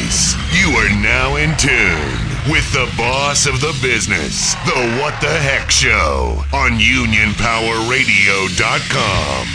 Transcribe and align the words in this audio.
advice. 0.00 0.34
You 0.52 0.76
are 0.76 0.90
now 1.00 1.36
in 1.36 1.56
tune 1.56 2.28
with 2.50 2.70
the 2.72 2.92
boss 2.96 3.46
of 3.46 3.60
the 3.60 3.72
business, 3.82 4.54
The 4.66 4.98
What 5.00 5.20
the 5.20 5.28
Heck 5.28 5.70
Show 5.70 6.42
on 6.52 6.72
UnionPowerRadio.com. 6.72 9.46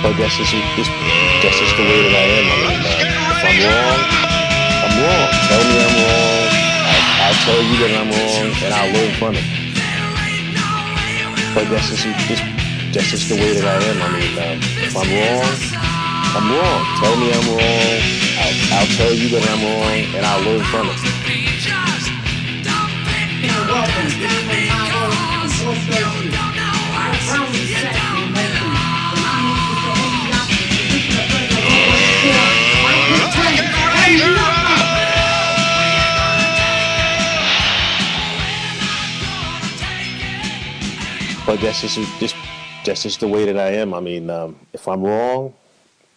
But 0.00 0.16
that's 0.16 0.36
just, 0.38 0.52
just 0.52 0.90
that's 1.42 1.58
just 1.58 1.76
the 1.76 1.82
way 1.82 2.02
that 2.02 2.14
I 2.14 2.22
am. 2.38 2.46
I 2.48 2.50
mean, 2.64 2.80
uh, 2.86 2.97
if 3.38 3.46
I'm 3.46 3.54
wrong, 3.62 4.02
I'm 4.82 4.98
wrong. 4.98 5.30
Tell 5.46 5.62
me 5.62 5.78
I'm 5.78 5.94
wrong. 6.02 6.42
I'll, 6.90 7.06
I'll 7.22 7.38
tell 7.46 7.62
you 7.62 7.76
that 7.86 7.94
I'm 7.94 8.10
wrong, 8.10 8.50
and 8.66 8.74
I'll 8.74 8.90
learn 8.90 9.14
from 9.14 9.38
it. 9.38 9.46
But 11.54 11.70
that's 11.70 11.86
just, 11.90 12.02
just 12.26 12.42
that's 12.94 13.10
just 13.10 13.28
the 13.30 13.34
way 13.36 13.54
that 13.54 13.62
I 13.62 13.78
am. 13.78 14.02
I 14.02 14.10
mean, 14.10 14.34
um, 14.38 14.58
if 14.82 14.90
I'm 14.94 15.06
wrong, 15.06 15.54
I'm 16.34 16.50
wrong. 16.50 16.82
Tell 16.98 17.14
me 17.14 17.30
I'm 17.30 17.46
wrong. 17.46 17.94
I'll, 18.42 18.82
I'll 18.82 18.90
tell 18.98 19.14
you 19.14 19.30
that 19.30 19.46
I'm 19.46 19.62
wrong, 19.62 20.02
and 20.18 20.26
I'll 20.26 20.42
learn 20.42 20.66
from 20.66 20.90
it. 20.90 20.98
welcome. 23.68 24.08
But 41.48 41.62
that's 41.62 41.80
just 41.80 41.96
just 42.20 42.36
that's 42.84 43.04
just 43.04 43.20
the 43.20 43.26
way 43.26 43.46
that 43.46 43.56
I 43.56 43.68
am. 43.80 43.94
I 43.94 44.00
mean, 44.00 44.28
um, 44.28 44.54
if 44.74 44.86
I'm 44.86 45.02
wrong, 45.02 45.54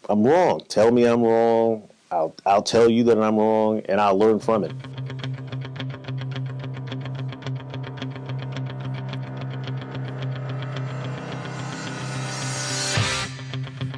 I'm 0.10 0.26
wrong. 0.26 0.62
Tell 0.68 0.92
me 0.92 1.06
I'm 1.06 1.24
wrong. 1.24 1.88
I'll 2.12 2.36
I'll 2.46 2.62
tell 2.62 2.90
you 2.90 3.06
that 3.06 3.18
I'm 3.18 3.38
wrong, 3.38 3.80
and 3.88 4.02
I'll 4.02 4.20
learn 4.20 4.40
from 4.40 4.66
it. 4.66 4.74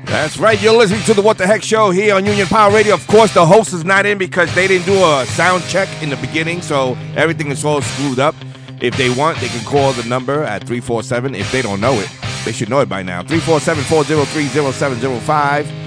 That's 0.05 0.37
right. 0.37 0.61
You're 0.61 0.77
listening 0.77 1.01
to 1.05 1.15
the 1.15 1.23
What 1.23 1.39
the 1.39 1.47
Heck 1.47 1.63
Show 1.63 1.89
here 1.89 2.13
on 2.13 2.27
Union 2.27 2.45
Power 2.45 2.71
Radio. 2.71 2.93
Of 2.93 3.07
course, 3.07 3.33
the 3.33 3.43
host 3.43 3.73
is 3.73 3.83
not 3.83 4.05
in 4.05 4.19
because 4.19 4.53
they 4.53 4.67
didn't 4.67 4.85
do 4.85 5.03
a 5.03 5.25
sound 5.25 5.63
check 5.63 5.89
in 6.03 6.11
the 6.11 6.17
beginning, 6.17 6.61
so 6.61 6.95
everything 7.15 7.47
is 7.49 7.65
all 7.65 7.81
screwed 7.81 8.19
up. 8.19 8.35
If 8.81 8.97
they 8.97 9.09
want, 9.09 9.39
they 9.39 9.47
can 9.47 9.63
call 9.65 9.93
the 9.93 10.03
number 10.07 10.43
at 10.43 10.67
347. 10.67 11.35
If 11.35 11.51
they 11.51 11.61
don't 11.61 11.79
know 11.79 11.93
it, 11.93 12.09
they 12.45 12.51
should 12.51 12.69
know 12.69 12.81
it 12.81 12.89
by 12.89 13.03
now. 13.03 13.21
347 13.23 13.83
403 13.85 14.47
0705. 14.47 15.83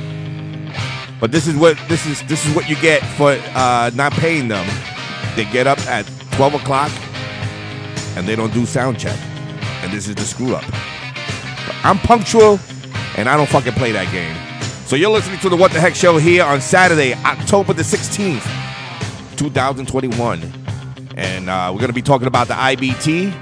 But 1.21 1.33
this 1.33 1.47
is 1.47 1.57
what 1.57 1.79
this 1.89 2.07
is 2.07 2.23
this 2.25 2.45
is 2.47 2.55
what 2.55 2.69
you 2.69 2.77
get 2.77 3.03
for 3.17 3.39
uh, 3.55 3.91
not 3.95 4.13
paying 4.13 4.49
them. 4.49 4.67
They 5.35 5.45
get 5.47 5.67
up 5.67 5.79
at 5.87 6.07
12 6.33 6.55
o'clock 6.55 6.91
and 8.17 8.27
they 8.27 8.37
don't 8.37 8.53
do 8.53 8.67
sound 8.67 8.99
check. 8.99 9.19
And 9.83 9.93
this 9.93 10.09
is 10.09 10.15
the 10.15 10.23
screw 10.23 10.55
up. 10.55 10.65
I'm 11.85 11.99
punctual 11.99 12.59
and 13.17 13.29
I 13.29 13.37
don't 13.37 13.49
fucking 13.49 13.75
play 13.75 13.93
that 13.93 14.11
game. 14.13 14.37
So 14.87 14.97
you're 14.97 15.11
listening 15.11 15.41
to 15.41 15.49
the 15.49 15.57
What 15.57 15.73
the 15.73 15.81
Heck 15.81 15.95
Show 15.95 16.19
here 16.19 16.45
on 16.45 16.61
Saturday, 16.61 17.15
October 17.15 17.73
the 17.73 17.83
16th, 17.83 18.47
2021. 19.37 20.66
And 21.17 21.49
uh, 21.49 21.71
we're 21.73 21.79
going 21.79 21.89
to 21.89 21.95
be 21.95 22.03
talking 22.03 22.29
about 22.29 22.49
the 22.49 22.55
IBT. 22.55 23.33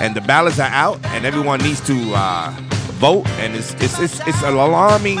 And 0.00 0.14
the 0.14 0.22
ballots 0.22 0.58
are 0.58 0.70
out, 0.70 1.04
and 1.06 1.26
everyone 1.26 1.60
needs 1.60 1.80
to 1.82 2.12
uh, 2.14 2.54
vote. 2.92 3.26
And 3.32 3.54
it's, 3.54 3.74
it's, 3.74 3.98
it's, 4.00 4.26
it's 4.26 4.42
an 4.42 4.54
alarming, 4.54 5.18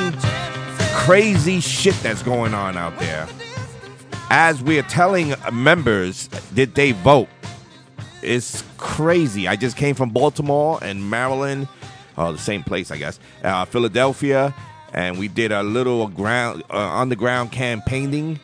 crazy 0.94 1.60
shit 1.60 1.94
that's 1.96 2.22
going 2.22 2.54
on 2.54 2.76
out 2.76 2.98
there. 2.98 3.28
As 4.30 4.62
we 4.62 4.78
are 4.78 4.84
telling 4.84 5.34
members, 5.52 6.28
did 6.54 6.74
they 6.74 6.92
vote? 6.92 7.28
It's 8.22 8.62
crazy. 8.76 9.48
I 9.48 9.56
just 9.56 9.76
came 9.76 9.94
from 9.94 10.10
Baltimore 10.10 10.78
and 10.82 11.10
Maryland, 11.10 11.68
uh, 12.16 12.32
the 12.32 12.38
same 12.38 12.62
place, 12.62 12.90
I 12.90 12.98
guess, 12.98 13.18
uh, 13.42 13.64
Philadelphia, 13.64 14.54
and 14.92 15.18
we 15.18 15.28
did 15.28 15.52
a 15.52 15.62
little 15.62 16.08
ground 16.08 16.62
uh, 16.70 16.76
on 16.76 17.08
the 17.08 17.16
ground 17.16 17.52
campaigning 17.52 18.40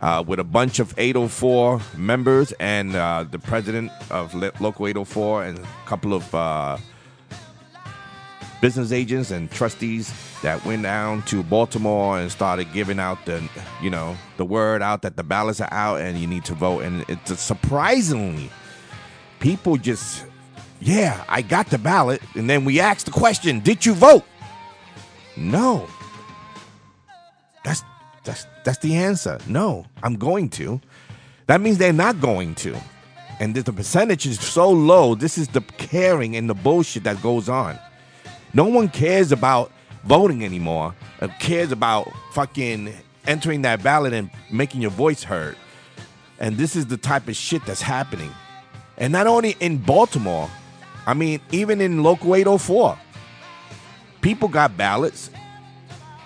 uh, 0.00 0.24
with 0.26 0.38
a 0.38 0.44
bunch 0.44 0.78
of 0.78 0.94
804 0.98 1.80
members 1.96 2.52
and 2.52 2.96
uh, 2.96 3.24
the 3.30 3.38
president 3.38 3.92
of 4.10 4.34
Lo- 4.34 4.50
Local 4.60 4.86
804 4.86 5.44
and 5.44 5.58
a 5.58 5.68
couple 5.86 6.14
of 6.14 6.34
uh, 6.34 6.78
business 8.60 8.92
agents 8.92 9.30
and 9.30 9.50
trustees 9.50 10.12
that 10.42 10.64
went 10.64 10.82
down 10.82 11.22
to 11.24 11.42
Baltimore 11.42 12.18
and 12.18 12.32
started 12.32 12.72
giving 12.72 12.98
out 12.98 13.24
the, 13.26 13.46
you 13.82 13.90
know, 13.90 14.16
the 14.38 14.44
word 14.44 14.82
out 14.82 15.02
that 15.02 15.16
the 15.16 15.22
ballots 15.22 15.60
are 15.60 15.72
out 15.72 16.00
and 16.00 16.18
you 16.18 16.26
need 16.26 16.44
to 16.46 16.54
vote. 16.54 16.80
And 16.80 17.04
it's 17.08 17.40
surprisingly, 17.40 18.50
people 19.38 19.76
just, 19.76 20.24
yeah, 20.80 21.24
I 21.28 21.42
got 21.42 21.66
the 21.68 21.78
ballot. 21.78 22.22
And 22.34 22.48
then 22.48 22.64
we 22.64 22.80
asked 22.80 23.06
the 23.06 23.12
question, 23.12 23.60
did 23.60 23.84
you 23.84 23.92
vote? 23.92 24.24
No. 25.36 25.86
That's 27.64 27.82
that's 28.24 28.46
that's 28.64 28.78
the 28.78 28.96
answer. 28.96 29.38
No, 29.46 29.86
I'm 30.02 30.16
going 30.16 30.50
to. 30.50 30.80
That 31.46 31.60
means 31.60 31.78
they're 31.78 31.92
not 31.92 32.20
going 32.20 32.54
to. 32.56 32.78
And 33.40 33.54
the 33.54 33.72
percentage 33.72 34.26
is 34.26 34.38
so 34.38 34.70
low. 34.70 35.14
This 35.14 35.38
is 35.38 35.48
the 35.48 35.62
caring 35.62 36.36
and 36.36 36.48
the 36.48 36.54
bullshit 36.54 37.04
that 37.04 37.22
goes 37.22 37.48
on. 37.48 37.78
No 38.52 38.64
one 38.64 38.88
cares 38.88 39.32
about 39.32 39.72
voting 40.04 40.44
anymore. 40.44 40.94
Uh, 41.20 41.28
cares 41.38 41.72
about 41.72 42.12
fucking 42.32 42.92
entering 43.26 43.62
that 43.62 43.82
ballot 43.82 44.12
and 44.12 44.30
making 44.50 44.82
your 44.82 44.90
voice 44.90 45.22
heard. 45.22 45.56
And 46.38 46.56
this 46.56 46.76
is 46.76 46.86
the 46.86 46.96
type 46.96 47.28
of 47.28 47.36
shit 47.36 47.64
that's 47.64 47.82
happening. 47.82 48.30
And 48.96 49.12
not 49.12 49.26
only 49.26 49.56
in 49.60 49.78
Baltimore, 49.78 50.50
I 51.06 51.14
mean, 51.14 51.40
even 51.52 51.80
in 51.80 52.02
local 52.02 52.34
804, 52.34 52.98
people 54.20 54.48
got 54.48 54.76
ballots. 54.76 55.30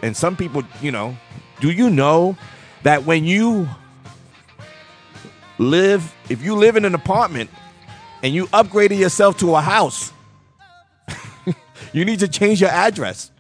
And 0.03 0.17
some 0.17 0.37
people, 0.37 0.63
you 0.83 0.91
know, 0.91 1.17
do 1.61 1.71
you 1.71 1.91
know 1.91 2.37
that 2.83 3.05
when 3.05 3.25
you 3.25 3.69
live, 5.59 6.15
if 6.29 6.43
you 6.43 6.55
live 6.57 6.77
in 6.77 6.85
an 6.85 6.95
apartment 6.95 7.51
and 8.23 8.35
you 8.35 8.47
upgraded 8.49 8.99
yourself 8.99 9.39
to 9.39 9.55
a 9.55 9.61
house, 9.61 10.13
you 11.93 12.05
need 12.05 12.21
to 12.21 12.29
change 12.29 12.61
your 12.61 12.71
address. 12.71 13.31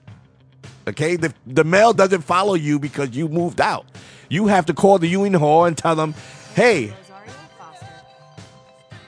Okay? 0.87 1.17
The, 1.17 1.33
the 1.47 1.65
mail 1.65 1.93
doesn't 1.93 2.23
follow 2.23 2.55
you 2.55 2.79
because 2.79 3.11
you 3.11 3.29
moved 3.29 3.61
out. 3.61 3.87
You 4.29 4.47
have 4.47 4.67
to 4.67 4.75
call 4.75 4.99
the 4.99 5.09
Union 5.09 5.35
Hall 5.35 5.65
and 5.65 5.77
tell 5.77 5.95
them, 5.97 6.15
hey, 6.55 6.93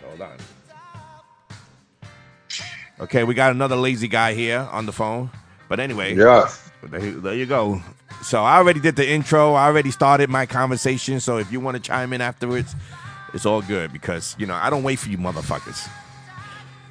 hold 0.05 0.21
on. 0.21 0.37
Okay, 3.01 3.25
we 3.25 3.35
got 3.35 3.51
another 3.51 3.77
lazy 3.77 4.09
guy 4.09 4.35
here 4.35 4.67
on 4.73 4.87
the 4.87 4.93
phone. 4.93 5.31
But 5.69 5.81
anyway, 5.81 6.15
Yeah. 6.15 6.49
there, 6.83 7.01
there 7.01 7.35
you 7.35 7.47
go. 7.47 7.83
So 8.27 8.43
I 8.43 8.57
already 8.57 8.81
did 8.81 8.97
the 8.97 9.09
intro. 9.09 9.55
I 9.55 9.67
already 9.67 9.93
started 9.93 10.29
my 10.29 10.47
conversation. 10.47 11.21
So 11.21 11.39
if 11.39 11.53
you 11.53 11.61
want 11.61 11.77
to 11.77 11.81
chime 11.81 12.13
in 12.13 12.21
afterwards, 12.21 12.75
it's 13.33 13.47
all 13.47 13.63
good 13.63 13.93
because 13.93 14.35
you 14.37 14.47
know 14.47 14.55
I 14.55 14.69
don't 14.69 14.83
wait 14.83 14.99
for 14.99 15.09
you 15.09 15.17
motherfuckers. 15.17 15.89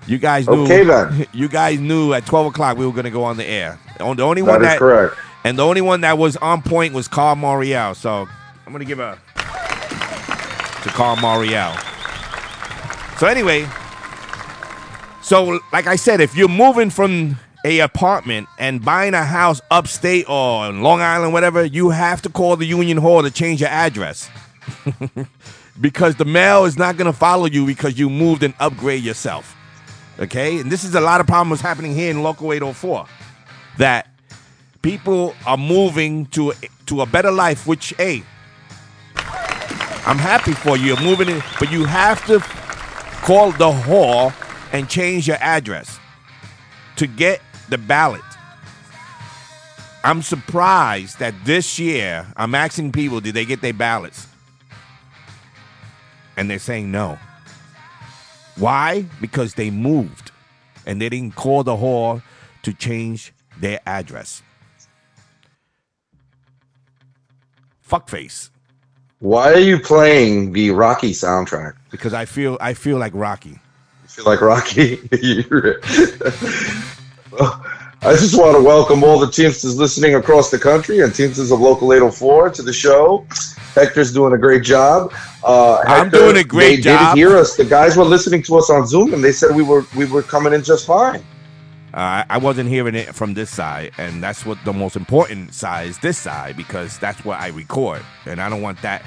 You 0.07 0.17
guys 0.17 0.47
knew. 0.47 0.63
Okay, 0.63 0.85
then. 0.85 1.27
You 1.33 1.49
guys 1.49 1.77
knew 1.79 2.13
at 2.13 2.25
twelve 2.25 2.45
o'clock 2.47 2.77
we 2.77 2.85
were 2.85 2.93
going 2.93 3.03
to 3.03 3.11
go 3.11 3.25
on 3.25 3.35
the 3.35 3.45
air. 3.45 3.77
Only 3.99 4.15
the 4.15 4.23
only 4.23 4.41
That 4.43 4.47
one 4.47 4.61
is 4.61 4.67
that 4.69 4.79
correct. 4.79 5.15
and 5.43 5.59
the 5.59 5.65
only 5.65 5.81
one 5.81 6.01
that 6.01 6.17
was 6.17 6.37
on 6.37 6.61
point 6.61 6.93
was 6.93 7.09
Carl 7.09 7.35
Morial. 7.35 7.95
So 7.97 8.27
I'm 8.65 8.71
going 8.71 8.79
to 8.79 8.85
give 8.85 8.99
a 8.99 9.19
to 9.35 10.89
Carl 10.91 11.17
Morial. 11.17 11.73
So 13.19 13.27
anyway, 13.27 13.67
so 15.21 15.59
like 15.73 15.87
I 15.87 15.97
said, 15.97 16.21
if 16.21 16.33
you're 16.37 16.47
moving 16.47 16.89
from 16.89 17.37
a 17.65 17.79
apartment 17.79 18.47
and 18.59 18.85
buying 18.85 19.15
a 19.15 19.25
house 19.25 19.59
upstate 19.71 20.29
or 20.29 20.67
in 20.67 20.81
Long 20.81 21.01
Island, 21.01 21.33
whatever, 21.33 21.65
you 21.65 21.89
have 21.89 22.21
to 22.21 22.29
call 22.29 22.55
the 22.55 22.65
Union 22.65 22.97
Hall 22.97 23.23
to 23.23 23.31
change 23.31 23.59
your 23.59 23.71
address. 23.71 24.29
because 25.81 26.15
the 26.15 26.25
mail 26.25 26.65
is 26.65 26.77
not 26.77 26.95
going 26.95 27.11
to 27.11 27.17
follow 27.17 27.47
you 27.47 27.65
because 27.65 27.97
you 27.97 28.07
moved 28.07 28.43
and 28.43 28.53
upgrade 28.59 29.03
yourself. 29.03 29.55
Okay? 30.19 30.59
And 30.59 30.71
this 30.71 30.83
is 30.83 30.93
a 30.93 31.01
lot 31.01 31.21
of 31.21 31.27
problems 31.27 31.59
happening 31.59 31.95
here 31.95 32.11
in 32.11 32.21
Local 32.21 32.53
804 32.53 33.07
that 33.79 34.07
people 34.83 35.33
are 35.47 35.57
moving 35.57 36.27
to 36.27 36.53
to 36.85 37.01
a 37.01 37.05
better 37.07 37.31
life 37.31 37.65
which 37.65 37.93
hey 37.97 38.23
I'm 40.07 40.19
happy 40.19 40.53
for 40.53 40.77
you. 40.77 40.85
You're 40.85 41.01
moving 41.01 41.29
in, 41.29 41.41
but 41.59 41.71
you 41.71 41.83
have 41.85 42.23
to 42.27 42.39
call 43.25 43.51
the 43.51 43.71
hall 43.71 44.31
and 44.71 44.87
change 44.87 45.27
your 45.27 45.37
address 45.37 45.99
to 46.97 47.07
get 47.07 47.41
the 47.69 47.77
ballot. 47.77 48.21
I'm 50.03 50.21
surprised 50.21 51.17
that 51.19 51.33
this 51.45 51.79
year 51.79 52.27
I'm 52.37 52.53
asking 52.53 52.91
people, 52.91 53.21
did 53.21 53.33
they 53.33 53.45
get 53.45 53.61
their 53.61 53.73
ballots? 53.73 54.27
And 56.37 56.49
they're 56.49 56.59
saying 56.59 56.91
no. 56.91 57.17
Why? 58.57 59.05
Because 59.19 59.55
they 59.55 59.71
moved 59.71 60.31
and 60.85 61.01
they 61.01 61.09
didn't 61.09 61.35
call 61.35 61.63
the 61.63 61.75
hall 61.75 62.21
to 62.61 62.73
change 62.73 63.33
their 63.59 63.79
address. 63.85 64.43
Fuckface. 67.87 68.49
Why 69.19 69.53
are 69.53 69.59
you 69.59 69.79
playing 69.79 70.51
the 70.53 70.71
Rocky 70.71 71.13
soundtrack? 71.13 71.73
Because 71.89 72.13
I 72.13 72.25
feel 72.25 72.57
I 72.61 72.73
feel 72.73 72.97
like 72.97 73.13
Rocky. 73.15 73.49
You 73.49 74.07
feel 74.07 74.25
like 74.25 74.41
Rocky? 74.41 74.99
I 77.39 78.13
just 78.13 78.37
want 78.37 78.55
to 78.55 78.61
welcome 78.61 79.03
all 79.03 79.19
the 79.19 79.29
Teamsters 79.29 79.77
listening 79.77 80.15
across 80.15 80.51
the 80.51 80.59
country 80.59 81.01
and 81.01 81.13
Teamsters 81.13 81.51
of 81.51 81.59
Local 81.59 81.91
804 81.91 82.51
to 82.51 82.61
the 82.61 82.71
show. 82.71 83.25
Hector's 83.73 84.13
doing 84.13 84.33
a 84.33 84.37
great 84.37 84.63
job. 84.63 85.11
Uh, 85.43 85.83
I'm 85.85 86.09
doing 86.09 86.37
a 86.37 86.43
great 86.43 86.77
they 86.77 86.81
job. 86.81 87.15
did 87.15 87.19
hear 87.19 87.35
us. 87.35 87.57
The 87.57 87.65
guys 87.65 87.97
were 87.97 88.05
listening 88.05 88.43
to 88.43 88.57
us 88.57 88.69
on 88.69 88.85
Zoom, 88.87 89.13
and 89.13 89.23
they 89.23 89.31
said 89.31 89.55
we 89.55 89.63
were 89.63 89.85
we 89.95 90.05
were 90.05 90.21
coming 90.21 90.53
in 90.53 90.63
just 90.63 90.85
fine. 90.85 91.25
Uh, 91.93 92.23
I 92.29 92.37
wasn't 92.37 92.69
hearing 92.69 92.95
it 92.95 93.15
from 93.15 93.33
this 93.33 93.49
side, 93.49 93.91
and 93.97 94.21
that's 94.21 94.45
what 94.45 94.57
the 94.65 94.73
most 94.73 94.95
important 94.95 95.53
side 95.53 95.87
is. 95.87 95.97
This 95.97 96.17
side 96.17 96.55
because 96.57 96.99
that's 96.99 97.25
what 97.25 97.39
I 97.39 97.47
record, 97.47 98.01
and 98.25 98.39
I 98.39 98.49
don't 98.49 98.61
want 98.61 98.81
that 98.81 99.03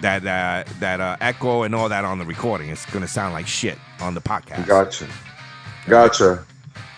that 0.00 0.26
uh, 0.26 0.70
that 0.80 1.00
uh, 1.00 1.16
echo 1.20 1.62
and 1.62 1.74
all 1.74 1.88
that 1.88 2.04
on 2.04 2.18
the 2.18 2.24
recording. 2.24 2.68
It's 2.68 2.84
gonna 2.86 3.08
sound 3.08 3.32
like 3.32 3.46
shit 3.46 3.78
on 4.00 4.14
the 4.14 4.20
podcast. 4.20 4.66
Gotcha. 4.66 5.06
Gotcha. 5.86 6.44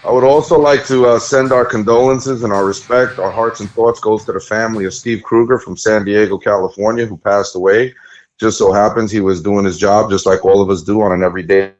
I 0.05 0.12
would 0.12 0.25
also 0.25 0.59
like 0.59 0.85
to 0.87 1.06
uh, 1.06 1.19
send 1.19 1.51
our 1.51 1.65
condolences 1.65 2.43
and 2.43 2.53
our 2.53 2.67
respect. 2.67 3.19
Our 3.19 3.31
hearts 3.31 3.61
and 3.61 3.71
thoughts 3.71 4.01
goes 4.01 4.27
to 4.27 4.33
the 4.33 4.41
family 4.41 4.85
of 4.85 4.93
Steve 4.93 5.23
Krueger 5.23 5.59
from 5.59 5.79
San 5.79 6.05
Diego, 6.05 6.37
California, 6.37 7.06
who 7.06 7.17
passed 7.17 7.56
away. 7.56 7.95
Just 8.39 8.59
so 8.59 8.71
happens 8.71 9.11
he 9.11 9.21
was 9.21 9.41
doing 9.41 9.65
his 9.65 9.79
job 9.79 10.11
just 10.11 10.27
like 10.27 10.45
all 10.45 10.61
of 10.61 10.69
us 10.69 10.83
do 10.83 11.01
on 11.01 11.12
an 11.12 11.23
everyday 11.23 11.73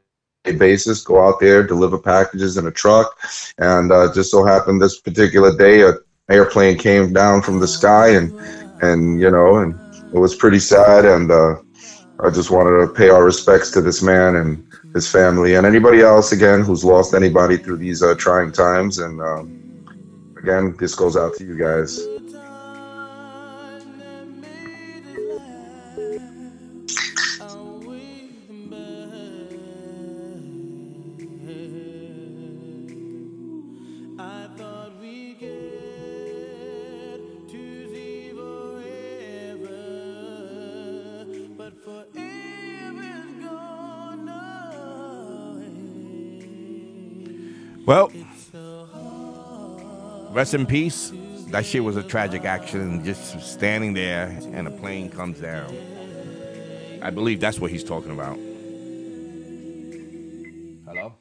basis. 0.57 1.03
Go 1.03 1.27
out 1.27 1.39
there, 1.39 1.61
deliver 1.61 1.99
packages 1.99 2.57
in 2.57 2.65
a 2.65 2.71
truck, 2.71 3.15
and 3.59 3.91
uh, 3.91 4.11
just 4.11 4.31
so 4.31 4.43
happened 4.43 4.81
this 4.81 4.99
particular 5.01 5.55
day, 5.55 5.81
a 5.81 5.93
airplane 6.29 6.79
came 6.79 7.13
down 7.13 7.43
from 7.43 7.59
the 7.59 7.67
sky, 7.67 8.09
and 8.09 8.33
and 8.81 9.19
you 9.19 9.29
know, 9.29 9.57
and 9.57 9.75
it 10.15 10.17
was 10.17 10.33
pretty 10.33 10.59
sad. 10.59 11.05
And 11.05 11.29
uh, 11.29 11.57
I 12.23 12.31
just 12.31 12.49
wanted 12.49 12.79
to 12.79 12.91
pay 12.91 13.09
our 13.09 13.23
respects 13.23 13.69
to 13.71 13.81
this 13.81 14.01
man 14.01 14.37
and 14.37 14.65
his 14.95 15.11
family 15.11 15.55
and 15.55 15.67
anybody 15.67 16.01
else 16.01 16.31
again 16.31 16.61
who's 16.63 16.85
lost 16.85 17.13
anybody 17.13 17.57
through 17.57 17.75
these 17.75 18.01
uh, 18.01 18.15
trying 18.15 18.49
times. 18.49 18.97
And 18.97 19.21
um, 19.21 19.85
again, 20.37 20.73
this 20.79 20.95
goes 20.95 21.17
out 21.17 21.35
to 21.35 21.43
you 21.43 21.57
guys. 21.57 21.99
Well, 47.85 48.11
rest 50.31 50.53
in 50.53 50.65
peace. 50.65 51.11
That 51.49 51.65
shit 51.65 51.83
was 51.83 51.95
a 51.95 52.03
tragic 52.03 52.43
accident. 52.43 53.05
Just 53.05 53.39
standing 53.41 53.93
there, 53.93 54.37
and 54.51 54.67
a 54.67 54.71
plane 54.71 55.09
comes 55.09 55.39
down. 55.39 55.75
I 57.01 57.11
believe 57.11 57.39
that's 57.39 57.59
what 57.59 57.69
he's 57.69 57.83
talking 57.83 58.11
about. 58.11 58.37
Hello. 60.87 61.13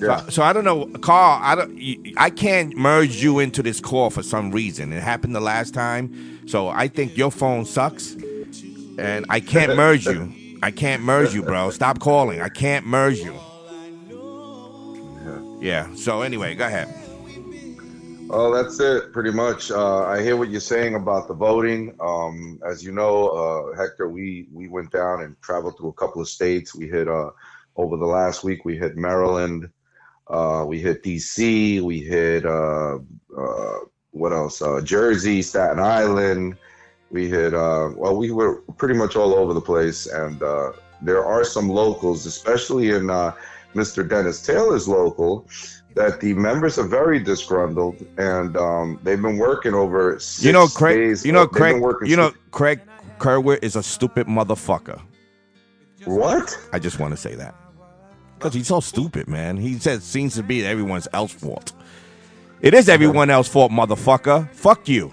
Yeah. 0.00 0.20
So, 0.22 0.30
so 0.30 0.42
I 0.44 0.52
don't 0.52 0.64
know, 0.64 0.86
Carl. 1.00 1.40
I 1.42 1.54
don't. 1.56 2.14
I 2.16 2.30
can't 2.30 2.76
merge 2.76 3.20
you 3.22 3.40
into 3.40 3.62
this 3.62 3.80
call 3.80 4.10
for 4.10 4.22
some 4.22 4.52
reason. 4.52 4.92
It 4.92 5.02
happened 5.02 5.34
the 5.34 5.40
last 5.40 5.74
time, 5.74 6.46
so 6.46 6.68
I 6.68 6.86
think 6.86 7.16
your 7.16 7.32
phone 7.32 7.64
sucks, 7.64 8.14
and 8.98 9.26
I 9.28 9.40
can't 9.40 9.74
merge 9.76 10.06
you. 10.06 10.32
I 10.62 10.70
can't 10.70 11.02
merge 11.02 11.34
you, 11.34 11.42
bro. 11.42 11.70
Stop 11.70 11.98
calling. 11.98 12.40
I 12.40 12.48
can't 12.48 12.86
merge 12.86 13.18
you. 13.18 13.34
Yeah. 15.60 15.92
So 15.94 16.22
anyway, 16.22 16.54
go 16.54 16.66
ahead. 16.66 16.88
Oh, 18.30 18.52
that's 18.54 18.78
it, 18.78 19.12
pretty 19.12 19.30
much. 19.30 19.70
Uh, 19.70 20.02
I 20.04 20.22
hear 20.22 20.36
what 20.36 20.50
you're 20.50 20.60
saying 20.60 20.94
about 20.94 21.28
the 21.28 21.34
voting. 21.34 21.96
Um, 21.98 22.60
as 22.68 22.84
you 22.84 22.92
know, 22.92 23.28
uh, 23.28 23.76
Hector, 23.76 24.08
we 24.10 24.48
we 24.52 24.68
went 24.68 24.92
down 24.92 25.22
and 25.22 25.34
traveled 25.40 25.78
through 25.78 25.88
a 25.88 25.94
couple 25.94 26.20
of 26.20 26.28
states. 26.28 26.74
We 26.74 26.88
hit 26.88 27.08
uh, 27.08 27.30
over 27.76 27.96
the 27.96 28.04
last 28.06 28.44
week. 28.44 28.66
We 28.66 28.76
hit 28.76 28.96
Maryland. 28.96 29.70
Uh, 30.28 30.64
we 30.68 30.78
hit 30.78 31.02
D.C. 31.02 31.80
We 31.80 32.00
hit 32.00 32.44
uh, 32.44 32.98
uh, 33.36 33.78
what 34.10 34.32
else? 34.32 34.60
Uh, 34.60 34.82
Jersey, 34.82 35.40
Staten 35.40 35.78
Island. 35.78 36.58
We 37.10 37.28
hit. 37.28 37.54
Uh, 37.54 37.92
well, 37.96 38.14
we 38.14 38.30
were 38.30 38.60
pretty 38.76 38.94
much 38.94 39.16
all 39.16 39.34
over 39.34 39.54
the 39.54 39.60
place, 39.62 40.06
and 40.06 40.42
uh, 40.42 40.72
there 41.00 41.24
are 41.24 41.44
some 41.44 41.70
locals, 41.70 42.26
especially 42.26 42.90
in 42.90 43.08
uh, 43.08 43.32
Mr. 43.74 44.08
Dennis 44.08 44.40
Taylor's 44.42 44.88
local 44.88 45.46
that 45.94 46.20
the 46.20 46.32
members 46.34 46.78
are 46.78 46.86
very 46.86 47.18
disgruntled 47.18 48.04
and 48.18 48.56
um, 48.56 48.98
they've 49.02 49.20
been 49.20 49.36
working 49.38 49.74
over 49.74 50.18
six 50.20 50.44
You 50.44 50.52
know, 50.52 50.66
Craig. 50.68 50.96
days. 50.98 51.24
You 51.26 51.32
know, 51.32 51.46
Craig. 51.46 51.82
You 52.04 52.16
know, 52.16 52.28
six- 52.28 52.38
Craig 52.50 52.80
Kerwin 53.18 53.58
is 53.62 53.74
a 53.76 53.82
stupid 53.82 54.26
motherfucker. 54.26 55.00
what? 56.04 56.56
I 56.72 56.78
just 56.78 56.98
want 57.00 57.12
to 57.12 57.16
say 57.16 57.34
that 57.34 57.54
because 58.38 58.54
he's 58.54 58.68
so 58.68 58.78
stupid, 58.80 59.26
man. 59.28 59.56
He 59.56 59.78
says 59.78 60.04
seems 60.04 60.34
to 60.36 60.42
be 60.44 60.64
everyone's 60.64 61.08
else 61.12 61.32
fault. 61.32 61.72
It 62.60 62.74
is 62.74 62.88
everyone 62.88 63.30
else's 63.30 63.52
fault, 63.52 63.72
motherfucker. 63.72 64.48
Fuck 64.52 64.88
you. 64.88 65.12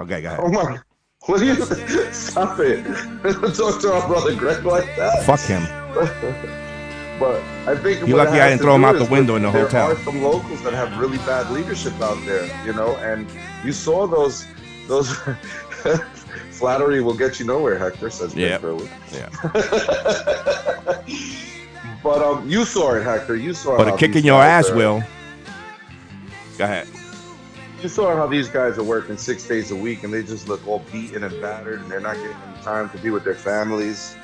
Okay, 0.00 0.22
go 0.22 0.36
Oh 0.40 0.46
ahead. 0.46 0.52
my! 0.52 0.78
What 1.26 1.40
are 1.40 1.44
you? 1.44 1.54
Stop 2.12 2.58
it! 2.60 2.82
Don't 3.22 3.54
talk 3.54 3.80
to 3.80 3.92
our 3.92 4.06
brother 4.08 4.34
Greg 4.34 4.64
like 4.64 4.84
that. 4.96 5.22
Fuck 5.24 5.40
him. 5.40 5.62
But 7.18 7.40
I 7.66 7.76
think 7.76 8.06
you're 8.06 8.18
lucky 8.18 8.40
I 8.40 8.48
didn't 8.50 8.62
throw 8.62 8.74
him 8.74 8.84
out 8.84 8.98
the 8.98 9.04
window 9.04 9.36
in 9.36 9.42
the 9.42 9.50
there 9.50 9.64
hotel. 9.64 9.92
are 9.92 9.96
some 9.98 10.22
locals 10.22 10.62
that 10.62 10.72
have 10.72 10.98
really 10.98 11.18
bad 11.18 11.50
leadership 11.50 11.98
out 12.00 12.18
there, 12.26 12.48
you 12.66 12.72
know, 12.72 12.96
and 12.96 13.26
you 13.64 13.72
saw 13.72 14.06
those 14.06 14.46
those. 14.88 15.16
Flattery 16.50 17.02
will 17.02 17.14
get 17.16 17.40
you 17.40 17.46
nowhere, 17.46 17.76
Hector 17.78 18.10
says. 18.10 18.34
Yep. 18.34 18.62
Yeah. 19.12 19.28
But 22.04 22.22
um, 22.22 22.48
you 22.48 22.66
saw 22.66 22.94
it, 22.94 23.02
Hector. 23.02 23.34
You 23.34 23.54
saw. 23.54 23.78
But 23.78 23.88
a 23.88 23.96
kick 23.96 24.14
in 24.14 24.24
your 24.24 24.42
ass 24.42 24.68
are- 24.68 24.76
will. 24.76 25.02
Go 26.58 26.64
ahead. 26.64 26.86
You 27.82 27.88
saw 27.88 28.14
how 28.14 28.26
these 28.26 28.48
guys 28.48 28.78
are 28.78 28.84
working 28.84 29.16
six 29.16 29.46
days 29.48 29.70
a 29.70 29.76
week, 29.76 30.04
and 30.04 30.12
they 30.12 30.22
just 30.22 30.46
look 30.46 30.66
all 30.68 30.80
beaten 30.92 31.24
and 31.24 31.40
battered, 31.40 31.80
and 31.80 31.90
they're 31.90 32.00
not 32.00 32.16
getting 32.16 32.36
any 32.46 32.62
time 32.62 32.88
to 32.90 32.98
be 32.98 33.08
with 33.10 33.24
their 33.24 33.34
families. 33.34 34.16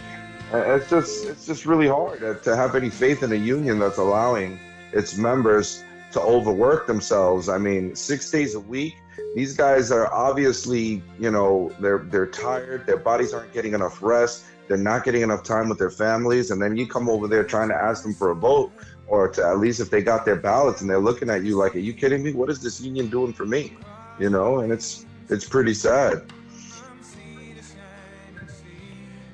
And 0.53 0.81
It's 0.81 0.91
just, 0.91 1.27
it's 1.27 1.47
just 1.47 1.65
really 1.65 1.87
hard 1.87 2.23
uh, 2.25 2.35
to 2.35 2.57
have 2.57 2.75
any 2.75 2.91
faith 2.91 3.23
in 3.23 3.33
a 3.33 3.37
union 3.37 3.79
that's 3.79 3.99
allowing 3.99 4.59
its 4.93 5.17
members 5.17 5.85
to 6.13 6.21
overwork 6.21 6.87
themselves. 6.87 7.49
I 7.49 7.59
mean, 7.59 7.95
six 7.95 8.31
days 8.31 8.55
a 8.55 8.61
week. 8.61 8.97
These 9.37 9.57
guys 9.57 9.93
are 9.93 10.13
obviously, 10.13 11.03
you 11.21 11.31
know, 11.31 11.73
they're 11.79 11.99
they're 11.99 12.27
tired. 12.27 12.85
Their 12.87 12.97
bodies 12.97 13.33
aren't 13.33 13.53
getting 13.53 13.75
enough 13.75 14.03
rest. 14.03 14.47
They're 14.67 14.77
not 14.77 15.05
getting 15.05 15.23
enough 15.23 15.45
time 15.45 15.69
with 15.69 15.79
their 15.79 15.91
families, 15.91 16.51
and 16.51 16.61
then 16.61 16.77
you 16.77 16.87
come 16.87 17.09
over 17.09 17.29
there 17.29 17.45
trying 17.45 17.69
to 17.69 17.77
ask 17.77 18.03
them 18.03 18.15
for 18.15 18.31
a 18.31 18.35
vote 18.35 18.73
or 19.07 19.29
to 19.29 19.45
at 19.45 19.59
least 19.59 19.81
if 19.81 19.91
they 19.91 20.03
got 20.03 20.25
their 20.25 20.37
ballots 20.37 20.81
and 20.81 20.89
they're 20.89 21.01
looking 21.01 21.31
at 21.31 21.45
you 21.45 21.57
like, 21.57 21.77
"Are 21.77 21.81
you 21.81 21.93
kidding 21.93 22.23
me? 22.23 22.33
What 22.33 22.51
is 22.51 22.61
this 22.61 22.81
union 22.81 23.09
doing 23.09 23.33
for 23.33 23.47
me?" 23.47 23.77
You 24.19 24.31
know, 24.31 24.61
and 24.61 24.73
it's 24.73 25.07
it's 25.29 25.45
pretty 25.45 25.75
sad. 25.75 26.23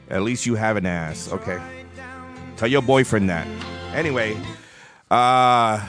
At 0.09 0.23
least 0.23 0.47
you 0.47 0.55
have 0.55 0.77
an 0.77 0.87
ass. 0.87 1.31
Okay. 1.33 1.61
Tell 2.57 2.69
your 2.69 2.83
boyfriend 2.83 3.29
that. 3.31 3.47
Anyway, 3.95 4.37
uh 5.11 5.87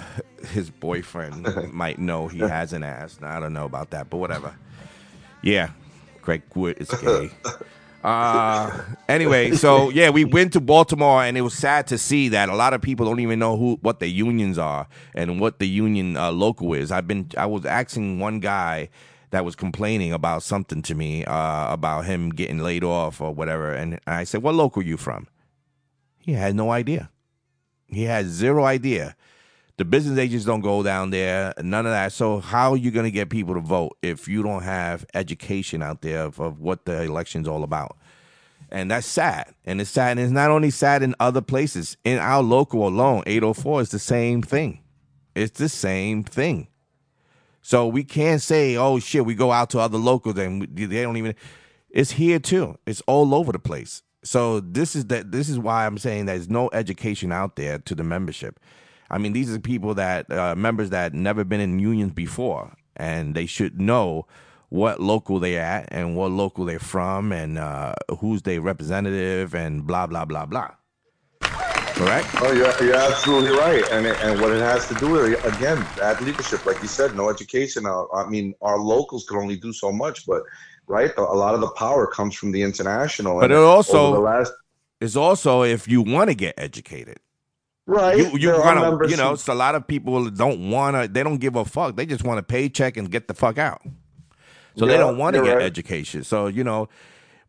his 0.51 0.69
boyfriend 0.69 1.71
might 1.73 1.99
know 1.99 2.27
he 2.27 2.39
has 2.39 2.73
an 2.73 2.83
ass. 2.83 3.19
I 3.21 3.39
don't 3.39 3.53
know 3.53 3.65
about 3.65 3.91
that, 3.91 4.09
but 4.09 4.17
whatever. 4.17 4.55
Yeah. 5.41 5.71
Craig 6.21 6.43
Wood 6.55 6.77
is 6.79 6.89
gay. 6.89 7.31
Uh 8.03 8.83
anyway, 9.09 9.51
so 9.51 9.89
yeah, 9.89 10.11
we 10.11 10.23
went 10.23 10.53
to 10.53 10.61
Baltimore 10.61 11.23
and 11.23 11.35
it 11.35 11.41
was 11.41 11.55
sad 11.55 11.87
to 11.87 11.97
see 11.97 12.29
that 12.29 12.47
a 12.47 12.55
lot 12.55 12.73
of 12.73 12.81
people 12.81 13.05
don't 13.05 13.19
even 13.19 13.39
know 13.39 13.57
who 13.57 13.79
what 13.81 13.99
the 13.99 14.07
unions 14.07 14.57
are 14.57 14.87
and 15.15 15.41
what 15.41 15.57
the 15.59 15.67
union 15.67 16.15
uh, 16.15 16.31
local 16.31 16.73
is. 16.73 16.91
I've 16.91 17.07
been 17.07 17.29
I 17.37 17.47
was 17.47 17.65
asking 17.65 18.19
one 18.19 18.39
guy 18.39 18.89
that 19.31 19.45
was 19.45 19.55
complaining 19.55 20.13
about 20.13 20.43
something 20.43 20.81
to 20.83 20.95
me 20.95 21.25
uh, 21.25 21.71
about 21.73 22.05
him 22.05 22.29
getting 22.29 22.59
laid 22.59 22.83
off 22.83 23.21
or 23.21 23.33
whatever, 23.33 23.73
and 23.73 23.99
I 24.07 24.23
said, 24.23 24.41
"What 24.41 24.55
local 24.55 24.81
are 24.81 24.85
you 24.85 24.97
from?" 24.97 25.27
He 26.17 26.33
had 26.33 26.55
no 26.55 26.71
idea. 26.71 27.09
He 27.87 28.03
had 28.03 28.27
zero 28.27 28.65
idea. 28.65 29.15
The 29.77 29.85
business 29.85 30.17
agents 30.17 30.43
don't 30.43 30.61
go 30.61 30.81
down 30.81 31.11
there, 31.11 31.53
none 31.61 31.85
of 31.85 31.91
that. 31.91 32.11
So 32.11 32.39
how 32.39 32.71
are 32.71 32.77
you 32.77 32.89
going 32.89 33.05
to 33.05 33.11
get 33.11 33.29
people 33.29 33.53
to 33.53 33.59
vote 33.59 33.95
if 34.01 34.27
you 34.27 34.41
don't 34.41 34.63
have 34.63 35.05
education 35.13 35.83
out 35.83 36.01
there 36.01 36.23
of, 36.23 36.39
of 36.39 36.59
what 36.59 36.85
the 36.85 37.03
election's 37.03 37.47
all 37.47 37.63
about? 37.63 37.95
And 38.71 38.91
that's 38.91 39.07
sad. 39.07 39.53
And 39.65 39.79
it's 39.79 39.91
sad. 39.91 40.17
And 40.17 40.19
it's 40.19 40.31
not 40.31 40.49
only 40.49 40.71
sad 40.71 41.03
in 41.03 41.15
other 41.19 41.41
places. 41.41 41.95
In 42.03 42.17
our 42.17 42.41
local 42.41 42.87
alone, 42.87 43.23
804 43.27 43.81
is 43.81 43.89
the 43.89 43.99
same 43.99 44.41
thing. 44.41 44.79
It's 45.35 45.57
the 45.57 45.69
same 45.69 46.23
thing. 46.23 46.67
So 47.67 47.85
we 47.85 48.05
can't 48.05 48.41
say, 48.41 48.77
oh 48.77 48.97
shit, 48.97 49.25
we 49.25 49.35
go 49.35 49.51
out 49.51 49.71
to 49.71 49.79
other 49.79 49.97
locals 49.97 50.37
and 50.37 50.61
they 50.73 51.01
don't 51.01 51.17
even. 51.17 51.35
It's 51.89 52.11
here 52.11 52.39
too. 52.39 52.77
It's 52.85 53.01
all 53.07 53.35
over 53.35 53.51
the 53.51 53.59
place. 53.59 54.03
So 54.23 54.61
this 54.61 54.95
is 54.95 55.07
that. 55.07 55.33
This 55.33 55.49
is 55.49 55.59
why 55.59 55.85
I'm 55.85 55.97
saying 55.97 56.27
there's 56.27 56.49
no 56.49 56.69
education 56.71 57.33
out 57.33 57.57
there 57.57 57.79
to 57.79 57.93
the 57.93 58.05
membership. 58.05 58.61
I 59.09 59.17
mean, 59.17 59.33
these 59.33 59.53
are 59.53 59.59
people 59.59 59.95
that 59.95 60.31
uh, 60.31 60.55
members 60.55 60.91
that 60.91 61.13
never 61.13 61.43
been 61.43 61.59
in 61.59 61.77
unions 61.77 62.13
before, 62.13 62.71
and 62.95 63.35
they 63.35 63.45
should 63.45 63.81
know 63.81 64.27
what 64.69 65.01
local 65.01 65.41
they're 65.41 65.61
at 65.61 65.89
and 65.91 66.15
what 66.15 66.31
local 66.31 66.63
they're 66.63 66.79
from 66.79 67.33
and 67.33 67.57
uh, 67.57 67.91
who's 68.19 68.43
their 68.43 68.61
representative 68.61 69.53
and 69.53 69.85
blah 69.85 70.07
blah 70.07 70.23
blah 70.23 70.45
blah. 70.45 70.71
Correct. 71.97 72.27
Oh, 72.41 72.51
you're, 72.51 72.83
you're 72.83 72.95
absolutely 72.95 73.57
right. 73.57 73.83
And 73.91 74.05
it, 74.05 74.15
and 74.21 74.39
what 74.39 74.51
it 74.51 74.61
has 74.61 74.87
to 74.89 74.93
do 74.95 75.09
with, 75.09 75.43
again, 75.45 75.77
bad 75.97 76.21
leadership. 76.21 76.63
Like 76.63 76.79
you 76.83 76.87
said, 76.87 77.15
no 77.15 77.27
education. 77.27 77.87
Uh, 77.87 78.05
I 78.13 78.29
mean, 78.29 78.53
our 78.61 78.77
locals 78.77 79.25
can 79.25 79.37
only 79.37 79.55
do 79.55 79.73
so 79.73 79.91
much, 79.91 80.27
but, 80.27 80.43
right, 80.85 81.11
a 81.17 81.21
lot 81.21 81.55
of 81.55 81.61
the 81.61 81.69
power 81.71 82.05
comes 82.05 82.35
from 82.35 82.51
the 82.51 82.61
international. 82.61 83.39
But 83.39 83.45
And 83.45 83.53
it 83.53 83.57
also- 83.57 84.13
the 84.13 84.19
last, 84.19 84.53
It's 85.01 85.15
also 85.15 85.63
if 85.63 85.87
you 85.87 86.03
want 86.03 86.29
to 86.29 86.35
get 86.35 86.53
educated. 86.57 87.17
right, 87.87 88.17
you 88.17 88.37
you 88.37 88.51
gonna 88.51 89.07
you 89.07 89.15
know 89.15 89.33
it's 89.33 89.47
a 89.47 89.53
lot 89.55 89.73
of 89.73 89.87
people 89.87 90.29
don't 90.29 90.69
want 90.69 90.95
to 90.97 91.07
they 91.07 91.23
don't 91.23 91.37
give 91.37 91.55
a 91.55 91.63
fuck 91.63 91.95
they 91.95 92.05
just 92.05 92.21
want 92.23 92.37
a 92.37 92.43
paycheck 92.43 92.97
and 92.97 93.09
get 93.09 93.29
the 93.29 93.33
fuck 93.33 93.57
out 93.57 93.81
so 94.75 94.85
they 94.85 94.97
don't 94.97 95.17
want 95.17 95.37
to 95.37 95.41
get 95.41 95.55
right. 95.55 95.65
education 95.65 96.21
so 96.23 96.47
you 96.47 96.65
know 96.65 96.89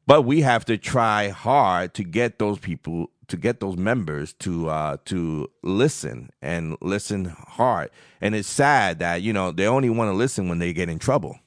but 0.06 0.22
we 0.22 0.42
have 0.42 0.64
to 0.64 0.78
try 0.78 1.28
hard 1.28 1.92
to 1.94 2.04
get 2.04 2.38
those 2.38 2.58
people 2.60 3.10
to 3.28 3.36
get 3.36 3.60
those 3.60 3.76
members 3.76 4.32
to 4.32 4.68
uh 4.68 4.96
to 5.04 5.50
listen 5.62 6.30
and 6.42 6.76
listen 6.80 7.26
hard 7.26 7.90
and 8.20 8.34
it's 8.34 8.48
sad 8.48 8.98
that 8.98 9.22
you 9.22 9.32
know 9.32 9.52
they 9.52 9.66
only 9.66 9.90
want 9.90 10.08
to 10.08 10.14
listen 10.16 10.48
when 10.48 10.58
they 10.58 10.72
get 10.72 10.88
in 10.88 10.98
trouble 10.98 11.38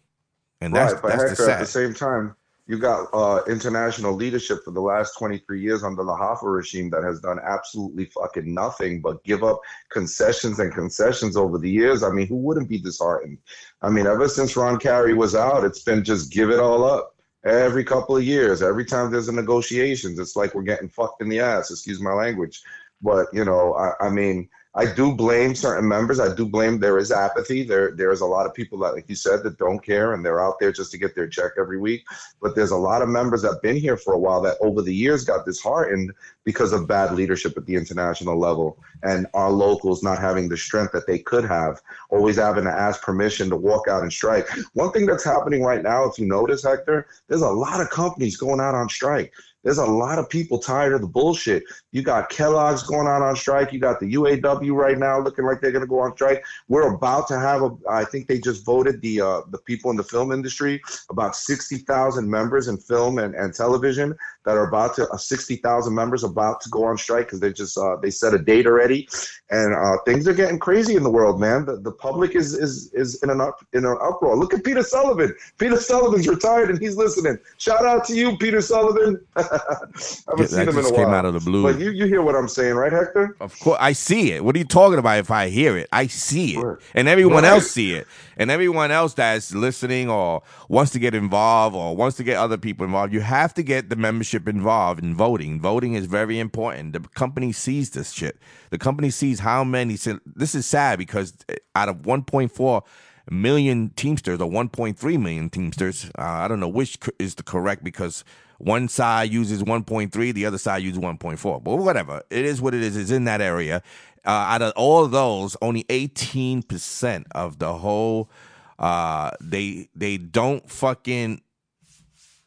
and 0.61 0.75
that's 0.75 0.93
right, 0.93 1.01
but 1.01 1.09
that's 1.09 1.23
the 1.23 1.29
Hector, 1.29 1.49
at 1.49 1.59
the 1.59 1.65
same 1.65 1.93
time, 1.93 2.35
you 2.67 2.77
got 2.77 3.09
uh, 3.13 3.41
international 3.49 4.13
leadership 4.13 4.59
for 4.63 4.71
the 4.71 4.79
last 4.79 5.17
23 5.17 5.59
years 5.59 5.83
under 5.83 6.03
the 6.03 6.11
Hoffa 6.11 6.43
regime 6.43 6.89
that 6.91 7.03
has 7.03 7.19
done 7.19 7.39
absolutely 7.43 8.05
fucking 8.05 8.53
nothing 8.53 9.01
but 9.01 9.23
give 9.23 9.43
up 9.43 9.59
concessions 9.89 10.59
and 10.59 10.71
concessions 10.71 11.35
over 11.35 11.57
the 11.57 11.69
years. 11.69 12.03
I 12.03 12.11
mean, 12.11 12.27
who 12.27 12.37
wouldn't 12.37 12.69
be 12.69 12.77
disheartened? 12.77 13.39
I 13.81 13.89
mean, 13.89 14.07
ever 14.07 14.29
since 14.29 14.55
Ron 14.55 14.79
Carey 14.79 15.13
was 15.13 15.35
out, 15.35 15.65
it's 15.65 15.81
been 15.81 16.03
just 16.03 16.31
give 16.31 16.49
it 16.51 16.59
all 16.59 16.85
up. 16.85 17.10
Every 17.43 17.83
couple 17.83 18.15
of 18.15 18.23
years, 18.23 18.61
every 18.61 18.85
time 18.85 19.11
there's 19.11 19.27
a 19.27 19.33
negotiations, 19.33 20.19
it's 20.19 20.35
like 20.35 20.53
we're 20.53 20.61
getting 20.61 20.89
fucked 20.89 21.21
in 21.21 21.29
the 21.29 21.39
ass. 21.39 21.71
Excuse 21.71 21.99
my 21.99 22.13
language, 22.13 22.61
but 23.01 23.27
you 23.33 23.43
know, 23.43 23.73
I, 23.73 24.07
I 24.07 24.09
mean, 24.09 24.47
I 24.73 24.85
do 24.85 25.13
blame 25.13 25.53
certain 25.53 25.87
members. 25.87 26.19
I 26.21 26.33
do 26.33 26.45
blame 26.47 26.79
there 26.79 26.97
is 26.97 27.11
apathy. 27.11 27.63
There 27.63 27.91
there 27.91 28.11
is 28.11 28.21
a 28.21 28.25
lot 28.25 28.45
of 28.45 28.53
people 28.53 28.79
that, 28.79 28.93
like 28.93 29.09
you 29.09 29.15
said, 29.15 29.43
that 29.43 29.57
don't 29.57 29.83
care 29.83 30.13
and 30.13 30.23
they're 30.23 30.39
out 30.41 30.59
there 30.59 30.71
just 30.71 30.91
to 30.91 30.97
get 30.97 31.13
their 31.13 31.27
check 31.27 31.51
every 31.59 31.77
week. 31.77 32.05
But 32.41 32.55
there's 32.55 32.71
a 32.71 32.77
lot 32.77 33.01
of 33.01 33.09
members 33.09 33.41
that've 33.41 33.61
been 33.61 33.75
here 33.75 33.97
for 33.97 34.13
a 34.13 34.19
while 34.19 34.41
that 34.41 34.57
over 34.61 34.81
the 34.81 34.95
years 34.95 35.25
got 35.25 35.45
disheartened 35.45 36.13
because 36.45 36.71
of 36.71 36.87
bad 36.87 37.13
leadership 37.13 37.57
at 37.57 37.65
the 37.65 37.75
international 37.75 38.39
level 38.39 38.77
and 39.03 39.27
our 39.33 39.51
locals 39.51 40.03
not 40.03 40.19
having 40.19 40.47
the 40.47 40.57
strength 40.57 40.93
that 40.93 41.05
they 41.05 41.19
could 41.19 41.43
have, 41.43 41.81
always 42.09 42.37
having 42.37 42.63
to 42.63 42.71
ask 42.71 43.01
permission 43.01 43.49
to 43.49 43.57
walk 43.57 43.87
out 43.89 44.03
and 44.03 44.13
strike. 44.13 44.47
One 44.73 44.91
thing 44.91 45.05
that's 45.05 45.23
happening 45.23 45.63
right 45.63 45.83
now, 45.83 46.05
if 46.05 46.17
you 46.17 46.25
notice, 46.27 46.63
Hector, 46.63 47.07
there's 47.27 47.41
a 47.41 47.49
lot 47.49 47.81
of 47.81 47.89
companies 47.89 48.37
going 48.37 48.61
out 48.61 48.75
on 48.75 48.87
strike. 48.87 49.33
There's 49.63 49.77
a 49.77 49.85
lot 49.85 50.17
of 50.17 50.29
people 50.29 50.57
tired 50.59 50.93
of 50.93 51.01
the 51.01 51.07
bullshit. 51.07 51.63
You 51.91 52.01
got 52.01 52.29
Kellogg's 52.29 52.83
going 52.83 53.07
out 53.07 53.21
on 53.21 53.35
strike. 53.35 53.71
You 53.71 53.79
got 53.79 53.99
the 53.99 54.13
UAW 54.13 54.73
right 54.73 54.97
now 54.97 55.19
looking 55.19 55.45
like 55.45 55.61
they're 55.61 55.71
going 55.71 55.83
to 55.83 55.87
go 55.87 55.99
on 55.99 56.13
strike. 56.15 56.43
We're 56.67 56.93
about 56.93 57.27
to 57.27 57.39
have 57.39 57.61
a. 57.61 57.69
I 57.89 58.05
think 58.05 58.27
they 58.27 58.39
just 58.39 58.65
voted 58.65 59.01
the 59.01 59.21
uh, 59.21 59.41
the 59.49 59.59
people 59.59 59.91
in 59.91 59.97
the 59.97 60.03
film 60.03 60.31
industry 60.31 60.81
about 61.09 61.35
sixty 61.35 61.77
thousand 61.77 62.29
members 62.29 62.67
in 62.67 62.77
film 62.77 63.19
and, 63.19 63.35
and 63.35 63.53
television 63.53 64.15
that 64.45 64.57
are 64.57 64.67
about 64.67 64.95
to 64.95 65.07
uh, 65.09 65.17
sixty 65.17 65.57
thousand 65.57 65.93
members 65.93 66.23
about 66.23 66.61
to 66.61 66.69
go 66.69 66.85
on 66.85 66.97
strike 66.97 67.27
because 67.27 67.39
they 67.39 67.53
just 67.53 67.77
uh, 67.77 67.97
they 67.97 68.09
set 68.09 68.33
a 68.33 68.39
date 68.39 68.65
already, 68.65 69.07
and 69.51 69.75
uh, 69.75 69.97
things 70.05 70.27
are 70.27 70.33
getting 70.33 70.57
crazy 70.57 70.95
in 70.95 71.03
the 71.03 71.11
world, 71.11 71.39
man. 71.39 71.65
The, 71.65 71.77
the 71.77 71.91
public 71.91 72.35
is 72.35 72.53
is 72.53 72.91
is 72.93 73.21
in 73.21 73.29
an 73.29 73.41
up 73.41 73.63
in 73.73 73.85
an 73.85 73.97
uproar. 74.01 74.35
Look 74.37 74.53
at 74.53 74.63
Peter 74.63 74.81
Sullivan. 74.81 75.35
Peter 75.59 75.77
Sullivan's 75.77 76.27
retired 76.27 76.69
and 76.71 76.81
he's 76.81 76.97
listening. 76.97 77.37
Shout 77.57 77.85
out 77.85 78.05
to 78.05 78.15
you, 78.15 78.37
Peter 78.37 78.61
Sullivan. 78.61 79.23
I 79.53 80.31
haven't 80.31 80.47
seen 80.47 80.67
him 80.67 80.77
in 80.77 80.85
a 80.85 80.89
while. 80.89 80.95
came 81.05 81.13
out 81.13 81.25
of 81.25 81.33
the 81.33 81.39
blue. 81.39 81.63
But 81.63 81.79
you 81.79 81.91
you 81.91 82.05
hear 82.05 82.21
what 82.21 82.35
I'm 82.35 82.47
saying, 82.47 82.75
right, 82.75 82.91
Hector? 82.91 83.35
Of 83.39 83.59
course, 83.59 83.77
I 83.81 83.93
see 83.93 84.31
it. 84.31 84.43
What 84.45 84.55
are 84.55 84.59
you 84.59 84.65
talking 84.65 84.99
about? 84.99 85.19
If 85.19 85.31
I 85.31 85.49
hear 85.49 85.77
it, 85.77 85.89
I 85.91 86.07
see 86.07 86.55
it, 86.57 86.77
and 86.95 87.07
everyone 87.07 87.43
Right. 87.43 87.51
else 87.51 87.69
see 87.71 87.93
it, 87.93 88.07
and 88.37 88.49
everyone 88.49 88.91
else 88.91 89.13
that's 89.13 89.53
listening 89.53 90.09
or 90.09 90.41
wants 90.69 90.91
to 90.93 90.99
get 90.99 91.13
involved 91.13 91.75
or 91.75 91.95
wants 91.95 92.17
to 92.17 92.23
get 92.23 92.37
other 92.37 92.57
people 92.57 92.85
involved. 92.85 93.13
You 93.13 93.21
have 93.21 93.53
to 93.55 93.63
get 93.63 93.89
the 93.89 93.95
membership 93.95 94.47
involved 94.47 95.03
in 95.03 95.15
voting. 95.15 95.59
Voting 95.59 95.93
is 95.95 96.05
very 96.05 96.39
important. 96.39 96.93
The 96.93 97.01
company 97.01 97.51
sees 97.51 97.89
this 97.91 98.11
shit. 98.11 98.37
The 98.69 98.77
company 98.77 99.09
sees 99.09 99.39
how 99.41 99.63
many. 99.63 99.97
This 100.25 100.55
is 100.55 100.65
sad 100.65 100.97
because 100.97 101.33
out 101.75 101.89
of 101.89 101.97
1.4 102.03 102.83
million 103.29 103.91
Teamsters 103.95 104.39
or 104.41 104.49
1.3 104.49 105.17
million 105.21 105.49
Teamsters, 105.49 106.05
uh, 106.17 106.21
I 106.21 106.47
don't 106.47 106.59
know 106.59 106.67
which 106.67 106.97
is 107.19 107.35
the 107.35 107.43
correct 107.43 107.83
because 107.83 108.23
one 108.63 108.87
side 108.87 109.31
uses 109.31 109.63
1.3, 109.63 110.33
the 110.33 110.45
other 110.45 110.57
side 110.57 110.83
uses 110.83 111.01
1.4. 111.01 111.63
But 111.63 111.75
whatever, 111.77 112.21
it 112.29 112.45
is 112.45 112.61
what 112.61 112.73
it 112.73 112.81
is. 112.81 112.95
It's 112.95 113.11
in 113.11 113.25
that 113.25 113.41
area. 113.41 113.81
Uh, 114.23 114.29
out 114.29 114.61
of 114.61 114.73
all 114.75 115.03
of 115.03 115.11
those, 115.11 115.57
only 115.61 115.83
18% 115.85 117.25
of 117.31 117.57
the 117.57 117.73
whole, 117.73 118.29
uh, 118.77 119.31
they 119.41 119.89
they 119.95 120.17
don't 120.17 120.69
fucking, 120.69 121.41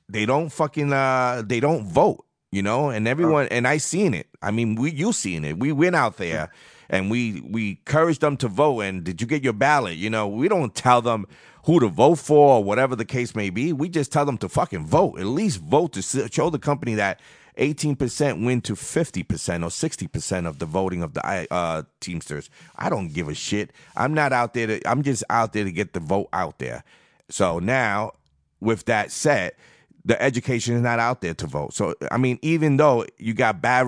they 0.09 0.25
don't 0.25 0.50
fucking, 0.50 0.92
uh, 0.92 1.42
they 1.44 1.61
don't 1.61 1.85
vote. 1.85 2.25
You 2.52 2.62
know, 2.62 2.90
and 2.90 3.09
everyone, 3.09 3.49
and 3.49 3.66
I 3.66 3.78
seen 3.78 4.14
it. 4.14 4.28
I 4.40 4.52
mean, 4.52 4.76
we 4.76 4.92
you 4.92 5.12
seen 5.12 5.44
it. 5.44 5.59
We 5.59 5.73
went 5.73 5.97
out 5.97 6.18
there 6.18 6.52
and 6.88 7.10
we 7.10 7.40
we 7.40 7.70
encouraged 7.70 8.20
them 8.20 8.36
to 8.38 8.48
vote. 8.48 8.80
And 8.80 9.04
did 9.04 9.20
you 9.20 9.26
get 9.26 9.42
your 9.42 9.52
ballot? 9.52 9.96
You 9.96 10.10
know, 10.10 10.28
we 10.28 10.48
don't 10.48 10.74
tell 10.74 11.02
them 11.02 11.26
who 11.64 11.80
to 11.80 11.88
vote 11.88 12.16
for 12.16 12.56
or 12.56 12.64
whatever 12.64 12.94
the 12.94 13.04
case 13.04 13.34
may 13.34 13.50
be. 13.50 13.72
We 13.72 13.88
just 13.88 14.12
tell 14.12 14.26
them 14.26 14.38
to 14.38 14.48
fucking 14.48 14.86
vote. 14.86 15.18
At 15.18 15.26
least 15.26 15.60
vote 15.60 15.92
to 15.94 16.02
show 16.02 16.50
the 16.50 16.58
company 16.58 16.94
that 16.94 17.20
18% 17.58 18.44
win 18.44 18.60
to 18.62 18.74
50% 18.74 19.22
or 19.24 19.68
60% 19.68 20.46
of 20.46 20.58
the 20.58 20.66
voting 20.66 21.02
of 21.02 21.14
the 21.14 21.52
uh, 21.52 21.82
Teamsters. 22.00 22.50
I 22.76 22.88
don't 22.90 23.12
give 23.12 23.28
a 23.28 23.34
shit. 23.34 23.70
I'm 23.96 24.12
not 24.12 24.32
out 24.32 24.54
there 24.54 24.66
to, 24.66 24.88
I'm 24.88 25.02
just 25.02 25.24
out 25.30 25.52
there 25.52 25.64
to 25.64 25.72
get 25.72 25.92
the 25.92 26.00
vote 26.00 26.28
out 26.32 26.58
there. 26.58 26.84
So 27.30 27.58
now, 27.60 28.12
with 28.60 28.84
that 28.86 29.10
said, 29.10 29.52
the 30.04 30.20
education 30.20 30.74
is 30.74 30.82
not 30.82 30.98
out 30.98 31.20
there 31.20 31.34
to 31.34 31.46
vote. 31.46 31.72
So, 31.72 31.94
I 32.10 32.18
mean, 32.18 32.38
even 32.42 32.76
though 32.76 33.06
you 33.18 33.32
got 33.32 33.62
bad 33.62 33.86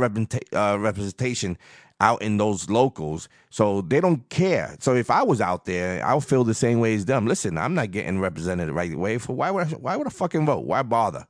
uh, 0.54 0.78
representation 0.78 1.58
out 2.00 2.20
in 2.22 2.36
those 2.36 2.68
locals, 2.68 3.28
so 3.50 3.80
they 3.80 4.00
don't 4.00 4.28
care. 4.28 4.76
So 4.80 4.94
if 4.94 5.10
I 5.10 5.22
was 5.22 5.40
out 5.40 5.64
there, 5.64 6.04
I'll 6.04 6.20
feel 6.20 6.44
the 6.44 6.54
same 6.54 6.80
way 6.80 6.94
as 6.94 7.06
them. 7.06 7.26
Listen, 7.26 7.56
I'm 7.56 7.74
not 7.74 7.90
getting 7.90 8.20
represented 8.20 8.68
the 8.68 8.72
right 8.72 8.94
way. 8.96 9.18
For 9.18 9.34
why 9.34 9.50
would 9.50 9.68
I, 9.68 9.76
why 9.76 9.96
would 9.96 10.06
I 10.06 10.10
fucking 10.10 10.44
vote? 10.46 10.64
Why 10.66 10.82
bother? 10.82 11.26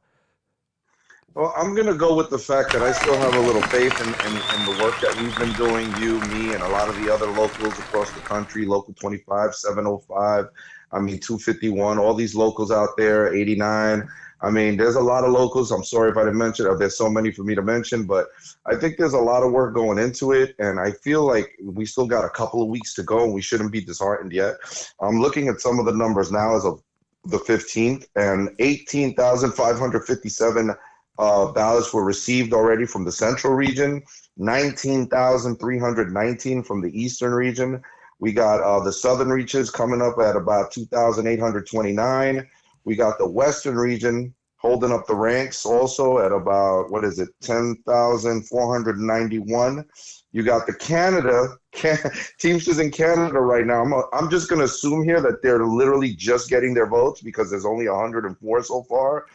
Well, 1.35 1.52
I'm 1.54 1.76
to 1.76 1.94
go 1.94 2.16
with 2.16 2.30
the 2.30 2.38
fact 2.38 2.73
that 2.73 2.80
I 2.80 2.92
still 2.92 3.16
have 3.18 3.35
a 3.35 3.40
little 3.40 3.61
faith 3.62 3.92
in, 4.00 4.08
in, 4.08 4.37
in 4.37 4.64
the 4.64 4.82
work 4.82 4.99
that 5.02 5.14
we've 5.20 5.37
been 5.38 5.52
doing, 5.52 5.94
you, 5.99 6.18
me, 6.32 6.54
and 6.54 6.62
a 6.62 6.68
lot 6.68 6.88
of 6.88 6.96
the 6.96 7.12
other 7.12 7.26
locals 7.26 7.78
across 7.78 8.11
the 8.12 8.20
country, 8.20 8.64
Local 8.64 8.94
25, 8.94 9.54
705, 9.54 10.46
I 10.92 10.99
mean, 10.99 11.20
251, 11.20 11.99
all 11.99 12.14
these 12.14 12.35
locals 12.35 12.70
out 12.70 12.96
there, 12.96 13.35
89. 13.35 14.08
I 14.43 14.50
mean, 14.50 14.76
there's 14.76 14.97
a 14.97 15.00
lot 15.00 15.25
of 15.25 15.33
locals. 15.33 15.71
I'm 15.71 15.85
sorry 15.85 16.11
if 16.11 16.16
I 16.16 16.25
didn't 16.25 16.38
mention. 16.38 16.66
There's 16.78 16.99
so 16.99 17.09
many 17.09 17.33
for 17.33 17.43
me 17.43 17.55
to 17.55 17.62
mention, 17.62 18.05
but 18.05 18.26
I 18.66 18.76
think 18.76 18.99
there's 18.99 19.14
a 19.14 19.19
lot 19.19 19.43
of 19.43 19.52
work 19.52 19.75
going 19.75 19.99
into 19.99 20.33
it. 20.33 20.55
And 20.59 20.78
I 20.78 20.90
feel 20.90 21.26
like 21.26 21.57
we 21.62 21.87
still 21.87 22.07
got 22.07 22.25
a 22.25 22.31
couple 22.31 22.62
of 22.62 22.69
weeks 22.69 22.93
to 22.95 23.02
go 23.02 23.25
and 23.25 23.33
we 23.33 23.40
shouldn't 23.40 23.73
be 23.73 23.81
disheartened 23.81 24.33
yet. 24.33 24.57
I'm 25.00 25.21
looking 25.21 25.49
at 25.49 25.61
some 25.61 25.78
of 25.78 25.87
the 25.87 25.93
numbers 25.93 26.31
now 26.31 26.55
as 26.55 26.66
of 26.66 26.83
the 27.25 27.38
15th, 27.38 28.07
and 28.14 28.50
18,557 28.61 30.75
uh, 31.19 31.50
ballots 31.52 31.93
were 31.93 32.05
received 32.05 32.52
already 32.52 32.87
from 32.87 33.05
the 33.05 33.11
central 33.11 33.55
region, 33.55 34.00
19,319 34.37 36.62
from 36.62 36.83
the 36.83 37.00
eastern 37.00 37.33
region. 37.33 37.83
We 38.19 38.33
got 38.33 38.62
uh, 38.62 38.83
the 38.85 38.93
southern 38.93 39.31
reaches 39.31 39.71
coming 39.71 40.00
up 40.00 40.19
at 40.19 40.37
about 40.37 40.73
2,829. 40.73 42.49
We 42.87 42.95
got 42.97 43.19
the 43.19 43.28
western 43.28 43.76
region 43.76 44.33
holding 44.59 44.93
up 44.93 45.07
the 45.07 45.14
ranks 45.14 45.66
also 45.66 46.19
at 46.19 46.33
about 46.33 46.90
what 46.90 47.05
is 47.05 47.19
it, 47.19 47.28
ten 47.43 47.76
thousand 47.87 48.47
four 48.49 48.73
hundred 48.73 48.99
ninety-one. 48.99 49.85
You 50.33 50.43
got 50.43 50.66
the 50.66 50.75
Canada 50.75 51.57
can, 51.73 51.99
Teamsters 52.38 52.78
in 52.78 52.90
Canada 52.90 53.40
right 53.40 53.66
now. 53.66 53.83
I'm, 53.83 53.93
I'm 54.12 54.31
just 54.31 54.49
going 54.49 54.61
to 54.61 54.66
assume 54.66 55.02
here 55.02 55.21
that 55.21 55.43
they're 55.43 55.64
literally 55.64 56.14
just 56.14 56.49
getting 56.49 56.75
their 56.75 56.87
votes 56.87 57.21
because 57.23 57.50
there's 57.50 57.64
only 57.64 57.88
104 57.88 58.62
so 58.62 58.83
far. 58.85 59.26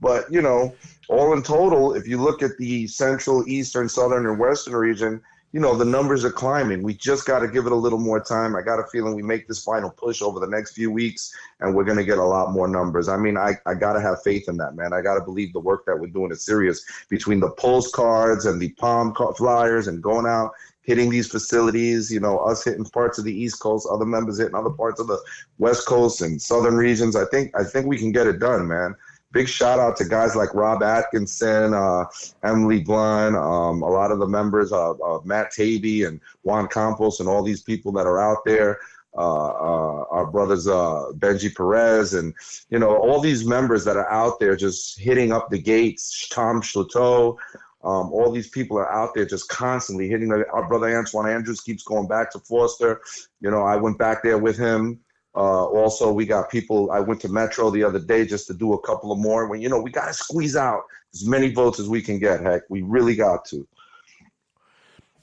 But 0.00 0.30
you 0.30 0.42
know, 0.42 0.74
all 1.08 1.32
in 1.32 1.42
total, 1.42 1.94
if 1.94 2.06
you 2.06 2.20
look 2.22 2.42
at 2.42 2.56
the 2.58 2.86
central, 2.86 3.48
eastern, 3.48 3.88
southern, 3.88 4.26
and 4.26 4.38
western 4.38 4.74
region, 4.74 5.20
you 5.52 5.58
know 5.58 5.74
the 5.74 5.84
numbers 5.84 6.24
are 6.24 6.30
climbing. 6.30 6.82
We 6.82 6.94
just 6.94 7.26
got 7.26 7.40
to 7.40 7.48
give 7.48 7.66
it 7.66 7.72
a 7.72 7.76
little 7.76 7.98
more 7.98 8.20
time. 8.20 8.54
I 8.54 8.62
got 8.62 8.78
a 8.78 8.84
feeling 8.84 9.14
we 9.14 9.22
make 9.22 9.48
this 9.48 9.62
final 9.62 9.90
push 9.90 10.22
over 10.22 10.38
the 10.38 10.46
next 10.46 10.72
few 10.72 10.92
weeks, 10.92 11.34
and 11.60 11.74
we're 11.74 11.84
going 11.84 11.98
to 11.98 12.04
get 12.04 12.18
a 12.18 12.24
lot 12.24 12.52
more 12.52 12.68
numbers. 12.68 13.08
I 13.08 13.16
mean, 13.16 13.36
I, 13.36 13.54
I 13.66 13.74
got 13.74 13.94
to 13.94 14.00
have 14.00 14.22
faith 14.22 14.48
in 14.48 14.56
that, 14.58 14.76
man. 14.76 14.92
I 14.92 15.00
got 15.00 15.14
to 15.14 15.24
believe 15.24 15.52
the 15.52 15.60
work 15.60 15.84
that 15.86 15.98
we're 15.98 16.06
doing 16.06 16.30
is 16.30 16.44
serious 16.44 16.84
between 17.08 17.40
the 17.40 17.50
postcards 17.50 18.46
and 18.46 18.60
the 18.60 18.70
palm 18.74 19.14
flyers 19.36 19.88
and 19.88 20.02
going 20.02 20.26
out 20.26 20.52
hitting 20.82 21.10
these 21.10 21.28
facilities. 21.28 22.12
You 22.12 22.20
know, 22.20 22.38
us 22.38 22.64
hitting 22.64 22.84
parts 22.84 23.18
of 23.18 23.24
the 23.24 23.34
East 23.34 23.58
Coast, 23.60 23.88
other 23.90 24.06
members 24.06 24.38
hitting 24.38 24.54
other 24.54 24.70
parts 24.70 25.00
of 25.00 25.08
the 25.08 25.18
West 25.58 25.84
Coast 25.86 26.20
and 26.20 26.40
southern 26.40 26.76
regions. 26.76 27.16
I 27.16 27.24
think 27.24 27.52
I 27.58 27.64
think 27.64 27.86
we 27.86 27.98
can 27.98 28.12
get 28.12 28.28
it 28.28 28.38
done, 28.38 28.68
man 28.68 28.94
big 29.32 29.48
shout 29.48 29.78
out 29.78 29.96
to 29.96 30.04
guys 30.04 30.34
like 30.34 30.54
Rob 30.54 30.82
Atkinson, 30.82 31.74
uh, 31.74 32.04
Emily 32.42 32.80
Blunt, 32.80 33.36
um, 33.36 33.82
a 33.82 33.88
lot 33.88 34.10
of 34.10 34.18
the 34.18 34.26
members, 34.26 34.72
of, 34.72 35.00
uh, 35.00 35.20
Matt 35.24 35.52
Taby 35.52 36.04
and 36.04 36.20
Juan 36.42 36.68
Campos, 36.68 37.20
and 37.20 37.28
all 37.28 37.42
these 37.42 37.62
people 37.62 37.92
that 37.92 38.06
are 38.06 38.20
out 38.20 38.44
there. 38.44 38.78
Uh, 39.18 39.48
uh, 39.48 40.04
our 40.10 40.30
brothers 40.30 40.68
uh, 40.68 41.06
Benji 41.18 41.52
Perez, 41.52 42.14
and 42.14 42.32
you 42.70 42.78
know 42.78 42.96
all 42.96 43.20
these 43.20 43.44
members 43.44 43.84
that 43.84 43.96
are 43.96 44.08
out 44.08 44.38
there 44.38 44.54
just 44.54 45.00
hitting 45.00 45.32
up 45.32 45.50
the 45.50 45.58
gates. 45.58 46.28
Tom 46.28 46.62
Schlateau, 46.62 47.36
um, 47.82 48.12
all 48.12 48.30
these 48.30 48.48
people 48.48 48.78
are 48.78 48.92
out 48.92 49.12
there 49.14 49.24
just 49.24 49.48
constantly 49.48 50.08
hitting. 50.08 50.28
The, 50.28 50.48
our 50.52 50.68
brother 50.68 50.96
Antoine 50.96 51.28
Andrews 51.28 51.60
keeps 51.60 51.82
going 51.82 52.06
back 52.06 52.30
to 52.32 52.38
Foster. 52.38 53.00
You 53.40 53.50
know, 53.50 53.62
I 53.62 53.74
went 53.74 53.98
back 53.98 54.22
there 54.22 54.38
with 54.38 54.56
him. 54.56 55.00
Uh, 55.34 55.64
also, 55.66 56.12
we 56.12 56.26
got 56.26 56.50
people. 56.50 56.90
I 56.90 57.00
went 57.00 57.20
to 57.20 57.28
Metro 57.28 57.70
the 57.70 57.84
other 57.84 58.00
day 58.00 58.26
just 58.26 58.46
to 58.48 58.54
do 58.54 58.72
a 58.72 58.80
couple 58.80 59.12
of 59.12 59.18
more. 59.18 59.46
When 59.46 59.60
you 59.60 59.68
know, 59.68 59.80
we 59.80 59.90
got 59.90 60.06
to 60.06 60.14
squeeze 60.14 60.56
out 60.56 60.82
as 61.14 61.26
many 61.26 61.52
votes 61.52 61.78
as 61.78 61.88
we 61.88 62.02
can 62.02 62.18
get. 62.18 62.40
Heck, 62.40 62.62
we 62.68 62.82
really 62.82 63.14
got 63.14 63.44
to. 63.46 63.66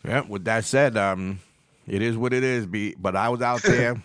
Yeah. 0.06 0.22
With 0.22 0.46
that 0.46 0.64
said, 0.64 0.96
um, 0.96 1.40
it 1.86 2.02
is 2.02 2.16
what 2.18 2.32
it 2.32 2.44
is. 2.44 2.66
Be 2.66 2.96
but 2.98 3.18
I 3.18 3.28
was 3.28 3.42
out 3.42 3.62
there, 3.64 4.02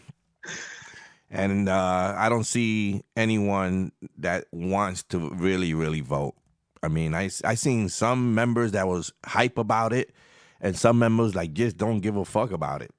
and 1.31 1.69
uh, 1.69 2.15
I 2.17 2.29
don't 2.29 2.45
see 2.45 3.05
anyone 3.17 3.93
that 4.19 4.47
wants 4.51 5.05
to 5.05 5.31
really, 5.31 5.73
really 5.73 6.01
vote. 6.01 6.35
I 6.83 6.89
mean, 6.89 7.15
I 7.15 7.31
I 7.45 7.55
seen 7.55 7.89
some 7.89 8.35
members 8.35 8.73
that 8.73 8.89
was 8.89 9.13
hype 9.25 9.57
about 9.57 9.93
it, 9.93 10.13
and 10.61 10.77
some 10.77 10.99
members 10.99 11.37
like 11.37 11.53
just 11.53 11.77
don't 11.77 12.01
give 12.01 12.17
a 12.17 12.25
fuck 12.25 12.51
about 12.51 12.83
it. 12.83 12.91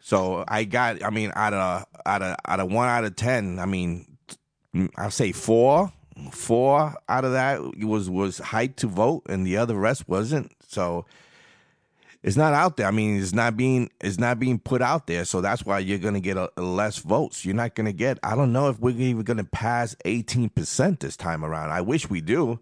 So 0.00 0.44
I 0.46 0.64
got, 0.64 1.02
I 1.02 1.10
mean, 1.10 1.32
out 1.34 1.54
of 1.54 1.86
out 2.06 2.22
of 2.22 2.36
out 2.46 2.60
of 2.60 2.70
one 2.70 2.88
out 2.88 3.04
of 3.04 3.16
ten, 3.16 3.58
I 3.58 3.66
mean, 3.66 4.06
I'll 4.96 5.10
say 5.10 5.32
four, 5.32 5.92
four 6.30 6.94
out 7.08 7.24
of 7.24 7.32
that 7.32 7.60
was 7.84 8.08
was 8.08 8.40
hyped 8.40 8.76
to 8.76 8.86
vote, 8.86 9.24
and 9.28 9.46
the 9.46 9.56
other 9.56 9.74
rest 9.74 10.08
wasn't. 10.08 10.52
So 10.66 11.04
it's 12.22 12.36
not 12.36 12.52
out 12.52 12.76
there. 12.76 12.86
I 12.86 12.90
mean, 12.90 13.20
it's 13.20 13.32
not 13.32 13.56
being 13.56 13.90
it's 14.00 14.18
not 14.18 14.38
being 14.38 14.58
put 14.58 14.82
out 14.82 15.06
there. 15.06 15.24
So 15.24 15.40
that's 15.40 15.64
why 15.64 15.78
you're 15.80 15.98
gonna 15.98 16.20
get 16.20 16.36
a, 16.36 16.50
a 16.56 16.62
less 16.62 16.98
votes. 16.98 17.44
You're 17.44 17.54
not 17.54 17.74
gonna 17.74 17.92
get. 17.92 18.18
I 18.22 18.34
don't 18.34 18.52
know 18.52 18.68
if 18.68 18.78
we're 18.80 18.96
even 18.96 19.22
gonna 19.22 19.44
pass 19.44 19.96
18 20.04 20.50
percent 20.50 21.00
this 21.00 21.16
time 21.16 21.44
around. 21.44 21.70
I 21.70 21.80
wish 21.80 22.08
we 22.08 22.20
do. 22.20 22.60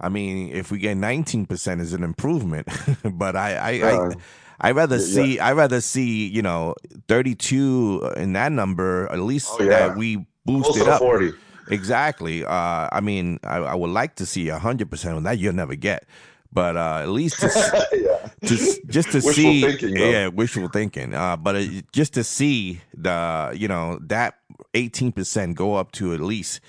I 0.00 0.08
mean, 0.08 0.52
if 0.52 0.70
we 0.70 0.78
get 0.78 0.96
19 0.96 1.46
percent, 1.46 1.80
is 1.80 1.92
an 1.92 2.02
improvement. 2.02 2.68
but 3.04 3.36
I 3.36 3.54
I. 3.54 3.80
Uh, 3.80 4.10
I 4.10 4.14
I 4.60 4.72
rather 4.72 4.96
yeah. 4.96 5.02
see 5.14 5.38
I 5.38 5.52
rather 5.52 5.80
see 5.80 6.26
you 6.26 6.42
know 6.42 6.74
32 7.08 8.12
in 8.16 8.32
that 8.34 8.52
number 8.52 9.08
at 9.12 9.20
least 9.20 9.48
Oh, 9.58 9.62
yeah. 9.62 9.70
that 9.88 9.96
we 9.96 10.16
boost 10.44 10.64
Close 10.70 10.80
it 10.80 10.84
to 10.84 10.90
up 10.92 11.00
40. 11.00 11.32
exactly. 11.70 12.44
Uh, 12.44 12.88
I 12.90 13.00
mean 13.00 13.38
I, 13.44 13.58
I 13.58 13.74
would 13.74 13.90
like 13.90 14.16
to 14.16 14.26
see 14.26 14.48
hundred 14.48 14.90
percent 14.90 15.16
on 15.16 15.22
that 15.24 15.38
you'll 15.38 15.54
never 15.54 15.74
get, 15.76 16.04
but 16.52 16.76
uh, 16.76 17.00
at 17.02 17.08
least 17.10 17.40
to, 17.40 17.46
yeah. 17.92 18.48
to 18.48 18.56
just 18.86 19.10
to 19.12 19.20
see 19.20 19.62
thinking, 19.62 19.96
yeah 19.96 20.28
wishful 20.28 20.68
thinking. 20.68 21.14
Uh, 21.14 21.36
but 21.36 21.56
it, 21.56 21.84
just 21.92 22.14
to 22.14 22.24
see 22.24 22.80
the 22.96 23.52
you 23.56 23.68
know 23.68 23.98
that 24.02 24.34
18 24.74 25.12
percent 25.12 25.56
go 25.56 25.74
up 25.76 25.92
to 25.92 26.12
at 26.14 26.20
least 26.20 26.60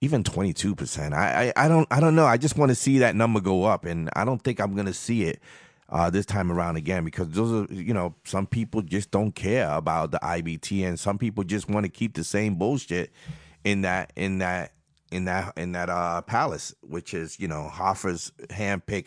even 0.00 0.22
22 0.24 0.74
percent. 0.74 1.14
I, 1.14 1.52
I 1.56 1.64
I 1.64 1.68
don't 1.68 1.88
I 1.90 2.00
don't 2.00 2.14
know. 2.14 2.26
I 2.26 2.36
just 2.36 2.56
want 2.58 2.70
to 2.70 2.74
see 2.74 2.98
that 2.98 3.14
number 3.16 3.40
go 3.40 3.64
up, 3.64 3.84
and 3.84 4.08
I 4.14 4.24
don't 4.24 4.42
think 4.42 4.60
I'm 4.60 4.74
gonna 4.74 4.92
see 4.94 5.24
it 5.24 5.40
uh, 5.94 6.10
this 6.10 6.26
time 6.26 6.50
around 6.50 6.74
again 6.76 7.04
because 7.04 7.28
those 7.30 7.52
are 7.70 7.72
you 7.72 7.94
know 7.94 8.12
some 8.24 8.48
people 8.48 8.82
just 8.82 9.12
don't 9.12 9.32
care 9.32 9.70
about 9.70 10.10
the 10.10 10.18
IBT 10.18 10.84
and 10.84 10.98
some 10.98 11.16
people 11.16 11.44
just 11.44 11.70
want 11.70 11.84
to 11.84 11.88
keep 11.88 12.14
the 12.14 12.24
same 12.24 12.56
bullshit 12.56 13.12
in 13.62 13.82
that 13.82 14.12
in 14.16 14.38
that 14.38 14.72
in 15.12 15.26
that 15.26 15.56
in 15.56 15.70
that 15.70 15.88
uh 15.88 16.20
palace 16.22 16.74
which 16.82 17.14
is 17.14 17.38
you 17.38 17.46
know 17.46 17.70
Hoffa's 17.72 18.32
handpick 18.48 19.06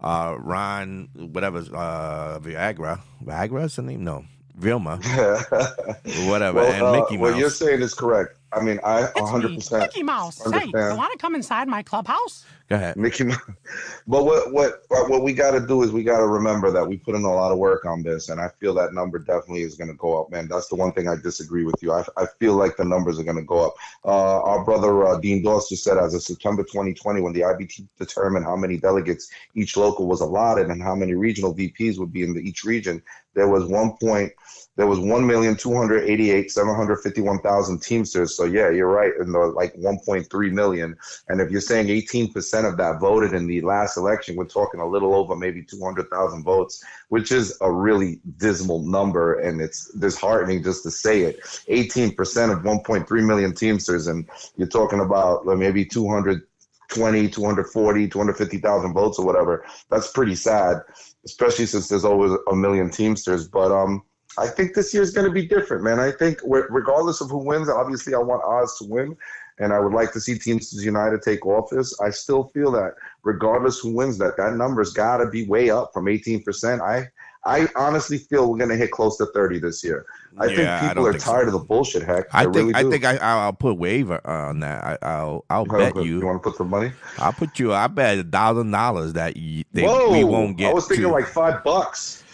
uh 0.00 0.34
Ron 0.38 1.10
whatever 1.14 1.58
uh 1.58 2.38
Viagra. 2.40 3.00
Viagra 3.22 3.64
is 3.66 3.76
the 3.76 3.82
name? 3.82 4.02
No. 4.02 4.24
Vilma. 4.56 4.96
Whatever 6.28 6.60
Well, 6.60 6.72
and 6.72 6.82
uh, 6.82 6.92
Mickey 6.92 7.18
what 7.18 7.36
you're 7.36 7.50
saying 7.50 7.82
is 7.82 7.92
correct. 7.92 8.38
I 8.54 8.62
mean, 8.62 8.78
I 8.84 9.02
It's 9.02 9.20
100 9.20 9.48
me, 9.48 9.56
percent 9.56 9.82
Mickey 9.82 10.02
Mouse. 10.02 10.36
Say, 10.36 10.44
understand. 10.44 10.92
you 10.92 10.96
want 10.96 11.12
to 11.12 11.18
come 11.18 11.34
inside 11.34 11.68
my 11.68 11.82
clubhouse? 11.82 12.44
go 12.68 12.76
ahead 12.76 12.96
Mickey 12.96 13.24
Mouse. 13.24 13.38
But 14.06 14.24
what 14.24 14.52
what 14.52 14.82
what 14.88 15.22
we 15.22 15.32
got 15.32 15.52
to 15.52 15.66
do 15.66 15.82
is 15.82 15.90
we 15.90 16.02
got 16.02 16.18
to 16.18 16.26
remember 16.26 16.70
that 16.70 16.86
we 16.86 16.98
put 16.98 17.14
in 17.14 17.24
a 17.24 17.32
lot 17.32 17.52
of 17.52 17.58
work 17.58 17.86
on 17.86 18.02
this, 18.02 18.28
and 18.28 18.38
I 18.38 18.48
feel 18.60 18.74
that 18.74 18.92
number 18.92 19.18
definitely 19.18 19.62
is 19.62 19.76
going 19.76 19.88
to 19.88 19.96
go 19.96 20.20
up, 20.20 20.30
man. 20.30 20.46
That's 20.46 20.68
the 20.68 20.76
one 20.76 20.92
thing 20.92 21.08
I 21.08 21.16
disagree 21.16 21.64
with 21.64 21.76
you. 21.80 21.92
I, 21.92 22.04
I 22.18 22.26
feel 22.38 22.54
like 22.54 22.76
the 22.76 22.84
numbers 22.84 23.18
are 23.18 23.24
going 23.24 23.38
to 23.38 23.42
go 23.42 23.66
up. 23.66 23.74
Uh, 24.04 24.42
our 24.42 24.62
brother 24.62 25.06
uh, 25.06 25.18
Dean 25.20 25.42
Doss 25.42 25.70
just 25.70 25.84
said, 25.84 25.96
as 25.96 26.12
of 26.12 26.22
September 26.22 26.62
2020, 26.62 27.22
when 27.22 27.32
the 27.32 27.40
IBT 27.40 27.88
determined 27.98 28.44
how 28.44 28.56
many 28.56 28.76
delegates 28.76 29.30
each 29.54 29.76
local 29.76 30.06
was 30.06 30.20
allotted 30.20 30.68
and 30.68 30.82
how 30.82 30.94
many 30.94 31.14
regional 31.14 31.54
VPs 31.54 31.98
would 31.98 32.12
be 32.12 32.22
in 32.22 32.34
the, 32.34 32.40
each 32.40 32.64
region, 32.64 33.02
there 33.34 33.48
was 33.48 33.64
one 33.66 33.96
point. 34.00 34.32
There 34.76 34.86
was 34.88 34.98
one 34.98 35.24
million 35.24 35.56
two 35.56 35.74
hundred 35.76 36.08
eighty-eight 36.08 36.50
seven 36.50 36.74
hundred 36.74 36.96
fifty-one 36.96 37.40
thousand 37.40 37.80
Teamsters. 37.80 38.36
So 38.36 38.44
yeah, 38.44 38.70
you're 38.70 38.88
right. 38.88 39.12
In 39.20 39.30
the 39.30 39.38
like 39.38 39.72
1.3 39.74 40.52
million, 40.52 40.96
and 41.28 41.40
if 41.40 41.50
you're 41.50 41.60
saying 41.60 41.86
18% 41.86 42.68
of 42.68 42.76
that 42.78 42.98
voted 43.00 43.34
in 43.34 43.46
the 43.46 43.60
last 43.60 43.96
election, 43.96 44.34
we're 44.34 44.46
talking 44.46 44.80
a 44.80 44.86
little 44.86 45.14
over 45.14 45.36
maybe 45.36 45.62
200,000 45.62 46.42
votes, 46.42 46.82
which 47.08 47.30
is 47.30 47.56
a 47.60 47.70
really 47.70 48.20
dismal 48.36 48.80
number. 48.80 49.38
And 49.40 49.60
it's 49.60 49.92
disheartening 49.94 50.64
just 50.64 50.82
to 50.84 50.90
say 50.90 51.22
it. 51.22 51.40
18% 51.68 52.10
of 52.52 52.64
1.3 52.64 53.26
million 53.26 53.54
Teamsters, 53.54 54.08
and 54.08 54.28
you're 54.56 54.66
talking 54.66 55.00
about 55.00 55.46
maybe 55.46 55.84
220, 55.84 57.28
240, 57.28 58.08
250,000 58.08 58.92
votes 58.92 59.18
or 59.18 59.26
whatever. 59.26 59.64
That's 59.88 60.10
pretty 60.10 60.34
sad, 60.34 60.78
especially 61.24 61.66
since 61.66 61.88
there's 61.88 62.04
always 62.04 62.32
a 62.50 62.56
million 62.56 62.90
Teamsters. 62.90 63.48
But, 63.48 63.72
um, 63.72 64.02
I 64.36 64.48
think 64.48 64.74
this 64.74 64.92
year's 64.92 65.12
going 65.12 65.26
to 65.26 65.32
be 65.32 65.46
different, 65.46 65.84
man. 65.84 66.00
I 66.00 66.10
think 66.10 66.40
regardless 66.44 67.20
of 67.20 67.30
who 67.30 67.38
wins, 67.38 67.68
obviously 67.68 68.14
I 68.14 68.18
want 68.18 68.42
Oz 68.42 68.76
to 68.78 68.84
win, 68.84 69.16
and 69.58 69.72
I 69.72 69.78
would 69.78 69.92
like 69.92 70.12
to 70.12 70.20
see 70.20 70.36
Teamsters 70.36 70.84
United 70.84 71.22
take 71.22 71.46
office. 71.46 71.98
I 72.00 72.10
still 72.10 72.44
feel 72.48 72.72
that 72.72 72.94
regardless 73.22 73.78
who 73.78 73.94
wins, 73.94 74.18
that 74.18 74.36
that 74.36 74.54
number's 74.56 74.92
got 74.92 75.18
to 75.18 75.28
be 75.28 75.46
way 75.46 75.70
up 75.70 75.90
from 75.92 76.06
18%. 76.06 76.80
I 76.80 77.08
I 77.46 77.68
honestly 77.76 78.18
feel 78.18 78.50
we're 78.50 78.56
going 78.58 78.70
to 78.70 78.76
hit 78.76 78.90
close 78.90 79.16
to 79.18 79.26
30 79.26 79.58
this 79.60 79.84
year. 79.84 80.06
I 80.38 80.46
Yeah, 80.46 80.80
think 80.80 80.90
people 80.90 81.06
are 81.06 81.12
think 81.12 81.22
so. 81.22 81.32
tired 81.32 81.46
of 81.48 81.52
the 81.52 81.58
bullshit. 81.60 82.02
Heck, 82.02 82.26
I 82.32 82.44
think 82.44 82.54
really 82.56 82.74
I 82.74 82.82
think 82.84 83.04
I 83.04 83.16
I'll 83.18 83.52
put 83.52 83.76
waiver 83.78 84.26
on 84.26 84.60
that 84.60 84.82
I, 84.84 85.06
I'll 85.06 85.44
I'll 85.50 85.64
bet 85.64 85.94
okay. 85.96 86.02
you 86.08 86.18
You 86.20 86.26
want 86.26 86.42
to 86.42 86.48
put 86.50 86.56
some 86.58 86.70
money? 86.70 86.92
I'll 87.18 87.32
put 87.32 87.58
you 87.58 87.72
I 87.72 87.86
bet 87.88 88.18
a 88.18 88.24
thousand 88.24 88.70
dollars 88.70 89.12
that 89.12 89.36
you, 89.36 89.64
they, 89.72 89.82
Whoa! 89.84 90.10
we 90.10 90.24
won't 90.24 90.56
get 90.56 90.64
to 90.66 90.70
I 90.70 90.74
was 90.74 90.88
thinking 90.88 91.04
to, 91.06 91.12
like 91.12 91.26
five 91.26 91.62
bucks. 91.62 92.24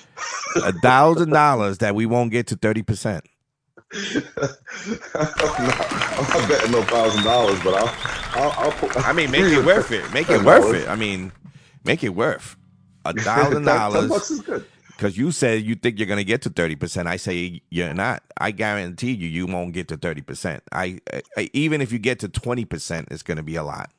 a 0.56 0.72
thousand 0.72 1.30
dollars 1.30 1.78
that 1.78 1.94
we 1.94 2.06
won't 2.06 2.30
get 2.30 2.46
to 2.48 2.56
thirty 2.56 2.82
percent. 2.82 3.24
I'm, 3.94 4.22
not, 5.66 5.86
I'm 5.92 6.28
not 6.28 6.48
betting 6.48 6.72
no 6.72 6.82
thousand 6.82 7.24
dollars, 7.24 7.58
but 7.62 7.74
I'll, 7.74 8.42
I'll, 8.42 8.52
I'll 8.66 8.72
put. 8.72 8.96
I 8.96 9.12
mean, 9.12 9.30
make 9.30 9.44
it 9.44 9.64
worth 9.66 9.90
it. 9.92 10.10
Make 10.12 10.30
it 10.30 10.42
worth 10.42 10.74
it. 10.74 10.88
I 10.88 10.94
mean, 10.96 11.32
make 11.84 12.04
it 12.04 12.10
worth 12.10 12.56
a 13.04 13.12
thousand 13.20 13.64
dollars. 13.64 14.08
bucks 14.08 14.30
is 14.30 14.40
good. 14.40 14.64
Because 15.00 15.16
you 15.16 15.30
said 15.32 15.62
you 15.62 15.74
think 15.76 15.98
you're 15.98 16.06
gonna 16.06 16.22
get 16.24 16.42
to 16.42 16.50
thirty 16.50 16.76
percent. 16.76 17.08
I 17.08 17.16
say 17.16 17.62
you're 17.70 17.94
not. 17.94 18.22
I 18.36 18.50
guarantee 18.50 19.12
you, 19.12 19.28
you 19.28 19.46
won't 19.46 19.72
get 19.72 19.88
to 19.88 19.96
thirty 19.96 20.20
percent. 20.20 20.62
I, 20.72 21.00
I 21.38 21.48
even 21.54 21.80
if 21.80 21.90
you 21.90 21.98
get 21.98 22.18
to 22.20 22.28
twenty 22.28 22.66
percent, 22.66 23.08
it's 23.10 23.22
gonna 23.22 23.42
be 23.42 23.56
a 23.56 23.62
lot. 23.62 23.90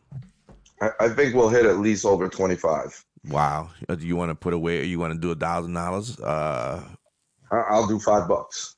I, 0.79 0.89
I 0.99 1.09
think 1.09 1.33
we'll 1.33 1.49
hit 1.49 1.65
at 1.65 1.77
least 1.79 2.05
over 2.05 2.27
25. 2.29 3.03
Wow. 3.29 3.69
Uh, 3.89 3.95
Do 3.95 4.05
you 4.05 4.15
want 4.15 4.29
to 4.29 4.35
put 4.35 4.53
away? 4.53 4.83
You 4.85 4.99
want 4.99 5.13
to 5.13 5.19
do 5.19 5.31
a 5.31 5.35
thousand 5.35 5.73
dollars? 5.73 6.19
Uh, 6.19 6.83
I- 7.51 7.65
I'll 7.69 7.87
do 7.87 7.99
five 7.99 8.27
bucks. 8.27 8.75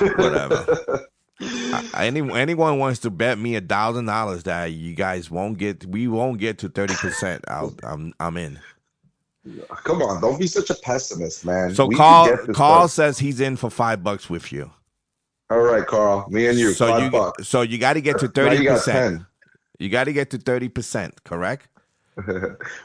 whatever. 0.00 1.06
I- 1.40 2.04
any 2.06 2.20
anyone 2.36 2.78
wants 2.78 2.98
to 3.00 3.10
bet 3.10 3.38
me 3.38 3.54
a 3.56 3.62
thousand 3.62 4.04
dollars 4.04 4.42
that 4.42 4.72
you 4.72 4.94
guys 4.94 5.30
won't 5.30 5.56
get, 5.56 5.86
we 5.86 6.06
won't 6.06 6.38
get 6.38 6.58
to 6.58 6.68
thirty 6.68 6.94
percent. 6.96 7.44
I'm 7.48 8.12
I'm 8.20 8.36
in. 8.36 8.60
Come 9.84 10.02
on, 10.02 10.20
don't 10.20 10.38
be 10.38 10.46
such 10.46 10.70
a 10.70 10.74
pessimist, 10.74 11.44
man. 11.44 11.74
So 11.74 11.86
We 11.86 11.94
Carl 11.96 12.36
Carl 12.54 12.80
done. 12.82 12.88
says 12.88 13.18
he's 13.18 13.40
in 13.40 13.56
for 13.56 13.70
five 13.70 14.02
bucks 14.02 14.28
with 14.28 14.52
you. 14.52 14.70
All 15.50 15.60
right, 15.60 15.86
Carl. 15.86 16.26
Me 16.30 16.46
and 16.46 16.58
you. 16.58 16.72
so 16.72 16.98
you 16.98 17.10
bucks. 17.10 17.48
so 17.48 17.62
you 17.62 17.78
got 17.78 17.94
to 17.94 18.00
get 18.00 18.18
to 18.20 18.28
thirty 18.28 18.66
percent. 18.66 19.22
You 19.78 19.88
got 19.88 20.04
to 20.04 20.12
get 20.12 20.30
to 20.30 20.38
thirty 20.38 20.68
percent, 20.68 21.22
correct? 21.24 21.68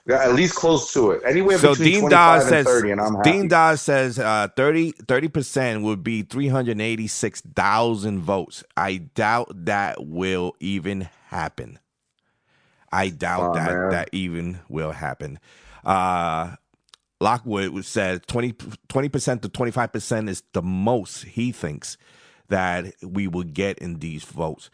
At 0.10 0.34
least 0.36 0.56
close 0.56 0.93
to 0.93 1.12
it. 1.12 1.21
Anywhere 1.26 1.58
So 1.58 1.71
between 1.71 1.89
Dean 1.89 1.99
25 2.02 2.10
Dawes 2.12 2.41
and 2.43 2.49
says 2.49 2.65
30, 2.67 2.91
and 2.91 3.02
I'm 3.02 3.15
happy. 3.15 3.32
Dean 3.32 3.47
Dawes 3.47 3.82
says 3.82 4.19
uh, 4.19 4.47
30 4.56 4.93
percent 5.30 5.84
would 5.84 6.04
be 6.04 6.21
three 6.21 6.47
hundred 6.49 6.80
eighty 6.80 7.08
six 7.08 7.41
thousand 7.41 8.19
votes. 8.21 8.63
I 8.78 8.97
doubt 8.97 9.65
that 9.65 10.06
will 10.06 10.56
even 10.60 11.10
happen. 11.30 11.80
I 12.91 13.10
doubt 13.10 13.41
Aw, 13.41 13.54
that 13.54 13.71
man. 13.71 13.89
that 13.89 14.10
even 14.12 14.60
will 14.69 14.91
happen. 14.91 15.39
Uh, 15.84 16.56
Lockwood 17.19 17.86
said 17.86 18.28
20 18.28 18.52
percent 19.10 19.41
to 19.43 19.50
twenty 19.50 19.72
five 19.72 19.93
percent 19.93 20.30
is 20.30 20.43
the 20.54 20.62
most 20.62 21.24
he 21.24 21.52
thinks 21.52 21.98
that 22.50 22.93
we 23.02 23.28
will 23.28 23.43
get 23.43 23.80
in 23.80 24.00
these 24.00 24.24
votes. 24.24 24.69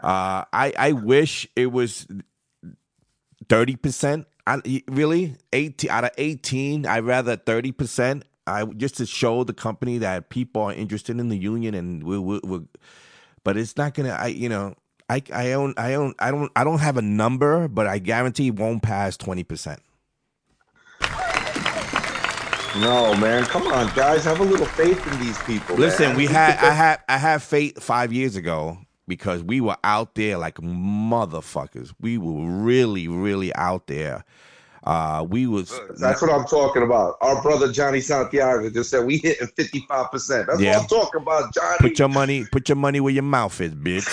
Uh, 0.00 0.44
I 0.52 0.72
I 0.76 0.92
wish 0.92 1.48
it 1.56 1.72
was 1.72 2.06
thirty 3.48 3.76
percent. 3.76 4.26
Really 4.86 5.36
eighteen 5.52 5.90
out 5.90 6.04
of 6.04 6.10
eighteen. 6.18 6.86
I'd 6.86 7.04
rather 7.04 7.36
thirty 7.36 7.72
percent. 7.72 8.24
I 8.46 8.64
just 8.66 8.98
to 8.98 9.06
show 9.06 9.44
the 9.44 9.54
company 9.54 9.98
that 9.98 10.28
people 10.28 10.62
are 10.62 10.74
interested 10.74 11.18
in 11.18 11.30
the 11.30 11.38
union 11.38 11.74
and 11.74 12.04
we 12.04 12.18
we 12.18 12.40
we 12.44 12.60
but 13.42 13.56
it's 13.56 13.76
not 13.76 13.94
gonna. 13.94 14.10
I 14.10 14.26
you 14.26 14.50
know 14.50 14.74
I 15.08 15.22
I 15.32 15.52
own 15.52 15.74
I 15.76 15.94
own 15.94 16.14
I 16.18 16.30
don't 16.30 16.52
I 16.54 16.64
don't 16.64 16.80
have 16.80 16.96
a 16.98 17.02
number, 17.02 17.68
but 17.68 17.86
I 17.86 17.98
guarantee 17.98 18.48
it 18.48 18.56
won't 18.56 18.82
pass 18.82 19.16
twenty 19.16 19.44
percent. 19.44 19.80
No, 22.76 23.14
man. 23.16 23.44
Come 23.44 23.66
on, 23.68 23.94
guys. 23.94 24.24
Have 24.24 24.40
a 24.40 24.44
little 24.44 24.66
faith 24.66 25.06
in 25.12 25.20
these 25.20 25.40
people. 25.42 25.76
Listen, 25.76 26.08
man. 26.08 26.16
we 26.16 26.26
had 26.26 26.58
I 26.58 26.70
had 26.72 27.00
I 27.08 27.18
had 27.18 27.42
faith 27.42 27.80
five 27.82 28.12
years 28.12 28.34
ago 28.34 28.78
because 29.06 29.44
we 29.44 29.60
were 29.60 29.76
out 29.84 30.14
there 30.16 30.38
like 30.38 30.56
motherfuckers. 30.56 31.92
We 32.00 32.18
were 32.18 32.44
really 32.48 33.06
really 33.06 33.54
out 33.54 33.86
there. 33.86 34.24
Uh, 34.82 35.24
we 35.26 35.46
was 35.46 35.70
That's 35.98 36.20
what 36.20 36.30
I'm 36.30 36.44
talking 36.46 36.82
about. 36.82 37.16
Our 37.22 37.40
brother 37.40 37.72
Johnny 37.72 38.00
Santiago 38.00 38.68
just 38.68 38.90
said 38.90 39.06
we 39.06 39.16
hitting 39.16 39.48
55%. 39.48 40.46
That's 40.46 40.60
Yeah. 40.60 40.72
what 40.76 40.82
I'm 40.82 40.88
talking 40.88 41.20
about, 41.22 41.54
Johnny. 41.54 41.78
put 41.78 41.98
your 41.98 42.08
money 42.08 42.44
put 42.44 42.68
your 42.68 42.76
money 42.76 43.00
where 43.00 43.12
your 43.14 43.22
mouth 43.22 43.58
is, 43.60 43.74
bitch. 43.74 44.04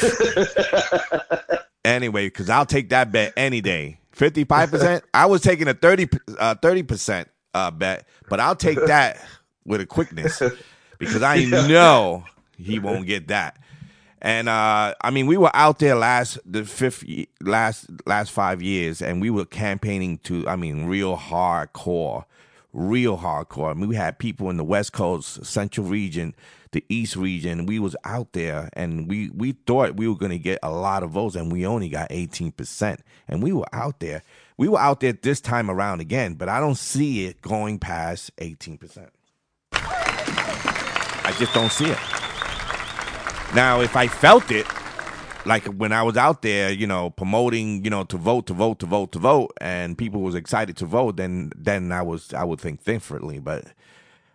anyway, 1.86 2.28
because 2.28 2.50
I'll 2.50 2.66
take 2.66 2.90
that 2.90 3.12
bet 3.12 3.34
any 3.36 3.60
day. 3.62 4.00
Fifty 4.12 4.44
five 4.44 4.70
percent. 4.70 5.04
I 5.14 5.26
was 5.26 5.42
taking 5.42 5.68
a 5.68 5.74
30 5.74 6.84
percent 6.84 7.28
uh, 7.54 7.72
bet, 7.72 8.08
but 8.30 8.40
I'll 8.40 8.56
take 8.56 8.84
that 8.86 9.24
with 9.66 9.82
a 9.82 9.86
quickness 9.86 10.42
because 11.00 11.24
I 11.24 11.44
know 11.46 12.24
he 12.58 12.80
won't 12.80 13.06
get 13.08 13.28
that. 13.30 13.58
And 14.22 14.48
uh, 14.48 14.94
I 15.02 15.10
mean, 15.10 15.26
we 15.26 15.36
were 15.38 15.50
out 15.56 15.80
there 15.80 15.96
last 15.96 16.38
the 16.46 16.64
fifth 16.64 17.04
last 17.42 17.88
last 18.06 18.32
five 18.32 18.62
years, 18.62 19.02
and 19.02 19.20
we 19.20 19.32
were 19.32 19.46
campaigning 19.46 20.20
to. 20.20 20.48
I 20.48 20.56
mean, 20.56 20.86
real 20.86 21.18
hardcore, 21.18 22.26
real 22.72 23.18
hardcore. 23.18 23.72
I 23.72 23.74
mean, 23.74 23.90
we 23.90 23.96
had 23.96 24.20
people 24.20 24.52
in 24.52 24.58
the 24.58 24.64
West 24.64 24.94
Coast, 24.94 25.44
Central 25.44 25.88
Region, 25.88 26.36
the 26.72 26.86
East 26.88 27.16
Region. 27.16 27.66
We 27.66 27.80
was 27.80 27.96
out 28.04 28.34
there, 28.34 28.70
and 28.74 29.10
we 29.10 29.32
we 29.32 29.54
thought 29.66 29.96
we 29.98 30.08
were 30.08 30.16
going 30.16 30.32
to 30.32 30.38
get 30.38 30.60
a 30.62 30.70
lot 30.70 31.02
of 31.02 31.10
votes, 31.10 31.36
and 31.36 31.52
we 31.52 31.66
only 31.66 31.90
got 31.90 32.06
eighteen 32.12 32.52
percent. 32.52 33.00
And 33.28 33.42
we 33.42 33.52
were 33.54 33.66
out 33.74 34.00
there. 34.02 34.22
We 34.58 34.68
were 34.68 34.80
out 34.80 35.00
there 35.00 35.14
this 35.14 35.42
time 35.42 35.70
around 35.72 36.02
again, 36.02 36.36
but 36.36 36.50
I 36.50 36.60
don't 36.60 36.78
see 36.78 37.26
it 37.26 37.42
going 37.42 37.80
past 37.80 38.32
eighteen 38.38 38.78
percent. 38.78 39.10
I 39.74 41.34
just 41.38 41.54
don't 41.54 41.72
see 41.72 41.86
it. 41.86 41.98
Now, 43.56 43.82
if 43.82 43.96
I 43.96 44.08
felt 44.08 44.52
it, 44.52 44.66
like 45.46 45.66
when 45.66 45.92
I 45.92 46.04
was 46.04 46.18
out 46.18 46.42
there, 46.42 46.72
you 46.72 46.88
know, 46.88 47.10
promoting, 47.10 47.84
you 47.84 47.90
know, 47.90 48.04
to 48.06 48.18
vote, 48.18 48.48
to 48.48 48.54
vote, 48.54 48.80
to 48.80 48.86
vote, 48.86 49.12
to 49.14 49.20
vote, 49.20 49.52
and 49.60 49.98
people 49.98 50.22
was 50.22 50.36
excited 50.36 50.78
to 50.78 50.86
vote, 50.86 51.18
then 51.18 51.52
then 51.56 51.92
I 51.92 52.02
was 52.02 52.34
I 52.34 52.44
would 52.44 52.60
think 52.60 52.84
differently. 52.84 53.40
But 53.40 53.66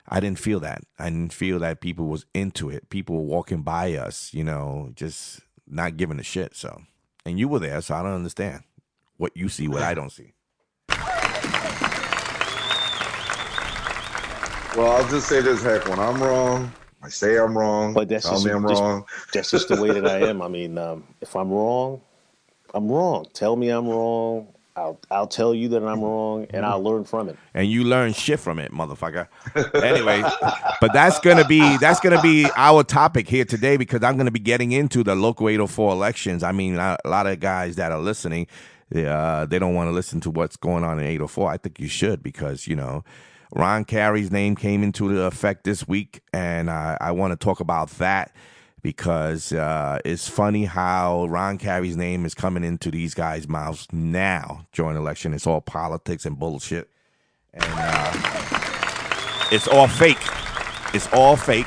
I 0.08 0.20
didn't 0.20 0.38
feel 0.38 0.60
that. 0.60 0.82
I 0.98 1.10
didn't 1.10 1.32
feel 1.32 1.58
that 1.60 1.80
people 1.80 2.06
was 2.06 2.26
into 2.34 2.70
it. 2.70 2.90
People 2.90 3.16
were 3.16 3.22
walking 3.22 3.62
by 3.62 3.94
us, 3.94 4.32
you 4.34 4.44
know, 4.44 4.90
just 4.94 5.40
not 5.66 5.96
giving 5.96 6.18
a 6.18 6.24
shit. 6.24 6.56
So, 6.56 6.82
and 7.24 7.38
you 7.38 7.48
were 7.48 7.58
there, 7.58 7.80
so 7.80 7.94
I 7.94 8.02
don't 8.02 8.12
understand 8.12 8.62
what 9.16 9.36
you 9.36 9.48
see, 9.48 9.68
what 9.68 9.82
I 9.82 9.94
don't 9.94 10.10
see. 10.10 10.32
Well, 14.76 14.90
I'll 14.92 15.08
just 15.08 15.26
say 15.28 15.40
this, 15.40 15.62
heck. 15.62 15.88
When 15.88 15.98
I'm 15.98 16.22
wrong, 16.22 16.70
I 17.02 17.08
say 17.08 17.38
I'm 17.38 17.56
wrong. 17.56 17.94
But 17.94 18.08
that's 18.10 18.24
Tell 18.24 18.34
just- 18.34 18.44
me 18.44 18.52
I'm 18.52 18.68
just- 18.68 18.82
wrong. 18.82 19.06
That's 19.32 19.50
just 19.50 19.68
the 19.68 19.80
way 19.80 19.90
that 19.98 20.06
I 20.06 20.28
am. 20.28 20.42
I 20.42 20.48
mean, 20.56 20.76
um, 20.76 21.04
if 21.22 21.34
I'm 21.34 21.50
wrong, 21.50 22.02
I'm 22.74 22.86
wrong. 22.90 23.26
Tell 23.32 23.56
me 23.56 23.70
I'm 23.70 23.88
wrong. 23.88 24.48
I'll 24.76 25.00
I'll 25.10 25.26
tell 25.26 25.54
you 25.54 25.68
that 25.68 25.82
I'm 25.82 26.02
wrong, 26.02 26.46
and 26.50 26.66
I'll 26.66 26.82
learn 26.82 27.04
from 27.04 27.30
it. 27.30 27.38
and 27.54 27.66
you 27.66 27.84
learn 27.84 28.12
shit 28.12 28.38
from 28.38 28.58
it, 28.58 28.70
motherfucker. 28.70 29.26
anyway, 29.82 30.22
but 30.82 30.92
that's 30.92 31.18
gonna 31.20 31.46
be 31.46 31.78
that's 31.78 31.98
gonna 32.00 32.20
be 32.20 32.46
our 32.58 32.84
topic 32.84 33.26
here 33.26 33.46
today 33.46 33.78
because 33.78 34.02
I'm 34.02 34.18
gonna 34.18 34.30
be 34.30 34.38
getting 34.38 34.72
into 34.72 35.02
the 35.02 35.14
local 35.14 35.48
804 35.48 35.92
elections. 35.92 36.42
I 36.42 36.52
mean, 36.52 36.76
a 36.76 36.98
a 37.06 37.08
lot 37.08 37.26
of 37.26 37.40
guys 37.40 37.76
that 37.76 37.90
are 37.90 37.98
listening, 38.00 38.48
uh, 38.94 39.46
they 39.46 39.58
don't 39.58 39.74
want 39.74 39.88
to 39.88 39.92
listen 39.92 40.20
to 40.20 40.30
what's 40.30 40.56
going 40.56 40.84
on 40.84 40.98
in 40.98 41.06
804. 41.06 41.50
I 41.50 41.56
think 41.56 41.80
you 41.80 41.88
should 41.88 42.22
because 42.22 42.66
you 42.66 42.76
know. 42.76 43.04
Ron 43.54 43.84
Carey's 43.84 44.32
name 44.32 44.56
came 44.56 44.82
into 44.82 45.14
the 45.14 45.22
effect 45.22 45.62
this 45.62 45.86
week, 45.86 46.20
and 46.32 46.68
uh, 46.68 46.98
I 47.00 47.12
want 47.12 47.30
to 47.30 47.36
talk 47.36 47.60
about 47.60 47.90
that 47.90 48.34
because 48.82 49.52
uh, 49.52 50.00
it's 50.04 50.28
funny 50.28 50.64
how 50.64 51.26
Ron 51.26 51.56
Carey's 51.56 51.96
name 51.96 52.26
is 52.26 52.34
coming 52.34 52.64
into 52.64 52.90
these 52.90 53.14
guys' 53.14 53.48
mouths 53.48 53.86
now 53.92 54.66
during 54.72 54.96
election. 54.96 55.32
It's 55.32 55.46
all 55.46 55.60
politics 55.60 56.26
and 56.26 56.36
bullshit 56.36 56.90
and 57.56 57.64
uh, 57.76 58.12
it's 59.50 59.66
all 59.68 59.88
fake. 59.88 60.18
It's 60.94 61.08
all 61.12 61.36
fake, 61.36 61.66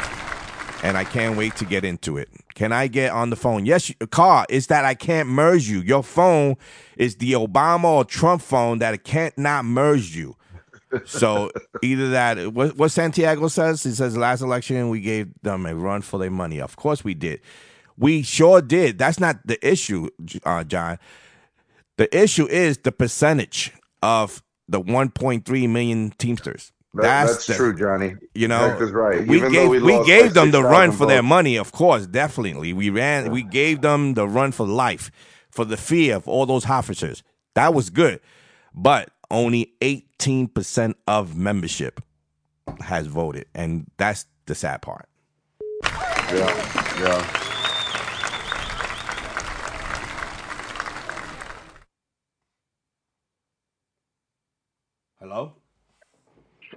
and 0.83 0.97
I 0.97 1.03
can't 1.03 1.37
wait 1.37 1.55
to 1.57 1.65
get 1.65 1.83
into 1.83 2.17
it. 2.17 2.29
Can 2.55 2.71
I 2.71 2.87
get 2.87 3.11
on 3.11 3.29
the 3.29 3.35
phone? 3.35 3.65
Yes, 3.65 3.91
car. 4.11 4.45
It's 4.49 4.67
that 4.67 4.85
I 4.85 4.93
can't 4.95 5.29
merge 5.29 5.67
you. 5.67 5.81
Your 5.81 6.03
phone 6.03 6.55
is 6.97 7.17
the 7.17 7.33
Obama 7.33 7.85
or 7.85 8.05
Trump 8.05 8.41
phone 8.41 8.79
that 8.79 8.93
it 8.93 9.03
can't 9.03 9.37
not 9.37 9.65
merge 9.65 10.15
you. 10.15 10.35
So 11.05 11.51
either 11.83 12.09
that, 12.11 12.53
what, 12.53 12.77
what 12.77 12.91
Santiago 12.91 13.47
says, 13.47 13.83
he 13.83 13.91
says 13.91 14.17
last 14.17 14.41
election 14.41 14.89
we 14.89 15.01
gave 15.01 15.29
them 15.41 15.65
a 15.65 15.75
run 15.75 16.01
for 16.01 16.19
their 16.19 16.31
money. 16.31 16.59
Of 16.59 16.75
course 16.75 17.03
we 17.03 17.13
did. 17.13 17.41
We 17.97 18.21
sure 18.21 18.61
did. 18.61 18.97
That's 18.97 19.19
not 19.19 19.45
the 19.45 19.65
issue, 19.67 20.09
uh, 20.45 20.63
John. 20.63 20.99
The 21.97 22.17
issue 22.17 22.47
is 22.47 22.77
the 22.77 22.93
percentage 22.93 23.73
of 24.01 24.41
the 24.69 24.79
1.3 24.79 25.69
million 25.69 26.11
Teamsters. 26.17 26.71
That- 26.95 27.03
that's 27.03 27.31
that's 27.33 27.45
the- 27.47 27.53
true, 27.55 27.77
Johnny. 27.77 28.15
You 28.33 28.47
know, 28.47 28.69
Heck 28.71 28.81
is 28.81 28.91
right. 28.91 29.25
we 29.27 29.37
Even 29.37 29.51
gave 29.51 29.69
we 29.69 29.79
we, 29.81 30.03
gave 30.05 30.33
them 30.33 30.51
the 30.51 30.63
run 30.63 30.89
6,000 30.89 30.97
for 30.97 31.05
their 31.05 31.21
money, 31.23 31.55
of 31.57 31.71
course, 31.71 32.07
definitely. 32.07 32.73
We 32.73 32.89
ran, 32.89 33.31
we 33.31 33.43
gave 33.43 33.81
them 33.81 34.15
the 34.15 34.27
run 34.27 34.51
for 34.51 34.65
life, 34.65 35.11
for 35.51 35.65
the 35.65 35.77
fear 35.77 36.15
of 36.15 36.27
all 36.27 36.45
those 36.47 36.65
officers. 36.67 37.21
That 37.53 37.73
was 37.75 37.89
good, 37.91 38.19
but 38.73 39.11
only 39.29 39.73
18% 39.81 40.95
of 41.07 41.35
membership 41.35 42.01
has 42.81 43.05
voted, 43.07 43.45
and 43.53 43.85
that's 43.97 44.25
the 44.47 44.55
sad 44.55 44.81
part. 44.81 45.07
Yeah, 45.83 46.99
yeah. 46.99 47.35
Hello. 55.19 55.58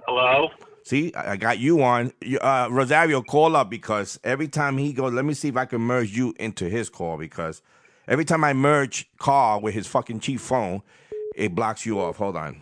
Hello? 0.05 0.49
See, 0.83 1.13
I 1.15 1.37
got 1.37 1.59
you 1.59 1.81
on. 1.81 2.11
Uh, 2.41 2.67
Rosario, 2.69 3.21
call 3.21 3.55
up 3.55 3.69
because 3.69 4.19
every 4.23 4.49
time 4.49 4.77
he 4.77 4.91
goes, 4.91 5.13
let 5.13 5.23
me 5.23 5.33
see 5.33 5.47
if 5.47 5.55
I 5.55 5.65
can 5.65 5.79
merge 5.79 6.11
you 6.11 6.33
into 6.39 6.67
his 6.67 6.89
call 6.89 7.17
because 7.17 7.61
every 8.07 8.25
time 8.25 8.43
I 8.43 8.51
merge 8.51 9.09
Carl 9.17 9.61
with 9.61 9.73
his 9.73 9.87
fucking 9.87 10.19
cheap 10.19 10.41
phone, 10.41 10.81
it 11.35 11.55
blocks 11.55 11.85
you 11.85 12.01
off. 12.01 12.17
Hold 12.17 12.35
on. 12.35 12.61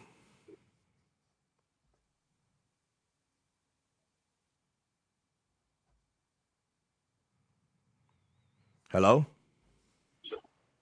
Hello? 8.92 9.26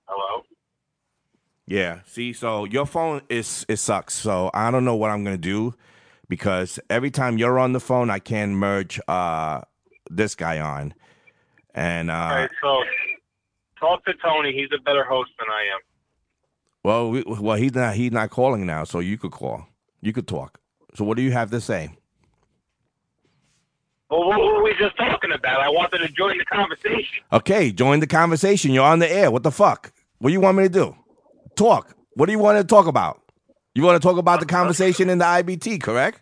Hello? 0.07 0.43
Yeah. 1.67 1.99
See, 2.05 2.33
so 2.33 2.65
your 2.65 2.85
phone 2.85 3.21
is 3.29 3.65
it 3.69 3.77
sucks. 3.77 4.15
So 4.15 4.51
I 4.53 4.71
don't 4.71 4.83
know 4.83 4.95
what 4.95 5.11
I'm 5.11 5.23
gonna 5.23 5.37
do 5.37 5.73
because 6.29 6.79
every 6.89 7.11
time 7.11 7.37
you're 7.37 7.59
on 7.59 7.73
the 7.73 7.79
phone, 7.81 8.09
I 8.09 8.19
can 8.19 8.55
merge 8.55 8.99
uh 9.07 9.61
this 10.09 10.33
guy 10.35 10.59
on, 10.59 10.93
And 11.75 12.09
uh, 12.09 12.13
All 12.13 12.29
right, 12.29 12.49
so 12.63 12.83
talk 13.79 14.05
to 14.05 14.13
Tony. 14.15 14.53
He's 14.53 14.69
a 14.77 14.81
better 14.81 15.03
host 15.03 15.31
than 15.37 15.47
I 15.49 15.61
am. 15.75 15.79
well, 16.83 17.11
we, 17.11 17.23
well, 17.27 17.57
he's 17.57 17.75
not 17.75 17.95
he's 17.95 18.11
not 18.11 18.29
calling 18.29 18.65
now, 18.65 18.85
so 18.85 18.99
you 18.99 19.17
could 19.17 19.31
call, 19.31 19.67
you 20.01 20.13
could 20.13 20.27
talk. 20.27 20.59
So 20.95 21.03
what 21.05 21.17
do 21.17 21.23
you 21.23 21.31
have 21.31 21.51
to 21.51 21.61
say? 21.61 21.89
Well, 24.09 24.27
what 24.27 24.39
were 24.39 24.63
we 24.63 24.73
just 24.79 24.97
talking 24.97 25.31
about? 25.31 25.61
I 25.61 25.69
wanted 25.69 25.99
to 25.99 26.07
join 26.09 26.39
the 26.39 26.45
conversation. 26.45 27.23
Okay, 27.31 27.71
join 27.71 27.99
the 27.99 28.07
conversation. 28.07 28.71
You're 28.71 28.85
on 28.85 28.97
the 28.99 29.11
air. 29.11 29.29
What 29.29 29.43
the 29.43 29.51
fuck? 29.51 29.91
What 30.17 30.29
do 30.29 30.33
you 30.33 30.41
want 30.41 30.57
me 30.57 30.63
to 30.63 30.69
do? 30.69 30.95
Talk. 31.55 31.95
What 32.15 32.25
do 32.25 32.31
you 32.31 32.39
want 32.39 32.57
to 32.57 32.63
talk 32.63 32.87
about? 32.87 33.21
You 33.75 33.83
want 33.83 34.01
to 34.01 34.07
talk 34.07 34.17
about 34.17 34.39
the 34.39 34.45
conversation 34.45 35.09
in 35.09 35.19
the 35.19 35.25
IBT, 35.25 35.81
correct? 35.81 36.21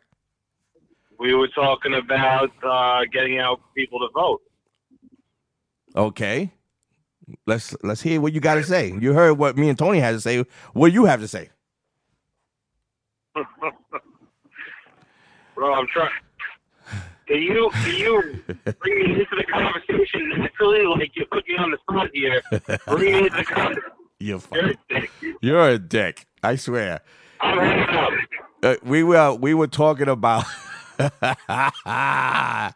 We 1.19 1.33
were 1.33 1.47
talking 1.47 1.93
about 1.95 2.51
uh, 2.63 3.01
getting 3.11 3.39
out 3.39 3.61
people 3.75 3.99
to 3.99 4.09
vote. 4.13 4.41
Okay. 5.95 6.51
Let's 7.45 7.75
let's 7.83 8.01
hear 8.01 8.21
what 8.21 8.33
you 8.33 8.39
got 8.39 8.55
to 8.55 8.63
say. 8.63 8.93
You 8.99 9.13
heard 9.13 9.33
what 9.37 9.57
me 9.57 9.69
and 9.69 9.77
Tony 9.77 9.99
had 9.99 10.11
to 10.11 10.21
say. 10.21 10.45
What 10.73 10.89
do 10.89 10.93
you 10.93 11.05
have 11.05 11.19
to 11.21 11.27
say? 11.27 11.49
Bro, 15.55 15.73
I'm 15.73 15.87
trying. 15.87 16.09
Can 17.27 17.41
you 17.41 17.69
can 17.73 17.95
you 17.95 18.43
bring 18.79 18.99
me 18.99 19.11
into 19.19 19.35
the 19.35 19.43
conversation 19.51 20.29
naturally? 20.37 20.85
Like 20.85 21.11
you 21.15 21.25
put 21.29 21.45
me 21.47 21.55
on 21.57 21.71
the 21.71 21.77
spot 21.79 22.09
here. 22.13 22.41
Bring 22.85 23.11
me 23.11 23.17
into 23.25 23.37
the 23.37 23.43
conversation. 23.43 23.91
You're 24.19 24.41
You're 24.51 24.69
a 24.69 24.75
dick. 24.89 25.11
you're 25.41 25.69
a 25.69 25.77
dick. 25.77 26.25
I 26.41 26.55
swear. 26.55 27.01
I'm 27.41 27.57
hanging 27.59 27.95
up. 27.95 28.09
Uh, 28.63 28.75
we 28.83 29.03
were 29.03 29.33
we 29.35 29.53
were 29.53 29.67
talking 29.67 30.07
about. 30.09 30.45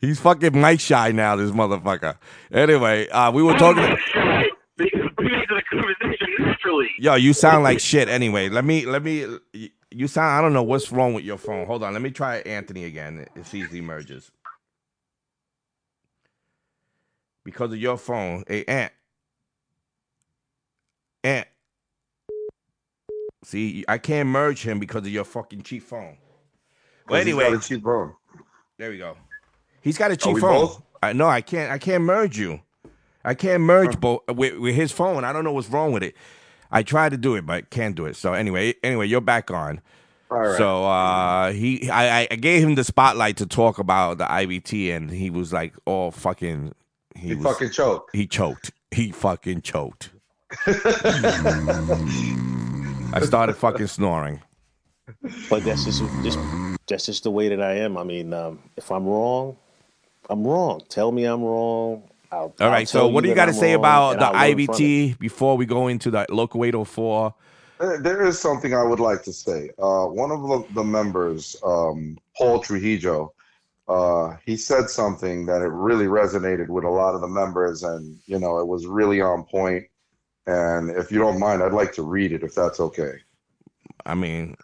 He's 0.00 0.20
fucking 0.20 0.60
mic 0.60 0.80
shy 0.80 1.12
now. 1.12 1.36
This 1.36 1.50
motherfucker. 1.52 2.16
Anyway, 2.52 3.08
uh, 3.08 3.30
we 3.32 3.42
were 3.42 3.54
talking. 3.54 3.84
I'm 3.84 3.96
shy. 4.12 4.44
Bring 4.76 4.90
me 4.94 5.34
into 5.34 5.54
the 5.54 5.62
conversation 5.70 6.28
naturally. 6.40 6.90
Yo, 6.98 7.14
you 7.14 7.32
sound 7.32 7.64
like 7.64 7.80
shit. 7.80 8.08
Anyway, 8.08 8.48
let 8.48 8.64
me 8.64 8.84
let 8.86 9.02
me. 9.02 9.38
You 9.90 10.08
sound. 10.08 10.38
I 10.38 10.40
don't 10.42 10.52
know 10.52 10.62
what's 10.62 10.92
wrong 10.92 11.14
with 11.14 11.24
your 11.24 11.38
phone. 11.38 11.66
Hold 11.66 11.82
on. 11.84 11.92
Let 11.92 12.02
me 12.02 12.10
try 12.10 12.38
Anthony 12.38 12.84
again. 12.84 13.26
If 13.36 13.52
he 13.52 13.64
emerges. 13.76 14.30
Because 17.44 17.72
of 17.72 17.78
your 17.78 17.96
phone, 17.98 18.44
hey 18.46 18.64
Ant. 18.66 18.92
Ant. 21.24 21.48
See, 23.44 23.84
I 23.88 23.98
can't 23.98 24.28
merge 24.28 24.62
him 24.66 24.78
because 24.78 25.02
of 25.02 25.08
your 25.12 25.24
fucking 25.24 25.62
cheap 25.62 25.82
phone. 25.82 26.16
Well, 27.08 27.18
'Cause 27.20 27.26
he's 27.26 27.34
anyway, 27.34 27.50
got 27.50 27.64
a 27.64 27.68
cheap 27.68 27.82
phone. 27.82 28.14
there 28.78 28.90
we 28.90 28.98
go. 28.98 29.16
He's 29.80 29.98
got 29.98 30.10
a 30.12 30.16
cheap 30.16 30.38
phone. 30.38 30.50
both? 30.60 30.82
I 31.02 31.12
no, 31.12 31.26
I 31.28 31.40
can't. 31.40 31.70
I 31.72 31.78
can't 31.78 32.04
merge 32.04 32.38
you. 32.38 32.60
I 33.24 33.34
can't 33.34 33.62
merge 33.62 33.98
both 34.00 34.20
with, 34.28 34.56
with 34.58 34.74
his 34.74 34.92
phone. 34.92 35.24
I 35.24 35.32
don't 35.32 35.42
know 35.44 35.52
what's 35.52 35.68
wrong 35.68 35.92
with 35.92 36.02
it. 36.02 36.16
I 36.70 36.82
tried 36.82 37.10
to 37.10 37.16
do 37.16 37.34
it, 37.34 37.44
but 37.44 37.70
can't 37.70 37.94
do 37.96 38.06
it. 38.06 38.16
So 38.16 38.32
anyway, 38.32 38.74
anyway, 38.82 39.06
you're 39.06 39.20
back 39.20 39.50
on. 39.50 39.80
All 40.30 40.38
right. 40.38 40.56
So 40.56 40.84
uh, 40.86 41.52
he, 41.52 41.90
I, 41.90 42.26
I 42.30 42.36
gave 42.36 42.62
him 42.64 42.74
the 42.76 42.84
spotlight 42.84 43.36
to 43.38 43.46
talk 43.46 43.78
about 43.78 44.18
the 44.18 44.24
IBT, 44.24 44.94
and 44.96 45.10
he 45.10 45.28
was 45.30 45.52
like, 45.52 45.74
all 45.84 46.10
fucking. 46.10 46.72
He, 47.14 47.28
he 47.28 47.34
was, 47.34 47.44
fucking 47.44 47.70
choked. 47.70 48.16
he 48.16 48.26
choked. 48.26 48.70
He 48.90 49.10
fucking 49.12 49.62
choked. 49.62 50.10
I 53.12 53.20
started 53.20 53.56
fucking 53.56 53.86
snoring. 53.88 54.40
But 55.50 55.64
that's 55.64 55.84
just, 55.84 56.02
just 56.22 56.38
that's 56.88 57.06
just 57.06 57.24
the 57.24 57.30
way 57.30 57.48
that 57.48 57.60
I 57.60 57.74
am. 57.78 57.96
I 57.96 58.04
mean, 58.04 58.32
um, 58.32 58.60
if 58.76 58.90
I'm 58.90 59.04
wrong, 59.06 59.56
I'm 60.30 60.44
wrong. 60.46 60.80
Tell 60.88 61.12
me 61.12 61.24
I'm 61.24 61.42
wrong. 61.42 62.04
I'll, 62.30 62.54
All 62.60 62.68
right. 62.70 62.88
So, 62.88 63.08
what 63.08 63.22
do 63.24 63.28
you 63.28 63.34
got 63.34 63.46
to 63.46 63.52
say 63.52 63.72
about 63.74 64.18
the 64.18 64.24
IBT 64.54 65.18
before 65.18 65.56
we 65.56 65.66
go 65.66 65.88
into 65.88 66.10
the 66.10 66.24
local 66.30 66.64
804? 66.64 67.34
There- 67.78 67.98
There 68.00 68.24
is 68.24 68.38
something 68.38 68.74
I 68.74 68.82
would 68.84 69.00
like 69.00 69.22
to 69.24 69.32
say. 69.32 69.70
Uh, 69.78 70.06
one 70.06 70.30
of 70.30 70.40
the, 70.42 70.64
the 70.74 70.84
members, 70.84 71.56
um, 71.64 72.16
Paul 72.38 72.60
Trujillo, 72.60 73.32
uh, 73.88 74.36
he 74.46 74.56
said 74.56 74.88
something 74.88 75.44
that 75.46 75.60
it 75.62 75.68
really 75.68 76.06
resonated 76.06 76.68
with 76.68 76.84
a 76.84 76.88
lot 76.88 77.14
of 77.14 77.20
the 77.20 77.28
members, 77.28 77.82
and 77.82 78.16
you 78.26 78.38
know 78.38 78.58
it 78.60 78.66
was 78.66 78.86
really 78.86 79.20
on 79.20 79.42
point. 79.44 79.84
And 80.46 80.90
if 80.90 81.10
you 81.12 81.18
don't 81.18 81.38
mind, 81.38 81.62
I'd 81.62 81.72
like 81.72 81.92
to 81.94 82.02
read 82.02 82.32
it 82.32 82.42
if 82.42 82.54
that's 82.54 82.80
okay. 82.80 83.12
I 84.04 84.14
mean, 84.14 84.56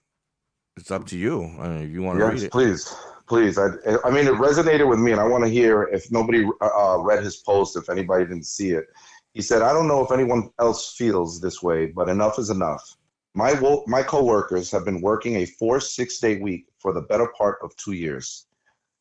it's 0.76 0.90
up 0.90 1.06
to 1.08 1.18
you. 1.18 1.44
I 1.60 1.68
mean, 1.68 1.82
if 1.82 1.90
you 1.90 2.02
want 2.02 2.18
to 2.18 2.24
read 2.26 2.34
Yes, 2.34 2.44
it. 2.44 2.52
please, 2.52 2.94
please. 3.28 3.58
I, 3.58 3.66
I 4.04 4.10
mean, 4.10 4.26
it 4.26 4.34
resonated 4.34 4.88
with 4.88 4.98
me, 4.98 5.12
and 5.12 5.20
I 5.20 5.24
want 5.26 5.44
to 5.44 5.50
hear 5.50 5.84
if 5.92 6.10
nobody 6.10 6.44
uh, 6.60 6.98
read 7.00 7.22
his 7.22 7.36
post, 7.36 7.76
if 7.76 7.88
anybody 7.88 8.24
didn't 8.24 8.46
see 8.46 8.70
it. 8.70 8.86
He 9.34 9.42
said, 9.42 9.62
"I 9.62 9.72
don't 9.72 9.86
know 9.86 10.04
if 10.04 10.10
anyone 10.10 10.50
else 10.58 10.96
feels 10.96 11.40
this 11.40 11.62
way, 11.62 11.86
but 11.86 12.08
enough 12.08 12.38
is 12.38 12.50
enough. 12.50 12.96
My 13.34 13.52
wo- 13.60 13.84
my 13.86 14.02
coworkers 14.02 14.70
have 14.72 14.84
been 14.84 15.00
working 15.00 15.36
a 15.36 15.46
four 15.46 15.78
six 15.78 16.18
day 16.18 16.38
week 16.40 16.66
for 16.80 16.92
the 16.92 17.02
better 17.02 17.28
part 17.38 17.58
of 17.62 17.76
two 17.76 17.92
years. 17.92 18.46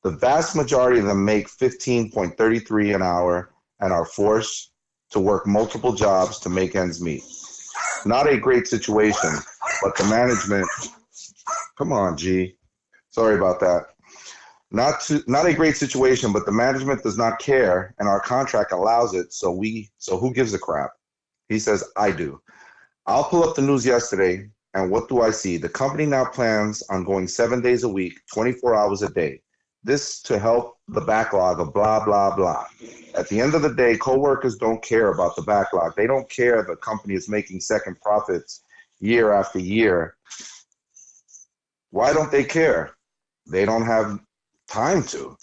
The 0.03 0.11
vast 0.11 0.55
majority 0.55 0.99
of 0.99 1.05
them 1.07 1.25
make 1.25 1.49
fifteen 1.49 2.11
point 2.11 2.37
thirty 2.37 2.59
three 2.59 2.93
an 2.93 3.01
hour 3.01 3.51
and 3.79 3.91
are 3.91 4.05
forced 4.05 4.73
to 5.11 5.19
work 5.19 5.47
multiple 5.47 5.93
jobs 5.93 6.39
to 6.39 6.49
make 6.49 6.75
ends 6.75 7.01
meet. 7.01 7.23
Not 8.05 8.27
a 8.27 8.37
great 8.37 8.67
situation, 8.67 9.31
but 9.81 9.95
the 9.97 10.05
management." 10.05 10.67
Come 11.77 11.93
on, 11.93 12.17
G. 12.17 12.57
Sorry 13.09 13.35
about 13.35 13.59
that. 13.59 13.87
Not 14.71 15.01
to, 15.01 15.23
not 15.27 15.45
a 15.45 15.53
great 15.53 15.77
situation, 15.77 16.33
but 16.33 16.45
the 16.45 16.51
management 16.51 17.01
does 17.01 17.17
not 17.17 17.39
care, 17.39 17.95
and 17.99 18.07
our 18.07 18.19
contract 18.19 18.73
allows 18.73 19.13
it. 19.13 19.31
So 19.31 19.51
we, 19.51 19.89
so 19.97 20.17
who 20.17 20.33
gives 20.33 20.53
a 20.53 20.59
crap? 20.59 20.91
He 21.47 21.59
says, 21.59 21.83
I 21.95 22.11
do. 22.11 22.41
I'll 23.05 23.23
pull 23.23 23.43
up 23.47 23.55
the 23.55 23.61
news 23.61 23.85
yesterday, 23.85 24.49
and 24.73 24.91
what 24.91 25.07
do 25.07 25.21
I 25.21 25.31
see? 25.31 25.55
The 25.57 25.69
company 25.69 26.05
now 26.05 26.25
plans 26.25 26.83
on 26.89 27.05
going 27.05 27.27
seven 27.27 27.61
days 27.61 27.83
a 27.83 27.89
week, 27.89 28.19
24 28.33 28.75
hours 28.75 29.01
a 29.01 29.09
day. 29.09 29.41
This 29.83 30.21
to 30.23 30.37
help 30.37 30.76
the 30.89 31.01
backlog 31.01 31.59
of 31.59 31.73
blah 31.73 32.03
blah 32.03 32.35
blah. 32.35 32.65
At 33.15 33.27
the 33.29 33.41
end 33.41 33.55
of 33.55 33.61
the 33.61 33.73
day, 33.73 33.97
coworkers 33.97 34.55
don't 34.55 34.81
care 34.81 35.11
about 35.11 35.35
the 35.35 35.41
backlog. 35.41 35.95
They 35.95 36.07
don't 36.07 36.29
care 36.29 36.63
the 36.63 36.75
company 36.77 37.15
is 37.15 37.27
making 37.27 37.59
second 37.59 37.99
profits 38.01 38.63
year 38.99 39.33
after 39.33 39.59
year. 39.59 40.15
Why 41.91 42.13
don't 42.13 42.31
they 42.31 42.43
care? 42.43 42.95
They 43.45 43.65
don't 43.65 43.85
have 43.85 44.19
time 44.67 45.03
to. 45.03 45.35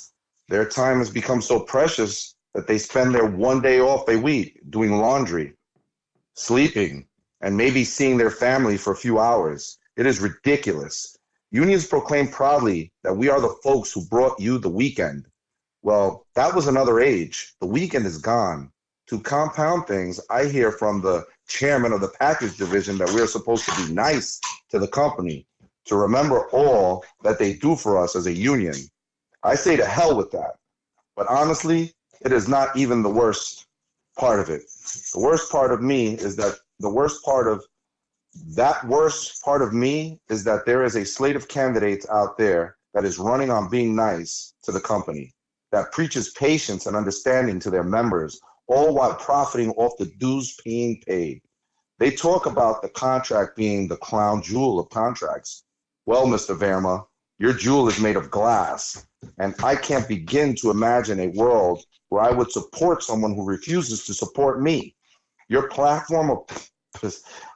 Their 0.48 0.68
time 0.68 0.98
has 0.98 1.10
become 1.10 1.40
so 1.40 1.60
precious 1.60 2.34
that 2.54 2.66
they 2.66 2.78
spend 2.78 3.14
their 3.14 3.26
one 3.26 3.60
day 3.60 3.80
off 3.80 4.08
a 4.08 4.16
week 4.16 4.60
doing 4.70 4.92
laundry, 4.98 5.54
sleeping, 6.34 7.06
and 7.40 7.56
maybe 7.56 7.84
seeing 7.84 8.16
their 8.16 8.30
family 8.30 8.76
for 8.76 8.92
a 8.92 8.96
few 8.96 9.18
hours. 9.18 9.78
It 9.96 10.06
is 10.06 10.20
ridiculous. 10.20 11.16
Unions 11.50 11.86
proclaim 11.86 12.28
proudly 12.28 12.92
that 13.02 13.16
we 13.16 13.28
are 13.28 13.40
the 13.40 13.56
folks 13.62 13.92
who 13.92 14.06
brought 14.06 14.38
you 14.40 14.58
the 14.58 14.68
weekend. 14.68 15.26
Well, 15.84 16.24
that 16.34 16.54
was 16.54 16.66
another 16.66 16.98
age. 16.98 17.52
The 17.60 17.66
weekend 17.66 18.06
is 18.06 18.16
gone. 18.16 18.72
To 19.08 19.20
compound 19.20 19.86
things, 19.86 20.18
I 20.30 20.46
hear 20.46 20.72
from 20.72 21.02
the 21.02 21.26
chairman 21.46 21.92
of 21.92 22.00
the 22.00 22.08
package 22.08 22.56
division 22.56 22.96
that 22.96 23.12
we're 23.12 23.26
supposed 23.26 23.66
to 23.66 23.86
be 23.86 23.92
nice 23.92 24.40
to 24.70 24.78
the 24.78 24.88
company, 24.88 25.46
to 25.84 25.96
remember 25.96 26.48
all 26.52 27.04
that 27.22 27.38
they 27.38 27.52
do 27.52 27.76
for 27.76 28.02
us 28.02 28.16
as 28.16 28.26
a 28.26 28.32
union. 28.32 28.76
I 29.42 29.56
say 29.56 29.76
to 29.76 29.84
hell 29.84 30.16
with 30.16 30.30
that. 30.30 30.54
But 31.16 31.26
honestly, 31.28 31.92
it 32.22 32.32
is 32.32 32.48
not 32.48 32.74
even 32.74 33.02
the 33.02 33.10
worst 33.10 33.66
part 34.18 34.40
of 34.40 34.48
it. 34.48 34.62
The 35.12 35.20
worst 35.20 35.52
part 35.52 35.70
of 35.70 35.82
me 35.82 36.14
is 36.14 36.34
that 36.36 36.54
the 36.80 36.88
worst 36.88 37.22
part 37.26 37.46
of 37.46 37.62
that 38.56 38.82
worst 38.88 39.44
part 39.44 39.60
of 39.60 39.74
me 39.74 40.18
is 40.30 40.44
that 40.44 40.64
there 40.64 40.82
is 40.82 40.96
a 40.96 41.04
slate 41.04 41.36
of 41.36 41.46
candidates 41.46 42.08
out 42.08 42.38
there 42.38 42.78
that 42.94 43.04
is 43.04 43.18
running 43.18 43.50
on 43.50 43.68
being 43.68 43.94
nice 43.94 44.54
to 44.62 44.72
the 44.72 44.80
company, 44.80 45.33
that 45.74 45.90
preaches 45.90 46.30
patience 46.30 46.86
and 46.86 46.94
understanding 46.94 47.58
to 47.58 47.68
their 47.68 47.82
members, 47.82 48.40
all 48.68 48.94
while 48.94 49.16
profiting 49.16 49.70
off 49.72 49.92
the 49.98 50.06
dues 50.20 50.56
being 50.64 51.02
paid. 51.04 51.42
They 51.98 52.12
talk 52.12 52.46
about 52.46 52.80
the 52.80 52.88
contract 52.90 53.56
being 53.56 53.88
the 53.88 53.96
crown 53.96 54.40
jewel 54.40 54.78
of 54.78 54.88
contracts. 54.90 55.64
Well, 56.06 56.26
Mr. 56.26 56.56
Vairma, 56.56 57.04
your 57.40 57.52
jewel 57.52 57.88
is 57.88 57.98
made 57.98 58.14
of 58.14 58.30
glass, 58.30 59.04
and 59.38 59.52
I 59.64 59.74
can't 59.74 60.06
begin 60.06 60.54
to 60.56 60.70
imagine 60.70 61.18
a 61.18 61.28
world 61.28 61.84
where 62.08 62.22
I 62.22 62.30
would 62.30 62.52
support 62.52 63.02
someone 63.02 63.34
who 63.34 63.44
refuses 63.44 64.04
to 64.06 64.14
support 64.14 64.62
me. 64.62 64.94
Your 65.48 65.68
platform 65.68 66.30
of, 66.30 66.70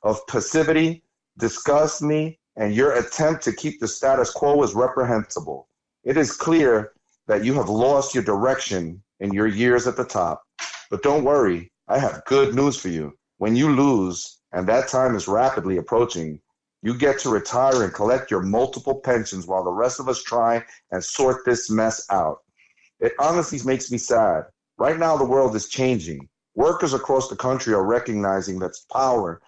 of 0.02 0.26
passivity 0.26 1.04
disgusts 1.38 2.02
me, 2.02 2.40
and 2.56 2.74
your 2.74 2.94
attempt 2.94 3.44
to 3.44 3.52
keep 3.52 3.78
the 3.78 3.86
status 3.86 4.32
quo 4.32 4.60
is 4.64 4.74
reprehensible. 4.74 5.68
It 6.02 6.16
is 6.16 6.32
clear 6.32 6.94
that 7.28 7.44
you 7.44 7.54
have 7.54 7.68
lost 7.68 8.14
your 8.14 8.24
direction 8.24 9.02
in 9.20 9.32
your 9.32 9.46
years 9.46 9.86
at 9.86 9.96
the 9.96 10.04
top. 10.04 10.42
But 10.90 11.02
don't 11.02 11.24
worry, 11.24 11.70
I 11.86 11.98
have 11.98 12.24
good 12.24 12.54
news 12.54 12.76
for 12.76 12.88
you. 12.88 13.12
When 13.36 13.54
you 13.54 13.74
lose, 13.74 14.40
and 14.52 14.66
that 14.68 14.88
time 14.88 15.14
is 15.14 15.28
rapidly 15.28 15.76
approaching, 15.76 16.40
you 16.82 16.96
get 16.96 17.18
to 17.20 17.30
retire 17.30 17.82
and 17.84 17.92
collect 17.92 18.30
your 18.30 18.42
multiple 18.42 19.00
pensions 19.00 19.46
while 19.46 19.62
the 19.62 19.70
rest 19.70 20.00
of 20.00 20.08
us 20.08 20.22
try 20.22 20.64
and 20.90 21.04
sort 21.04 21.44
this 21.44 21.70
mess 21.70 22.06
out. 22.10 22.38
It 23.00 23.12
honestly 23.20 23.60
makes 23.64 23.90
me 23.90 23.98
sad. 23.98 24.44
Right 24.78 24.98
now, 24.98 25.16
the 25.16 25.24
world 25.24 25.54
is 25.54 25.68
changing. 25.68 26.28
Workers 26.54 26.94
across 26.94 27.28
the 27.28 27.36
country 27.36 27.74
are 27.74 27.84
recognizing 27.84 28.58
that's 28.58 28.86
power, 28.92 29.40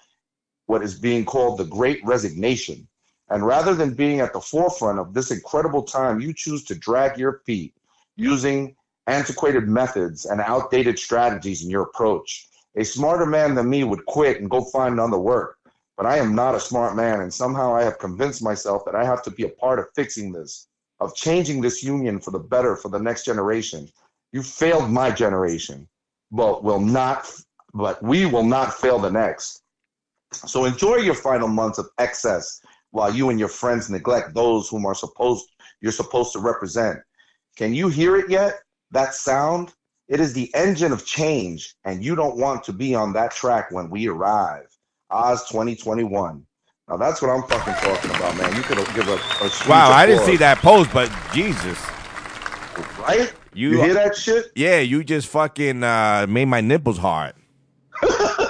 what 0.66 0.82
is 0.82 0.98
being 0.98 1.24
called 1.24 1.58
the 1.58 1.64
great 1.64 2.04
resignation. 2.04 2.86
And 3.30 3.46
rather 3.46 3.74
than 3.74 3.94
being 3.94 4.20
at 4.20 4.32
the 4.32 4.40
forefront 4.40 4.98
of 4.98 5.14
this 5.14 5.30
incredible 5.30 5.82
time, 5.82 6.20
you 6.20 6.34
choose 6.34 6.64
to 6.64 6.74
drag 6.74 7.16
your 7.16 7.42
feet 7.46 7.74
using 8.16 8.74
antiquated 9.06 9.68
methods 9.68 10.26
and 10.26 10.40
outdated 10.40 10.98
strategies 10.98 11.62
in 11.62 11.70
your 11.70 11.82
approach. 11.82 12.48
A 12.76 12.84
smarter 12.84 13.26
man 13.26 13.54
than 13.54 13.70
me 13.70 13.84
would 13.84 14.04
quit 14.06 14.40
and 14.40 14.50
go 14.50 14.64
find 14.64 14.94
another 14.94 15.18
work. 15.18 15.58
But 15.96 16.06
I 16.06 16.18
am 16.18 16.34
not 16.34 16.54
a 16.54 16.60
smart 16.60 16.96
man, 16.96 17.20
and 17.20 17.32
somehow 17.32 17.74
I 17.74 17.82
have 17.82 17.98
convinced 17.98 18.42
myself 18.42 18.84
that 18.86 18.94
I 18.94 19.04
have 19.04 19.22
to 19.24 19.30
be 19.30 19.44
a 19.44 19.50
part 19.50 19.78
of 19.78 19.86
fixing 19.94 20.32
this, 20.32 20.68
of 20.98 21.14
changing 21.14 21.60
this 21.60 21.82
union 21.82 22.20
for 22.20 22.30
the 22.30 22.38
better 22.38 22.74
for 22.74 22.88
the 22.88 22.98
next 22.98 23.24
generation. 23.24 23.88
You 24.32 24.42
failed 24.42 24.90
my 24.90 25.10
generation, 25.10 25.88
but 26.30 26.64
will 26.64 26.80
not 26.80 27.30
but 27.72 28.02
we 28.02 28.26
will 28.26 28.44
not 28.44 28.74
fail 28.74 28.98
the 28.98 29.10
next. 29.10 29.62
So 30.32 30.64
enjoy 30.64 30.96
your 30.96 31.14
final 31.14 31.48
months 31.48 31.78
of 31.78 31.88
excess 31.98 32.60
while 32.90 33.14
you 33.14 33.30
and 33.30 33.38
your 33.38 33.48
friends 33.48 33.88
neglect 33.90 34.34
those 34.34 34.68
whom 34.68 34.84
are 34.86 34.94
supposed 34.94 35.46
you're 35.80 35.92
supposed 35.92 36.32
to 36.32 36.38
represent. 36.38 36.98
Can 37.56 37.72
you 37.74 37.88
hear 37.88 38.16
it 38.16 38.28
yet? 38.30 38.60
That 38.90 39.14
sound? 39.14 39.72
It 40.08 40.20
is 40.20 40.32
the 40.32 40.52
engine 40.54 40.92
of 40.92 41.06
change, 41.06 41.74
and 41.84 42.04
you 42.04 42.16
don't 42.16 42.36
want 42.36 42.64
to 42.64 42.72
be 42.72 42.94
on 42.94 43.12
that 43.14 43.30
track 43.30 43.70
when 43.70 43.88
we 43.90 44.08
arrive. 44.08 44.66
Oz 45.10 45.48
2021. 45.48 46.44
Now 46.88 46.96
that's 46.96 47.22
what 47.22 47.30
I'm 47.30 47.42
fucking 47.44 47.74
talking 47.74 48.10
about, 48.10 48.36
man. 48.36 48.54
You 48.56 48.62
could 48.62 48.76
give 48.94 49.08
a, 49.08 49.14
a 49.14 49.68
Wow, 49.68 49.90
I 49.92 50.06
didn't 50.06 50.24
see 50.24 50.36
that 50.38 50.58
post, 50.58 50.92
but 50.92 51.10
Jesus. 51.32 51.78
Right? 52.98 53.32
You- 53.54 53.70
You, 53.78 53.82
hear 53.82 53.94
that 53.94 54.16
shit? 54.16 54.46
Yeah, 54.54 54.78
you 54.80 55.02
just 55.04 55.28
fucking 55.28 55.82
uh, 55.82 56.26
made 56.28 56.46
my 56.46 56.60
nipples 56.60 56.98
hard. 56.98 57.34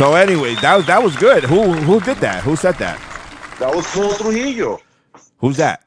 so 0.00 0.14
anyway, 0.14 0.54
that 0.62 0.74
was 0.76 0.86
that 0.86 1.02
was 1.02 1.14
good. 1.16 1.44
Who 1.44 1.74
who 1.74 2.00
did 2.00 2.16
that? 2.18 2.42
Who 2.42 2.56
said 2.56 2.76
that? 2.76 2.98
That 3.58 3.76
was 3.76 3.86
Paul 3.88 4.14
Trujillo. 4.14 4.80
Who's 5.36 5.58
that? 5.58 5.84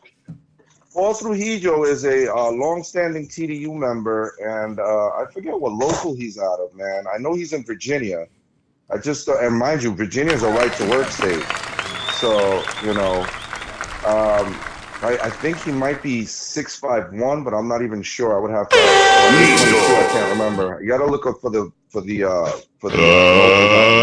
Paul 0.93 1.15
Trujillo 1.15 1.84
is 1.86 2.06
a 2.06 2.32
uh, 2.32 2.52
long-standing 2.52 3.28
TDU 3.28 3.73
member, 3.73 4.36
and 4.39 4.80
uh, 4.80 5.08
I 5.17 5.26
forget 5.34 5.60
what 5.60 5.71
local 5.73 6.13
he's 6.13 6.38
out 6.38 6.60
of. 6.60 6.76
Man, 6.76 7.06
I 7.12 7.17
know 7.17 7.34
he's 7.34 7.54
in 7.54 7.63
Virginia. 7.63 8.28
I 8.91 8.99
just 8.99 9.28
uh, 9.28 9.39
and 9.39 9.58
mind 9.58 9.82
you, 9.82 9.91
Virginia 9.95 10.34
is 10.34 10.43
a 10.43 10.52
right-to-work 10.52 11.08
state, 11.08 11.43
so 12.19 12.63
you 12.84 12.93
know, 12.93 13.21
um, 14.06 14.54
I, 15.02 15.17
I 15.23 15.30
think 15.32 15.58
he 15.63 15.71
might 15.71 16.04
be 16.04 16.26
six 16.26 16.76
five 16.78 17.12
one, 17.13 17.43
but 17.43 17.56
I'm 17.56 17.67
not 17.67 17.82
even 17.82 18.04
sure. 18.04 18.38
I 18.38 18.39
would 18.39 18.52
have 18.52 18.69
to. 18.69 18.78
I 18.78 20.08
can't 20.12 20.32
remember. 20.32 20.80
You 20.84 20.88
got 20.88 20.99
to 20.99 21.08
look 21.08 21.26
up 21.26 21.41
for 21.41 21.49
the 21.49 21.71
for 21.89 22.02
the 22.02 22.23
uh, 22.26 22.52
for 22.80 22.91
the. 22.91 22.97
Let's 22.97 24.03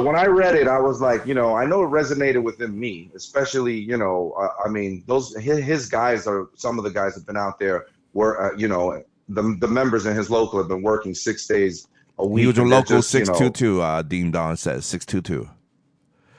When 0.00 0.16
I 0.16 0.26
read 0.26 0.54
it, 0.54 0.68
I 0.68 0.78
was 0.80 1.00
like, 1.00 1.26
you 1.26 1.34
know, 1.34 1.54
I 1.54 1.64
know 1.66 1.82
it 1.82 1.88
resonated 1.88 2.42
within 2.42 2.78
me, 2.78 3.10
especially, 3.14 3.78
you 3.78 3.96
know, 3.96 4.32
uh, 4.38 4.48
I 4.64 4.68
mean, 4.68 5.04
those 5.06 5.34
his, 5.36 5.58
his 5.58 5.88
guys 5.88 6.26
are 6.26 6.48
some 6.54 6.78
of 6.78 6.84
the 6.84 6.90
guys 6.90 7.14
that 7.14 7.20
have 7.20 7.26
been 7.26 7.36
out 7.36 7.58
there 7.58 7.86
were, 8.12 8.40
uh, 8.52 8.56
you 8.56 8.68
know, 8.68 9.02
the 9.28 9.56
the 9.60 9.68
members 9.68 10.06
in 10.06 10.16
his 10.16 10.30
local 10.30 10.58
have 10.58 10.68
been 10.68 10.82
working 10.82 11.14
six 11.14 11.46
days 11.46 11.88
a 12.18 12.26
week. 12.26 12.42
He 12.42 12.46
was 12.46 12.58
a 12.58 12.62
local 12.62 12.96
just, 12.96 13.10
six 13.10 13.28
two 13.38 13.50
two. 13.50 13.80
Uh, 13.80 14.02
Dean 14.02 14.30
Don 14.30 14.56
says 14.56 14.84
six 14.84 15.06
two 15.06 15.20
two. 15.20 15.48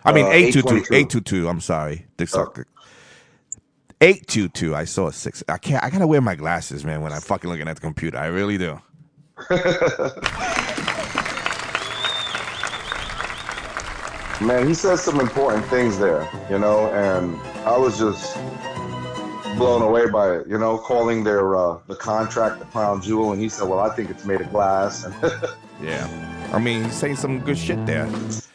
I 0.03 0.11
mean 0.11 0.25
Uh, 0.25 0.29
eight 0.31 0.53
two 0.53 0.61
two. 0.61 0.77
822. 0.77 0.93
Eight 0.95 1.09
two 1.09 1.21
two. 1.21 1.47
I'm 1.47 1.61
sorry. 1.61 2.07
Dick 2.17 2.27
sucker. 2.29 2.67
Eight 4.01 4.27
two 4.27 4.49
two. 4.49 4.75
I 4.75 4.85
saw 4.85 5.07
a 5.07 5.13
six. 5.13 5.43
I 5.47 5.57
can't. 5.57 5.83
I 5.83 5.89
gotta 5.89 6.07
wear 6.07 6.21
my 6.21 6.35
glasses, 6.35 6.83
man, 6.83 7.01
when 7.01 7.11
I'm 7.13 7.21
fucking 7.21 7.49
looking 7.49 7.67
at 7.67 7.75
the 7.75 7.81
computer. 7.81 8.17
I 8.17 8.27
really 8.27 8.57
do. 8.57 8.79
Man, 14.41 14.67
he 14.67 14.73
says 14.73 15.01
some 15.03 15.19
important 15.19 15.65
things 15.65 15.99
there, 15.99 16.27
you 16.49 16.57
know, 16.57 16.87
and 16.93 17.39
I 17.65 17.77
was 17.77 17.99
just 17.99 18.35
blown 19.55 19.83
away 19.83 20.09
by 20.09 20.37
it, 20.37 20.47
you 20.47 20.57
know, 20.57 20.79
calling 20.79 21.23
their 21.23 21.55
uh, 21.55 21.77
the 21.87 21.95
contract 21.95 22.57
the 22.57 22.65
crown 22.65 23.01
jewel, 23.03 23.33
and 23.33 23.41
he 23.41 23.49
said, 23.49 23.67
"Well, 23.67 23.79
I 23.79 23.93
think 23.95 24.09
it's 24.09 24.25
made 24.25 24.41
of 24.41 24.49
glass," 24.51 25.07
Yeah. 25.81 26.07
I 26.53 26.59
mean, 26.59 26.83
he's 26.85 26.95
saying 26.95 27.15
some 27.17 27.39
good 27.39 27.57
shit 27.57 27.85
there. 27.85 28.09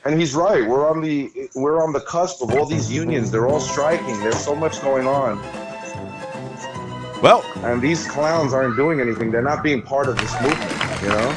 And 0.05 0.21
he's 0.21 0.35
right. 0.35 0.67
We're 0.67 0.89
on 0.91 1.01
the 1.01 1.31
we're 1.55 1.83
on 1.83 1.93
the 1.93 2.01
cusp 2.01 2.43
of 2.43 2.53
all 2.55 2.67
these 2.67 2.93
unions. 2.93 3.31
They're 3.31 3.47
all 3.47 3.61
striking. 3.61 4.19
There's 4.21 4.39
so 4.39 4.55
much 4.57 4.81
going 4.83 5.07
on, 5.07 5.41
Well, 7.23 7.45
and 7.59 7.81
these 7.81 8.07
clowns 8.09 8.53
aren't 8.53 8.77
doing 8.77 9.01
anything. 9.01 9.31
They're 9.31 9.41
not 9.41 9.63
being 9.63 9.83
part 9.83 10.09
of 10.09 10.19
this 10.19 10.33
movement. 10.43 11.03
You 11.03 11.09
know. 11.09 11.33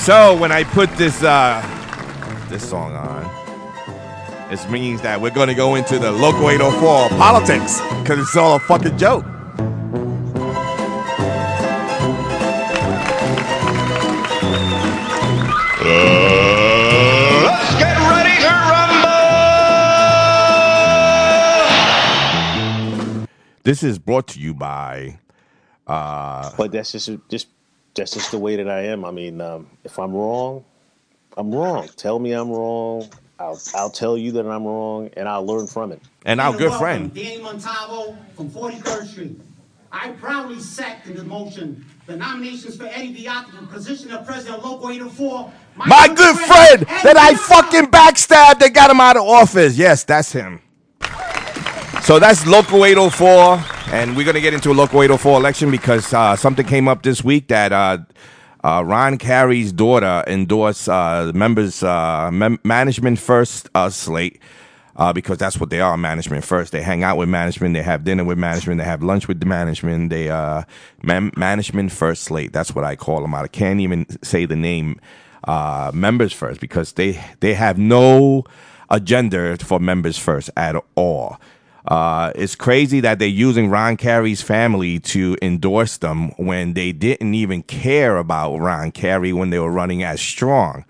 So 0.00 0.36
when 0.36 0.50
I 0.52 0.64
put 0.64 0.90
this 0.96 1.22
uh 1.22 1.62
this 2.48 2.68
song 2.68 2.94
on, 2.94 3.24
it 4.52 4.70
means 4.70 5.00
that 5.02 5.20
we're 5.20 5.30
gonna 5.30 5.54
go 5.54 5.74
into 5.74 5.98
the 5.98 6.12
local 6.12 6.50
804 6.50 7.08
politics 7.18 7.80
because 8.02 8.18
it's 8.20 8.36
all 8.36 8.56
a 8.56 8.60
fucking 8.60 8.96
joke. 8.98 9.24
Let's 17.30 17.74
get 17.78 17.96
ready 17.98 18.40
to 18.42 18.48
rumble! 18.70 19.08
This 23.64 23.82
is 23.82 23.98
brought 23.98 24.28
to 24.28 24.40
you 24.40 24.54
by 24.54 25.18
uh 25.86 26.50
But 26.56 26.72
that's 26.72 26.92
just 26.92 27.10
just 27.28 27.48
that's 27.94 28.12
just 28.12 28.30
the 28.30 28.38
way 28.38 28.56
that 28.56 28.68
I 28.68 28.82
am. 28.86 29.04
I 29.04 29.10
mean, 29.10 29.40
um, 29.40 29.68
if 29.84 29.98
I'm 29.98 30.12
wrong, 30.14 30.64
I'm 31.36 31.54
wrong. 31.54 31.88
Tell 31.96 32.18
me 32.18 32.32
I'm 32.32 32.50
wrong. 32.50 33.08
I'll 33.38 33.60
I'll 33.74 33.90
tell 33.90 34.16
you 34.16 34.32
that 34.32 34.46
I'm 34.46 34.64
wrong, 34.64 35.10
and 35.16 35.28
I'll 35.28 35.44
learn 35.44 35.66
from 35.66 35.92
it. 35.92 36.00
and 36.24 36.40
our 36.40 36.56
good 36.56 36.72
friend. 36.74 37.12
Danny 37.12 37.42
Montalvo 37.42 38.16
from 38.34 38.48
43rd 38.50 39.06
Street. 39.06 39.40
I 39.92 40.10
proudly 40.12 40.58
second 40.60 41.16
the 41.16 41.24
motion 41.24 41.84
the 42.06 42.16
nominations 42.16 42.76
for 42.76 42.86
Eddie 42.86 43.24
Diaco 43.24 43.50
for 43.50 43.60
the 43.62 43.66
position 43.66 44.10
of 44.12 44.24
President 44.24 44.58
of 44.58 44.64
Local 44.64 44.90
804. 44.90 45.52
My 45.76 46.06
good 46.08 46.36
friend 46.36 46.82
that 47.02 47.16
I 47.16 47.34
fucking 47.34 47.90
backstabbed 47.90 48.60
that 48.60 48.72
got 48.72 48.90
him 48.90 49.00
out 49.00 49.16
of 49.16 49.24
office. 49.24 49.76
Yes, 49.76 50.04
that's 50.04 50.32
him. 50.32 50.60
So 52.02 52.18
that's 52.20 52.46
local 52.46 52.84
804, 52.84 53.64
and 53.92 54.16
we're 54.16 54.24
gonna 54.24 54.40
get 54.40 54.54
into 54.54 54.70
a 54.70 54.74
local 54.74 55.02
804 55.02 55.38
election 55.38 55.70
because 55.70 56.14
uh, 56.14 56.36
something 56.36 56.64
came 56.64 56.86
up 56.88 57.02
this 57.02 57.24
week 57.24 57.48
that 57.48 57.72
uh, 57.72 57.98
uh, 58.66 58.82
Ron 58.82 59.16
Carey's 59.16 59.72
daughter 59.72 60.24
endorsed 60.26 60.88
uh, 60.88 61.30
members 61.32 61.84
uh, 61.84 62.30
mem- 62.32 62.58
management 62.64 63.20
first 63.20 63.68
uh, 63.74 63.90
slate. 63.90 64.40
Uh, 64.96 65.12
because 65.12 65.36
that's 65.36 65.60
what 65.60 65.68
they 65.68 65.78
are, 65.78 65.94
management 65.98 66.42
first. 66.42 66.72
They 66.72 66.80
hang 66.80 67.04
out 67.04 67.18
with 67.18 67.28
management, 67.28 67.74
they 67.74 67.82
have 67.82 68.02
dinner 68.02 68.24
with 68.24 68.38
management, 68.38 68.78
they 68.78 68.84
have 68.86 69.02
lunch 69.02 69.28
with 69.28 69.40
the 69.40 69.44
management. 69.46 70.08
They 70.08 70.30
uh, 70.30 70.62
man- 71.02 71.32
management 71.36 71.92
first 71.92 72.24
slate. 72.24 72.54
That's 72.54 72.74
what 72.74 72.82
I 72.82 72.96
call 72.96 73.20
them. 73.20 73.34
I 73.34 73.46
can't 73.46 73.80
even 73.80 74.06
say 74.22 74.46
the 74.46 74.56
name 74.56 74.98
members 75.92 76.32
first 76.32 76.62
because 76.62 76.94
they 76.94 77.22
they 77.40 77.52
have 77.52 77.76
no 77.76 78.44
agenda 78.88 79.58
for 79.58 79.78
members 79.78 80.16
first 80.18 80.48
at 80.56 80.76
all. 80.94 81.38
Uh, 81.86 82.32
it's 82.34 82.56
crazy 82.56 83.00
that 83.00 83.18
they're 83.18 83.28
using 83.28 83.70
Ron 83.70 83.96
Carey's 83.96 84.42
family 84.42 84.98
to 85.00 85.36
endorse 85.40 85.98
them 85.98 86.30
when 86.30 86.74
they 86.74 86.90
didn't 86.92 87.34
even 87.34 87.62
care 87.62 88.16
about 88.16 88.56
Ron 88.56 88.90
Carey 88.90 89.32
when 89.32 89.50
they 89.50 89.58
were 89.58 89.70
running 89.70 90.02
as 90.02 90.20
strong. 90.20 90.84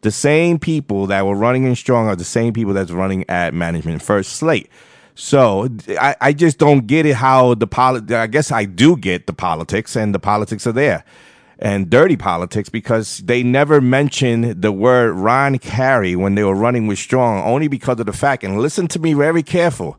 The 0.00 0.10
same 0.10 0.58
people 0.58 1.06
that 1.06 1.24
were 1.24 1.36
running 1.36 1.64
in 1.64 1.76
strong 1.76 2.08
are 2.08 2.16
the 2.16 2.24
same 2.24 2.52
people 2.52 2.72
that's 2.72 2.90
running 2.90 3.28
at 3.28 3.54
management 3.54 4.02
first 4.02 4.32
slate. 4.32 4.68
So 5.14 5.68
I, 6.00 6.16
I 6.20 6.32
just 6.32 6.58
don't 6.58 6.86
get 6.86 7.06
it 7.06 7.16
how 7.16 7.54
the 7.54 7.66
polit. 7.66 8.10
I 8.10 8.26
guess 8.26 8.50
I 8.50 8.64
do 8.64 8.96
get 8.96 9.26
the 9.26 9.34
politics, 9.34 9.94
and 9.94 10.14
the 10.14 10.18
politics 10.18 10.66
are 10.66 10.72
there, 10.72 11.04
and 11.58 11.90
dirty 11.90 12.16
politics 12.16 12.70
because 12.70 13.18
they 13.18 13.42
never 13.42 13.80
mentioned 13.82 14.62
the 14.62 14.72
word 14.72 15.12
Ron 15.12 15.58
Carey 15.58 16.16
when 16.16 16.34
they 16.34 16.42
were 16.42 16.54
running 16.54 16.86
with 16.86 16.98
strong, 16.98 17.42
only 17.44 17.68
because 17.68 18.00
of 18.00 18.06
the 18.06 18.14
fact. 18.14 18.42
And 18.42 18.58
listen 18.58 18.88
to 18.88 18.98
me 18.98 19.12
very 19.12 19.42
careful 19.42 19.98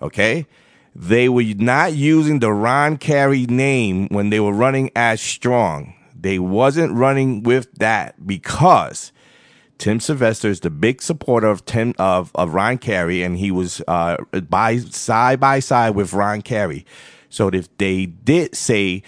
okay? 0.00 0.46
They 0.94 1.28
were 1.28 1.44
not 1.56 1.94
using 1.94 2.40
the 2.40 2.52
Ron 2.52 2.96
Carey 2.96 3.46
name 3.46 4.08
when 4.08 4.30
they 4.30 4.40
were 4.40 4.52
running 4.52 4.90
as 4.96 5.20
strong. 5.20 5.94
They 6.18 6.38
wasn't 6.38 6.92
running 6.94 7.44
with 7.44 7.72
that 7.74 8.26
because 8.26 9.12
Tim 9.78 10.00
Sylvester 10.00 10.48
is 10.48 10.60
the 10.60 10.70
big 10.70 11.00
supporter 11.00 11.46
of 11.46 11.64
Tim 11.64 11.94
of, 11.98 12.32
of 12.34 12.52
Ron 12.52 12.78
Carey, 12.78 13.22
and 13.22 13.38
he 13.38 13.52
was 13.52 13.80
uh, 13.86 14.16
by 14.48 14.78
side 14.78 15.38
by 15.38 15.60
side 15.60 15.94
with 15.94 16.12
Ron 16.12 16.42
Carey. 16.42 16.84
So 17.30 17.48
if 17.48 17.74
they 17.78 18.06
did 18.06 18.56
say, 18.56 19.04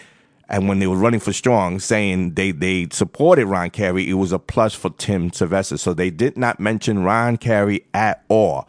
and 0.49 0.69
when 0.69 0.79
they 0.79 0.87
were 0.87 0.97
running 0.97 1.19
for 1.19 1.33
strong, 1.33 1.81
saying 1.81 2.35
they 2.35 2.53
they 2.53 2.87
supported 2.93 3.47
Ron 3.47 3.71
Carey, 3.71 4.09
it 4.09 4.15
was 4.15 4.31
a 4.31 4.39
plus 4.39 4.73
for 4.73 4.91
Tim 4.91 5.33
Sylvester. 5.33 5.77
So 5.77 5.93
they 5.93 6.11
did 6.11 6.37
not 6.37 6.61
mention 6.61 7.03
Ron 7.03 7.37
Carey 7.37 7.85
at 7.93 8.25
all. 8.29 8.69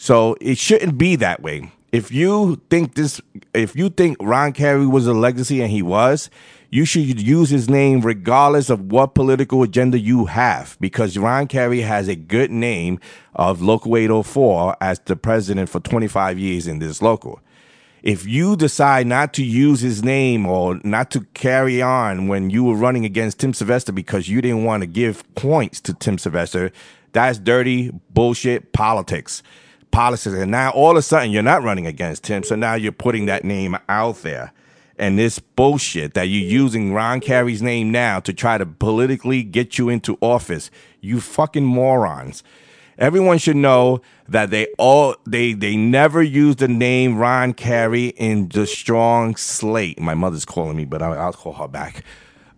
So 0.00 0.36
it 0.40 0.58
shouldn't 0.58 0.96
be 0.96 1.16
that 1.16 1.42
way. 1.42 1.72
If 1.90 2.12
you 2.12 2.62
think 2.70 2.94
this, 2.94 3.20
if 3.52 3.74
you 3.74 3.88
think 3.90 4.16
Ron 4.20 4.52
Carey 4.52 4.86
was 4.86 5.08
a 5.08 5.12
legacy 5.12 5.60
and 5.60 5.70
he 5.70 5.82
was, 5.82 6.30
you 6.70 6.84
should 6.84 7.20
use 7.20 7.50
his 7.50 7.68
name 7.68 8.02
regardless 8.02 8.70
of 8.70 8.92
what 8.92 9.14
political 9.14 9.62
agenda 9.64 9.98
you 9.98 10.26
have, 10.26 10.76
because 10.80 11.18
Ron 11.18 11.48
Carey 11.48 11.80
has 11.80 12.06
a 12.06 12.14
good 12.14 12.52
name 12.52 13.00
of 13.34 13.60
Local 13.60 13.96
804 13.96 14.76
as 14.80 15.00
the 15.00 15.16
president 15.16 15.68
for 15.68 15.80
25 15.80 16.38
years 16.38 16.68
in 16.68 16.78
this 16.78 17.02
local. 17.02 17.40
If 18.02 18.24
you 18.24 18.54
decide 18.54 19.08
not 19.08 19.32
to 19.34 19.44
use 19.44 19.80
his 19.80 20.04
name 20.04 20.46
or 20.46 20.78
not 20.84 21.10
to 21.10 21.22
carry 21.34 21.82
on 21.82 22.28
when 22.28 22.50
you 22.50 22.62
were 22.62 22.76
running 22.76 23.04
against 23.04 23.40
Tim 23.40 23.52
Sylvester 23.52 23.90
because 23.90 24.28
you 24.28 24.40
didn't 24.40 24.64
want 24.64 24.82
to 24.82 24.86
give 24.86 25.24
points 25.34 25.80
to 25.80 25.94
Tim 25.94 26.18
Sylvester, 26.18 26.70
that's 27.12 27.38
dirty 27.40 27.90
bullshit 28.10 28.72
politics. 28.72 29.42
Politics. 29.90 30.34
And 30.36 30.50
now 30.50 30.70
all 30.70 30.92
of 30.92 30.96
a 30.96 31.02
sudden 31.02 31.30
you're 31.30 31.42
not 31.42 31.62
running 31.62 31.86
against 31.86 32.26
him. 32.26 32.42
so 32.42 32.54
now 32.56 32.74
you're 32.74 32.92
putting 32.92 33.26
that 33.26 33.44
name 33.44 33.76
out 33.88 34.16
there. 34.22 34.52
And 35.00 35.16
this 35.18 35.38
bullshit 35.38 36.14
that 36.14 36.24
you're 36.24 36.42
using 36.44 36.92
Ron 36.92 37.20
Carey's 37.20 37.62
name 37.62 37.92
now 37.92 38.18
to 38.20 38.32
try 38.32 38.58
to 38.58 38.66
politically 38.66 39.44
get 39.44 39.78
you 39.78 39.88
into 39.88 40.18
office, 40.20 40.70
you 41.00 41.20
fucking 41.20 41.64
morons. 41.64 42.42
Everyone 42.98 43.38
should 43.38 43.54
know 43.54 44.02
that 44.28 44.50
they 44.50 44.66
all 44.76 45.14
they 45.24 45.52
they 45.52 45.76
never 45.76 46.20
used 46.20 46.58
the 46.58 46.66
name 46.66 47.16
Ron 47.16 47.54
Carey 47.54 48.08
in 48.08 48.48
the 48.48 48.66
strong 48.66 49.36
slate. 49.36 50.00
My 50.00 50.14
mother's 50.14 50.44
calling 50.44 50.76
me, 50.76 50.84
but 50.84 51.00
I'll, 51.00 51.12
I'll 51.16 51.32
call 51.32 51.52
her 51.52 51.68
back. 51.68 52.02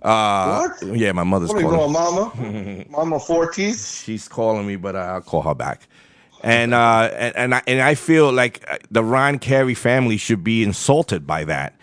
Uh, 0.01 0.66
What? 0.81 0.97
Yeah, 0.97 1.12
my 1.12 1.24
mother's 1.24 1.51
What 1.51 1.59
are 1.59 1.61
you 1.61 1.68
calling. 1.68 1.93
going, 1.93 2.62
Mama? 2.62 2.85
Mama 2.91 3.20
Fortis? 3.20 4.03
She's 4.03 4.28
calling 4.28 4.66
me, 4.66 4.76
but 4.76 4.97
I'll 4.97 5.20
call 5.20 5.43
her 5.43 5.55
back. 5.55 5.89
And 6.43 6.72
uh, 6.72 7.11
and 7.12 7.36
and 7.36 7.55
I, 7.55 7.62
and 7.66 7.80
I 7.80 7.95
feel 7.95 8.32
like 8.32 8.64
uh, 8.68 8.78
the 8.91 9.05
Ron 9.05 9.38
Carey 9.38 9.74
family 9.74 10.16
should 10.16 10.43
be 10.43 10.62
insulted 10.62 11.26
by 11.26 11.45
that. 11.45 11.76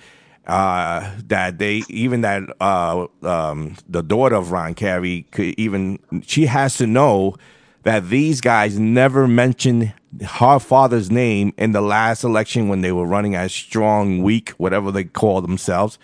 Uh, 0.48 1.12
that 1.28 1.58
they 1.58 1.84
even 1.90 2.22
that 2.22 2.44
uh, 2.62 3.06
um, 3.24 3.76
the 3.90 4.02
daughter 4.02 4.36
of 4.36 4.52
Ron 4.52 4.74
Carey 4.74 5.28
could 5.32 5.54
even 5.60 6.00
she 6.26 6.46
has 6.46 6.78
to 6.78 6.88
know 6.88 7.36
that 7.84 8.10
these 8.10 8.42
guys 8.42 8.80
never 8.80 9.28
mentioned 9.28 9.94
her 10.24 10.60
father's 10.60 11.12
name 11.12 11.54
in 11.58 11.74
the 11.74 11.82
last 11.82 12.24
election 12.24 12.70
when 12.70 12.82
they 12.82 12.92
were 12.94 13.06
running 13.06 13.36
as 13.36 13.54
strong, 13.54 14.24
weak, 14.24 14.50
whatever 14.52 14.92
they 14.92 15.04
call 15.04 15.42
themselves 15.42 16.00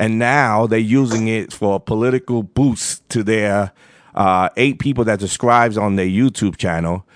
and 0.00 0.18
now 0.18 0.66
they're 0.66 0.78
using 0.78 1.28
it 1.28 1.52
for 1.52 1.76
a 1.76 1.80
political 1.80 2.42
boost 2.42 3.06
to 3.10 3.22
their 3.22 3.72
uh, 4.14 4.48
eight 4.56 4.78
people 4.78 5.04
that 5.04 5.18
describes 5.18 5.76
on 5.76 5.96
their 5.96 6.06
YouTube 6.06 6.56
channel. 6.56 7.06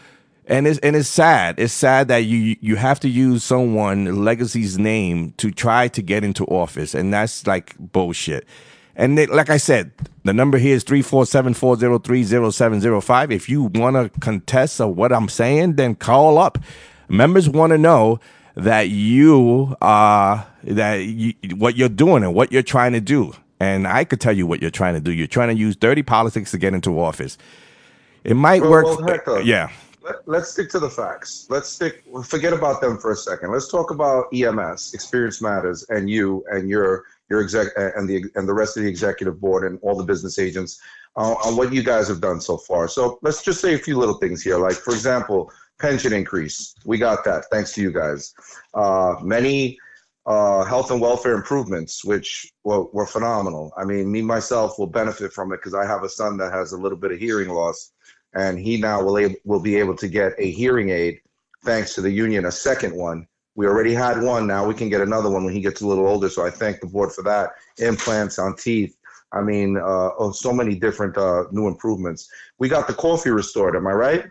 And 0.46 0.66
it's 0.66 0.78
and 0.80 0.94
it's 0.94 1.08
sad. 1.08 1.58
It's 1.58 1.72
sad 1.72 2.08
that 2.08 2.24
you 2.24 2.56
you 2.60 2.76
have 2.76 3.00
to 3.00 3.08
use 3.08 3.42
someone 3.42 4.24
legacy's 4.24 4.78
name 4.78 5.32
to 5.38 5.50
try 5.50 5.88
to 5.88 6.02
get 6.02 6.22
into 6.22 6.44
office, 6.44 6.94
and 6.94 7.12
that's 7.14 7.46
like 7.46 7.74
bullshit. 7.78 8.46
And 8.96 9.16
they, 9.18 9.26
like 9.26 9.48
I 9.50 9.56
said, 9.56 9.90
the 10.24 10.32
number 10.34 10.58
here 10.58 10.76
is 10.76 10.84
three 10.84 11.00
four 11.02 11.24
seven 11.24 11.54
four 11.54 11.76
zero 11.76 11.98
three 11.98 12.24
zero 12.24 12.50
seven 12.50 12.80
zero 12.82 13.00
five. 13.00 13.32
If 13.32 13.48
you 13.48 13.64
want 13.64 13.96
to 13.96 14.20
contest 14.20 14.80
of 14.82 14.96
what 14.96 15.12
I'm 15.12 15.28
saying, 15.30 15.76
then 15.76 15.94
call 15.94 16.36
up. 16.36 16.58
Members 17.08 17.48
want 17.48 17.70
to 17.72 17.78
know 17.78 18.20
that 18.54 18.90
you 18.90 19.74
uh 19.80 20.44
that 20.62 20.96
you, 20.96 21.32
what 21.56 21.76
you're 21.76 21.88
doing 21.88 22.22
and 22.22 22.34
what 22.34 22.52
you're 22.52 22.62
trying 22.62 22.92
to 22.92 23.00
do. 23.00 23.32
And 23.60 23.88
I 23.88 24.04
could 24.04 24.20
tell 24.20 24.36
you 24.36 24.46
what 24.46 24.60
you're 24.60 24.70
trying 24.70 24.94
to 24.94 25.00
do. 25.00 25.10
You're 25.10 25.26
trying 25.26 25.48
to 25.48 25.54
use 25.58 25.74
dirty 25.74 26.02
politics 26.02 26.50
to 26.50 26.58
get 26.58 26.74
into 26.74 27.00
office. 27.00 27.38
It 28.24 28.34
might 28.34 28.60
Well, 28.62 28.70
work. 28.70 28.84
well, 28.84 29.06
Hector, 29.08 29.40
yeah. 29.40 29.70
Let, 30.04 30.16
let's 30.26 30.50
stick 30.50 30.68
to 30.70 30.78
the 30.78 30.90
facts. 30.90 31.46
Let's 31.48 31.70
stick. 31.70 32.04
Forget 32.24 32.52
about 32.52 32.82
them 32.82 32.98
for 32.98 33.12
a 33.12 33.16
second. 33.16 33.50
Let's 33.50 33.68
talk 33.68 33.90
about 33.90 34.26
EMS, 34.34 34.92
Experience 34.92 35.40
Matters, 35.40 35.86
and 35.88 36.10
you 36.10 36.44
and 36.50 36.68
your 36.68 37.04
your 37.30 37.40
exec 37.40 37.68
and 37.76 38.06
the 38.06 38.24
and 38.34 38.46
the 38.46 38.52
rest 38.52 38.76
of 38.76 38.82
the 38.82 38.88
executive 38.88 39.40
board 39.40 39.64
and 39.64 39.78
all 39.80 39.96
the 39.96 40.04
business 40.04 40.38
agents 40.38 40.78
uh, 41.16 41.34
on 41.44 41.56
what 41.56 41.72
you 41.72 41.82
guys 41.82 42.06
have 42.08 42.20
done 42.20 42.38
so 42.38 42.58
far. 42.58 42.86
So 42.86 43.18
let's 43.22 43.42
just 43.42 43.62
say 43.62 43.74
a 43.74 43.78
few 43.78 43.96
little 43.96 44.16
things 44.16 44.42
here. 44.42 44.58
Like 44.58 44.74
for 44.74 44.92
example, 44.92 45.50
pension 45.80 46.12
increase. 46.12 46.74
We 46.84 46.98
got 46.98 47.24
that 47.24 47.46
thanks 47.50 47.72
to 47.74 47.80
you 47.80 47.90
guys. 47.90 48.34
Uh, 48.74 49.14
many 49.22 49.78
uh, 50.26 50.64
health 50.64 50.90
and 50.90 51.00
welfare 51.00 51.34
improvements, 51.34 52.04
which 52.04 52.52
were, 52.62 52.84
were 52.92 53.06
phenomenal. 53.06 53.72
I 53.78 53.84
mean, 53.84 54.12
me 54.12 54.20
myself 54.20 54.78
will 54.78 54.86
benefit 54.86 55.32
from 55.32 55.52
it 55.52 55.56
because 55.56 55.74
I 55.74 55.86
have 55.86 56.02
a 56.02 56.10
son 56.10 56.36
that 56.38 56.52
has 56.52 56.72
a 56.72 56.78
little 56.78 56.98
bit 56.98 57.12
of 57.12 57.18
hearing 57.18 57.48
loss 57.48 57.92
and 58.34 58.58
he 58.58 58.76
now 58.76 59.02
will 59.02 59.18
able, 59.18 59.36
will 59.44 59.60
be 59.60 59.76
able 59.76 59.96
to 59.96 60.08
get 60.08 60.32
a 60.38 60.50
hearing 60.50 60.90
aid 60.90 61.20
thanks 61.64 61.94
to 61.94 62.00
the 62.00 62.10
union, 62.10 62.46
a 62.46 62.52
second 62.52 62.94
one. 62.94 63.26
We 63.56 63.66
already 63.66 63.94
had 63.94 64.20
one. 64.20 64.46
Now 64.46 64.66
we 64.66 64.74
can 64.74 64.88
get 64.88 65.00
another 65.00 65.30
one 65.30 65.44
when 65.44 65.54
he 65.54 65.60
gets 65.60 65.80
a 65.80 65.86
little 65.86 66.06
older. 66.06 66.28
So 66.28 66.44
I 66.44 66.50
thank 66.50 66.80
the 66.80 66.86
board 66.86 67.12
for 67.12 67.22
that. 67.22 67.50
Implants 67.78 68.38
on 68.38 68.56
teeth. 68.56 68.96
I 69.32 69.40
mean, 69.40 69.76
uh, 69.76 70.10
oh, 70.18 70.32
so 70.32 70.52
many 70.52 70.74
different 70.74 71.16
uh, 71.16 71.44
new 71.50 71.66
improvements. 71.66 72.28
We 72.58 72.68
got 72.68 72.86
the 72.86 72.94
coffee 72.94 73.30
restored. 73.30 73.76
Am 73.76 73.86
I 73.86 73.92
right? 73.92 74.24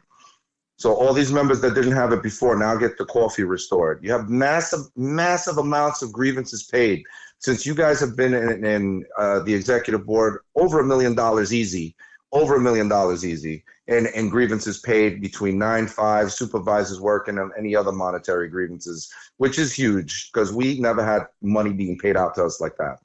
So 0.77 0.93
all 0.93 1.13
these 1.13 1.31
members 1.31 1.61
that 1.61 1.75
didn't 1.75 1.93
have 1.93 2.11
it 2.11 2.23
before 2.23 2.57
now 2.57 2.75
get 2.75 2.97
the 2.97 3.05
coffee 3.05 3.43
restored. 3.43 3.99
You 4.03 4.11
have 4.11 4.29
massive, 4.29 4.81
massive 4.95 5.57
amounts 5.57 6.01
of 6.01 6.11
grievances 6.11 6.63
paid. 6.63 7.03
Since 7.39 7.65
you 7.65 7.75
guys 7.75 7.99
have 7.99 8.15
been 8.15 8.33
in, 8.33 8.65
in 8.65 9.05
uh, 9.17 9.39
the 9.41 9.53
executive 9.53 10.05
board, 10.05 10.41
over 10.55 10.79
a 10.79 10.85
million 10.85 11.15
dollars 11.15 11.53
easy, 11.53 11.95
over 12.31 12.55
a 12.55 12.59
million 12.59 12.87
dollars 12.87 13.25
easy, 13.25 13.63
and, 13.87 14.07
and 14.07 14.31
grievances 14.31 14.79
paid 14.79 15.21
between 15.21 15.57
nine 15.57 15.87
five 15.87 16.31
supervisors 16.31 17.01
working 17.01 17.37
and 17.37 17.51
any 17.57 17.75
other 17.75 17.91
monetary 17.91 18.47
grievances, 18.47 19.11
which 19.37 19.59
is 19.59 19.73
huge 19.73 20.31
because 20.31 20.53
we 20.53 20.79
never 20.79 21.03
had 21.03 21.27
money 21.41 21.71
being 21.71 21.97
paid 21.97 22.15
out 22.15 22.35
to 22.35 22.43
us 22.43 22.61
like 22.61 22.77
that. 22.77 22.99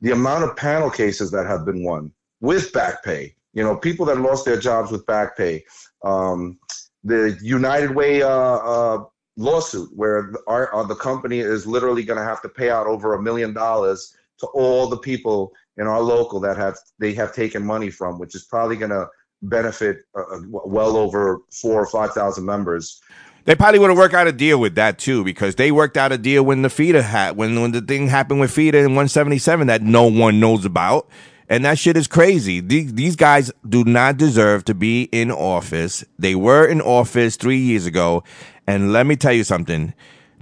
The 0.00 0.12
amount 0.12 0.44
of 0.44 0.56
panel 0.56 0.90
cases 0.90 1.30
that 1.32 1.46
have 1.46 1.64
been 1.64 1.84
won 1.84 2.12
with 2.40 2.72
back 2.72 3.04
pay, 3.04 3.34
you 3.52 3.62
know, 3.62 3.76
people 3.76 4.06
that 4.06 4.20
lost 4.20 4.44
their 4.44 4.58
jobs 4.58 4.90
with 4.90 5.06
back 5.06 5.36
pay. 5.36 5.64
Um, 6.02 6.58
the 7.04 7.38
United 7.42 7.90
Way 7.94 8.22
uh, 8.22 8.28
uh, 8.28 9.04
lawsuit, 9.36 9.90
where 9.94 10.32
our, 10.46 10.74
uh, 10.74 10.84
the 10.84 10.94
company 10.94 11.40
is 11.40 11.66
literally 11.66 12.02
going 12.02 12.18
to 12.18 12.24
have 12.24 12.40
to 12.42 12.48
pay 12.48 12.70
out 12.70 12.86
over 12.86 13.14
a 13.14 13.22
million 13.22 13.52
dollars 13.52 14.14
to 14.38 14.46
all 14.48 14.88
the 14.88 14.96
people 14.96 15.52
in 15.76 15.86
our 15.86 16.00
local 16.00 16.40
that 16.40 16.56
have 16.56 16.76
they 16.98 17.12
have 17.12 17.34
taken 17.34 17.64
money 17.64 17.90
from, 17.90 18.18
which 18.18 18.34
is 18.34 18.44
probably 18.44 18.76
going 18.76 18.90
to 18.90 19.06
benefit 19.48 20.04
uh, 20.16 20.20
uh, 20.20 20.40
well 20.46 20.96
over 20.96 21.40
four 21.50 21.80
or 21.80 21.86
five 21.86 22.12
thousand 22.12 22.44
members. 22.44 23.00
They 23.44 23.54
probably 23.54 23.78
would 23.78 23.90
have 23.90 23.98
worked 23.98 24.14
out 24.14 24.26
a 24.26 24.32
deal 24.32 24.58
with 24.58 24.74
that 24.76 24.98
too, 24.98 25.22
because 25.22 25.56
they 25.56 25.70
worked 25.70 25.96
out 25.96 26.12
a 26.12 26.18
deal 26.18 26.42
when 26.42 26.62
the 26.62 26.70
FIDA 26.70 27.02
had 27.02 27.36
when 27.36 27.60
when 27.60 27.72
the 27.72 27.80
thing 27.80 28.08
happened 28.08 28.40
with 28.40 28.50
FIDA 28.50 28.78
in 28.78 28.90
177 28.92 29.66
that 29.66 29.82
no 29.82 30.06
one 30.06 30.40
knows 30.40 30.64
about. 30.64 31.08
And 31.48 31.64
that 31.66 31.78
shit 31.78 31.96
is 31.96 32.06
crazy. 32.06 32.60
These, 32.60 32.94
these 32.94 33.16
guys 33.16 33.52
do 33.68 33.84
not 33.84 34.16
deserve 34.16 34.64
to 34.64 34.74
be 34.74 35.04
in 35.12 35.30
office. 35.30 36.02
They 36.18 36.34
were 36.34 36.66
in 36.66 36.80
office 36.80 37.36
three 37.36 37.58
years 37.58 37.84
ago. 37.84 38.24
And 38.66 38.94
let 38.94 39.06
me 39.06 39.14
tell 39.14 39.34
you 39.34 39.44
something. 39.44 39.92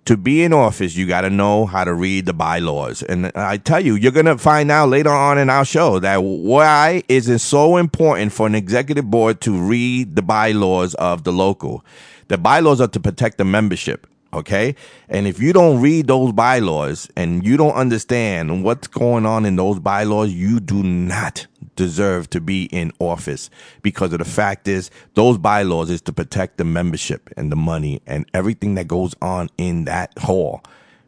To 0.06 0.16
be 0.16 0.42
in 0.42 0.52
office, 0.52 0.96
you 0.96 1.06
got 1.06 1.20
to 1.20 1.30
know 1.30 1.64
how 1.64 1.84
to 1.84 1.94
read 1.94 2.26
the 2.26 2.32
bylaws. 2.32 3.04
And 3.04 3.30
I 3.36 3.56
tell 3.56 3.78
you, 3.78 3.94
you're 3.94 4.10
going 4.10 4.26
to 4.26 4.36
find 4.36 4.68
out 4.68 4.88
later 4.88 5.10
on 5.10 5.38
in 5.38 5.48
our 5.48 5.64
show 5.64 6.00
that 6.00 6.16
why 6.16 7.04
is 7.08 7.28
it 7.28 7.38
so 7.38 7.76
important 7.76 8.32
for 8.32 8.48
an 8.48 8.56
executive 8.56 9.08
board 9.08 9.40
to 9.42 9.52
read 9.52 10.16
the 10.16 10.22
bylaws 10.22 10.94
of 10.94 11.22
the 11.22 11.32
local. 11.32 11.84
The 12.26 12.36
bylaws 12.36 12.80
are 12.80 12.88
to 12.88 12.98
protect 12.98 13.38
the 13.38 13.44
membership. 13.44 14.08
Okay. 14.34 14.74
And 15.10 15.26
if 15.26 15.40
you 15.40 15.52
don't 15.52 15.80
read 15.82 16.06
those 16.06 16.32
bylaws 16.32 17.10
and 17.16 17.44
you 17.44 17.58
don't 17.58 17.74
understand 17.74 18.64
what's 18.64 18.88
going 18.88 19.26
on 19.26 19.44
in 19.44 19.56
those 19.56 19.78
bylaws, 19.78 20.32
you 20.32 20.58
do 20.58 20.82
not 20.82 21.46
deserve 21.76 22.30
to 22.30 22.40
be 22.40 22.64
in 22.66 22.92
office 22.98 23.50
because 23.82 24.12
of 24.12 24.20
the 24.20 24.24
fact 24.24 24.68
is 24.68 24.90
those 25.14 25.36
bylaws 25.36 25.90
is 25.90 26.00
to 26.02 26.12
protect 26.12 26.56
the 26.56 26.64
membership 26.64 27.28
and 27.36 27.52
the 27.52 27.56
money 27.56 28.00
and 28.06 28.24
everything 28.32 28.74
that 28.76 28.88
goes 28.88 29.14
on 29.20 29.50
in 29.58 29.84
that 29.84 30.16
hall. 30.18 30.62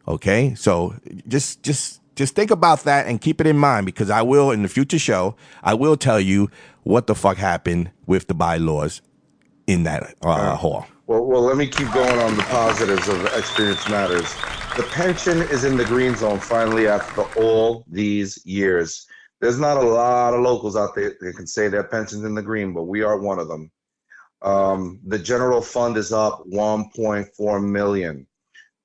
Okay. 0.07 0.53
So 0.53 0.95
just, 1.27 1.63
just, 1.63 2.01
just 2.15 2.35
think 2.35 2.51
about 2.51 2.83
that 2.83 3.07
and 3.07 3.19
keep 3.19 3.41
it 3.41 3.47
in 3.47 3.57
mind 3.57 3.87
because 3.87 4.11
I 4.11 4.21
will 4.21 4.51
in 4.51 4.61
the 4.61 4.69
future 4.69 4.99
show, 4.99 5.35
I 5.63 5.73
will 5.73 5.97
tell 5.97 6.19
you 6.19 6.51
what 6.83 7.07
the 7.07 7.15
fuck 7.15 7.37
happened 7.37 7.89
with 8.05 8.27
the 8.27 8.35
bylaws 8.35 9.01
in 9.65 9.83
that 9.83 10.13
uh, 10.21 10.55
hall. 10.55 10.85
Well, 11.07 11.23
well, 11.23 11.41
let 11.41 11.57
me 11.57 11.67
keep 11.67 11.91
going 11.93 12.17
on 12.19 12.35
the 12.35 12.43
positives 12.43 13.07
of 13.07 13.25
Experience 13.37 13.87
Matters. 13.87 14.41
The 14.75 14.83
pension 14.83 15.43
is 15.43 15.63
in 15.63 15.77
the 15.77 15.85
green 15.85 16.15
zone 16.15 16.39
finally 16.39 16.87
after 16.87 17.21
all 17.21 17.85
these 17.87 18.43
years. 18.43 19.05
There's 19.39 19.59
not 19.59 19.77
a 19.77 19.87
lot 19.87 20.33
of 20.33 20.41
locals 20.41 20.75
out 20.75 20.95
there 20.95 21.15
that 21.21 21.35
can 21.35 21.45
say 21.45 21.67
their 21.67 21.83
pension's 21.83 22.23
in 22.23 22.33
the 22.33 22.41
green, 22.41 22.73
but 22.73 22.83
we 22.83 23.03
are 23.03 23.19
one 23.19 23.37
of 23.37 23.47
them. 23.47 23.71
Um, 24.41 24.99
the 25.05 25.19
general 25.19 25.61
fund 25.61 25.95
is 25.97 26.11
up 26.11 26.43
1.4 26.51 27.71
million. 27.71 28.25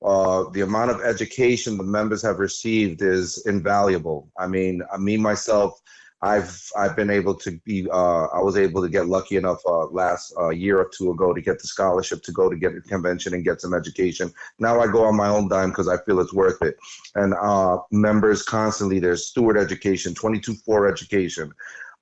Uh, 0.04 0.44
the 0.50 0.60
amount 0.60 0.90
of 0.90 1.00
education 1.00 1.78
the 1.78 1.84
members 1.84 2.22
have 2.22 2.38
received 2.38 3.00
is 3.00 3.46
invaluable. 3.46 4.30
I 4.38 4.46
mean, 4.46 4.82
me 4.98 5.16
myself, 5.16 5.80
I've 6.22 6.70
I've 6.76 6.96
been 6.96 7.10
able 7.10 7.34
to 7.36 7.52
be 7.64 7.88
uh, 7.90 8.26
I 8.26 8.40
was 8.40 8.56
able 8.56 8.82
to 8.82 8.88
get 8.88 9.06
lucky 9.06 9.36
enough 9.36 9.60
uh, 9.66 9.86
last 9.86 10.34
uh, 10.38 10.50
year 10.50 10.78
or 10.78 10.90
two 10.96 11.10
ago 11.10 11.32
to 11.32 11.40
get 11.40 11.58
the 11.58 11.66
scholarship 11.66 12.22
to 12.24 12.32
go 12.32 12.50
to 12.50 12.56
get 12.56 12.74
a 12.74 12.80
convention 12.82 13.34
and 13.34 13.44
get 13.44 13.60
some 13.60 13.72
education. 13.72 14.32
Now 14.58 14.80
I 14.80 14.86
go 14.86 15.04
on 15.04 15.16
my 15.16 15.28
own 15.28 15.48
dime 15.48 15.70
because 15.70 15.88
I 15.88 15.96
feel 16.04 16.20
it's 16.20 16.34
worth 16.34 16.60
it. 16.62 16.76
And 17.14 17.34
uh, 17.34 17.78
members 17.90 18.42
constantly 18.42 18.98
there's 18.98 19.28
steward 19.28 19.56
education, 19.56 20.14
22-4 20.14 20.90
education. 20.90 21.52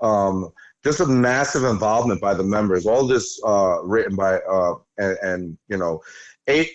Um, 0.00 0.50
just 0.84 1.00
a 1.00 1.06
massive 1.06 1.64
involvement 1.64 2.20
by 2.20 2.34
the 2.34 2.44
members. 2.44 2.86
All 2.86 3.06
this 3.06 3.40
uh, 3.44 3.82
written 3.82 4.16
by 4.16 4.38
uh, 4.38 4.74
and, 4.96 5.18
and 5.22 5.58
you 5.68 5.76
know, 5.76 6.00
eight 6.46 6.70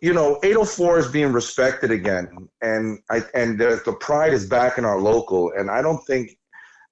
you 0.00 0.12
know, 0.12 0.38
804 0.42 0.98
is 0.98 1.08
being 1.08 1.32
respected 1.32 1.90
again, 1.90 2.48
and 2.60 2.98
I 3.10 3.22
and 3.34 3.58
the, 3.58 3.80
the 3.84 3.92
pride 3.94 4.32
is 4.32 4.46
back 4.46 4.78
in 4.78 4.84
our 4.84 5.00
local. 5.00 5.52
And 5.56 5.70
I 5.70 5.82
don't 5.82 6.04
think, 6.06 6.36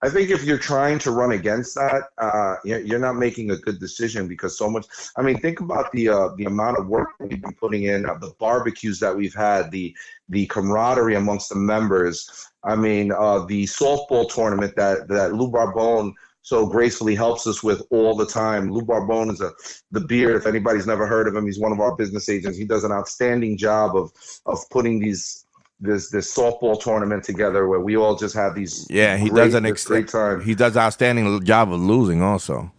I 0.03 0.09
think 0.09 0.31
if 0.31 0.45
you're 0.45 0.59
trying 0.59 0.99
to 1.01 1.11
run 1.11 1.33
against 1.33 1.75
that, 1.75 2.05
uh, 2.17 2.57
you're, 2.65 2.99
not 2.99 3.17
making 3.17 3.51
a 3.51 3.57
good 3.57 3.79
decision 3.79 4.29
because 4.29 4.57
so 4.57 4.71
much. 4.71 4.87
I 5.17 5.23
mean, 5.23 5.39
think 5.39 5.61
about 5.61 5.93
the 5.93 6.09
uh, 6.09 6.29
the 6.37 6.47
amount 6.47 6.79
of 6.79 6.89
work 6.89 7.09
we've 7.19 7.43
been 7.43 7.55
putting 7.55 7.83
in, 7.83 8.07
uh, 8.07 8.15
the 8.15 8.33
barbecues 8.39 8.99
that 9.01 9.15
we've 9.15 9.35
had, 9.35 9.71
the 9.71 9.95
the 10.31 10.47
camaraderie 10.47 11.17
amongst 11.17 11.51
the 11.51 11.57
members. 11.57 12.49
I 12.65 12.77
mean, 12.77 13.13
uh, 13.13 13.45
the 13.45 13.65
softball 13.65 14.33
tournament 14.33 14.75
that 14.77 15.09
that 15.09 15.35
Lou 15.35 15.51
Barbone 15.51 16.15
so 16.43 16.67
gracefully 16.67 17.15
helps 17.15 17.47
us 17.47 17.63
with 17.63 17.83
all 17.91 18.17
the 18.17 18.27
time. 18.27 18.71
Lou 18.71 18.83
Barbone 18.83 19.31
is 19.31 19.43
a 19.43 19.53
the 19.91 20.01
beard. 20.01 20.37
If 20.37 20.47
anybody's 20.47 20.87
never 20.87 21.07
heard 21.07 21.29
of 21.29 21.37
him, 21.37 21.45
he's 21.45 21.61
one 21.61 21.73
of 21.73 21.81
our 21.81 21.95
business 21.95 22.31
agents. 22.31 22.57
He 22.57 22.65
does 22.65 22.85
an 22.85 22.93
outstanding 22.93 23.59
job 23.59 23.95
of 23.97 24.11
of 24.47 24.59
putting 24.71 24.99
these 24.99 25.45
this 25.81 26.11
this 26.11 26.35
softball 26.35 26.81
tournament 26.81 27.25
together 27.25 27.67
where 27.67 27.81
we 27.81 27.97
all 27.97 28.17
just 28.17 28.35
have 28.35 28.55
these 28.55 28.87
Yeah, 28.91 29.17
he 29.17 29.29
great, 29.31 29.45
does 29.45 29.55
an 29.55 29.67
ex- 29.67 29.87
great 29.87 30.09
time. 30.09 30.41
He 30.43 30.55
does 30.55 30.77
outstanding 30.77 31.43
job 31.45 31.73
of 31.73 31.81
losing 31.81 32.23
also. 32.23 32.73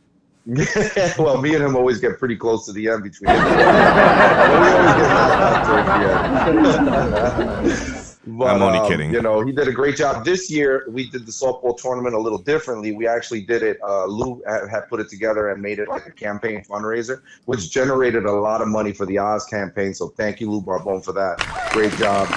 well, 1.20 1.39
me 1.39 1.54
and 1.54 1.64
him 1.64 1.76
always 1.76 1.99
get 1.99 2.18
pretty 2.18 2.36
close 2.36 2.66
to 2.66 2.74
the 2.74 2.88
end 2.89 3.04
between. 3.04 3.30
us. 3.30 3.38
we 3.45 3.52
always 4.56 4.93
get 4.97 5.08
knocked 5.08 5.41
out 5.41 5.66
towards 5.68 5.88
the 7.68 7.93
end. 7.97 8.08
But, 8.26 8.45
I'm 8.56 8.62
only 8.62 8.80
um, 8.80 8.88
kidding. 8.88 9.14
You 9.14 9.22
know, 9.22 9.45
he 9.45 9.52
did 9.52 9.68
a 9.68 9.72
great 9.72 9.97
job. 9.97 10.26
This 10.26 10.49
year, 10.49 10.86
we 10.89 11.10
did 11.10 11.28
the 11.28 11.32
softball 11.32 11.78
tournament 11.78 12.16
a 12.16 12.20
little 12.20 12.39
differently. 12.39 12.91
We 12.91 13.08
actually 13.08 13.41
did 13.41 13.62
it. 13.62 13.78
Uh, 13.84 14.06
Lou 14.06 14.41
had, 14.47 14.68
had 14.68 14.89
put 14.89 14.99
it 14.99 15.10
together 15.10 15.49
and 15.49 15.62
made 15.62 15.78
it 15.78 15.88
like 15.88 16.08
a 16.08 16.12
campaign 16.12 16.64
fundraiser, 16.68 17.22
which 17.45 17.70
generated 17.70 18.26
a 18.26 18.32
lot 18.32 18.62
of 18.62 18.68
money 18.68 18.93
for 18.93 19.06
the 19.06 19.20
Oz 19.20 19.45
campaign. 19.45 19.93
So 19.93 20.10
thank 20.10 20.39
you, 20.39 20.49
Lou 20.49 20.62
Barbone, 20.62 21.04
for 21.04 21.14
that. 21.14 21.38
Great 21.72 21.93
job. 21.93 22.28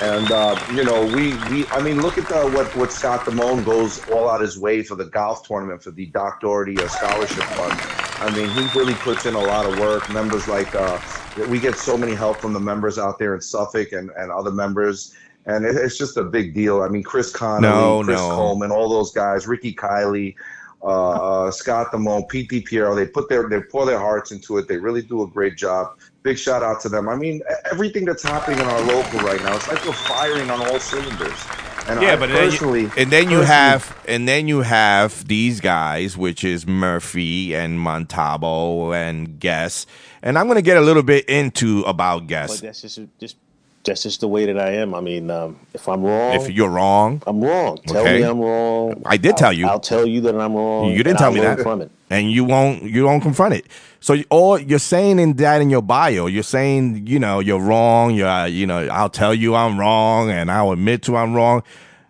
And 0.00 0.30
uh, 0.30 0.56
you 0.72 0.84
know, 0.84 1.04
we 1.06 1.34
we 1.50 1.66
I 1.68 1.82
mean, 1.82 2.00
look 2.00 2.18
at 2.18 2.28
the 2.28 2.48
what 2.50 2.74
what 2.76 2.92
Scott 2.92 3.20
Damone 3.20 3.64
goes 3.64 4.08
all 4.10 4.28
out 4.28 4.40
his 4.40 4.56
way 4.58 4.82
for 4.82 4.94
the 4.94 5.06
golf 5.06 5.46
tournament 5.46 5.82
for 5.82 5.90
the 5.90 6.06
Doc 6.06 6.40
Doherty 6.40 6.78
uh, 6.78 6.86
scholarship 6.86 7.42
fund. 7.44 7.80
I 8.20 8.34
mean, 8.36 8.48
he 8.50 8.78
really 8.78 8.94
puts 8.94 9.26
in 9.26 9.34
a 9.34 9.40
lot 9.40 9.66
of 9.66 9.78
work. 9.78 10.08
Members 10.12 10.46
like 10.46 10.72
uh, 10.74 11.00
we 11.48 11.58
get 11.58 11.76
so 11.76 11.96
many 11.96 12.14
help 12.14 12.36
from 12.38 12.52
the 12.52 12.60
members 12.60 12.98
out 12.98 13.18
there 13.18 13.34
in 13.34 13.40
Suffolk 13.40 13.92
and, 13.92 14.10
and 14.16 14.30
other 14.30 14.52
members. 14.52 15.14
And 15.46 15.64
it, 15.64 15.76
it's 15.76 15.96
just 15.98 16.16
a 16.16 16.24
big 16.24 16.54
deal. 16.54 16.82
I 16.82 16.88
mean, 16.88 17.02
Chris 17.02 17.32
Connolly, 17.32 17.60
No, 17.68 18.04
Chris 18.04 18.20
no. 18.20 18.30
Coleman, 18.30 18.70
all 18.70 18.88
those 18.88 19.12
guys, 19.12 19.46
Ricky 19.46 19.74
Kiley, 19.74 20.34
uh, 20.82 21.46
uh, 21.46 21.50
Scott 21.50 21.90
Damone, 21.92 22.28
Pete 22.28 22.50
DiPiero, 22.50 22.94
they 22.94 23.06
put 23.06 23.28
their 23.28 23.48
they 23.48 23.60
pour 23.60 23.84
their 23.86 23.98
hearts 23.98 24.30
into 24.30 24.58
it. 24.58 24.68
They 24.68 24.76
really 24.76 25.02
do 25.02 25.22
a 25.22 25.26
great 25.26 25.56
job. 25.56 25.98
Big 26.22 26.38
shout 26.38 26.62
out 26.62 26.80
to 26.82 26.88
them. 26.88 27.08
I 27.08 27.16
mean, 27.16 27.42
everything 27.72 28.04
that's 28.04 28.22
happening 28.22 28.58
in 28.58 28.66
our 28.66 28.80
local 28.82 29.20
right 29.20 29.40
now, 29.42 29.54
it's 29.56 29.68
like 29.68 29.84
we're 29.86 29.92
firing 29.92 30.50
on 30.50 30.60
all 30.66 30.80
cylinders. 30.80 31.38
And 31.86 32.02
Yeah, 32.02 32.14
I 32.14 32.16
but 32.16 32.28
then 32.28 32.50
personally, 32.50 32.82
you, 32.82 32.92
and 32.98 33.10
then 33.10 33.30
you 33.30 33.38
personally- 33.38 33.46
have 33.46 33.96
and 34.06 34.28
then 34.28 34.46
you 34.48 34.60
have 34.60 35.26
these 35.26 35.60
guys, 35.60 36.16
which 36.18 36.44
is 36.44 36.66
Murphy 36.66 37.54
and 37.54 37.80
Montalvo 37.80 38.92
and 38.92 39.38
Guess, 39.40 39.86
and 40.22 40.36
I'm 40.38 40.46
going 40.46 40.56
to 40.56 40.62
get 40.62 40.76
a 40.76 40.82
little 40.82 41.02
bit 41.02 41.24
into 41.26 41.82
about 41.82 42.22
But 42.22 42.28
Guess. 42.28 42.60
that's 42.60 42.82
just 42.82 43.00
just 43.18 43.36
that's 43.84 44.02
just 44.02 44.20
the 44.20 44.28
way 44.28 44.44
that 44.46 44.58
I 44.58 44.70
am. 44.74 44.94
I 44.94 45.00
mean, 45.00 45.30
um, 45.30 45.56
if 45.72 45.88
I'm 45.88 46.02
wrong, 46.02 46.34
If 46.34 46.50
you're 46.50 46.68
wrong, 46.68 47.22
I'm 47.26 47.40
wrong. 47.40 47.78
Tell 47.86 48.02
Okay. 48.02 48.18
me 48.18 48.24
I'm 48.24 48.38
wrong. 48.40 49.02
I 49.06 49.16
did 49.16 49.32
I'll- 49.32 49.36
tell 49.38 49.52
you. 49.52 49.66
I'll 49.66 49.80
tell 49.80 50.06
you 50.06 50.20
that 50.22 50.34
I'm 50.38 50.54
wrong. 50.54 50.90
You 50.92 51.02
didn't 51.02 51.18
tell 51.18 51.28
I'll 51.28 51.34
me 51.34 51.40
that. 51.40 51.60
from 51.60 51.80
it. 51.82 51.90
and 52.10 52.30
you 52.30 52.44
won't 52.44 52.82
you 52.84 53.02
don't 53.02 53.20
confront 53.20 53.54
it. 53.54 53.66
So 54.00 54.12
you- 54.14 54.24
all 54.30 54.58
you're 54.58 54.78
saying 54.78 55.18
in 55.18 55.34
that 55.34 55.60
in 55.60 55.70
your 55.70 55.82
bio, 55.82 56.26
you're 56.26 56.42
saying 56.42 57.04
you 57.06 57.18
know 57.18 57.40
you're 57.40 57.60
wrong. 57.60 58.14
You're 58.14 58.28
uh, 58.28 58.44
you 58.46 58.66
know 58.66 58.86
I'll 58.90 59.10
tell 59.10 59.34
you 59.34 59.54
I'm 59.54 59.78
wrong, 59.78 60.30
and 60.30 60.50
I'll 60.50 60.72
admit 60.72 61.02
to 61.02 61.16
I'm 61.16 61.34
wrong. 61.34 61.62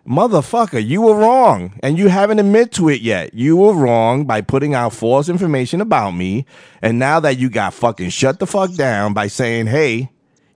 Motherfucker, 0.07 0.83
you 0.83 1.01
were 1.03 1.13
wrong, 1.15 1.73
and 1.83 1.97
you 1.99 2.07
haven't 2.07 2.39
admit 2.39 2.71
to 2.73 2.89
it 2.89 3.01
yet. 3.01 3.33
You 3.35 3.57
were 3.57 3.73
wrong 3.73 4.25
by 4.25 4.41
putting 4.41 4.73
out 4.73 4.91
false 4.93 5.29
information 5.29 5.81
about 5.81 6.11
me, 6.15 6.45
and 6.81 6.97
now 6.97 7.19
that 7.19 7.37
you 7.37 7.47
got 7.49 7.75
fucking 7.75 8.09
shut 8.09 8.39
the 8.39 8.47
fuck 8.47 8.73
down 8.73 9.13
by 9.13 9.27
saying, 9.27 9.67
"Hey, 9.67 10.09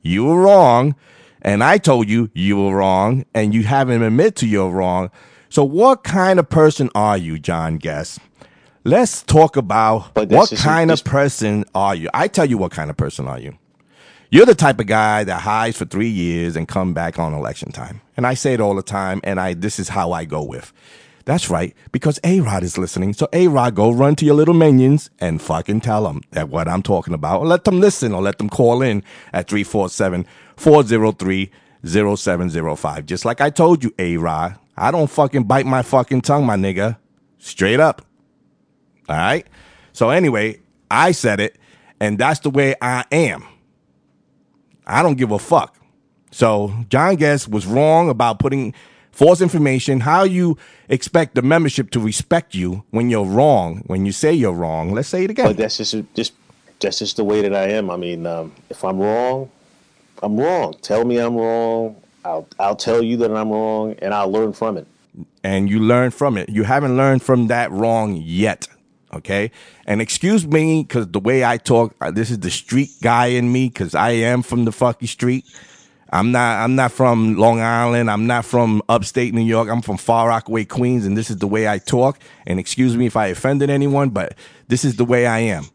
you 0.03 0.25
were 0.25 0.41
wrong," 0.41 0.95
and 1.41 1.63
I 1.63 1.79
told 1.79 2.07
you 2.07 2.29
you 2.33 2.57
were 2.57 2.75
wrong, 2.75 3.25
and 3.33 3.53
you 3.53 3.63
haven't 3.63 4.03
admitted 4.03 4.35
to 4.37 4.47
you're 4.47 4.69
wrong. 4.69 5.09
So 5.49 5.63
what 5.63 6.03
kind 6.03 6.39
of 6.39 6.49
person 6.49 6.89
are 6.95 7.17
you, 7.17 7.39
John 7.39 7.77
Guest? 7.77 8.19
Let's 8.83 9.23
talk 9.23 9.55
about 9.55 10.15
what 10.29 10.51
kind 10.57 10.91
of 10.91 11.03
person 11.03 11.63
are 11.73 11.95
you? 11.95 12.09
I 12.13 12.27
tell 12.27 12.45
you 12.45 12.57
what 12.57 12.71
kind 12.71 12.89
of 12.89 12.97
person 12.97 13.27
are 13.27 13.39
you. 13.39 13.57
You're 14.29 14.47
the 14.47 14.55
type 14.55 14.79
of 14.79 14.87
guy 14.87 15.23
that 15.23 15.41
hides 15.41 15.77
for 15.77 15.85
three 15.85 16.09
years 16.09 16.55
and 16.55 16.67
come 16.67 16.93
back 16.93 17.19
on 17.19 17.33
election 17.33 17.71
time. 17.71 18.01
And 18.17 18.25
I 18.25 18.33
say 18.33 18.55
it 18.55 18.59
all 18.59 18.73
the 18.73 18.81
time, 18.81 19.21
and 19.23 19.39
I 19.39 19.53
this 19.53 19.79
is 19.79 19.89
how 19.89 20.11
I 20.11 20.25
go 20.25 20.41
with. 20.41 20.73
That's 21.25 21.49
right, 21.49 21.73
because 21.93 22.19
A 22.25 22.41
Rod 22.41 22.63
is 22.63 22.77
listening. 22.77 23.13
So 23.13 23.29
A 23.31 23.47
Rod, 23.47 23.75
go 23.75 23.91
run 23.91 24.15
to 24.15 24.25
your 24.25 24.35
little 24.35 24.53
minions 24.53 25.09
and 25.19 25.41
fucking 25.41 25.81
tell 25.81 26.03
them 26.03 26.21
that 26.31 26.49
what 26.49 26.67
I'm 26.67 26.83
talking 26.83 27.13
about. 27.13 27.39
Or 27.39 27.47
let 27.47 27.63
them 27.63 27.79
listen 27.79 28.13
or 28.13 28.21
let 28.21 28.39
them 28.39 28.49
call 28.49 28.81
in 28.81 29.03
at 29.31 29.47
347 29.47 30.25
403 30.57 31.51
0705. 31.85 33.05
Just 33.05 33.23
like 33.25 33.39
I 33.39 33.49
told 33.49 33.83
you, 33.83 33.93
A 33.99 34.17
Rod. 34.17 34.57
I 34.75 34.91
don't 34.91 35.09
fucking 35.09 35.43
bite 35.43 35.65
my 35.65 35.81
fucking 35.81 36.21
tongue, 36.21 36.45
my 36.45 36.55
nigga. 36.57 36.97
Straight 37.37 37.79
up. 37.79 38.05
All 39.07 39.15
right. 39.15 39.45
So 39.93 40.09
anyway, 40.09 40.59
I 40.89 41.11
said 41.11 41.39
it, 41.39 41.57
and 41.99 42.17
that's 42.17 42.39
the 42.39 42.49
way 42.49 42.75
I 42.81 43.05
am. 43.11 43.45
I 44.85 45.03
don't 45.03 45.17
give 45.17 45.31
a 45.31 45.39
fuck. 45.39 45.77
So 46.31 46.73
John 46.89 47.15
Guest 47.15 47.47
was 47.47 47.65
wrong 47.65 48.09
about 48.09 48.39
putting 48.39 48.73
false 49.13 49.41
information. 49.41 50.01
How 50.01 50.23
you 50.25 50.57
expect 50.89 51.35
the 51.35 51.41
membership 51.41 51.91
to 51.91 52.01
respect 52.01 52.53
you 52.55 52.83
when 52.91 53.09
you're 53.09 53.25
wrong? 53.25 53.83
When 53.87 54.05
you 54.05 54.11
say 54.11 54.33
you're 54.33 54.53
wrong, 54.53 54.91
let's 54.91 55.07
say 55.07 55.23
it 55.23 55.31
again. 55.31 55.47
But 55.47 55.57
that's 55.57 55.77
just 55.77 55.95
just 56.15 56.33
that's 56.81 56.99
just 56.99 57.15
the 57.17 57.23
way 57.23 57.41
that 57.41 57.55
I 57.55 57.69
am. 57.69 57.89
I 57.89 57.97
mean, 57.97 58.25
um, 58.27 58.51
if 58.69 58.83
I'm 58.83 58.99
wrong, 58.99 59.49
I'm 60.21 60.37
wrong. 60.37 60.75
Tell 60.81 61.05
me 61.05 61.17
I'm 61.19 61.35
wrong. 61.35 61.95
I'll 62.25 62.47
I'll 62.59 62.75
tell 62.75 63.01
you 63.03 63.17
that 63.17 63.31
I'm 63.31 63.49
wrong, 63.51 63.95
and 64.01 64.13
I'll 64.13 64.31
learn 64.31 64.53
from 64.53 64.77
it. 64.77 64.87
and 65.43 65.69
you 65.69 65.79
learn 65.79 66.11
from 66.11 66.37
it. 66.37 66.49
You 66.49 66.63
haven't 66.63 66.97
learned 66.97 67.21
from 67.23 67.47
that 67.47 67.71
wrong 67.71 68.15
yet. 68.15 68.67
Okay. 69.13 69.51
And 69.85 70.01
excuse 70.01 70.47
me, 70.47 70.83
because 70.83 71.07
the 71.09 71.19
way 71.19 71.45
I 71.45 71.57
talk, 71.57 71.95
uh, 72.01 72.11
this 72.11 72.31
is 72.31 72.39
the 72.39 72.49
street 72.49 72.89
guy 73.01 73.27
in 73.27 73.51
me, 73.51 73.69
because 73.69 73.93
I 73.95 74.11
am 74.11 74.41
from 74.41 74.65
the 74.65 74.71
fucking 74.71 75.07
street. 75.07 75.45
I'm 76.13 76.31
not. 76.31 76.63
I'm 76.63 76.75
not 76.75 76.91
from 76.91 77.35
Long 77.37 77.59
Island. 77.59 78.09
I'm 78.11 78.27
not 78.27 78.45
from 78.45 78.83
upstate 78.87 79.33
New 79.33 79.41
York. 79.41 79.67
I'm 79.67 79.81
from 79.81 79.97
Far 79.97 80.27
Rockaway, 80.29 80.65
Queens, 80.65 81.07
and 81.07 81.17
this 81.17 81.31
is 81.31 81.37
the 81.37 81.47
way 81.47 81.67
I 81.67 81.79
talk. 81.79 82.19
And 82.45 82.59
excuse 82.59 82.95
me 82.95 83.07
if 83.07 83.17
I 83.17 83.27
offended 83.27 83.71
anyone, 83.71 84.11
but 84.11 84.35
this 84.67 84.85
is 84.85 84.95
the 84.97 85.05
way 85.05 85.25
I 85.25 85.39
am. 85.39 85.65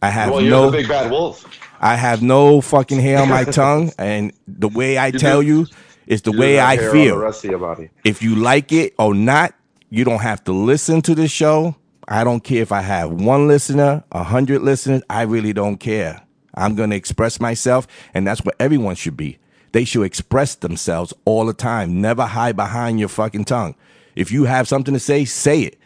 I 0.00 0.10
have 0.10 0.30
well, 0.30 0.40
you're 0.40 0.50
no. 0.50 0.70
the 0.70 0.78
big 0.78 0.88
bad 0.88 1.10
wolf. 1.10 1.44
I 1.80 1.96
have 1.96 2.22
no 2.22 2.60
fucking 2.60 3.00
hair 3.00 3.18
on 3.18 3.28
my 3.28 3.42
tongue, 3.60 3.90
and 3.98 4.32
the 4.46 4.68
way 4.68 4.96
I 4.96 5.10
tell 5.10 5.40
do- 5.40 5.46
you 5.48 5.66
is 6.06 6.22
the 6.22 6.30
You 6.32 6.38
way 6.38 6.60
I 6.60 6.76
feel 6.76 7.18
rest 7.18 7.44
of 7.44 7.50
your 7.50 7.58
body. 7.58 7.90
if 8.04 8.22
you 8.22 8.36
like 8.36 8.70
it 8.70 8.94
or 8.96 9.12
not, 9.12 9.54
you 9.90 10.04
don't 10.04 10.20
have 10.20 10.44
to 10.44 10.52
listen 10.52 11.02
to 11.02 11.16
the 11.16 11.26
show. 11.26 11.74
I 12.06 12.22
don't 12.22 12.44
care 12.44 12.62
if 12.62 12.70
I 12.70 12.80
have 12.82 13.10
one 13.10 13.48
listener, 13.48 14.04
a 14.12 14.22
hundred 14.22 14.62
listeners. 14.62 15.02
I 15.10 15.22
really 15.22 15.52
don't 15.52 15.78
care. 15.78 16.22
I'm 16.54 16.76
going 16.76 16.90
to 16.90 16.96
express 16.96 17.40
myself, 17.40 17.88
and 18.14 18.24
that's 18.24 18.44
what 18.44 18.54
everyone 18.60 18.94
should 18.94 19.16
be. 19.16 19.39
They 19.72 19.84
should 19.84 20.02
express 20.02 20.54
themselves 20.56 21.14
all 21.24 21.46
the 21.46 21.54
time. 21.54 22.00
Never 22.00 22.26
hide 22.26 22.56
behind 22.56 22.98
your 22.98 23.08
fucking 23.08 23.44
tongue. 23.44 23.74
If 24.16 24.32
you 24.32 24.44
have 24.44 24.68
something 24.68 24.94
to 24.94 25.00
say, 25.00 25.24
say 25.24 25.62
it. 25.62 25.78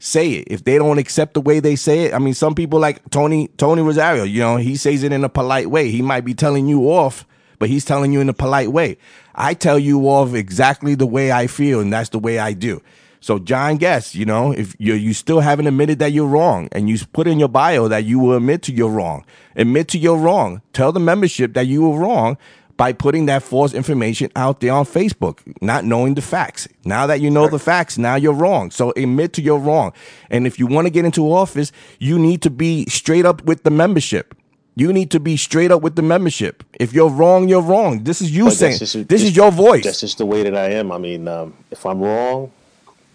Say 0.00 0.30
it. 0.32 0.48
If 0.50 0.64
they 0.64 0.78
don't 0.78 0.98
accept 0.98 1.34
the 1.34 1.40
way 1.40 1.60
they 1.60 1.76
say 1.76 2.04
it, 2.04 2.14
I 2.14 2.18
mean, 2.18 2.34
some 2.34 2.54
people 2.54 2.78
like 2.78 3.08
Tony 3.10 3.48
Tony 3.56 3.82
Rosario. 3.82 4.22
You 4.24 4.40
know, 4.40 4.56
he 4.56 4.76
says 4.76 5.02
it 5.02 5.12
in 5.12 5.24
a 5.24 5.28
polite 5.28 5.70
way. 5.70 5.90
He 5.90 6.02
might 6.02 6.24
be 6.24 6.34
telling 6.34 6.68
you 6.68 6.82
off, 6.90 7.26
but 7.58 7.68
he's 7.68 7.84
telling 7.84 8.12
you 8.12 8.20
in 8.20 8.28
a 8.28 8.34
polite 8.34 8.70
way. 8.70 8.98
I 9.34 9.54
tell 9.54 9.78
you 9.78 10.02
off 10.08 10.34
exactly 10.34 10.94
the 10.94 11.06
way 11.06 11.32
I 11.32 11.48
feel, 11.48 11.80
and 11.80 11.92
that's 11.92 12.10
the 12.10 12.18
way 12.18 12.38
I 12.38 12.52
do. 12.52 12.80
So, 13.20 13.40
John 13.40 13.76
Guess, 13.78 14.14
you 14.14 14.24
know, 14.24 14.52
if 14.52 14.76
you 14.78 14.94
you 14.94 15.12
still 15.12 15.40
haven't 15.40 15.66
admitted 15.66 15.98
that 15.98 16.12
you're 16.12 16.28
wrong, 16.28 16.68
and 16.70 16.88
you 16.88 16.98
put 17.12 17.26
in 17.26 17.40
your 17.40 17.48
bio 17.48 17.88
that 17.88 18.04
you 18.04 18.20
will 18.20 18.36
admit 18.36 18.62
to 18.62 18.72
you're 18.72 18.88
wrong, 18.88 19.24
admit 19.56 19.88
to 19.88 19.98
you're 19.98 20.16
wrong. 20.16 20.62
Tell 20.72 20.92
the 20.92 21.00
membership 21.00 21.54
that 21.54 21.66
you 21.66 21.88
were 21.88 21.98
wrong. 21.98 22.38
By 22.78 22.92
putting 22.94 23.26
that 23.26 23.42
false 23.42 23.74
information 23.74 24.30
out 24.36 24.60
there 24.60 24.72
on 24.72 24.86
Facebook, 24.86 25.40
not 25.60 25.84
knowing 25.84 26.14
the 26.14 26.22
facts. 26.22 26.66
Now 26.84 27.06
that 27.08 27.20
you 27.20 27.28
know 27.28 27.48
the 27.48 27.58
facts, 27.58 27.98
now 27.98 28.14
you're 28.14 28.32
wrong. 28.32 28.70
So 28.70 28.92
admit 28.96 29.34
to 29.34 29.42
you're 29.42 29.58
wrong. 29.58 29.92
And 30.30 30.46
if 30.46 30.58
you 30.58 30.66
want 30.66 30.86
to 30.86 30.90
get 30.90 31.04
into 31.04 31.30
office, 31.30 31.72
you 31.98 32.18
need 32.18 32.40
to 32.42 32.50
be 32.50 32.86
straight 32.86 33.26
up 33.26 33.42
with 33.44 33.64
the 33.64 33.70
membership. 33.70 34.34
You 34.76 34.92
need 34.92 35.10
to 35.10 35.18
be 35.18 35.36
straight 35.36 35.72
up 35.72 35.82
with 35.82 35.96
the 35.96 36.02
membership. 36.02 36.62
If 36.78 36.92
you're 36.92 37.10
wrong, 37.10 37.48
you're 37.48 37.60
wrong. 37.60 38.04
This 38.04 38.22
is 38.22 38.30
you 38.30 38.44
But 38.44 38.52
saying. 38.54 38.78
just- 38.78 39.08
this 39.08 39.22
is 39.24 39.34
your 39.34 39.50
voice. 39.50 39.82
That's 39.84 40.00
just 40.00 40.18
the 40.18 40.26
way 40.26 40.44
that 40.44 40.56
I 40.56 40.70
am. 40.74 40.92
I 40.92 40.98
mean, 40.98 41.26
um, 41.26 41.54
if 41.72 41.84
I'm 41.84 42.00
wrong, 42.00 42.52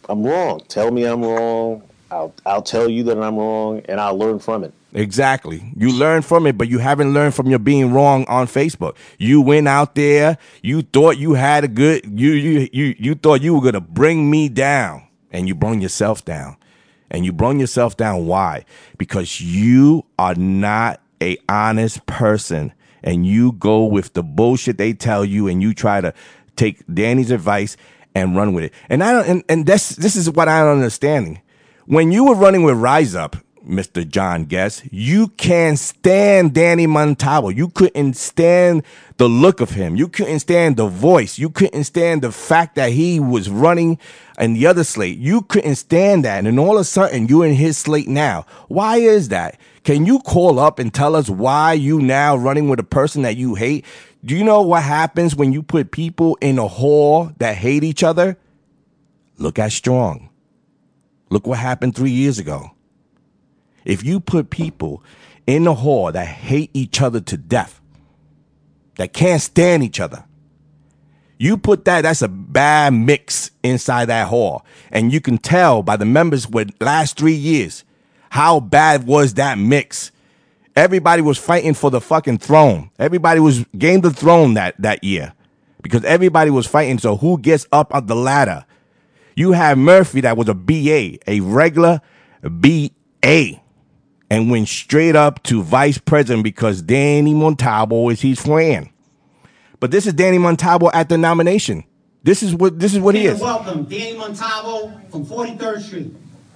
I'm 0.10 0.24
wrong. 0.24 0.62
Tell 0.68 0.92
me 0.92 1.06
I'm 1.06 1.24
wrong. 1.24 1.82
I'll 2.12 2.34
I'll 2.46 2.62
tell 2.62 2.90
you 2.90 3.04
that 3.04 3.18
I'm 3.18 3.38
wrong, 3.38 3.82
and 3.88 4.00
I'll 4.00 4.18
learn 4.18 4.40
from 4.40 4.66
it. 4.66 4.74
Exactly. 4.94 5.74
You 5.76 5.92
learn 5.92 6.22
from 6.22 6.46
it, 6.46 6.58
but 6.58 6.70
you 6.70 6.78
haven't 6.78 7.14
learned 7.14 7.34
from 7.34 7.50
your 7.50 7.60
being 7.60 7.92
wrong 7.92 8.26
on 8.28 8.46
Facebook. 8.46 8.96
You 9.18 9.42
went 9.42 9.68
out 9.68 9.96
there, 9.96 10.38
you 10.62 10.84
thought 10.84 11.18
you 11.18 11.34
had 11.34 11.64
a 11.64 11.68
good 11.68 12.06
you 12.06 12.32
you 12.32 12.70
you 12.72 12.96
you 13.00 13.16
thought 13.16 13.42
you 13.42 13.56
were 13.56 13.62
gonna 13.62 13.82
bring 13.82 14.30
me 14.30 14.50
down, 14.50 15.08
and 15.32 15.48
you 15.48 15.56
brought 15.56 15.82
yourself 15.82 16.24
down. 16.24 16.58
And 17.10 17.26
you 17.26 17.32
brought 17.32 17.58
yourself 17.58 17.96
down. 17.96 18.26
Why? 18.26 18.66
Because 18.98 19.40
you 19.40 20.04
are 20.18 20.34
not 20.34 21.00
a 21.22 21.38
honest 21.48 22.06
person 22.08 22.74
and 23.04 23.26
you 23.26 23.52
go 23.54 23.86
with 23.86 24.14
the 24.14 24.24
bullshit 24.24 24.78
they 24.78 24.94
tell 24.94 25.24
you 25.24 25.48
and 25.48 25.62
you 25.62 25.74
try 25.74 26.02
to 26.02 26.14
take 26.56 26.84
Danny's 26.92 27.30
advice 27.30 27.78
and 28.16 28.36
run 28.36 28.54
with 28.54 28.66
it. 28.66 28.74
And 28.90 29.04
I 29.04 29.12
don't 29.12 29.28
and, 29.28 29.44
and 29.50 29.66
this 29.66 29.90
this 29.90 30.16
is 30.16 30.30
what 30.30 30.48
I 30.48 30.62
don't 30.62 30.78
understanding. 30.78 31.42
When 31.86 32.12
you 32.12 32.26
were 32.26 32.36
running 32.36 32.64
with 32.64 32.78
Rise 32.78 33.14
Up, 33.14 33.36
Mr. 33.68 34.08
John 34.08 34.46
Guest, 34.46 34.84
you 34.92 35.30
can't 35.30 35.80
stand 35.80 36.54
Danny 36.54 36.86
Montalvo. 36.86 37.50
You 37.50 37.70
couldn't 37.70 38.16
stand 38.16 38.84
the 39.18 39.30
look 39.30 39.62
of 39.62 39.70
him. 39.72 39.96
You 39.96 40.08
couldn't 40.10 40.40
stand 40.40 40.76
the 40.76 40.88
voice. 40.88 41.40
You 41.40 41.50
couldn't 41.50 41.86
stand 41.86 42.22
the 42.22 42.32
fact 42.32 42.76
that 42.76 42.92
he 42.92 43.20
was 43.20 43.50
running 43.50 44.00
in 44.38 44.54
the 44.54 44.68
other 44.68 44.84
slate. 44.84 45.18
You 45.18 45.44
couldn't 45.44 45.76
stand 45.76 46.26
that. 46.26 46.40
And 46.40 46.48
then 46.48 46.60
all 46.60 46.76
of 46.76 46.82
a 46.82 46.84
sudden, 46.84 47.28
you're 47.28 47.46
in 47.46 47.54
his 47.54 47.78
slate 47.78 48.08
now. 48.08 48.46
Why 48.68 48.98
is 48.98 49.30
that? 49.30 49.58
Can 49.84 50.06
you 50.06 50.20
call 50.20 50.60
up 50.60 50.80
and 50.80 50.94
tell 50.94 51.16
us 51.16 51.30
why 51.30 51.74
you 51.74 52.00
now 52.02 52.36
running 52.36 52.68
with 52.70 52.80
a 52.80 52.84
person 52.84 53.22
that 53.22 53.38
you 53.38 53.56
hate? 53.56 53.86
Do 54.26 54.36
you 54.36 54.44
know 54.44 54.62
what 54.62 54.84
happens 54.84 55.36
when 55.36 55.54
you 55.54 55.64
put 55.64 55.92
people 55.92 56.38
in 56.42 56.58
a 56.58 56.68
hall 56.68 57.32
that 57.40 57.56
hate 57.56 57.84
each 57.84 58.04
other? 58.04 58.38
Look 59.38 59.60
at 59.60 59.72
Strong. 59.72 60.30
Look 61.30 61.48
what 61.48 61.60
happened 61.60 61.96
three 61.96 62.12
years 62.12 62.40
ago. 62.40 62.72
If 63.86 64.04
you 64.04 64.20
put 64.20 64.50
people 64.50 65.04
in 65.46 65.66
the 65.66 65.74
hall 65.74 66.12
that 66.12 66.28
hate 66.28 66.72
each 66.74 67.02
other 67.02 67.20
to 67.22 67.38
death, 67.38 67.82
that 68.96 69.14
can't 69.14 69.42
stand 69.42 69.84
each 69.84 70.00
other, 70.00 70.24
you 71.38 71.58
put 71.58 71.86
that, 71.86 72.02
that's 72.02 72.22
a 72.22 72.28
bad 72.28 72.94
mix 72.94 73.52
inside 73.64 74.06
that 74.06 74.28
hall. 74.28 74.66
And 74.92 75.12
you 75.12 75.20
can 75.20 75.38
tell 75.38 75.84
by 75.84 75.98
the 75.98 76.06
members 76.06 76.48
with 76.48 76.72
last 76.80 77.18
three 77.18 77.34
years 77.34 77.84
how 78.30 78.60
bad 78.60 79.06
was 79.06 79.34
that 79.34 79.58
mix. 79.58 80.12
Everybody 80.76 81.22
was 81.22 81.38
fighting 81.38 81.74
for 81.74 81.92
the 81.92 82.00
fucking 82.02 82.38
throne. 82.38 82.90
Everybody 82.98 83.40
was 83.40 83.66
game 83.78 84.02
the 84.02 84.12
throne 84.12 84.54
that, 84.56 84.76
that 84.82 85.04
year 85.04 85.34
because 85.82 86.04
everybody 86.06 86.50
was 86.50 86.66
fighting. 86.66 86.98
So 86.98 87.18
who 87.18 87.38
gets 87.38 87.68
up 87.72 87.94
on 87.94 88.08
the 88.08 88.16
ladder? 88.16 88.66
You 89.36 89.52
have 89.52 89.78
Murphy 89.78 90.22
that 90.22 90.38
was 90.38 90.48
a 90.48 90.54
BA, 90.54 91.18
a 91.28 91.42
regular 91.42 92.02
BA, 92.42 92.90
and 94.34 94.50
went 94.50 94.68
straight 94.68 95.16
up 95.16 95.44
to 95.44 95.62
vice 95.62 96.00
president 96.00 96.44
because 96.44 96.82
Danny 96.82 97.36
Montalvo 97.36 98.10
is 98.10 98.20
his 98.20 98.42
friend. 98.42 98.90
But 99.80 99.92
this 99.92 100.08
is 100.08 100.14
Danny 100.14 100.40
Montalvo 100.40 100.90
at 100.92 101.08
the 101.08 101.20
nomination. 101.20 101.84
This 102.24 102.42
is 102.42 102.56
what 102.56 102.80
this 102.80 102.96
is 102.96 103.00
what 103.00 103.14
he 103.14 103.28
is. 103.28 103.40
Welcome, 103.40 103.84
Danny 103.84 104.18
Montalvo 104.18 105.00
from 105.12 105.24
43rd 105.24 105.82
Street. 105.82 106.16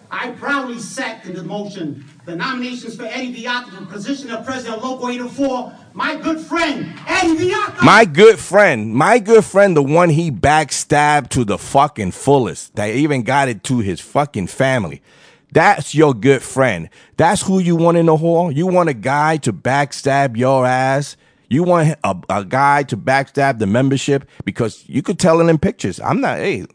I 0.09 0.31
proudly 0.31 0.79
second 0.79 1.35
the 1.35 1.43
motion, 1.43 2.03
the 2.25 2.35
nominations 2.35 2.95
for 2.95 3.03
Eddie 3.03 3.43
Villata 3.43 3.69
for 3.77 3.85
position 3.85 4.31
of 4.31 4.43
President 4.43 4.77
of 4.77 4.83
Local 4.83 5.09
804, 5.09 5.73
my 5.93 6.15
good 6.15 6.39
friend, 6.39 6.97
Eddie 7.05 7.51
Villata. 7.51 7.83
My 7.83 8.05
good 8.05 8.39
friend, 8.39 8.95
my 8.95 9.19
good 9.19 9.45
friend, 9.45 9.77
the 9.77 9.83
one 9.83 10.09
he 10.09 10.31
backstabbed 10.31 11.29
to 11.31 11.45
the 11.45 11.59
fucking 11.59 12.11
fullest, 12.11 12.75
that 12.75 12.89
even 12.89 13.21
got 13.21 13.49
it 13.49 13.63
to 13.65 13.79
his 13.79 13.99
fucking 13.99 14.47
family. 14.47 15.03
That's 15.51 15.95
your 15.95 16.13
good 16.13 16.43
friend. 16.43 16.89
That's 17.15 17.41
who 17.41 17.59
you 17.59 17.75
want 17.75 17.97
in 17.97 18.07
the 18.07 18.17
hall. 18.17 18.51
You 18.51 18.67
want 18.67 18.89
a 18.89 18.93
guy 18.93 19.37
to 19.37 19.53
backstab 19.53 20.37
your 20.37 20.65
ass. 20.65 21.15
You 21.49 21.63
want 21.63 21.95
a, 22.03 22.17
a 22.29 22.43
guy 22.43 22.83
to 22.83 22.97
backstab 22.97 23.59
the 23.59 23.67
membership 23.67 24.27
because 24.43 24.83
you 24.87 25.01
could 25.01 25.19
tell 25.19 25.39
it 25.39 25.49
in 25.49 25.57
pictures. 25.57 25.99
I'm 26.01 26.19
not, 26.19 26.39
hey, 26.39 26.65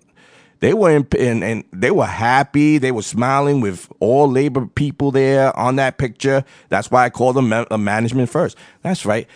they 0.61 0.73
were 0.75 0.91
in, 0.91 1.07
and, 1.19 1.45
and 1.45 1.65
they 1.73 1.91
were 1.91 2.07
happy. 2.07 2.79
They 2.79 2.93
were 2.93 3.03
smiling 3.03 3.61
with 3.61 3.91
all 4.01 4.31
labor 4.31 4.67
people 4.67 5.11
there 5.11 5.55
on 5.59 5.77
that 5.77 5.99
picture. 5.99 6.45
That's 6.71 6.91
why 6.91 7.05
I 7.05 7.11
call 7.11 7.33
them 7.33 7.49
ma- 7.51 7.77
management 7.77 8.31
first. 8.31 8.57
That's 8.83 9.05
right. 9.05 9.29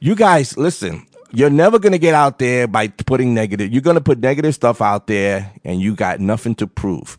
You 0.00 0.14
guys, 0.14 0.56
listen. 0.56 1.04
You're 1.30 1.50
never 1.50 1.78
gonna 1.78 1.98
get 1.98 2.14
out 2.14 2.38
there 2.38 2.66
by 2.66 2.88
putting 2.88 3.34
negative. 3.34 3.70
You're 3.70 3.82
gonna 3.82 4.00
put 4.00 4.20
negative 4.20 4.54
stuff 4.54 4.80
out 4.80 5.08
there, 5.08 5.52
and 5.64 5.80
you 5.80 5.94
got 5.94 6.20
nothing 6.20 6.54
to 6.54 6.66
prove. 6.66 7.18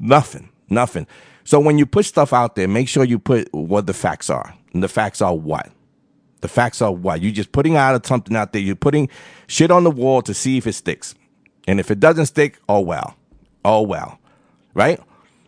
Nothing. 0.00 0.48
Nothing. 0.68 1.06
So 1.44 1.60
when 1.60 1.78
you 1.78 1.86
put 1.86 2.04
stuff 2.04 2.32
out 2.32 2.56
there, 2.56 2.66
make 2.66 2.88
sure 2.88 3.04
you 3.04 3.18
put 3.18 3.52
what 3.52 3.86
the 3.86 3.94
facts 3.94 4.28
are. 4.30 4.54
And 4.72 4.82
the 4.82 4.88
facts 4.88 5.22
are 5.22 5.34
what? 5.34 5.70
The 6.40 6.48
facts 6.48 6.82
are 6.82 6.92
what? 6.92 7.22
You're 7.22 7.32
just 7.32 7.52
putting 7.52 7.76
out 7.76 8.04
something 8.06 8.36
out 8.36 8.52
there. 8.52 8.62
You're 8.62 8.76
putting 8.76 9.08
shit 9.46 9.70
on 9.70 9.84
the 9.84 9.90
wall 9.90 10.22
to 10.22 10.34
see 10.34 10.58
if 10.58 10.66
it 10.66 10.74
sticks. 10.74 11.14
And 11.66 11.80
if 11.80 11.90
it 11.90 12.00
doesn't 12.00 12.26
stick, 12.26 12.58
oh 12.68 12.80
well. 12.80 13.16
Oh 13.64 13.82
well. 13.82 14.18
Right? 14.74 15.00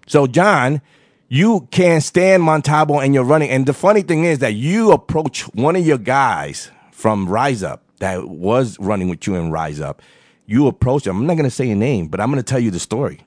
So, 0.06 0.26
John, 0.26 0.80
you 1.28 1.68
can't 1.70 2.02
stand 2.02 2.42
Montalvo 2.42 3.00
and 3.00 3.12
you're 3.12 3.24
running. 3.24 3.50
And 3.50 3.66
the 3.66 3.74
funny 3.74 4.02
thing 4.02 4.24
is 4.24 4.38
that 4.38 4.54
you 4.54 4.92
approach 4.92 5.42
one 5.54 5.76
of 5.76 5.86
your 5.86 5.98
guys 5.98 6.70
from 6.90 7.28
Rise 7.28 7.62
Up 7.62 7.82
that 7.98 8.28
was 8.28 8.78
running 8.80 9.08
with 9.08 9.26
you 9.26 9.34
in 9.34 9.50
Rise 9.50 9.80
Up. 9.80 10.00
You 10.46 10.66
approach 10.66 11.06
him. 11.06 11.18
I'm 11.18 11.26
not 11.26 11.34
going 11.34 11.44
to 11.44 11.50
say 11.50 11.66
your 11.66 11.76
name, 11.76 12.08
but 12.08 12.20
I'm 12.20 12.30
going 12.30 12.42
to 12.42 12.48
tell 12.48 12.58
you 12.58 12.70
the 12.70 12.80
story. 12.80 13.20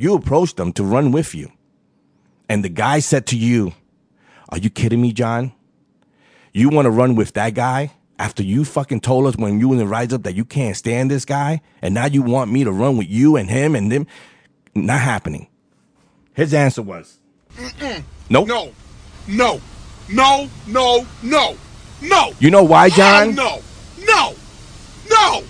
You 0.00 0.14
approached 0.14 0.56
them 0.56 0.72
to 0.74 0.84
run 0.84 1.10
with 1.10 1.34
you. 1.34 1.50
And 2.48 2.64
the 2.64 2.68
guy 2.68 3.00
said 3.00 3.26
to 3.26 3.36
you, 3.36 3.74
Are 4.48 4.56
you 4.56 4.70
kidding 4.70 5.02
me, 5.02 5.12
John? 5.12 5.52
You 6.52 6.68
want 6.68 6.86
to 6.86 6.90
run 6.90 7.16
with 7.16 7.32
that 7.32 7.54
guy 7.54 7.92
after 8.16 8.44
you 8.44 8.64
fucking 8.64 9.00
told 9.00 9.26
us 9.26 9.36
when 9.36 9.58
you 9.58 9.68
were 9.68 9.74
in 9.74 9.80
the 9.80 9.86
Rise 9.86 10.12
Up 10.12 10.22
that 10.22 10.36
you 10.36 10.44
can't 10.44 10.76
stand 10.76 11.10
this 11.10 11.24
guy? 11.24 11.60
And 11.82 11.94
now 11.94 12.06
you 12.06 12.22
want 12.22 12.52
me 12.52 12.62
to 12.62 12.70
run 12.70 12.96
with 12.96 13.08
you 13.08 13.36
and 13.36 13.50
him 13.50 13.74
and 13.74 13.90
them? 13.90 14.06
Not 14.72 15.00
happening. 15.00 15.48
His 16.32 16.54
answer 16.54 16.82
was, 16.82 17.18
Nope. 18.30 18.46
No, 18.46 18.70
no, 19.26 19.60
no, 20.08 20.48
no, 20.68 21.06
no, 21.24 21.56
no. 22.02 22.32
You 22.38 22.52
know 22.52 22.62
why, 22.62 22.88
John? 22.88 23.32
Hell 23.32 23.60
no, 23.98 24.06
no, 24.06 24.34
no. 25.10 25.42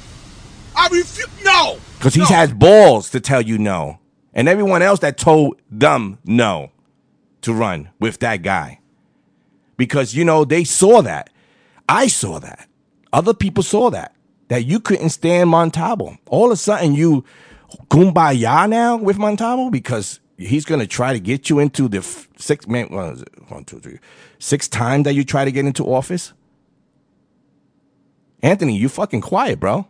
I 0.74 0.88
refuse. 0.90 1.28
No. 1.44 1.78
Because 1.98 2.14
he 2.14 2.20
no. 2.20 2.26
has 2.26 2.50
balls 2.54 3.10
to 3.10 3.20
tell 3.20 3.42
you 3.42 3.58
no. 3.58 3.97
And 4.38 4.48
everyone 4.48 4.82
else 4.82 5.00
that 5.00 5.18
told 5.18 5.60
them 5.68 6.20
no 6.24 6.70
to 7.40 7.52
run 7.52 7.90
with 7.98 8.20
that 8.20 8.42
guy. 8.42 8.78
Because, 9.76 10.14
you 10.14 10.24
know, 10.24 10.44
they 10.44 10.62
saw 10.62 11.02
that. 11.02 11.30
I 11.88 12.06
saw 12.06 12.38
that. 12.38 12.68
Other 13.12 13.34
people 13.34 13.64
saw 13.64 13.90
that. 13.90 14.14
That 14.46 14.64
you 14.64 14.78
couldn't 14.78 15.08
stand 15.08 15.50
Montalvo. 15.50 16.18
All 16.28 16.46
of 16.46 16.52
a 16.52 16.56
sudden, 16.56 16.94
you 16.94 17.24
kumbaya 17.90 18.68
now 18.68 18.96
with 18.96 19.18
Montalvo 19.18 19.70
because 19.70 20.20
he's 20.36 20.64
going 20.64 20.80
to 20.80 20.86
try 20.86 21.12
to 21.12 21.18
get 21.18 21.50
you 21.50 21.58
into 21.58 21.88
the 21.88 22.00
six, 22.36 22.68
man, 22.68 22.86
it? 22.92 23.50
One, 23.50 23.64
two, 23.64 23.80
three, 23.80 23.98
six 24.38 24.68
times 24.68 25.02
that 25.02 25.14
you 25.14 25.24
try 25.24 25.46
to 25.46 25.50
get 25.50 25.66
into 25.66 25.82
office. 25.82 26.32
Anthony, 28.40 28.76
you 28.76 28.88
fucking 28.88 29.20
quiet, 29.20 29.58
bro. 29.58 29.88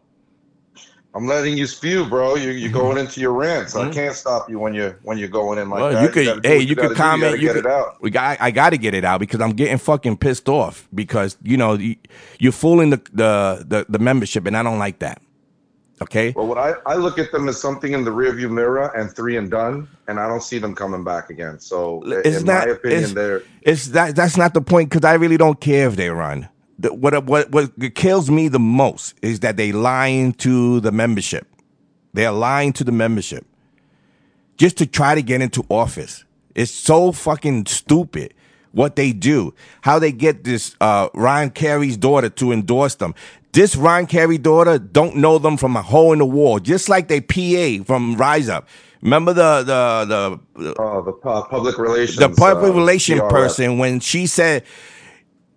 I'm 1.19 1.27
letting 1.27 1.59
you 1.59 1.67
spew, 1.67 2.05
bro. 2.07 2.37
You 2.37 2.51
you're 2.51 2.71
going 2.71 2.97
into 2.97 3.21
your 3.21 3.33
rants. 3.33 3.75
I 3.75 3.91
can't 3.91 4.15
stop 4.15 4.49
you 4.49 4.61
when 4.61 4.73
you're 4.73 5.01
when 5.03 5.19
you're 5.19 5.27
going 5.29 5.59
in 5.59 5.69
like 5.69 5.81
Mm-hmm. 5.81 5.95
Well, 5.95 6.03
that. 6.03 6.03
you 6.05 6.09
could, 6.11 6.43
gotta 6.43 6.49
hey, 6.49 6.61
you 6.61 6.75
gotta 6.77 6.89
could 6.91 6.97
comment. 6.97 7.33
gotta 7.33 7.43
You 7.43 7.49
get 7.49 7.55
could, 7.57 7.67
it 7.67 7.71
out. 7.73 8.01
We 8.01 8.11
got, 8.11 8.41
I 8.41 8.53
got 8.53 8.71
to 8.71 8.79
get 8.79 8.95
it 8.95 9.05
out 9.05 9.19
because 9.19 9.41
I'm 9.41 9.51
getting 9.51 9.79
fucking 9.79 10.19
pissed 10.19 10.49
off 10.49 10.87
because 10.95 11.37
you 11.43 11.57
know 11.57 11.75
you, 11.75 11.97
you're 12.39 12.53
fooling 12.53 12.91
the, 12.91 12.99
the 13.13 13.65
the 13.67 13.87
the 13.89 13.99
membership, 13.99 14.47
and 14.47 14.57
I 14.57 14.63
don't 14.63 14.79
like 14.79 15.01
that. 15.01 15.21
Okay, 16.01 16.33
Well, 16.37 16.47
what 16.47 16.59
I, 16.59 16.75
I 16.87 16.95
look 16.95 17.19
at 17.19 17.33
them 17.33 17.49
as 17.49 17.61
something 17.61 17.93
in 17.93 18.05
the 18.05 18.13
rearview 18.13 18.49
mirror 18.49 18.97
and 18.97 19.11
three 19.11 19.37
and 19.37 19.51
done, 19.51 19.89
and 20.07 20.21
I 20.21 20.29
don't 20.29 20.45
see 20.45 20.59
them 20.61 20.73
coming 20.73 21.03
back 21.03 21.29
again. 21.31 21.59
So, 21.59 22.05
it's 22.07 22.39
in 22.39 22.45
not. 22.45 22.69
my 22.69 22.75
opinion, 22.75 23.03
it's, 23.03 23.13
they're 23.15 23.43
it's 23.63 23.87
that. 23.89 24.15
That's 24.15 24.37
not 24.37 24.55
the 24.55 24.61
point 24.61 24.91
because 24.91 25.05
I 25.05 25.15
really 25.15 25.37
don't 25.37 25.61
care 25.61 25.89
if 25.89 25.97
they 25.97 26.09
run. 26.11 26.49
The, 26.79 26.93
what 26.95 27.25
what 27.27 27.51
what 27.51 27.95
kills 27.95 28.31
me 28.31 28.49
the 28.49 28.59
most 28.61 29.15
is 29.23 29.41
that 29.41 29.57
they 29.57 29.73
lying 29.73 30.33
to 30.35 30.81
the 30.81 30.93
membership. 30.93 31.47
They're 32.15 32.33
lying 32.33 32.73
to 32.75 32.85
the 32.85 32.93
membership 32.93 33.47
just 34.57 34.77
to 34.79 34.87
try 34.87 35.15
to 35.15 35.23
get 35.23 35.41
into 35.43 35.65
office. 35.71 36.25
It's 36.55 36.71
so 36.73 37.13
fucking 37.13 37.67
stupid. 37.67 38.35
what 38.73 38.97
they 38.97 39.13
do, 39.13 39.55
how 39.83 39.99
they 39.99 40.13
get 40.13 40.45
this 40.45 40.77
uh, 40.81 41.09
Ryan 41.15 41.51
Carey's 41.51 41.97
daughter 41.97 42.29
to 42.31 42.53
endorse 42.53 42.97
them. 42.97 43.15
This 43.53 43.75
Ryan 43.77 44.07
Carey 44.07 44.39
daughter 44.39 44.79
don't 44.79 45.17
know 45.17 45.39
them 45.39 45.57
from 45.57 45.75
a 45.77 45.83
hole 45.83 46.13
in 46.13 46.19
the 46.21 46.27
wall, 46.27 46.61
just 46.61 46.89
like 46.89 47.09
they 47.09 47.21
PA 47.21 47.83
from 47.85 48.15
Rise 48.17 48.49
Up. 48.49 48.69
Remember 49.03 49.33
the 49.33 49.63
the 49.65 50.41
the 50.57 50.75
Oh, 50.79 51.03
the 51.03 51.13
pu- 51.13 51.49
public 51.49 51.79
relations. 51.79 52.19
the 52.19 52.29
public 52.29 52.73
uh, 52.73 52.75
relation 52.77 53.19
PRF. 53.19 53.31
person 53.31 53.79
when 53.79 54.01
she 54.01 54.27
said 54.27 54.65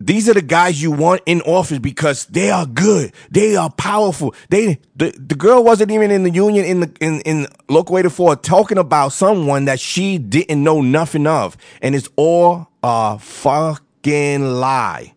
these 0.05 0.27
are 0.29 0.33
the 0.33 0.41
guys 0.41 0.81
you 0.81 0.91
want 0.91 1.21
in 1.25 1.41
office 1.41 1.79
because 1.79 2.25
they 2.25 2.49
are 2.49 2.65
good. 2.65 3.13
They 3.29 3.55
are 3.55 3.69
powerful. 3.69 4.33
They 4.49 4.79
the, 4.95 5.11
the 5.11 5.35
girl 5.35 5.63
wasn't 5.63 5.91
even 5.91 6.11
in 6.11 6.23
the 6.23 6.29
union 6.29 6.65
in 6.65 6.79
the 6.81 6.91
in 6.99 7.21
in 7.21 7.47
local 7.69 7.97
84 7.97 8.37
talking 8.37 8.77
about 8.77 9.09
someone 9.09 9.65
that 9.65 9.79
she 9.79 10.17
didn't 10.17 10.63
know 10.63 10.81
nothing 10.81 11.27
of. 11.27 11.57
And 11.81 11.95
it's 11.95 12.09
all 12.15 12.69
a 12.83 13.19
fucking 13.19 14.43
lie. 14.43 15.13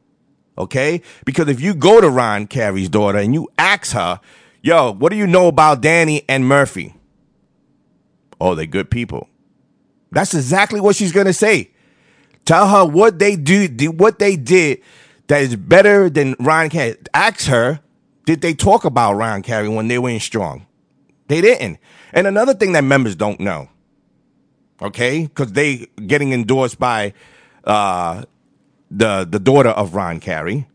Okay? 0.56 1.02
Because 1.24 1.48
if 1.48 1.60
you 1.60 1.74
go 1.74 2.00
to 2.00 2.08
ron 2.08 2.46
carey's 2.46 2.88
daughter 2.88 3.18
and 3.18 3.34
you 3.34 3.48
ask 3.58 3.92
her 3.92 4.20
yo 4.62 4.92
what 4.92 5.10
do 5.10 5.16
you 5.16 5.26
know 5.26 5.48
about 5.48 5.80
danny 5.80 6.22
and 6.28 6.46
murphy? 6.46 6.94
Oh 8.40 8.54
they're 8.54 8.66
good 8.66 8.90
people. 8.90 9.28
That's 10.10 10.34
exactly 10.34 10.80
what 10.80 10.96
she's 10.96 11.12
gonna 11.12 11.32
say. 11.32 11.73
Tell 12.44 12.68
her 12.68 12.84
what 12.84 13.18
they 13.18 13.36
do, 13.36 13.68
do 13.68 13.90
what 13.90 14.18
they 14.18 14.36
did 14.36 14.82
that 15.28 15.42
is 15.42 15.56
better 15.56 16.10
than 16.10 16.36
Ryan 16.38 16.70
Carey. 16.70 16.96
Ask 17.14 17.46
her, 17.46 17.80
did 18.26 18.40
they 18.40 18.54
talk 18.54 18.84
about 18.84 19.14
Ryan 19.14 19.42
Carey 19.42 19.68
when 19.68 19.88
they 19.88 19.98
were 19.98 20.10
in 20.10 20.20
strong? 20.20 20.66
They 21.28 21.40
didn't. 21.40 21.78
And 22.12 22.26
another 22.26 22.54
thing 22.54 22.72
that 22.72 22.84
members 22.84 23.16
don't 23.16 23.40
know, 23.40 23.68
okay, 24.80 25.22
because 25.22 25.52
they 25.52 25.88
getting 26.06 26.32
endorsed 26.32 26.78
by 26.78 27.14
uh, 27.64 28.24
the 28.90 29.26
the 29.28 29.38
daughter 29.38 29.70
of 29.70 29.94
Ron 29.94 30.20
Carey. 30.20 30.66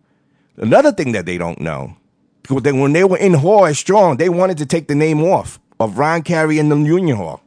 Another 0.57 0.91
thing 0.91 1.13
that 1.13 1.25
they 1.25 1.37
don't 1.37 1.61
know, 1.61 1.95
because 2.41 2.63
they, 2.63 2.71
when 2.73 2.93
they 2.93 3.03
were 3.03 3.17
in 3.17 3.35
Hall 3.35 3.65
as 3.65 3.79
strong, 3.79 4.17
they 4.17 4.27
wanted 4.27 4.57
to 4.57 4.65
take 4.65 4.87
the 4.87 4.95
name 4.95 5.23
off 5.23 5.59
of 5.79 5.97
Ron 5.97 6.23
Carey 6.23 6.59
in 6.59 6.69
the 6.69 6.75
Union 6.75 7.15
Hall. 7.15 7.41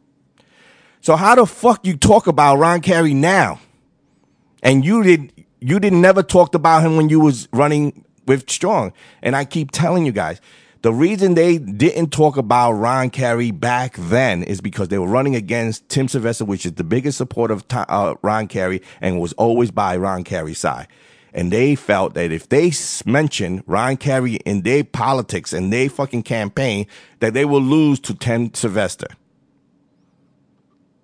So 1.00 1.16
how 1.16 1.34
the 1.34 1.44
fuck 1.44 1.84
you 1.84 1.96
talk 1.96 2.28
about 2.28 2.56
Ron 2.56 2.80
Carey 2.80 3.12
now? 3.12 3.60
And 4.62 4.84
you 4.84 5.02
did 5.02 5.44
you 5.60 5.78
didn't 5.78 6.00
never 6.00 6.22
talked 6.22 6.54
about 6.54 6.82
him 6.82 6.96
when 6.96 7.08
you 7.08 7.20
was 7.20 7.48
running 7.52 8.04
with 8.26 8.48
Strong. 8.50 8.92
And 9.22 9.36
I 9.36 9.44
keep 9.44 9.70
telling 9.70 10.06
you 10.06 10.12
guys, 10.12 10.40
the 10.82 10.92
reason 10.92 11.34
they 11.34 11.58
didn't 11.58 12.10
talk 12.10 12.36
about 12.36 12.72
Ron 12.72 13.10
Carey 13.10 13.52
back 13.52 13.94
then 13.96 14.42
is 14.42 14.60
because 14.60 14.88
they 14.88 14.98
were 14.98 15.06
running 15.06 15.36
against 15.36 15.88
Tim 15.88 16.08
Sylvester, 16.08 16.44
which 16.44 16.66
is 16.66 16.72
the 16.72 16.84
biggest 16.84 17.18
supporter 17.18 17.54
of 17.54 17.64
uh, 17.70 18.16
Ron 18.22 18.48
Carey 18.48 18.82
and 19.00 19.20
was 19.20 19.32
always 19.34 19.70
by 19.70 19.96
Ron 19.96 20.24
Carey's 20.24 20.58
side. 20.58 20.88
And 21.32 21.52
they 21.52 21.76
felt 21.76 22.14
that 22.14 22.32
if 22.32 22.48
they 22.48 22.72
mentioned 23.06 23.62
Ron 23.66 23.96
Carey 23.96 24.34
in 24.44 24.62
their 24.62 24.84
politics 24.84 25.52
and 25.52 25.72
their 25.72 25.88
fucking 25.88 26.24
campaign, 26.24 26.86
that 27.20 27.32
they 27.32 27.44
will 27.44 27.62
lose 27.62 28.00
to 28.00 28.14
Tim 28.14 28.52
Sylvester. 28.52 29.06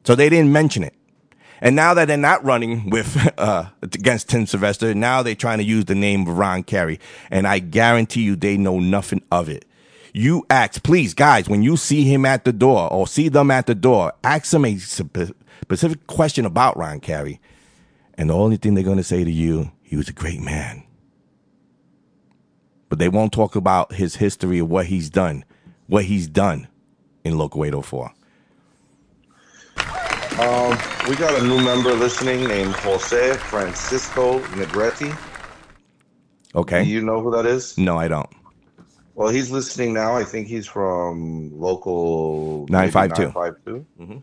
So 0.05 0.15
they 0.15 0.29
didn't 0.29 0.53
mention 0.53 0.83
it. 0.83 0.95
And 1.61 1.75
now 1.75 1.95
that 1.95 2.07
they're 2.07 2.17
not 2.17 2.45
running 2.45 2.91
with 2.91 3.17
uh, 3.39 3.67
against 3.83 4.29
Tim 4.29 4.47
Sylvester, 4.47 4.95
now 4.95 5.23
they're 5.23 5.35
trying 5.35 5.59
to 5.59 5.65
use 5.65 5.87
the 5.87 5.95
name 5.95 6.27
of 6.29 6.39
Ron 6.39 6.63
Carey. 6.63 7.01
And 7.31 7.47
I 7.47 7.59
guarantee 7.59 8.23
you 8.23 8.37
they 8.37 8.57
know 8.57 8.79
nothing 8.79 9.23
of 9.31 9.49
it. 9.49 9.65
You 10.13 10.47
ask, 10.51 10.83
please, 10.83 11.15
guys, 11.15 11.49
when 11.49 11.63
you 11.63 11.77
see 11.77 12.03
him 12.03 12.25
at 12.25 12.45
the 12.45 12.53
door 12.53 12.93
or 12.93 13.07
see 13.07 13.29
them 13.29 13.51
at 13.51 13.67
the 13.67 13.75
door, 13.75 14.13
ask 14.25 14.51
them 14.51 14.65
a 14.65 14.77
specific 14.79 16.07
question 16.07 16.47
about 16.47 16.77
Ron 16.77 17.01
Carey. 17.01 17.41
And 18.15 18.31
the 18.31 18.35
only 18.35 18.57
thing 18.57 18.75
they're 18.75 18.85
going 18.85 18.97
to 18.97 19.05
say 19.05 19.23
to 19.23 19.31
you, 19.31 19.71
he 19.83 19.97
was 19.97 20.09
a 20.09 20.13
great 20.13 20.41
man. 20.41 20.83
But 22.89 22.99
they 22.99 23.09
won't 23.09 23.33
talk 23.33 23.55
about 23.55 23.93
his 23.93 24.17
history 24.17 24.59
of 24.59 24.71
what 24.71 24.87
he's 24.87 25.11
done, 25.11 25.45
what 25.87 26.07
he's 26.07 26.27
done 26.27 26.69
in 27.23 27.37
Local 27.37 27.65
804. 27.65 28.13
Um, 30.39 30.78
we 31.09 31.16
got 31.16 31.36
a 31.36 31.45
new 31.45 31.61
member 31.64 31.93
listening 31.95 32.47
named 32.47 32.72
Jose 32.76 33.34
Francisco 33.34 34.39
Negretti. 34.39 35.16
Okay. 36.55 36.84
Do 36.84 36.91
you 36.91 37.03
know 37.03 37.20
who 37.20 37.32
that 37.32 37.45
is? 37.45 37.76
No, 37.76 37.99
I 37.99 38.07
don't. 38.07 38.30
Well, 39.16 39.30
he's 39.30 39.51
listening 39.51 39.93
now. 39.93 40.16
I 40.16 40.22
think 40.22 40.47
he's 40.47 40.64
from 40.64 41.51
local 41.59 42.66
952. 42.70 43.32
952. 43.36 44.22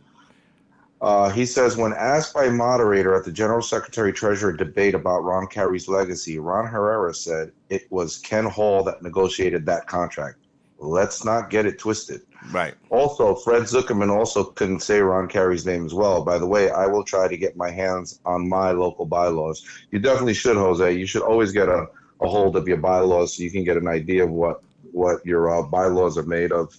Uh, 1.02 1.30
he 1.32 1.46
says, 1.46 1.76
when 1.76 1.92
asked 1.92 2.34
by 2.34 2.46
a 2.46 2.52
moderator 2.52 3.14
at 3.14 3.26
the 3.26 3.32
General 3.32 3.62
Secretary 3.62 4.14
Treasurer 4.14 4.54
debate 4.54 4.96
about 4.96 5.20
Ron 5.26 5.48
Carey's 5.48 5.90
legacy, 5.90 6.40
Ron 6.40 6.66
Herrera 6.66 7.14
said 7.14 7.52
it 7.70 7.92
was 7.92 8.20
Ken 8.20 8.46
Hall 8.46 8.86
that 8.86 9.04
negotiated 9.04 9.66
that 9.66 9.86
contract. 9.88 10.38
Let's 10.80 11.26
not 11.26 11.50
get 11.50 11.66
it 11.66 11.78
twisted. 11.78 12.22
Right. 12.52 12.76
Also, 12.90 13.36
Fred 13.36 13.64
Zuckerman 13.64 14.16
also 14.16 14.44
couldn't 14.44 14.82
say 14.82 15.00
Ron 15.00 15.28
Carey's 15.28 15.66
name 15.66 15.86
as 15.86 15.94
well. 15.94 16.24
By 16.24 16.38
the 16.38 16.48
way, 16.48 16.70
I 16.70 16.86
will 16.88 17.04
try 17.04 17.28
to 17.28 17.38
get 17.38 17.58
my 17.58 17.72
hands 17.72 18.20
on 18.26 18.48
my 18.48 18.72
local 18.72 19.06
bylaws. 19.06 19.64
You 19.92 20.00
definitely 20.00 20.36
should, 20.36 20.56
Jose. 20.56 20.92
You 20.92 21.06
should 21.06 21.24
always 21.24 21.52
get 21.52 21.70
a, 21.70 21.88
a 22.22 22.28
hold 22.28 22.56
of 22.56 22.68
your 22.68 22.78
bylaws 22.78 23.36
so 23.36 23.44
you 23.44 23.52
can 23.52 23.64
get 23.64 23.78
an 23.78 23.88
idea 23.88 24.24
of 24.24 24.32
what 24.32 24.62
what 24.92 25.26
your 25.26 25.54
uh, 25.54 25.64
bylaws 25.64 26.18
are 26.18 26.24
made 26.24 26.52
of. 26.52 26.76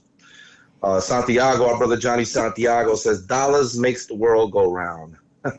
Uh, 0.83 1.01
Santiago, 1.01 1.69
our 1.69 1.77
brother 1.77 1.97
Johnny 1.97 2.25
Santiago 2.25 2.95
says, 2.95 3.23
"Dollars 3.27 3.79
makes 3.79 4.07
the 4.07 4.15
world 4.15 4.53
go 4.53 4.73
round." 4.73 5.17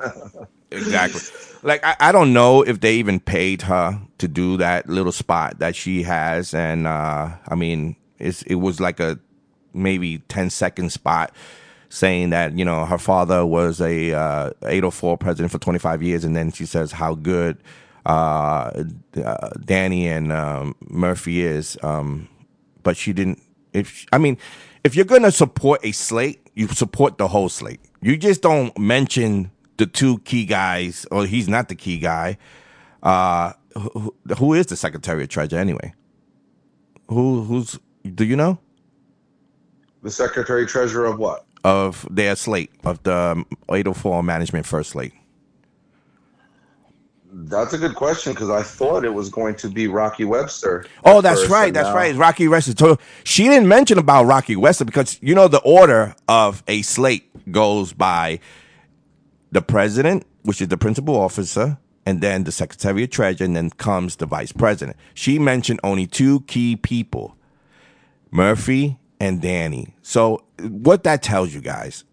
Exactly. 0.71 1.21
Like 1.63 1.83
I, 1.85 1.95
I 1.99 2.11
don't 2.11 2.33
know 2.33 2.61
if 2.61 2.81
they 2.81 2.95
even 2.95 3.19
paid 3.19 3.63
her 3.63 4.01
to 4.17 4.27
do 4.27 4.57
that 4.57 4.89
little 4.89 5.11
spot 5.11 5.59
that 5.59 5.75
she 5.75 6.03
has, 6.03 6.53
and 6.53 6.85
uh, 6.85 7.29
I 7.47 7.55
mean, 7.55 7.95
it's 8.19 8.41
it 8.43 8.55
was 8.55 8.79
like 8.79 8.99
a 8.99 9.19
maybe 9.77 10.19
10 10.27 10.49
second 10.49 10.91
spot 10.91 11.33
saying 11.89 12.31
that 12.31 12.57
you 12.57 12.65
know 12.65 12.85
her 12.85 12.97
father 12.97 13.45
was 13.45 13.79
a 13.81 14.13
uh, 14.13 14.51
804 14.63 15.17
president 15.17 15.51
for 15.51 15.59
25 15.59 16.03
years, 16.03 16.23
and 16.23 16.35
then 16.35 16.51
she 16.51 16.65
says 16.65 16.91
how 16.91 17.15
good 17.15 17.57
uh, 18.05 18.83
uh, 19.23 19.49
Danny 19.63 20.07
and 20.07 20.31
um, 20.31 20.75
Murphy 20.81 21.41
is, 21.41 21.77
um, 21.83 22.27
but 22.83 22.97
she 22.97 23.13
didn't. 23.13 23.41
If 23.73 24.05
I 24.11 24.17
mean, 24.17 24.37
if 24.83 24.95
you're 24.95 25.05
gonna 25.05 25.31
support 25.31 25.81
a 25.83 25.91
slate, 25.91 26.49
you 26.55 26.67
support 26.69 27.17
the 27.17 27.27
whole 27.27 27.49
slate. 27.49 27.81
You 28.01 28.17
just 28.17 28.41
don't 28.41 28.77
mention 28.77 29.51
the 29.77 29.85
two 29.85 30.19
key 30.19 30.45
guys, 30.45 31.05
or 31.11 31.25
he's 31.25 31.47
not 31.47 31.69
the 31.69 31.75
key 31.75 31.99
guy. 31.99 32.37
Uh, 33.03 33.53
who, 33.75 34.15
who 34.37 34.53
is 34.53 34.65
the 34.65 34.75
Secretary 34.75 35.23
of 35.23 35.29
Treasury 35.29 35.59
anyway? 35.59 35.93
Who 37.09 37.43
who's 37.43 37.79
do 38.15 38.25
you 38.25 38.35
know 38.35 38.59
The 40.03 40.11
Secretary 40.11 40.65
Treasurer 40.65 41.05
of 41.05 41.17
what? 41.19 41.47
of 41.67 42.07
their 42.09 42.35
slate 42.35 42.71
of 42.85 43.03
the 43.03 43.13
um, 43.13 43.45
804 43.69 44.23
management 44.23 44.65
first 44.65 44.91
slate? 44.91 45.13
That's 47.29 47.73
a 47.73 47.77
good 47.77 47.93
question 47.93 48.31
because 48.33 48.49
I 48.49 48.63
thought 48.63 49.03
it 49.03 49.13
was 49.13 49.29
going 49.29 49.55
to 49.55 49.69
be 49.69 49.87
Rocky 49.87 50.23
Webster. 50.23 50.85
Oh, 51.03 51.19
that's 51.19 51.41
first, 51.41 51.51
right. 51.51 51.73
That's 51.73 51.89
now- 51.89 51.95
right. 51.95 52.15
Rocky 52.15 52.47
Webster. 52.47 52.73
So 52.77 52.97
she 53.25 53.43
didn't 53.43 53.67
mention 53.67 53.97
about 53.97 54.23
Rocky 54.25 54.55
Webster 54.55 54.85
because 54.85 55.19
you 55.21 55.35
know 55.35 55.47
the 55.47 55.59
order 55.59 56.15
of 56.29 56.63
a 56.67 56.81
slate 56.83 57.29
goes 57.51 57.91
by 57.93 58.39
the 59.51 59.61
president, 59.61 60.25
which 60.43 60.61
is 60.61 60.69
the 60.69 60.77
principal 60.77 61.15
officer, 61.15 61.77
and 62.05 62.21
then 62.21 62.45
the 62.45 62.51
secretary 62.51 63.03
of 63.03 63.09
treasury, 63.09 63.45
and 63.45 63.55
then 63.57 63.71
comes 63.71 64.15
the 64.15 64.25
vice 64.25 64.53
president. 64.53 64.97
She 65.13 65.37
mentioned 65.37 65.81
only 65.83 66.07
two 66.07 66.41
key 66.41 66.77
people, 66.77 67.35
Murphy 68.31 68.97
and 69.19 69.41
Danny. 69.41 69.93
So 70.01 70.43
what 70.61 71.03
that 71.03 71.23
tells 71.23 71.53
you 71.53 71.61
guys, 71.61 72.03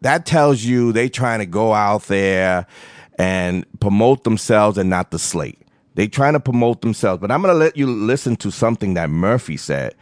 that 0.00 0.26
tells 0.26 0.62
you 0.62 0.92
they 0.92 1.08
trying 1.08 1.40
to 1.40 1.46
go 1.46 1.72
out 1.72 2.04
there 2.04 2.66
and 3.18 3.64
promote 3.80 4.24
themselves 4.24 4.78
and 4.78 4.90
not 4.90 5.10
the 5.10 5.18
slate. 5.18 5.58
They 5.94 6.08
trying 6.08 6.32
to 6.32 6.40
promote 6.40 6.80
themselves. 6.80 7.20
But 7.20 7.30
I'm 7.30 7.40
going 7.40 7.54
to 7.54 7.58
let 7.58 7.76
you 7.76 7.86
listen 7.86 8.36
to 8.36 8.50
something 8.50 8.94
that 8.94 9.10
Murphy 9.10 9.56
said. 9.56 9.94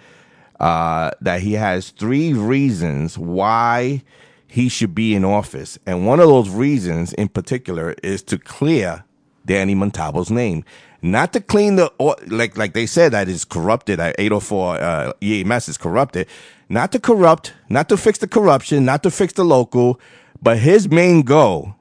Uh, 0.60 1.10
that 1.20 1.40
he 1.40 1.54
has 1.54 1.90
three 1.90 2.32
reasons 2.32 3.18
why 3.18 4.00
he 4.46 4.68
should 4.68 4.94
be 4.94 5.12
in 5.12 5.24
office, 5.24 5.76
and 5.86 6.06
one 6.06 6.20
of 6.20 6.28
those 6.28 6.50
reasons 6.50 7.12
in 7.14 7.26
particular 7.26 7.96
is 8.04 8.22
to 8.22 8.38
clear 8.38 9.02
Danny 9.46 9.74
Montalvo's 9.74 10.30
name, 10.30 10.64
not 11.02 11.32
to 11.32 11.40
clean 11.40 11.76
the 11.76 11.92
or- 11.98 12.16
like 12.28 12.56
like 12.56 12.72
they 12.74 12.86
said 12.86 13.12
that 13.12 13.28
is 13.28 13.44
corrupted. 13.44 14.00
At 14.00 14.14
804 14.18 14.76
uh, 14.80 15.12
EMS 15.22 15.68
is 15.68 15.78
corrupted, 15.78 16.26
not 16.68 16.92
to 16.92 17.00
corrupt, 17.00 17.52
not 17.68 17.88
to 17.88 17.96
fix 17.96 18.18
the 18.18 18.28
corruption, 18.28 18.84
not 18.84 19.02
to 19.02 19.10
fix 19.10 19.32
the 19.32 19.44
local, 19.44 20.00
but 20.40 20.58
his 20.58 20.88
main 20.88 21.22
goal 21.22 21.74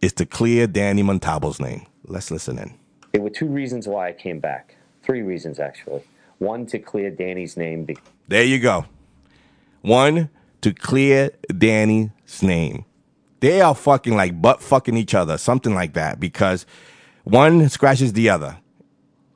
is 0.00 0.12
to 0.14 0.26
clear 0.26 0.66
Danny 0.66 1.02
Montalvo's 1.02 1.60
name. 1.60 1.86
Let's 2.04 2.30
listen 2.30 2.58
in. 2.58 2.74
There 3.12 3.22
were 3.22 3.30
two 3.30 3.46
reasons 3.46 3.86
why 3.86 4.08
I 4.08 4.12
came 4.12 4.40
back. 4.40 4.76
Three 5.02 5.22
reasons, 5.22 5.58
actually. 5.58 6.02
One, 6.38 6.66
to 6.66 6.78
clear 6.78 7.10
Danny's 7.10 7.56
name. 7.56 7.86
There 8.28 8.42
you 8.42 8.58
go. 8.58 8.86
One, 9.82 10.30
to 10.62 10.72
clear 10.72 11.30
Danny's 11.56 12.10
name. 12.42 12.84
They 13.42 13.60
are 13.60 13.74
fucking 13.74 14.14
like 14.14 14.40
butt 14.40 14.62
fucking 14.62 14.96
each 14.96 15.16
other, 15.16 15.36
something 15.36 15.74
like 15.74 15.94
that, 15.94 16.20
because 16.20 16.64
one 17.24 17.68
scratches 17.68 18.12
the 18.12 18.28
other. 18.28 18.56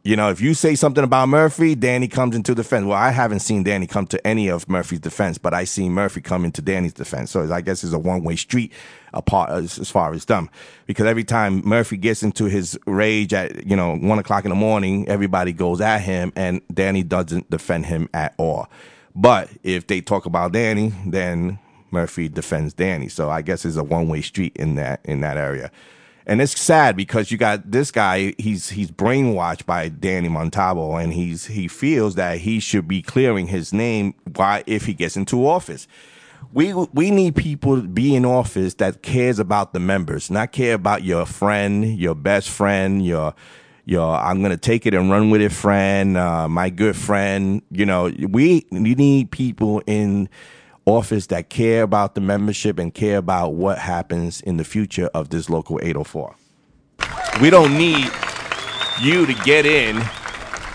You 0.04 0.14
know, 0.14 0.30
if 0.30 0.40
you 0.40 0.54
say 0.54 0.76
something 0.76 1.02
about 1.02 1.28
Murphy, 1.28 1.74
Danny 1.74 2.06
comes 2.06 2.36
into 2.36 2.54
defense. 2.54 2.86
Well, 2.86 2.96
I 2.96 3.10
haven't 3.10 3.40
seen 3.40 3.64
Danny 3.64 3.88
come 3.88 4.06
to 4.06 4.24
any 4.24 4.48
of 4.48 4.68
Murphy's 4.68 5.00
defense, 5.00 5.38
but 5.38 5.52
I 5.52 5.64
seen 5.64 5.90
Murphy 5.90 6.20
come 6.20 6.44
into 6.44 6.62
Danny's 6.62 6.92
defense. 6.92 7.32
So 7.32 7.52
I 7.52 7.60
guess 7.60 7.82
it's 7.82 7.92
a 7.92 7.98
one 7.98 8.22
way 8.22 8.36
street 8.36 8.72
apart 9.12 9.50
as, 9.50 9.76
as 9.76 9.90
far 9.90 10.14
as 10.14 10.26
them. 10.26 10.50
Because 10.86 11.06
every 11.06 11.24
time 11.24 11.60
Murphy 11.66 11.96
gets 11.96 12.22
into 12.22 12.44
his 12.44 12.78
rage 12.86 13.34
at, 13.34 13.66
you 13.66 13.74
know, 13.74 13.96
one 13.96 14.20
o'clock 14.20 14.44
in 14.44 14.50
the 14.50 14.54
morning, 14.54 15.08
everybody 15.08 15.52
goes 15.52 15.80
at 15.80 16.02
him 16.02 16.32
and 16.36 16.60
Danny 16.72 17.02
doesn't 17.02 17.50
defend 17.50 17.86
him 17.86 18.08
at 18.14 18.36
all. 18.38 18.68
But 19.16 19.50
if 19.64 19.88
they 19.88 20.00
talk 20.00 20.26
about 20.26 20.52
Danny, 20.52 20.92
then 21.04 21.58
Murphy 21.90 22.28
defends 22.28 22.72
Danny. 22.72 23.08
So 23.08 23.30
I 23.30 23.42
guess 23.42 23.64
it's 23.64 23.76
a 23.76 23.84
one 23.84 24.08
way 24.08 24.22
street 24.22 24.56
in 24.56 24.74
that 24.76 25.00
in 25.04 25.20
that 25.20 25.36
area. 25.36 25.70
And 26.28 26.42
it's 26.42 26.58
sad 26.60 26.96
because 26.96 27.30
you 27.30 27.38
got 27.38 27.70
this 27.70 27.92
guy, 27.92 28.34
he's 28.36 28.70
he's 28.70 28.90
brainwashed 28.90 29.64
by 29.64 29.88
Danny 29.88 30.28
Montalvo 30.28 30.96
and 30.96 31.12
he's 31.12 31.46
he 31.46 31.68
feels 31.68 32.16
that 32.16 32.38
he 32.38 32.58
should 32.58 32.88
be 32.88 33.00
clearing 33.00 33.46
his 33.46 33.72
name 33.72 34.14
why 34.34 34.64
if 34.66 34.86
he 34.86 34.92
gets 34.92 35.16
into 35.16 35.46
office. 35.46 35.86
We 36.52 36.72
we 36.74 37.12
need 37.12 37.36
people 37.36 37.80
to 37.80 37.86
be 37.86 38.16
in 38.16 38.24
office 38.24 38.74
that 38.74 39.02
cares 39.02 39.38
about 39.38 39.72
the 39.72 39.78
members, 39.80 40.28
not 40.28 40.50
care 40.50 40.74
about 40.74 41.04
your 41.04 41.26
friend, 41.26 41.96
your 41.96 42.16
best 42.16 42.50
friend, 42.50 43.06
your 43.06 43.32
your 43.84 44.16
I'm 44.16 44.42
gonna 44.42 44.56
take 44.56 44.84
it 44.84 44.94
and 44.94 45.08
run 45.08 45.30
with 45.30 45.40
it 45.40 45.52
friend, 45.52 46.16
uh, 46.16 46.48
my 46.48 46.70
good 46.70 46.96
friend. 46.96 47.62
You 47.70 47.86
know, 47.86 48.10
we 48.28 48.66
we 48.72 48.96
need 48.96 49.30
people 49.30 49.80
in 49.86 50.28
office 50.86 51.26
that 51.26 51.50
care 51.50 51.82
about 51.82 52.14
the 52.14 52.20
membership 52.20 52.78
and 52.78 52.94
care 52.94 53.18
about 53.18 53.54
what 53.54 53.78
happens 53.78 54.40
in 54.40 54.56
the 54.56 54.64
future 54.64 55.06
of 55.12 55.28
this 55.30 55.50
local 55.50 55.78
804. 55.82 56.36
We 57.42 57.50
don't 57.50 57.76
need 57.76 58.08
you 59.02 59.26
to 59.26 59.34
get 59.44 59.66
in 59.66 60.00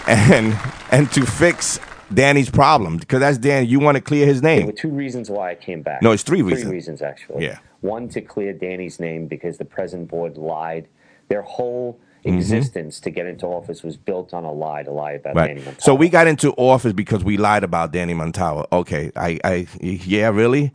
and 0.07 0.57
and 0.91 1.11
to 1.13 1.25
fix 1.25 1.79
Danny's 2.13 2.49
problem 2.49 2.97
because 2.97 3.21
that's 3.21 3.37
Danny. 3.37 3.65
You 3.67 3.79
want 3.79 3.95
to 3.95 4.01
clear 4.01 4.25
his 4.25 4.41
There 4.41 4.57
were 4.57 4.65
name. 4.65 4.75
two 4.75 4.89
reasons 4.89 5.29
why 5.29 5.51
I 5.51 5.55
came 5.55 5.81
back. 5.81 6.01
No, 6.01 6.11
it's 6.11 6.23
three 6.23 6.41
reasons. 6.41 6.63
Three 6.63 6.71
reasons, 6.73 7.01
actually. 7.01 7.45
Yeah. 7.45 7.59
One, 7.79 8.09
to 8.09 8.21
clear 8.21 8.51
Danny's 8.53 8.99
name 8.99 9.27
because 9.27 9.57
the 9.57 9.65
present 9.65 10.09
board 10.09 10.37
lied. 10.37 10.87
Their 11.29 11.41
whole 11.41 11.97
Mm-hmm. 12.23 12.37
existence 12.37 12.99
to 12.99 13.09
get 13.09 13.25
into 13.25 13.47
office 13.47 13.81
was 13.81 13.97
built 13.97 14.31
on 14.31 14.43
a 14.43 14.51
lie, 14.51 14.83
to 14.83 14.91
lie 14.91 15.13
about 15.13 15.35
Danny 15.35 15.61
Right. 15.61 15.81
So 15.81 15.95
we 15.95 16.07
got 16.07 16.27
into 16.27 16.51
office 16.51 16.93
because 16.93 17.23
we 17.23 17.37
lied 17.37 17.63
about 17.63 17.91
Danny 17.91 18.13
Montalvo. 18.13 18.67
Okay. 18.71 19.11
I, 19.15 19.39
I, 19.43 19.67
yeah, 19.81 20.29
really? 20.29 20.71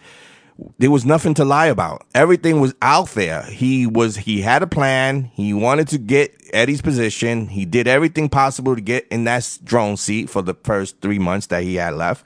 There 0.78 0.90
was 0.90 1.04
nothing 1.04 1.34
to 1.34 1.44
lie 1.44 1.66
about. 1.66 2.04
Everything 2.16 2.60
was 2.60 2.74
out 2.82 3.10
there. 3.10 3.42
He 3.42 3.86
was, 3.86 4.16
he 4.16 4.40
had 4.40 4.64
a 4.64 4.66
plan. 4.66 5.30
He 5.34 5.54
wanted 5.54 5.86
to 5.88 5.98
get 5.98 6.34
Eddie's 6.52 6.82
position. 6.82 7.46
He 7.46 7.64
did 7.64 7.86
everything 7.86 8.28
possible 8.28 8.74
to 8.74 8.80
get 8.80 9.06
in 9.08 9.22
that 9.24 9.58
drone 9.62 9.96
seat 9.96 10.28
for 10.28 10.42
the 10.42 10.54
first 10.54 11.00
three 11.00 11.20
months 11.20 11.46
that 11.48 11.62
he 11.62 11.76
had 11.76 11.94
left. 11.94 12.24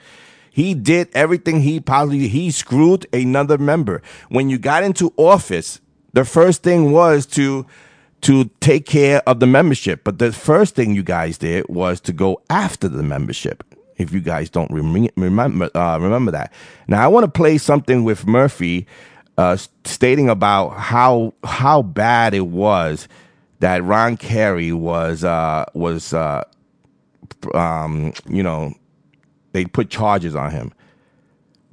He 0.51 0.73
did 0.75 1.11
everything 1.13 1.61
he 1.61 1.79
possibly, 1.79 2.29
he 2.29 2.51
screwed 2.51 3.07
another 3.13 3.59
member. 3.59 4.01
When 4.31 4.49
you 4.49 4.59
got 4.59 4.83
into 4.83 5.13
office, 5.17 5.81
the 6.15 6.25
first 6.25 6.63
thing 6.63 6.91
was 6.91 7.27
to, 7.27 7.67
to 8.23 8.45
take 8.61 8.87
care 8.87 9.23
of 9.27 9.41
the 9.41 9.47
membership. 9.47 10.05
But 10.05 10.19
the 10.19 10.33
first 10.33 10.75
thing 10.75 10.95
you 10.95 11.03
guys 11.03 11.39
did 11.39 11.67
was 11.69 12.01
to 12.03 12.13
go 12.13 12.43
after 12.51 12.89
the 12.89 13.03
membership. 13.03 13.65
If 13.97 14.13
you 14.13 14.21
guys 14.21 14.49
don't 14.49 14.71
rem- 14.71 15.09
remember, 15.17 15.71
uh, 15.75 15.99
remember 15.99 16.31
that. 16.33 16.53
Now 16.89 17.05
I 17.05 17.09
want 17.09 17.25
to 17.25 17.31
play 17.31 17.59
something 17.59 18.05
with 18.05 18.27
Murphy, 18.27 18.87
uh, 19.37 19.57
stating 19.85 20.29
about 20.29 20.71
how 20.71 21.35
how 21.45 21.83
bad 21.83 22.35
it 22.35 22.47
was 22.47 23.09
that 23.61 23.85
Ron 23.85 24.17
Carey 24.17 24.73
was 24.73 25.23
uh, 25.23 25.65
was 25.75 26.15
uh, 26.15 26.45
um, 27.55 28.13
you 28.29 28.43
know 28.43 28.75
they 29.53 29.65
put 29.65 29.91
charges 29.91 30.35
on 30.35 30.51
him. 30.51 30.73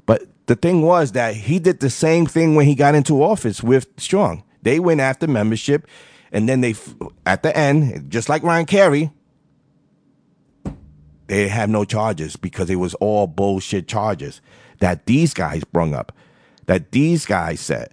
But 0.05 0.23
the 0.47 0.55
thing 0.55 0.81
was 0.81 1.13
that 1.13 1.35
he 1.35 1.59
did 1.59 1.79
the 1.79 1.89
same 1.89 2.25
thing 2.25 2.55
when 2.55 2.65
he 2.65 2.75
got 2.75 2.95
into 2.95 3.23
office 3.23 3.63
with 3.63 3.87
Strong. 3.97 4.43
They 4.61 4.79
went 4.79 4.99
after 5.01 5.27
membership, 5.27 5.87
and 6.32 6.47
then 6.47 6.61
they, 6.61 6.75
at 7.25 7.43
the 7.43 7.55
end, 7.55 8.09
just 8.09 8.30
like 8.30 8.43
Ryan 8.43 8.65
Carey, 8.65 9.11
they 11.28 11.47
have 11.49 11.69
no 11.69 11.86
charges 11.86 12.36
because 12.36 12.69
it 12.69 12.75
was 12.78 12.93
all 12.95 13.28
bullshit 13.28 13.88
charges 13.88 14.41
that 14.80 15.05
these 15.05 15.34
guys 15.34 15.63
brung 15.63 15.93
up, 15.93 16.11
that 16.65 16.91
these 16.91 17.25
guys 17.25 17.59
said. 17.59 17.91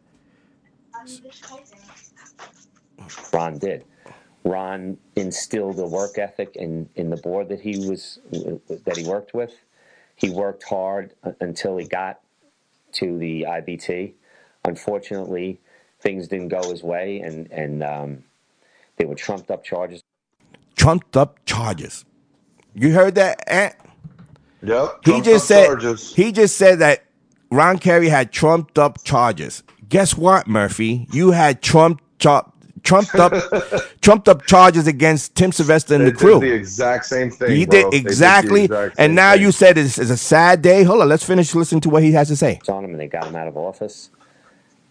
Ron 3.32 3.58
did. 3.58 3.84
Ron 4.44 4.98
instilled 5.16 5.78
a 5.78 5.86
work 5.86 6.18
ethic 6.18 6.54
in, 6.56 6.88
in 6.96 7.10
the 7.10 7.16
board 7.16 7.48
that 7.48 7.60
he 7.60 7.88
was 7.88 8.18
that 8.30 8.96
he 8.96 9.04
worked 9.04 9.34
with. 9.34 9.52
He 10.16 10.30
worked 10.30 10.62
hard 10.64 11.14
uh, 11.24 11.32
until 11.40 11.76
he 11.76 11.86
got 11.86 12.20
to 12.92 13.18
the 13.18 13.46
IBT. 13.48 14.12
Unfortunately, 14.64 15.60
things 16.04 16.28
didn't 16.28 16.50
go 16.50 16.70
his 16.70 16.84
way, 16.84 17.20
and 17.20 17.50
and 17.50 17.82
um, 17.82 18.24
they 18.98 19.06
were 19.06 19.16
trumped 19.16 19.50
up 19.50 19.64
charges. 19.64 20.02
Trumped 20.76 21.16
up 21.16 21.44
charges. 21.46 22.04
You 22.74 22.92
heard 22.92 23.16
that, 23.16 23.42
Ant? 23.48 23.74
Yep. 24.62 25.00
He 25.04 25.20
just 25.20 25.44
up 25.44 25.48
said 25.48 25.66
charges. 25.66 26.14
he 26.14 26.32
just 26.32 26.56
said 26.56 26.78
that 26.80 27.04
Ron 27.50 27.78
Carey 27.78 28.08
had 28.08 28.32
trumped 28.32 28.78
up 28.78 29.02
charges. 29.04 29.62
Guess 29.88 30.16
what, 30.16 30.46
Murphy? 30.46 31.06
You 31.12 31.32
had 31.32 31.62
trumped 31.62 32.02
char- 32.18 32.50
trumped 32.82 33.14
up 33.14 33.32
trumped 34.00 34.28
up 34.28 34.46
charges 34.46 34.86
against 34.86 35.34
Tim 35.36 35.52
Sylvester 35.52 35.94
and 35.94 36.06
They 36.06 36.10
the 36.10 36.16
crew. 36.16 36.40
did 36.40 36.50
the 36.50 36.52
exact 36.54 37.06
same 37.06 37.30
thing. 37.30 37.56
he 37.56 37.66
bro. 37.66 37.90
did 37.90 37.92
They 37.92 38.00
the 38.02 38.08
exactly, 38.08 38.64
exact 38.64 38.96
and 38.98 39.14
now 39.14 39.32
thing. 39.32 39.42
you 39.42 39.52
said 39.52 39.78
it's, 39.78 39.98
it's 39.98 40.10
a 40.10 40.16
sad 40.16 40.62
day. 40.62 40.82
Hold 40.84 41.02
on, 41.02 41.08
let's 41.08 41.24
finish 41.24 41.54
listening 41.54 41.82
to 41.82 41.90
what 41.90 42.02
he 42.02 42.12
has 42.12 42.28
to 42.28 42.36
say. 42.36 42.60
on 42.68 42.84
him, 42.84 42.92
and 42.92 43.00
they 43.00 43.08
got 43.08 43.26
him 43.26 43.36
out 43.36 43.48
of 43.48 43.56
office. 43.56 44.10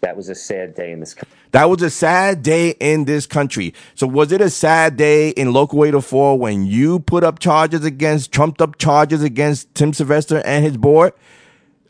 That 0.04 0.18
was 0.18 0.28
a 0.28 0.34
sad 0.34 0.74
day 0.74 0.92
in 0.92 1.00
this 1.00 1.14
country. 1.14 1.38
That 1.52 1.70
was 1.70 1.80
a 1.80 1.88
sad 1.88 2.42
day 2.42 2.74
in 2.78 3.06
this 3.06 3.26
country. 3.26 3.72
So 3.94 4.06
was 4.06 4.32
it 4.32 4.42
a 4.42 4.50
sad 4.50 4.98
day 4.98 5.30
in 5.30 5.54
Local 5.54 5.82
804 5.82 6.38
when 6.38 6.66
you 6.66 7.00
put 7.00 7.24
up 7.24 7.38
charges 7.38 7.86
against, 7.86 8.30
trumped 8.30 8.60
up 8.60 8.76
charges 8.76 9.22
against 9.22 9.74
Tim 9.74 9.94
Sylvester 9.94 10.42
and 10.44 10.62
his 10.62 10.76
board? 10.76 11.14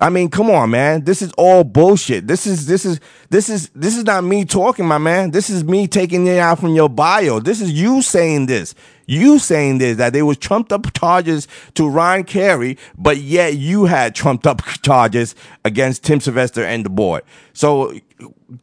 I 0.00 0.10
mean, 0.10 0.28
come 0.28 0.48
on, 0.48 0.70
man. 0.70 1.02
This 1.02 1.22
is 1.22 1.32
all 1.32 1.64
bullshit. 1.64 2.28
This 2.28 2.46
is 2.46 2.66
this 2.66 2.84
is 2.84 3.00
this 3.30 3.48
is 3.48 3.68
this 3.70 3.96
is 3.96 4.04
not 4.04 4.22
me 4.22 4.44
talking, 4.44 4.86
my 4.86 4.98
man. 4.98 5.32
This 5.32 5.50
is 5.50 5.64
me 5.64 5.88
taking 5.88 6.28
it 6.28 6.38
out 6.38 6.60
from 6.60 6.74
your 6.74 6.88
bio. 6.88 7.40
This 7.40 7.60
is 7.60 7.72
you 7.72 8.00
saying 8.00 8.46
this. 8.46 8.76
You 9.06 9.38
saying 9.38 9.78
this 9.78 9.96
that 9.98 10.12
there 10.12 10.24
was 10.24 10.38
trumped 10.38 10.72
up 10.72 10.92
charges 10.94 11.46
to 11.74 11.88
Ron 11.88 12.24
Carey, 12.24 12.78
but 12.96 13.18
yet 13.18 13.56
you 13.56 13.84
had 13.84 14.14
trumped 14.14 14.46
up 14.46 14.62
charges 14.82 15.34
against 15.64 16.04
Tim 16.04 16.20
Sylvester 16.20 16.64
and 16.64 16.84
the 16.84 16.90
board. 16.90 17.22
So, 17.52 17.98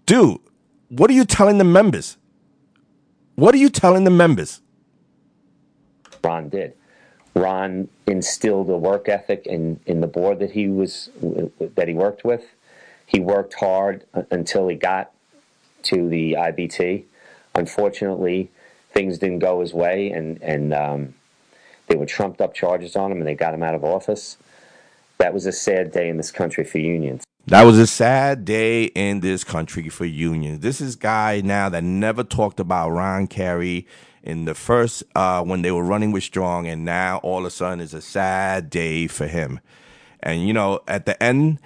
dude, 0.05 0.39
what 0.89 1.09
are 1.09 1.13
you 1.13 1.25
telling 1.25 1.57
the 1.57 1.63
members? 1.63 2.17
What 3.35 3.55
are 3.55 3.59
you 3.59 3.69
telling 3.69 4.03
the 4.03 4.11
members? 4.11 4.61
Ron 6.23 6.49
did. 6.49 6.73
Ron 7.33 7.87
instilled 8.07 8.69
a 8.69 8.77
work 8.77 9.07
ethic 9.07 9.45
in, 9.45 9.79
in 9.85 10.01
the 10.01 10.07
board 10.07 10.39
that 10.39 10.51
he 10.51 10.67
was 10.67 11.09
that 11.75 11.87
he 11.87 11.93
worked 11.93 12.23
with. 12.25 12.43
He 13.05 13.19
worked 13.19 13.53
hard 13.55 14.05
uh, 14.13 14.23
until 14.31 14.67
he 14.67 14.75
got 14.75 15.11
to 15.83 16.09
the 16.09 16.33
IBT. 16.33 17.03
Unfortunately, 17.55 18.49
things 18.91 19.17
didn't 19.17 19.39
go 19.39 19.61
his 19.61 19.73
way, 19.73 20.11
and 20.11 20.41
and 20.41 20.73
um, 20.73 21.13
they 21.87 21.95
were 21.95 22.05
trumped 22.05 22.41
up 22.41 22.53
charges 22.53 22.95
on 22.95 23.11
him, 23.11 23.19
and 23.19 23.27
they 23.27 23.35
got 23.35 23.53
him 23.53 23.63
out 23.63 23.75
of 23.75 23.83
office. 23.83 24.37
That 25.17 25.33
was 25.33 25.45
a 25.45 25.51
sad 25.51 25.91
day 25.91 26.09
in 26.09 26.17
this 26.17 26.31
country 26.31 26.63
for 26.63 26.79
unions. 26.79 27.23
That 27.47 27.63
was 27.63 27.77
a 27.79 27.87
sad 27.87 28.45
day 28.45 28.85
in 28.85 29.19
this 29.19 29.43
country 29.43 29.89
for 29.89 30.05
unions. 30.05 30.59
This 30.59 30.79
is 30.79 30.95
guy 30.95 31.41
now 31.41 31.69
that 31.69 31.83
never 31.83 32.23
talked 32.23 32.59
about 32.59 32.91
Ron 32.91 33.27
Carey 33.27 33.87
in 34.23 34.45
the 34.45 34.53
first 34.53 35.03
uh, 35.15 35.43
when 35.43 35.63
they 35.63 35.71
were 35.71 35.83
running 35.83 36.11
with 36.11 36.23
Strong, 36.23 36.67
and 36.67 36.85
now 36.85 37.17
all 37.23 37.39
of 37.39 37.45
a 37.45 37.49
sudden 37.49 37.79
it's 37.79 37.93
a 37.93 38.01
sad 38.01 38.69
day 38.69 39.07
for 39.07 39.27
him. 39.27 39.59
And 40.21 40.47
you 40.47 40.53
know, 40.53 40.81
at 40.87 41.05
the 41.05 41.21
end, 41.21 41.59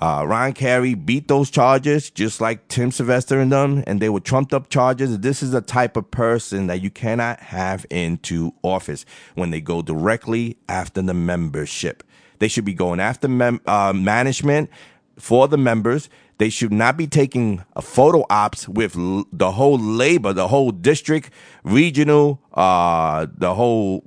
uh, 0.00 0.24
Ron 0.26 0.52
Carey 0.52 0.94
beat 0.94 1.28
those 1.28 1.50
charges 1.50 2.10
just 2.10 2.40
like 2.40 2.68
Tim 2.68 2.90
Sylvester 2.90 3.40
and 3.40 3.50
them, 3.52 3.84
and 3.86 4.00
they 4.00 4.08
were 4.08 4.20
trumped 4.20 4.52
up 4.52 4.68
charges. 4.68 5.18
This 5.20 5.42
is 5.42 5.52
the 5.52 5.60
type 5.60 5.96
of 5.96 6.10
person 6.10 6.66
that 6.66 6.82
you 6.82 6.90
cannot 6.90 7.40
have 7.40 7.86
into 7.90 8.52
office 8.62 9.06
when 9.34 9.50
they 9.50 9.60
go 9.60 9.82
directly 9.82 10.56
after 10.68 11.00
the 11.00 11.14
membership. 11.14 12.02
They 12.40 12.48
should 12.48 12.64
be 12.64 12.74
going 12.74 13.00
after 13.00 13.28
mem- 13.28 13.60
uh, 13.66 13.92
management 13.94 14.68
for 15.16 15.48
the 15.48 15.56
members. 15.56 16.10
They 16.38 16.50
should 16.50 16.72
not 16.72 16.96
be 16.96 17.06
taking 17.06 17.64
a 17.76 17.80
photo 17.80 18.26
ops 18.28 18.68
with 18.68 18.96
l- 18.96 19.24
the 19.32 19.52
whole 19.52 19.78
labor, 19.78 20.32
the 20.32 20.48
whole 20.48 20.72
district, 20.72 21.30
regional, 21.62 22.42
uh, 22.52 23.26
the 23.38 23.54
whole 23.54 24.04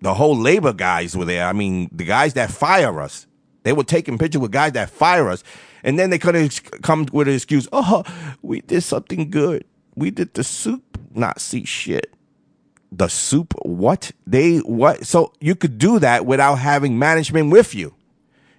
the 0.00 0.14
whole 0.14 0.36
labor 0.36 0.72
guys 0.72 1.16
were 1.16 1.24
there. 1.24 1.46
I 1.46 1.52
mean, 1.52 1.88
the 1.92 2.04
guys 2.04 2.34
that 2.34 2.50
fire 2.50 3.00
us, 3.00 3.28
They 3.62 3.72
were 3.72 3.84
taking 3.84 4.18
pictures 4.18 4.40
with 4.40 4.52
guys 4.52 4.72
that 4.72 4.90
fire 4.90 5.28
us, 5.28 5.44
and 5.82 5.98
then 5.98 6.10
they 6.10 6.18
couldn't 6.18 6.60
come 6.82 7.06
with 7.12 7.28
an 7.28 7.34
excuse. 7.34 7.68
Oh, 7.72 8.04
we 8.42 8.60
did 8.60 8.82
something 8.82 9.30
good. 9.30 9.64
We 9.94 10.10
did 10.10 10.34
the 10.34 10.44
soup, 10.44 10.98
not 11.14 11.40
see 11.40 11.64
shit. 11.64 12.14
The 12.90 13.08
soup, 13.08 13.54
what 13.62 14.12
they 14.26 14.58
what? 14.58 15.06
So 15.06 15.32
you 15.40 15.54
could 15.54 15.78
do 15.78 15.98
that 15.98 16.26
without 16.26 16.56
having 16.56 16.98
management 16.98 17.50
with 17.50 17.74
you. 17.74 17.94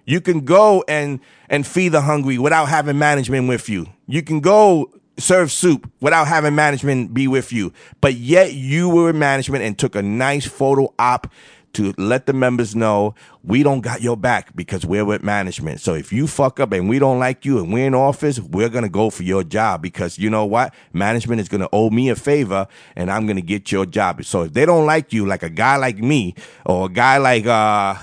You 0.06 0.20
can 0.20 0.44
go 0.44 0.84
and 0.88 1.20
and 1.48 1.66
feed 1.66 1.90
the 1.90 2.00
hungry 2.02 2.38
without 2.38 2.66
having 2.66 2.98
management 2.98 3.48
with 3.48 3.68
you. 3.68 3.86
You 4.06 4.22
can 4.22 4.40
go 4.40 4.90
serve 5.18 5.52
soup 5.52 5.90
without 6.00 6.26
having 6.26 6.54
management 6.54 7.14
be 7.14 7.28
with 7.28 7.52
you. 7.52 7.72
But 8.00 8.14
yet 8.14 8.52
you 8.54 8.88
were 8.88 9.10
in 9.10 9.18
management 9.18 9.64
and 9.64 9.78
took 9.78 9.94
a 9.94 10.02
nice 10.02 10.46
photo 10.46 10.92
op 10.98 11.28
to 11.74 11.94
let 11.98 12.26
the 12.26 12.32
members 12.32 12.74
know 12.74 13.14
we 13.42 13.62
don't 13.62 13.80
got 13.80 14.02
your 14.02 14.16
back 14.16 14.54
because 14.56 14.86
we're 14.86 15.04
with 15.04 15.22
management. 15.22 15.80
So 15.80 15.94
if 15.94 16.12
you 16.12 16.26
fuck 16.26 16.60
up 16.60 16.72
and 16.72 16.88
we 16.88 16.98
don't 16.98 17.18
like 17.18 17.44
you 17.44 17.58
and 17.58 17.72
we're 17.72 17.86
in 17.86 17.94
office, 17.94 18.40
we're 18.40 18.68
gonna 18.68 18.88
go 18.88 19.10
for 19.10 19.22
your 19.22 19.44
job 19.44 19.82
because 19.82 20.18
you 20.18 20.30
know 20.30 20.44
what? 20.44 20.74
Management 20.92 21.40
is 21.40 21.48
gonna 21.48 21.68
owe 21.72 21.90
me 21.90 22.08
a 22.08 22.16
favor 22.16 22.66
and 22.96 23.10
I'm 23.10 23.26
gonna 23.26 23.40
get 23.40 23.70
your 23.70 23.86
job. 23.86 24.24
So 24.24 24.42
if 24.42 24.52
they 24.52 24.66
don't 24.66 24.86
like 24.86 25.12
you, 25.12 25.26
like 25.26 25.42
a 25.42 25.50
guy 25.50 25.76
like 25.76 25.98
me 25.98 26.34
or 26.64 26.86
a 26.86 26.88
guy 26.88 27.18
like 27.18 27.46
uh 27.46 27.94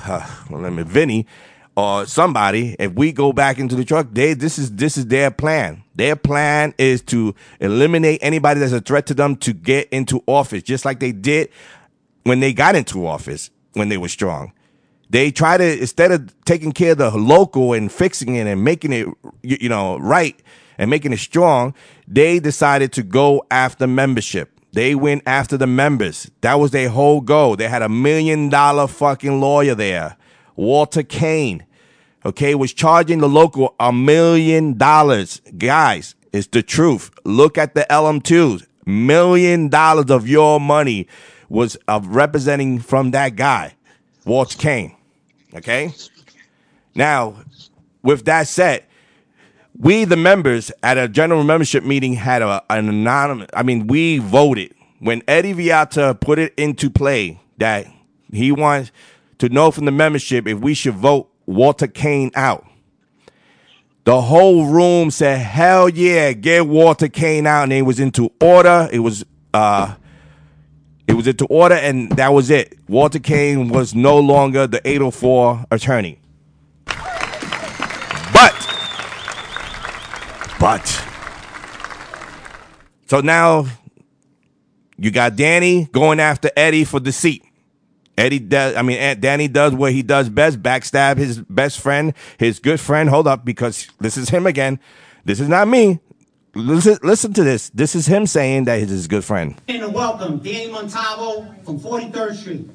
let 0.49 0.73
me 0.73 0.83
Vinny 0.83 1.27
or 1.75 2.05
somebody, 2.05 2.75
if 2.79 2.91
we 2.93 3.11
go 3.11 3.31
back 3.31 3.57
into 3.57 3.75
the 3.75 3.85
truck, 3.85 4.07
they 4.11 4.33
this 4.33 4.59
is 4.59 4.75
this 4.75 4.97
is 4.97 5.07
their 5.07 5.31
plan. 5.31 5.83
Their 5.95 6.15
plan 6.15 6.73
is 6.77 7.01
to 7.03 7.33
eliminate 7.59 8.19
anybody 8.21 8.59
that's 8.59 8.73
a 8.73 8.81
threat 8.81 9.05
to 9.07 9.13
them 9.13 9.35
to 9.37 9.53
get 9.53 9.87
into 9.89 10.21
office, 10.27 10.63
just 10.63 10.85
like 10.85 10.99
they 10.99 11.11
did 11.11 11.49
when 12.23 12.39
they 12.39 12.53
got 12.53 12.75
into 12.75 13.07
office 13.07 13.49
when 13.73 13.89
they 13.89 13.97
were 13.97 14.07
strong. 14.07 14.53
They 15.09 15.29
try 15.29 15.57
to 15.57 15.79
instead 15.79 16.11
of 16.11 16.33
taking 16.45 16.71
care 16.71 16.93
of 16.93 16.99
the 16.99 17.11
local 17.11 17.73
and 17.73 17.91
fixing 17.91 18.35
it 18.35 18.47
and 18.47 18.63
making 18.63 18.93
it 18.93 19.07
you 19.43 19.67
know 19.67 19.97
right 19.99 20.41
and 20.77 20.89
making 20.89 21.11
it 21.11 21.19
strong, 21.19 21.73
they 22.07 22.39
decided 22.39 22.93
to 22.93 23.03
go 23.03 23.45
after 23.51 23.87
membership. 23.87 24.49
They 24.73 24.95
went 24.95 25.23
after 25.25 25.57
the 25.57 25.67
members. 25.67 26.31
That 26.41 26.55
was 26.55 26.71
their 26.71 26.87
whole 26.89 27.19
goal. 27.19 27.57
They 27.57 27.67
had 27.67 27.81
a 27.81 27.89
million 27.89 28.47
dollar 28.47 28.87
fucking 28.87 29.41
lawyer 29.41 29.75
there, 29.75 30.15
Walter 30.55 31.03
Kane. 31.03 31.65
Okay, 32.25 32.55
was 32.55 32.71
charging 32.71 33.19
the 33.19 33.27
local 33.27 33.75
a 33.79 33.91
million 33.91 34.77
dollars. 34.77 35.41
Guys, 35.57 36.15
it's 36.31 36.47
the 36.47 36.63
truth. 36.63 37.11
Look 37.25 37.57
at 37.57 37.75
the 37.75 37.85
LM2s. 37.89 38.65
Million 38.85 39.67
dollars 39.69 40.09
of 40.09 40.27
your 40.27 40.59
money 40.59 41.07
was 41.51 41.75
uh, 41.87 41.99
representing 42.03 42.79
from 42.79 43.11
that 43.11 43.35
guy, 43.35 43.75
Walter 44.25 44.57
Kane. 44.57 44.95
Okay? 45.53 45.93
Now, 46.95 47.35
with 48.01 48.23
that 48.25 48.47
said, 48.47 48.85
we 49.77 50.05
the 50.05 50.15
members 50.15 50.71
at 50.81 50.97
a 50.97 51.09
general 51.09 51.43
membership 51.43 51.83
meeting 51.83 52.13
had 52.13 52.41
a, 52.41 52.61
an 52.69 52.89
anonymous 52.89 53.47
i 53.53 53.63
mean 53.63 53.87
we 53.87 54.17
voted 54.17 54.73
when 54.99 55.21
eddie 55.29 55.53
viata 55.53 56.19
put 56.19 56.37
it 56.37 56.53
into 56.57 56.89
play 56.89 57.39
that 57.57 57.87
he 58.33 58.51
wants 58.51 58.91
to 59.37 59.47
know 59.47 59.71
from 59.71 59.85
the 59.85 59.91
membership 59.91 60.45
if 60.45 60.59
we 60.59 60.73
should 60.73 60.93
vote 60.93 61.31
walter 61.45 61.87
kane 61.87 62.29
out 62.35 62.67
the 64.03 64.19
whole 64.19 64.65
room 64.65 65.09
said 65.09 65.39
hell 65.39 65.87
yeah 65.87 66.33
get 66.33 66.67
walter 66.67 67.07
kane 67.07 67.47
out 67.47 67.63
and 67.63 67.73
it 67.73 67.83
was 67.83 67.99
into 67.99 68.29
order 68.41 68.89
it 68.91 68.99
was 68.99 69.23
uh 69.53 69.95
it 71.27 71.37
to 71.37 71.45
order 71.47 71.75
and 71.75 72.11
that 72.13 72.33
was 72.33 72.49
it 72.49 72.77
walter 72.87 73.19
kane 73.19 73.69
was 73.69 73.93
no 73.95 74.17
longer 74.19 74.67
the 74.67 74.81
804 74.87 75.65
attorney 75.71 76.19
but 78.33 78.55
but 80.59 81.05
so 83.07 83.19
now 83.19 83.65
you 85.01 85.09
got 85.09 85.35
Danny 85.35 85.85
going 85.91 86.19
after 86.19 86.51
Eddie 86.55 86.83
for 86.83 86.99
seat. 87.11 87.43
Eddie 88.15 88.37
does, 88.37 88.75
I 88.75 88.83
mean, 88.83 88.99
Aunt 88.99 89.19
Danny 89.19 89.47
does 89.47 89.73
what 89.73 89.93
he 89.93 90.03
does 90.03 90.29
best 90.29 90.61
backstab 90.61 91.17
his 91.17 91.39
best 91.39 91.79
friend, 91.79 92.13
his 92.37 92.59
good 92.59 92.79
friend. 92.79 93.09
Hold 93.09 93.27
up, 93.27 93.43
because 93.43 93.89
this 93.99 94.15
is 94.15 94.29
him 94.29 94.45
again. 94.45 94.79
This 95.25 95.39
is 95.39 95.49
not 95.49 95.67
me. 95.67 95.99
Listen, 96.53 96.97
listen 97.01 97.31
to 97.33 97.43
this. 97.45 97.69
This 97.69 97.95
is 97.95 98.07
him 98.07 98.27
saying 98.27 98.65
that 98.65 98.79
he's 98.79 98.89
his 98.89 99.07
good 99.07 99.23
friend. 99.23 99.55
And 99.69 99.93
welcome 99.93 100.39
Danny 100.39 100.69
Montalvo 100.69 101.45
from 101.63 101.79
43rd 101.79 102.35
Street. 102.35 102.69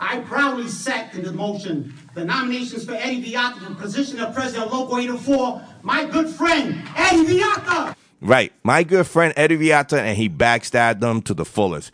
I 0.00 0.18
proudly 0.20 0.66
second 0.66 1.24
the 1.24 1.32
motion, 1.32 1.94
the 2.14 2.24
nominations 2.24 2.84
for 2.84 2.94
Eddie 2.94 3.32
Viata 3.32 3.58
for 3.58 3.68
the 3.68 3.74
position 3.76 4.18
of 4.18 4.34
President 4.34 4.66
of 4.66 4.72
Local 4.72 4.98
804, 4.98 5.62
my 5.82 6.06
good 6.06 6.28
friend, 6.28 6.82
Eddie 6.96 7.38
Viata. 7.38 7.94
Right. 8.20 8.52
My 8.64 8.82
good 8.82 9.06
friend 9.06 9.32
Eddie 9.36 9.58
Viata, 9.58 9.98
and 9.98 10.16
he 10.16 10.28
backstabbed 10.28 10.98
them 10.98 11.22
to 11.22 11.34
the 11.34 11.44
fullest. 11.44 11.92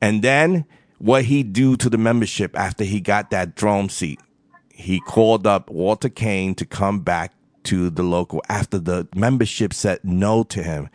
And 0.00 0.22
then 0.22 0.66
what 0.98 1.24
he 1.24 1.42
do 1.42 1.76
to 1.78 1.90
the 1.90 1.98
membership 1.98 2.56
after 2.56 2.84
he 2.84 3.00
got 3.00 3.30
that 3.30 3.56
throne 3.56 3.88
seat? 3.88 4.20
He 4.72 5.00
called 5.00 5.48
up 5.48 5.68
Walter 5.68 6.08
Kane 6.08 6.54
to 6.54 6.64
come 6.64 7.00
back 7.00 7.32
to 7.64 7.90
the 7.90 8.02
local 8.02 8.42
after 8.48 8.78
the 8.78 9.08
membership 9.14 9.72
said 9.72 10.00
no 10.02 10.42
to 10.44 10.62
him. 10.62 10.88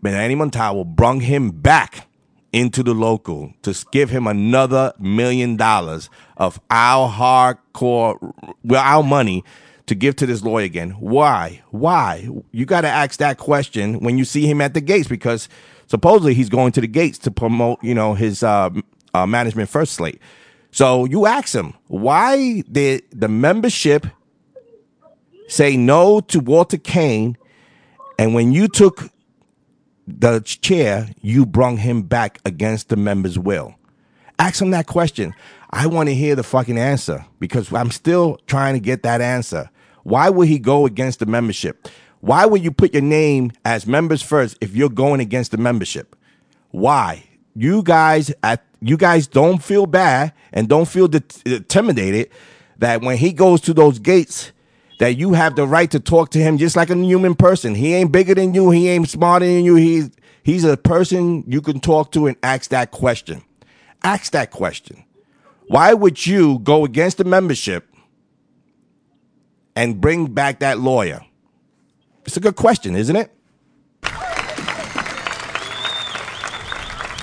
Manny 0.00 0.34
Montalvo 0.34 0.84
brung 0.84 1.20
him 1.20 1.50
back 1.50 2.08
into 2.52 2.82
the 2.82 2.94
local 2.94 3.52
to 3.62 3.74
give 3.92 4.10
him 4.10 4.26
another 4.26 4.92
million 4.98 5.56
dollars 5.56 6.10
of 6.36 6.60
our 6.70 7.10
hardcore, 7.10 8.18
well, 8.62 8.82
our 8.82 9.02
money 9.02 9.42
to 9.86 9.94
give 9.94 10.16
to 10.16 10.26
this 10.26 10.42
lawyer 10.42 10.64
again. 10.64 10.90
Why? 10.90 11.62
Why? 11.70 12.28
You 12.52 12.66
got 12.66 12.82
to 12.82 12.88
ask 12.88 13.18
that 13.18 13.38
question 13.38 14.00
when 14.00 14.18
you 14.18 14.24
see 14.24 14.46
him 14.46 14.60
at 14.60 14.74
the 14.74 14.80
gates 14.80 15.08
because 15.08 15.48
supposedly 15.86 16.34
he's 16.34 16.48
going 16.48 16.72
to 16.72 16.80
the 16.80 16.86
gates 16.86 17.18
to 17.18 17.30
promote, 17.30 17.82
you 17.82 17.94
know, 17.94 18.14
his 18.14 18.42
uh, 18.42 18.70
uh, 19.14 19.26
management 19.26 19.68
first 19.68 19.94
slate. 19.94 20.20
So 20.70 21.04
you 21.04 21.26
ask 21.26 21.54
him, 21.54 21.74
why 21.88 22.62
did 22.62 23.02
the 23.10 23.28
membership 23.28 24.06
say 25.52 25.76
no 25.76 26.20
to 26.20 26.40
Walter 26.40 26.78
Kane? 26.78 27.36
And 28.18 28.34
when 28.34 28.52
you 28.52 28.68
took 28.68 29.10
the 30.06 30.40
chair, 30.40 31.10
you 31.20 31.44
brung 31.44 31.76
him 31.76 32.02
back 32.02 32.38
against 32.44 32.88
the 32.88 32.96
members' 32.96 33.38
will. 33.38 33.74
Ask 34.38 34.60
him 34.62 34.70
that 34.70 34.86
question. 34.86 35.34
I 35.70 35.86
want 35.86 36.08
to 36.08 36.14
hear 36.14 36.34
the 36.34 36.42
fucking 36.42 36.78
answer 36.78 37.24
because 37.38 37.72
I'm 37.72 37.90
still 37.90 38.38
trying 38.46 38.74
to 38.74 38.80
get 38.80 39.02
that 39.02 39.20
answer. 39.20 39.70
Why 40.04 40.30
would 40.30 40.48
he 40.48 40.58
go 40.58 40.86
against 40.86 41.20
the 41.20 41.26
membership? 41.26 41.88
Why 42.20 42.46
would 42.46 42.62
you 42.62 42.72
put 42.72 42.92
your 42.92 43.02
name 43.02 43.52
as 43.64 43.86
members 43.86 44.22
first 44.22 44.56
if 44.60 44.74
you're 44.74 44.88
going 44.88 45.20
against 45.20 45.50
the 45.50 45.58
membership? 45.58 46.16
Why? 46.70 47.24
You 47.54 47.82
guys 47.82 48.32
at 48.42 48.64
you 48.80 48.96
guys 48.96 49.26
don't 49.26 49.62
feel 49.62 49.86
bad 49.86 50.32
and 50.52 50.68
don't 50.68 50.88
feel 50.88 51.08
intimidated 51.44 52.30
that 52.78 53.02
when 53.02 53.16
he 53.18 53.32
goes 53.32 53.60
to 53.62 53.74
those 53.74 53.98
gates 53.98 54.52
that 55.02 55.18
you 55.18 55.32
have 55.32 55.56
the 55.56 55.66
right 55.66 55.90
to 55.90 55.98
talk 55.98 56.30
to 56.30 56.38
him 56.38 56.58
just 56.58 56.76
like 56.76 56.88
a 56.88 56.94
human 56.94 57.34
person. 57.34 57.74
He 57.74 57.92
ain't 57.92 58.12
bigger 58.12 58.36
than 58.36 58.54
you. 58.54 58.70
He 58.70 58.88
ain't 58.88 59.08
smarter 59.08 59.44
than 59.44 59.64
you. 59.64 59.74
He's 59.74 60.10
he's 60.44 60.62
a 60.62 60.76
person 60.76 61.42
you 61.44 61.60
can 61.60 61.80
talk 61.80 62.12
to 62.12 62.28
and 62.28 62.36
ask 62.44 62.70
that 62.70 62.92
question. 62.92 63.42
Ask 64.04 64.30
that 64.30 64.52
question. 64.52 65.02
Why 65.66 65.92
would 65.92 66.24
you 66.24 66.60
go 66.60 66.84
against 66.84 67.18
the 67.18 67.24
membership 67.24 67.92
and 69.74 70.00
bring 70.00 70.26
back 70.26 70.60
that 70.60 70.78
lawyer? 70.78 71.24
It's 72.24 72.36
a 72.36 72.40
good 72.40 72.54
question, 72.54 72.94
isn't 72.94 73.16
it? 73.16 73.34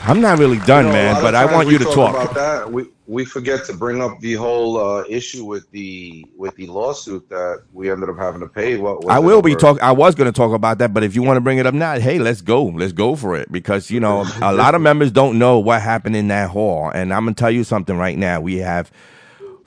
I'm 0.03 0.21
not 0.21 0.39
really 0.39 0.59
done, 0.59 0.85
You 0.85 0.91
know, 0.91 0.97
man, 0.97 1.21
but 1.21 1.35
I 1.35 1.45
want 1.45 1.69
you 1.69 1.77
to 1.77 1.83
talk. 1.85 2.15
about 2.15 2.33
that. 2.33 2.71
We 2.71 2.85
we 3.07 3.25
forget 3.25 3.65
to 3.65 3.73
bring 3.73 4.01
up 4.01 4.19
the 4.19 4.33
whole 4.35 4.77
uh, 4.77 5.03
issue 5.09 5.45
with 5.45 5.69
the 5.71 6.25
with 6.37 6.55
the 6.55 6.67
lawsuit 6.67 7.27
that 7.29 7.63
we 7.73 7.91
ended 7.91 8.09
up 8.09 8.17
having 8.17 8.39
to 8.41 8.47
pay. 8.47 8.77
What 8.77 9.09
I 9.09 9.19
will 9.19 9.41
be 9.41 9.51
over- 9.51 9.59
talk. 9.59 9.81
I 9.81 9.91
was 9.91 10.15
going 10.15 10.31
to 10.31 10.35
talk 10.35 10.53
about 10.53 10.77
that, 10.79 10.93
but 10.93 11.03
if 11.03 11.15
you 11.15 11.23
want 11.23 11.37
to 11.37 11.41
bring 11.41 11.57
it 11.57 11.65
up 11.65 11.73
now, 11.73 11.99
hey, 11.99 12.19
let's 12.19 12.41
go. 12.41 12.65
Let's 12.65 12.93
go 12.93 13.15
for 13.15 13.35
it 13.35 13.51
because 13.51 13.91
you 13.91 13.99
know 13.99 14.25
a 14.41 14.53
lot 14.53 14.75
of 14.75 14.81
members 14.81 15.11
don't 15.11 15.37
know 15.37 15.59
what 15.59 15.81
happened 15.81 16.15
in 16.15 16.27
that 16.29 16.49
hall, 16.49 16.89
and 16.89 17.13
I'm 17.13 17.25
gonna 17.25 17.35
tell 17.35 17.51
you 17.51 17.63
something 17.63 17.97
right 17.97 18.17
now. 18.17 18.41
We 18.41 18.57
have 18.57 18.91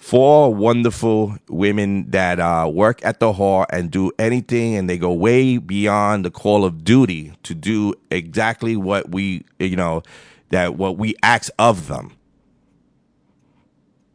four 0.02 0.52
wonderful 0.52 1.36
women 1.48 2.10
that 2.10 2.40
uh, 2.40 2.68
work 2.68 3.02
at 3.04 3.20
the 3.20 3.32
hall 3.32 3.64
and 3.70 3.88
do 3.88 4.10
anything, 4.18 4.74
and 4.74 4.90
they 4.90 4.98
go 4.98 5.12
way 5.12 5.58
beyond 5.58 6.24
the 6.24 6.30
call 6.30 6.64
of 6.64 6.82
duty 6.82 7.32
to 7.44 7.54
do 7.54 7.94
exactly 8.10 8.74
what 8.74 9.10
we, 9.10 9.44
you 9.60 9.76
know, 9.76 10.02
that 10.50 10.74
what 10.74 10.98
we 10.98 11.14
ask 11.22 11.52
of 11.56 11.86
them. 11.86 12.12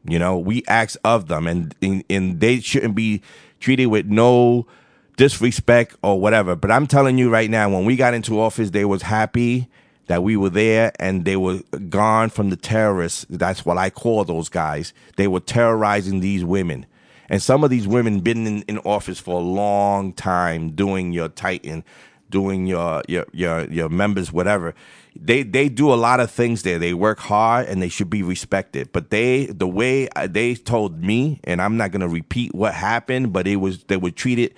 You 0.04 0.20
know, 0.20 0.38
we 0.38 0.62
ask 0.68 1.00
of 1.06 1.30
them, 1.30 1.48
and, 1.48 1.74
and 1.82 2.04
and 2.10 2.42
they 2.42 2.60
shouldn't 2.60 2.96
be 2.96 3.22
treated 3.62 3.86
with 3.86 4.08
no 4.08 4.68
disrespect 5.16 5.96
or 6.04 6.20
whatever. 6.20 6.58
But 6.58 6.70
I'm 6.70 6.86
telling 6.88 7.18
you 7.18 7.30
right 7.30 7.50
now, 7.50 7.70
when 7.70 7.86
we 7.86 7.96
got 7.96 8.14
into 8.14 8.42
office, 8.42 8.72
they 8.72 8.84
was 8.84 9.04
happy 9.04 9.70
that 10.08 10.24
we 10.24 10.38
were 10.38 10.49
there, 10.49 10.91
and 10.99 11.26
they 11.26 11.38
were 11.38 11.60
gone 11.89 12.30
from 12.30 12.49
the 12.49 12.55
terrorists. 12.58 13.26
That's 13.30 13.66
what 13.66 13.78
I 13.78 13.89
call 13.89 14.24
those 14.26 14.49
guys. 14.49 14.93
They 15.18 15.28
were 15.28 15.41
terrorizing 15.41 16.22
these 16.22 16.43
women, 16.45 16.86
And 17.30 17.41
some 17.41 17.64
of 17.64 17.70
these 17.70 17.88
women 17.88 18.22
been 18.22 18.47
in, 18.47 18.62
in 18.64 18.80
office 18.80 19.20
for 19.20 19.39
a 19.39 19.43
long 19.43 20.14
time 20.14 20.72
doing 20.72 21.14
your 21.14 21.30
Titan, 21.30 21.84
doing 22.30 22.68
your 22.68 23.03
your 23.08 23.26
your 23.34 23.66
your 23.72 23.89
members, 23.89 24.32
whatever. 24.32 24.76
They 25.16 25.43
they 25.43 25.70
do 25.70 25.93
a 25.93 25.95
lot 25.95 26.20
of 26.22 26.32
things 26.32 26.64
there. 26.64 26.80
They 26.80 26.93
work 26.93 27.20
hard 27.20 27.68
and 27.68 27.82
they 27.82 27.89
should 27.89 28.10
be 28.10 28.24
respected. 28.24 28.91
But 28.93 29.10
they 29.10 29.47
the 29.47 29.68
way 29.68 30.10
they 30.30 30.55
told 30.55 31.03
me, 31.03 31.41
and 31.43 31.62
I'm 31.62 31.78
not 31.78 31.91
gonna 31.91 32.08
repeat 32.10 32.55
what 32.55 32.74
happened, 32.74 33.34
but 33.34 33.47
it 33.47 33.58
was 33.58 33.84
they 33.86 33.97
were 33.97 34.12
treated 34.12 34.53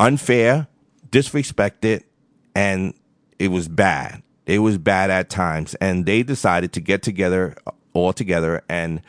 unfair, 0.00 0.68
disrespected, 1.10 2.04
and 2.54 2.94
it 3.38 3.48
was 3.48 3.68
bad. 3.68 4.22
It 4.46 4.60
was 4.60 4.78
bad 4.78 5.10
at 5.10 5.28
times, 5.28 5.74
and 5.76 6.06
they 6.06 6.22
decided 6.22 6.72
to 6.74 6.80
get 6.80 7.02
together 7.02 7.56
all 7.92 8.12
together 8.12 8.62
and 8.68 9.00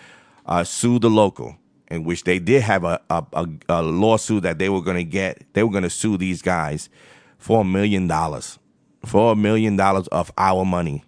uh, 0.46 0.64
sue 0.64 0.98
the 0.98 1.10
local, 1.10 1.58
in 1.90 2.04
which 2.04 2.24
they 2.24 2.40
did 2.40 2.64
have 2.64 2.84
a 2.84 3.00
a, 3.10 3.24
a, 3.34 3.48
a 3.70 3.84
lawsuit 3.84 4.44
that 4.44 4.58
they 4.58 4.70
were 4.70 4.82
going 4.82 4.98
to 4.98 5.04
get. 5.04 5.44
They 5.54 5.64
were 5.64 5.72
going 5.72 5.84
to 5.84 5.90
sue 5.90 6.18
these 6.18 6.42
guys 6.42 6.90
for 7.38 7.62
a 7.62 7.64
million 7.64 8.08
dollars, 8.08 8.58
for 9.06 9.34
a 9.34 9.36
million 9.36 9.76
dollars 9.76 10.08
of 10.08 10.32
our 10.38 10.66
money, 10.66 11.04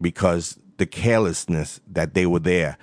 because 0.00 0.58
the 0.78 0.86
carelessness 0.86 1.80
that 1.88 2.14
they 2.14 2.26
were 2.26 2.38
there, 2.38 2.78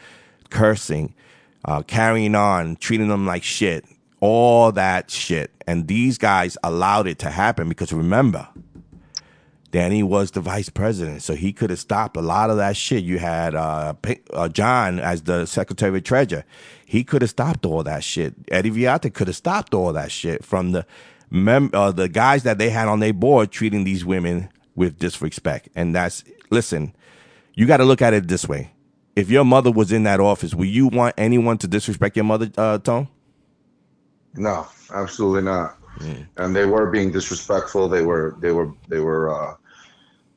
cursing, 0.49 1.15
uh, 1.63 1.81
carrying 1.83 2.35
on, 2.35 2.75
treating 2.75 3.07
them 3.07 3.25
like 3.25 3.43
shit, 3.43 3.85
all 4.19 4.71
that 4.73 5.09
shit, 5.09 5.51
and 5.65 5.87
these 5.87 6.17
guys 6.17 6.57
allowed 6.61 7.07
it 7.07 7.19
to 7.19 7.29
happen 7.29 7.69
because 7.69 7.93
remember. 7.93 8.47
Danny 9.71 10.01
was 10.01 10.31
the 10.31 10.41
vice 10.41 10.69
president, 10.69 11.21
so 11.21 11.35
he 11.35 11.53
could 11.53 11.69
have 11.69 11.79
stopped 11.79 12.17
a 12.17 12.21
lot 12.21 12.49
of 12.49 12.57
that 12.57 12.75
shit. 12.75 13.03
You 13.03 13.19
had 13.19 13.53
uh, 13.53 13.93
uh, 14.33 14.49
John 14.49 14.99
as 14.99 15.23
the 15.23 15.45
secretary 15.45 15.97
of 15.97 16.03
treasurer. 16.03 16.43
He 16.85 17.03
could 17.03 17.21
have 17.21 17.29
stopped 17.29 17.65
all 17.65 17.83
that 17.83 18.03
shit. 18.03 18.33
Eddie 18.51 18.71
Viata 18.71 19.13
could 19.13 19.27
have 19.27 19.35
stopped 19.35 19.73
all 19.75 19.93
that 19.93 20.11
shit 20.11 20.43
from 20.43 20.71
the 20.71 20.85
mem- 21.29 21.69
uh, 21.73 21.91
the 21.91 22.09
guys 22.09 22.43
that 22.43 22.57
they 22.57 22.71
had 22.71 22.87
on 22.87 22.99
their 22.99 23.13
board 23.13 23.51
treating 23.51 23.83
these 23.83 24.03
women 24.03 24.49
with 24.75 24.97
disrespect. 24.97 25.69
And 25.75 25.93
that's 25.93 26.23
listen, 26.49 26.95
you 27.53 27.67
got 27.67 27.77
to 27.77 27.85
look 27.85 28.01
at 28.01 28.13
it 28.13 28.27
this 28.27 28.47
way. 28.47 28.71
If 29.15 29.29
your 29.29 29.45
mother 29.45 29.71
was 29.71 29.91
in 29.91 30.03
that 30.03 30.19
office, 30.19 30.55
would 30.55 30.67
you 30.67 30.87
want 30.87 31.13
anyone 31.17 31.57
to 31.59 31.67
disrespect 31.67 32.15
your 32.15 32.25
mother, 32.25 32.49
uh, 32.57 32.77
Tone? 32.79 33.07
No, 34.35 34.67
absolutely 34.93 35.43
not. 35.43 35.77
And 36.37 36.55
they 36.55 36.65
were 36.65 36.89
being 36.89 37.11
disrespectful. 37.11 37.89
They 37.89 38.03
were 38.03 38.35
they 38.39 38.51
were 38.51 38.73
they 38.87 38.99
were 38.99 39.29
uh, 39.29 39.55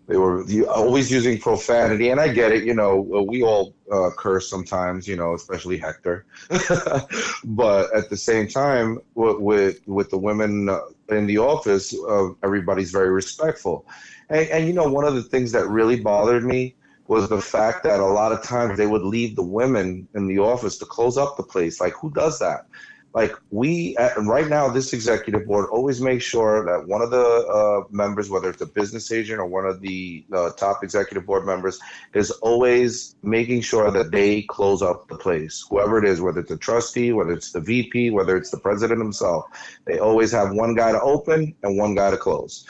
they 0.09 0.17
were 0.17 0.45
always 0.69 1.11
using 1.11 1.39
profanity. 1.39 2.11
And 2.11 2.21
I 2.21 2.29
get 2.33 2.53
it. 2.53 2.65
You 2.65 2.75
know, 2.75 3.01
we 3.29 3.43
all 3.43 3.75
uh, 3.91 4.11
curse 4.17 4.49
sometimes. 4.51 5.07
You 5.07 5.17
know, 5.17 5.35
especially 5.35 5.79
Hector. 5.79 6.27
but 7.45 7.95
at 7.95 8.11
the 8.11 8.17
same 8.17 8.49
time, 8.49 8.99
with 9.15 9.81
with, 9.87 10.11
the 10.11 10.19
women 10.19 10.69
uh, 10.69 10.81
in 11.09 11.27
the 11.27 11.39
office, 11.39 11.95
uh, 12.09 12.31
everybody's 12.43 12.91
very 12.91 13.11
respectful. 13.11 13.87
And, 14.29 14.49
and 14.49 14.67
you 14.67 14.73
know, 14.73 14.89
one 14.91 15.05
of 15.05 15.15
the 15.15 15.23
things 15.23 15.53
that 15.53 15.69
really 15.69 16.01
bothered 16.01 16.45
me 16.45 16.75
was 17.09 17.29
the 17.29 17.41
fact 17.41 17.83
that 17.85 18.01
a 18.01 18.07
lot 18.07 18.33
of 18.33 18.43
times 18.43 18.79
they 18.79 18.87
would 18.87 19.03
leave 19.03 19.37
the 19.37 19.43
women 19.43 20.09
in 20.15 20.27
the 20.27 20.39
office 20.39 20.79
to 20.79 20.87
close 20.87 21.19
up 21.19 21.37
the 21.37 21.43
place. 21.43 21.81
Like, 21.81 21.93
who 21.95 22.11
does 22.11 22.39
that? 22.39 22.67
Like 23.15 23.35
we 23.51 23.95
at, 23.99 24.17
right 24.17 24.49
now, 24.49 24.69
this 24.69 24.95
executive 24.95 25.47
board 25.47 25.69
always 25.71 26.01
makes 26.01 26.25
sure 26.25 26.65
that 26.65 26.89
one 26.89 27.03
of 27.03 27.11
the 27.11 27.21
uh, 27.21 27.85
members, 27.91 28.31
whether 28.31 28.49
it's 28.49 28.63
a 28.63 28.67
business 28.67 29.13
agent 29.13 29.39
or 29.39 29.47
one 29.47 29.67
of 29.67 29.83
the 29.83 30.25
uh, 30.33 30.51
top 30.53 30.83
executive 30.83 31.27
board 31.27 31.45
members, 31.45 31.79
is 32.15 32.31
always 32.31 33.15
making 33.23 33.61
sure 33.61 33.91
that 33.91 34.13
they 34.13 34.43
close 34.43 34.81
up 34.81 35.09
the 35.09 35.17
place. 35.17 35.65
Whoever 35.69 36.03
it 36.03 36.09
is, 36.09 36.23
whether 36.23 36.41
it's 36.41 36.51
a 36.51 36.57
trustee, 36.57 37.13
whether 37.13 37.33
it's 37.33 37.53
the 37.53 37.61
VP, 37.61 38.11
whether 38.11 38.35
it's 38.35 38.51
the 38.51 38.61
president 38.61 39.01
himself, 39.01 39.45
they 39.85 39.99
always 39.99 40.33
have 40.33 40.53
one 40.53 40.75
guy 40.75 40.93
to 40.93 41.01
open 41.03 41.55
and 41.63 41.77
one 41.77 41.95
guy 41.95 42.11
to 42.11 42.17
close. 42.17 42.67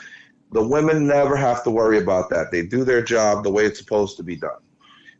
The 0.51 0.65
women 0.67 1.07
never 1.07 1.37
have 1.37 1.63
to 1.63 1.71
worry 1.71 1.99
about 1.99 2.29
that. 2.31 2.51
They 2.51 2.65
do 2.65 2.83
their 2.83 3.01
job 3.01 3.43
the 3.43 3.49
way 3.49 3.65
it's 3.65 3.79
supposed 3.79 4.17
to 4.17 4.23
be 4.23 4.35
done. 4.35 4.59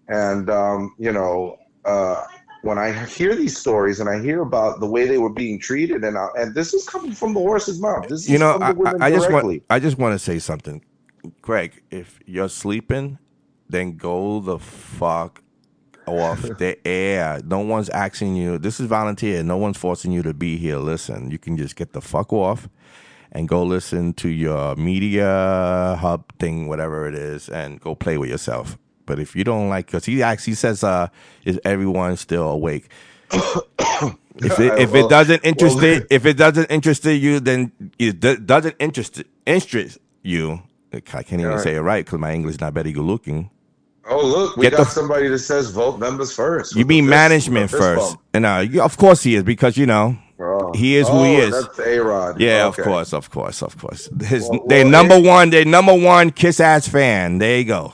And 0.09 0.49
um, 0.49 0.95
you 0.99 1.13
know, 1.13 1.57
uh, 1.85 2.25
when 2.63 2.77
I 2.77 3.05
hear 3.05 3.35
these 3.35 3.57
stories 3.57 3.99
and 3.99 4.09
I 4.09 4.21
hear 4.21 4.41
about 4.41 4.79
the 4.79 4.87
way 4.87 5.05
they 5.05 5.17
were 5.17 5.29
being 5.29 5.59
treated, 5.59 6.03
and 6.03 6.17
I, 6.17 6.27
and 6.35 6.55
this 6.55 6.73
is 6.73 6.87
coming 6.87 7.11
from 7.11 7.33
the 7.33 7.39
horse's 7.41 7.79
mouth. 7.79 8.07
This 8.07 8.21
is 8.21 8.29
you 8.29 8.37
know, 8.37 8.57
from 8.57 8.83
the 8.83 8.89
I, 9.01 9.05
I, 9.05 9.07
I 9.07 9.11
just 9.11 9.29
directly. 9.29 9.57
want 9.59 9.63
I 9.69 9.79
just 9.79 9.97
want 9.97 10.13
to 10.13 10.19
say 10.19 10.39
something, 10.39 10.83
Greg. 11.41 11.83
If 11.91 12.19
you're 12.25 12.49
sleeping, 12.49 13.19
then 13.67 13.97
go 13.97 14.39
the 14.39 14.59
fuck 14.59 15.43
off 16.07 16.41
the 16.57 16.77
air. 16.87 17.41
No 17.43 17.59
one's 17.59 17.89
asking 17.89 18.37
you. 18.37 18.57
This 18.57 18.79
is 18.79 18.87
volunteer. 18.87 19.43
No 19.43 19.57
one's 19.57 19.77
forcing 19.77 20.13
you 20.13 20.23
to 20.23 20.33
be 20.33 20.55
here. 20.55 20.77
Listen, 20.77 21.31
you 21.31 21.37
can 21.37 21.57
just 21.57 21.75
get 21.75 21.91
the 21.91 22.01
fuck 22.01 22.31
off 22.31 22.69
and 23.33 23.49
go 23.49 23.63
listen 23.63 24.13
to 24.13 24.29
your 24.29 24.75
media 24.77 25.97
hub 25.99 26.31
thing, 26.39 26.69
whatever 26.69 27.07
it 27.09 27.15
is, 27.15 27.49
and 27.49 27.81
go 27.81 27.93
play 27.93 28.17
with 28.17 28.29
yourself. 28.29 28.77
But 29.05 29.19
if 29.19 29.35
you 29.35 29.43
don't 29.43 29.69
like, 29.69 29.87
because 29.87 30.05
he 30.05 30.23
actually 30.23 30.53
says, 30.55 30.83
uh, 30.83 31.07
"Is 31.45 31.59
everyone 31.65 32.15
still 32.17 32.47
awake?" 32.49 32.89
if 33.31 34.59
it, 34.59 34.79
if 34.79 34.93
it 34.95 35.09
doesn't 35.09 35.41
interest 35.43 35.75
well- 35.77 35.85
it, 35.85 36.07
if 36.11 36.25
it 36.25 36.33
doesn't 36.37 36.65
interest 36.71 37.05
you, 37.05 37.39
then 37.39 37.71
it 37.99 38.19
do- 38.19 38.37
doesn't 38.37 38.75
interest 38.79 39.23
interest 39.45 39.97
you. 40.21 40.61
I 40.93 40.99
can't 40.99 41.41
even 41.41 41.47
right. 41.53 41.59
say 41.59 41.75
it 41.75 41.81
right 41.81 42.05
because 42.05 42.19
my 42.19 42.33
English 42.33 42.55
is 42.55 42.61
not 42.61 42.73
very 42.73 42.91
good 42.91 43.03
looking. 43.03 43.49
Oh 44.07 44.23
look, 44.25 44.57
we 44.57 44.63
Get 44.63 44.73
got 44.77 44.85
the- 44.85 44.91
somebody 44.91 45.27
that 45.29 45.39
says 45.39 45.71
vote 45.71 45.97
members 45.99 46.33
first. 46.35 46.75
You 46.75 46.85
mean 46.85 47.07
management 47.07 47.71
fist 47.71 47.81
first, 47.81 48.17
and 48.33 48.45
uh, 48.45 48.63
you- 48.69 48.81
of 48.81 48.97
course 48.97 49.23
he 49.23 49.35
is 49.35 49.43
because 49.43 49.75
you 49.77 49.85
know 49.85 50.17
Oh. 50.39 50.73
he 50.73 50.95
is 50.97 51.07
who 51.07 51.19
Oh, 51.19 51.23
he 51.23 51.35
is. 51.35 51.51
That's 51.51 51.79
A 51.79 51.99
Rod. 51.99 52.39
Yeah, 52.39 52.65
Okay. 52.67 52.81
of 52.81 52.85
course, 52.87 53.13
of 53.13 53.29
course, 53.29 53.61
of 53.61 53.77
course. 53.77 54.09
His, 54.25 54.47
Well, 54.49 54.65
they 54.67 54.83
well, 54.83 54.91
number 54.91 55.15
it- 55.15 55.23
one, 55.25 55.49
they 55.51 55.63
number 55.63 55.93
one 55.93 56.31
kiss 56.31 56.59
ass 56.59 56.87
fan. 56.87 57.37
There 57.37 57.57
you 57.59 57.63
go. 57.65 57.93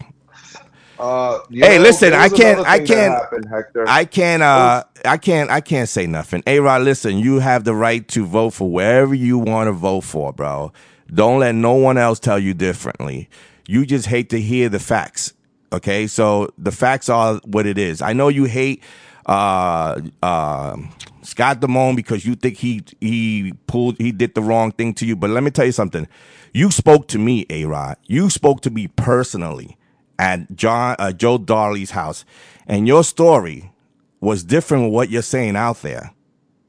Uh, 0.99 1.39
Hey, 1.61 1.79
know, 1.79 1.79
listen, 1.79 2.13
I 2.13 2.29
can't, 2.29 2.61
I 2.65 2.79
can't, 2.79 3.21
happened, 3.21 3.47
I 3.85 4.05
can't, 4.05 4.43
uh, 4.43 4.85
I 5.05 5.17
can't, 5.17 5.49
I 5.51 5.61
can't 5.61 5.89
say 5.89 6.07
nothing. 6.07 6.43
A 6.47 6.59
Rod, 6.59 6.83
listen, 6.83 7.19
you 7.19 7.39
have 7.39 7.65
the 7.65 7.75
right 7.75 8.07
to 8.09 8.25
vote 8.25 8.51
for 8.51 8.69
wherever 8.71 9.15
you 9.15 9.39
want 9.39 9.67
to 9.67 9.73
vote 9.73 10.03
for, 10.03 10.33
bro. 10.33 10.73
Don't 11.13 11.39
let 11.41 11.55
no 11.55 11.73
one 11.75 11.97
else 11.97 12.19
tell 12.19 12.39
you 12.39 12.53
differently. 12.55 13.29
You 13.67 13.85
just 13.85 14.07
hate 14.07 14.29
to 14.31 14.41
hear 14.41 14.69
the 14.69 14.79
facts. 14.79 15.33
Okay, 15.73 16.07
so 16.07 16.53
the 16.57 16.71
facts 16.71 17.09
are 17.09 17.41
what 17.45 17.67
it 17.67 17.77
is. 17.79 18.01
I 18.01 18.13
know 18.13 18.29
you 18.29 18.45
hate 18.45 18.83
uh, 19.27 20.01
uh, 20.23 20.77
Scott 21.23 21.61
Damone 21.61 21.95
because 21.97 22.25
you 22.25 22.35
think 22.35 22.57
he 22.57 22.83
he 23.01 23.53
pulled 23.67 23.97
he 23.99 24.11
did 24.13 24.35
the 24.35 24.43
wrong 24.43 24.71
thing 24.73 24.93
to 24.95 25.07
you. 25.07 25.15
But 25.17 25.31
let 25.31 25.43
me 25.43 25.51
tell 25.51 25.65
you 25.65 25.73
something. 25.73 26.07
You 26.53 26.71
spoke 26.71 27.07
to 27.09 27.19
me, 27.19 27.45
A 27.51 27.65
Rod. 27.65 27.97
You 28.07 28.29
spoke 28.31 28.61
to 28.63 28.71
me 28.71 28.87
personally 28.89 29.77
at 30.19 30.55
John 30.55 30.95
uh, 30.99 31.11
Joe 31.13 31.39
Darley's 31.39 31.89
house, 31.91 32.25
and 32.67 32.87
your 32.87 33.03
story 33.03 33.71
was 34.19 34.43
different 34.43 34.83
from 34.83 34.91
what 34.91 35.09
you're 35.09 35.23
saying 35.23 35.55
out 35.55 35.81
there. 35.81 36.13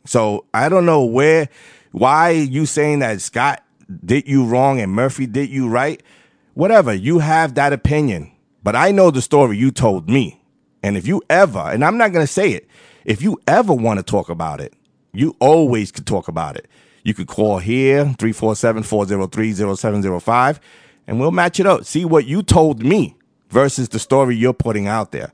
So 0.07 0.47
I 0.55 0.71
don't 0.71 0.87
know 0.87 1.05
where, 1.05 1.51
why 1.91 2.31
you 2.31 2.65
saying 2.65 3.01
that 3.01 3.21
Scott 3.21 3.63
did 4.05 4.29
you 4.29 4.45
wrong 4.47 4.81
and 4.81 4.93
Murphy 4.93 5.27
did 5.27 5.51
you 5.51 5.69
right. 5.69 6.01
Whatever 6.55 6.95
you 6.95 7.19
have 7.19 7.57
that 7.57 7.75
opinion, 7.75 8.31
but 8.63 8.77
I 8.77 8.93
know 8.93 9.11
the 9.11 9.21
story 9.21 9.59
you 9.59 9.73
told 9.73 10.09
me, 10.09 10.41
and 10.83 10.97
if 10.97 11.07
you 11.07 11.21
ever, 11.29 11.59
and 11.59 11.85
I'm 11.85 11.99
not 11.99 12.13
gonna 12.13 12.27
say 12.27 12.53
it, 12.53 12.67
if 13.05 13.21
you 13.21 13.39
ever 13.47 13.75
want 13.75 13.99
to 13.99 14.05
talk 14.05 14.29
about 14.29 14.61
it, 14.61 14.75
you 15.13 15.37
always 15.41 15.91
could 15.91 16.07
talk 16.07 16.29
about 16.29 16.57
it. 16.57 16.69
You 17.03 17.15
could 17.15 17.27
call 17.27 17.59
here 17.59 18.05
347-403-0705 18.05 20.61
and 21.07 21.19
we'll 21.19 21.31
match 21.31 21.59
it 21.59 21.65
up. 21.67 21.87
See 21.87 22.05
what 22.05 22.27
you 22.27 22.43
told 22.43 22.85
me 22.85 23.17
versus 23.51 23.89
the 23.89 23.99
story 23.99 24.37
you're 24.37 24.53
putting 24.53 24.87
out 24.87 25.13
there. 25.13 25.33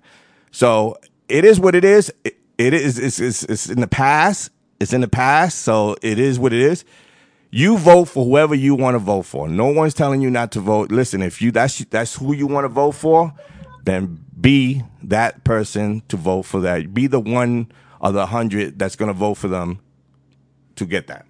So 0.50 0.96
it 1.28 1.44
is 1.44 1.60
what 1.60 1.74
it 1.74 1.84
is. 1.84 2.12
It, 2.24 2.36
it 2.58 2.74
is 2.74 2.98
it's, 2.98 3.20
it's, 3.20 3.42
it's 3.44 3.68
in 3.68 3.80
the 3.80 3.86
past. 3.86 4.50
It's 4.80 4.92
in 4.92 5.02
the 5.02 5.08
past. 5.08 5.58
So 5.58 5.96
it 6.02 6.18
is 6.18 6.38
what 6.38 6.52
it 6.52 6.60
is. 6.60 6.84
You 7.50 7.78
vote 7.78 8.06
for 8.06 8.24
whoever 8.24 8.54
you 8.54 8.74
want 8.74 8.94
to 8.94 8.98
vote 8.98 9.22
for. 9.22 9.48
No 9.48 9.66
one's 9.66 9.94
telling 9.94 10.20
you 10.20 10.30
not 10.30 10.52
to 10.52 10.60
vote. 10.60 10.90
Listen, 10.90 11.22
if 11.22 11.40
you 11.40 11.50
that's 11.52 11.78
that's 11.86 12.16
who 12.16 12.34
you 12.34 12.46
want 12.46 12.64
to 12.64 12.68
vote 12.68 12.92
for, 12.92 13.32
then 13.84 14.24
be 14.40 14.82
that 15.02 15.44
person 15.44 16.02
to 16.08 16.16
vote 16.16 16.42
for 16.42 16.60
that. 16.60 16.92
Be 16.92 17.06
the 17.06 17.20
one 17.20 17.70
of 18.00 18.14
the 18.14 18.26
hundred 18.26 18.78
that's 18.78 18.96
going 18.96 19.08
to 19.08 19.14
vote 19.14 19.34
for 19.34 19.48
them 19.48 19.80
to 20.76 20.86
get 20.86 21.06
that. 21.06 21.25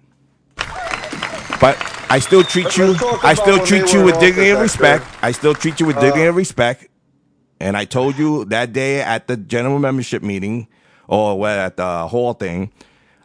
But 1.59 1.77
I 2.09 2.19
still 2.19 2.43
treat 2.43 2.77
you. 2.77 2.95
I 3.23 3.33
still 3.33 3.65
treat 3.65 3.93
you 3.93 4.03
with 4.03 4.19
dignity 4.19 4.51
and 4.51 4.61
respect. 4.61 5.05
I 5.21 5.31
still 5.31 5.53
treat 5.53 5.79
you 5.79 5.85
with 5.87 5.99
dignity 5.99 6.27
and 6.27 6.35
respect. 6.35 6.87
And 7.59 7.75
I 7.75 7.85
told 7.85 8.17
you 8.17 8.45
that 8.45 8.73
day 8.73 9.01
at 9.01 9.27
the 9.27 9.35
general 9.35 9.79
membership 9.79 10.21
meeting 10.21 10.67
or 11.07 11.47
at 11.47 11.77
the 11.77 12.07
hall 12.07 12.33
thing, 12.33 12.71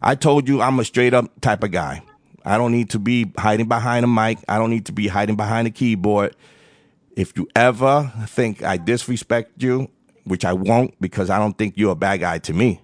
I 0.01 0.15
told 0.15 0.49
you 0.49 0.61
I'm 0.61 0.79
a 0.79 0.85
straight 0.85 1.15
up 1.15 1.31
type 1.41 1.63
of 1.63 1.71
guy. 1.71 2.03
I 2.45 2.57
don't 2.57 2.73
need 2.73 2.91
to 2.91 2.99
be 2.99 3.31
hiding 3.39 3.69
behind 3.69 4.05
a 4.05 4.09
mic. 4.09 4.39
I 4.49 4.59
don't 4.59 4.71
need 4.71 4.87
to 4.87 4.93
be 4.93 5.09
hiding 5.09 5.37
behind 5.37 5.69
a 5.69 5.71
keyboard. 5.71 6.35
If 7.15 7.37
you 7.37 7.47
ever 7.55 8.11
think 8.27 8.63
I 8.63 8.79
disrespect 8.79 9.63
you, 9.63 9.89
which 10.25 10.45
I 10.45 10.53
won't 10.53 10.99
because 11.01 11.31
I 11.31 11.39
don't 11.39 11.57
think 11.57 11.75
you're 11.77 11.93
a 11.93 11.97
bad 11.97 12.21
guy 12.21 12.39
to 12.39 12.53
me. 12.53 12.81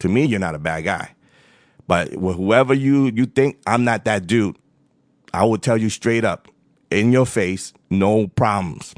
To 0.00 0.08
me, 0.08 0.24
you're 0.26 0.40
not 0.40 0.54
a 0.54 0.58
bad 0.58 0.84
guy. 0.84 1.14
But 1.86 2.12
whoever 2.12 2.74
you 2.74 3.10
you 3.14 3.26
think 3.26 3.58
I'm 3.66 3.84
not 3.84 4.04
that 4.04 4.26
dude, 4.26 4.56
I 5.32 5.44
will 5.44 5.58
tell 5.58 5.76
you 5.76 5.88
straight 5.88 6.24
up, 6.24 6.48
in 6.90 7.12
your 7.12 7.26
face, 7.26 7.72
no 7.88 8.26
problems. 8.28 8.94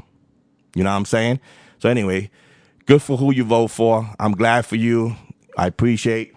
You 0.75 0.83
know 0.83 0.89
what 0.89 0.97
I'm 0.97 1.05
saying? 1.05 1.39
So 1.79 1.89
anyway, 1.89 2.29
good 2.85 3.01
for 3.01 3.17
who 3.17 3.33
you 3.33 3.43
vote 3.43 3.67
for. 3.67 4.09
I'm 4.19 4.33
glad 4.33 4.65
for 4.65 4.75
you. 4.75 5.15
I 5.57 5.67
appreciate 5.67 6.33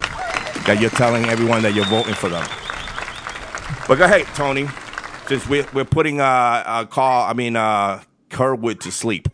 that 0.00 0.78
you're 0.80 0.90
telling 0.90 1.26
everyone 1.26 1.62
that 1.62 1.74
you're 1.74 1.86
voting 1.86 2.14
for 2.14 2.28
them. 2.28 2.46
But 3.86 3.98
go 3.98 4.04
ahead, 4.04 4.26
Tony. 4.34 4.68
Since 5.26 5.46
we're 5.48 5.66
we're 5.74 5.84
putting 5.84 6.20
uh, 6.20 6.24
uh 6.24 6.84
call, 6.86 7.28
I 7.28 7.34
mean 7.34 7.56
uh 7.56 8.02
Kerwood 8.30 8.80
to 8.80 8.90
sleep. 8.90 9.28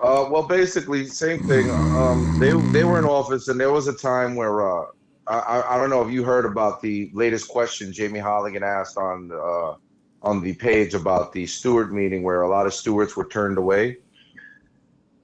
Uh, 0.00 0.28
well, 0.30 0.42
basically, 0.42 1.06
same 1.06 1.42
thing. 1.44 1.70
Um, 1.70 2.38
they 2.38 2.50
they 2.72 2.84
were 2.84 2.98
in 2.98 3.04
office, 3.04 3.48
and 3.48 3.58
there 3.58 3.72
was 3.72 3.86
a 3.86 3.92
time 3.92 4.34
where 4.34 4.68
uh, 4.68 4.86
I 5.26 5.38
I- 5.38 5.74
I 5.74 5.78
don't 5.78 5.90
know 5.90 6.02
if 6.02 6.10
you 6.12 6.24
heard 6.24 6.44
about 6.44 6.80
the 6.82 7.10
latest 7.14 7.48
question 7.48 7.92
Jamie 7.92 8.20
Holligan 8.20 8.62
asked 8.62 8.96
on 8.98 9.30
uh, 9.32 9.74
on 10.22 10.40
the 10.42 10.54
page 10.54 10.94
about 10.94 11.32
the 11.32 11.46
steward 11.46 11.92
meeting, 11.92 12.22
where 12.22 12.42
a 12.42 12.48
lot 12.48 12.66
of 12.66 12.72
stewards 12.74 13.14
were 13.16 13.26
turned 13.26 13.58
away. 13.58 13.98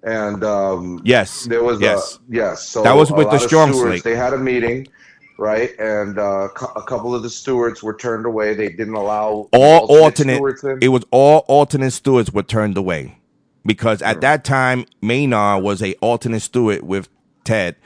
And 0.03 0.43
um, 0.45 1.01
Yes, 1.05 1.45
there 1.45 1.63
was 1.63 1.81
yes. 1.81 2.17
a 2.17 2.35
yes. 2.35 2.67
So 2.67 2.83
That 2.83 2.97
was 2.97 3.11
with 3.13 3.31
the 3.31 3.39
strong 3.39 3.73
stewards. 3.73 4.03
They 4.03 4.17
had 4.17 4.33
a 4.33 4.39
meeting, 4.39 4.89
right? 5.39 5.79
And 5.79 6.19
uh, 6.19 6.49
a 6.77 6.83
couple 6.83 7.15
of 7.15 7.23
the 7.23 7.31
stewards 7.31 7.83
were 7.83 7.95
turned 7.97 8.25
away. 8.27 8.55
They 8.55 8.69
didn't 8.71 8.95
allow 8.95 9.49
all 9.53 9.87
alternate 10.03 10.41
it 10.81 10.89
was 10.89 11.05
all 11.11 11.45
alternate 11.49 11.91
stewards 11.93 12.33
were 12.33 12.43
turned 12.43 12.77
away 12.79 13.19
because 13.67 14.01
at 14.01 14.23
that 14.23 14.43
time 14.45 14.87
Maynard 15.03 15.63
was 15.63 15.83
a 15.83 15.93
alternate 15.97 16.41
steward 16.41 16.83
with 16.83 17.09
Ted 17.45 17.77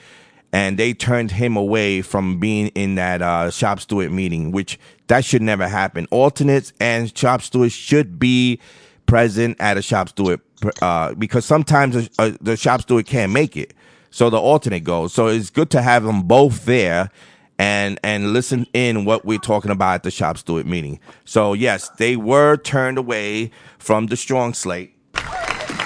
and 0.55 0.79
they 0.79 0.95
turned 0.95 1.33
him 1.33 1.57
away 1.57 2.01
from 2.01 2.39
being 2.39 2.69
in 2.69 2.95
that 2.95 3.21
uh, 3.21 3.51
shop 3.51 3.81
steward 3.81 4.11
meeting 4.13 4.53
which 4.53 4.79
that 5.09 5.25
should 5.25 5.43
never 5.43 5.69
happen 5.69 6.07
alternates 6.11 6.73
and 6.81 7.17
shop 7.17 7.43
stewards 7.43 7.73
should 7.73 8.19
be 8.19 8.59
present 9.07 9.57
at 9.61 9.77
a 9.77 9.83
shop 9.83 10.09
steward 10.09 10.41
uh, 10.81 11.13
because 11.15 11.45
sometimes 11.45 12.09
uh, 12.19 12.31
the 12.41 12.57
shop 12.57 12.81
steward 12.81 13.05
can't 13.05 13.33
make 13.33 13.57
it 13.57 13.75
so 14.11 14.31
the 14.31 14.41
alternate 14.41 14.85
goes 14.85 15.13
so 15.13 15.27
it's 15.27 15.51
good 15.51 15.69
to 15.69 15.83
have 15.83 16.05
them 16.05 16.23
both 16.23 16.65
there 16.65 17.11
and 17.59 18.01
and 18.03 18.33
listen 18.33 18.67
in 18.73 19.05
what 19.05 19.25
we're 19.25 19.39
talking 19.39 19.71
about 19.71 19.95
at 19.95 20.03
the 20.03 20.11
shop 20.11 20.39
steward 20.39 20.67
meeting. 20.67 20.99
So 21.25 21.53
yes, 21.53 21.89
they 21.99 22.17
were 22.17 22.57
turned 22.57 22.99
away 22.99 23.51
from 23.79 24.07
the 24.07 24.17
strong 24.17 24.55
slate, 24.55 24.95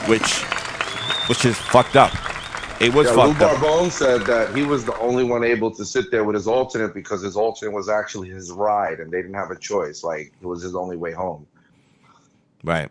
which 0.07 0.43
which 1.29 1.45
is 1.45 1.59
fucked 1.59 1.97
up. 1.97 2.13
It 2.81 2.95
was 2.95 3.09
yeah, 3.09 3.25
Lou. 3.25 3.35
Barbone 3.35 3.91
said 3.91 4.23
that 4.27 4.57
he 4.57 4.63
was 4.63 4.85
the 4.85 4.97
only 4.99 5.25
one 5.25 5.43
able 5.43 5.75
to 5.75 5.85
sit 5.85 6.13
there 6.13 6.23
with 6.23 6.35
his 6.35 6.47
alternate 6.47 6.95
because 6.95 7.23
his 7.23 7.37
alternate 7.37 7.73
was 7.73 7.89
actually 7.89 8.29
his 8.29 8.53
ride, 8.53 9.01
and 9.01 9.11
they 9.11 9.21
didn't 9.21 9.35
have 9.35 9.51
a 9.51 9.59
choice. 9.59 10.05
Like 10.05 10.33
it 10.41 10.47
was 10.47 10.63
his 10.63 10.77
only 10.77 10.97
way 10.97 11.13
home. 11.13 11.47
Right. 12.63 12.91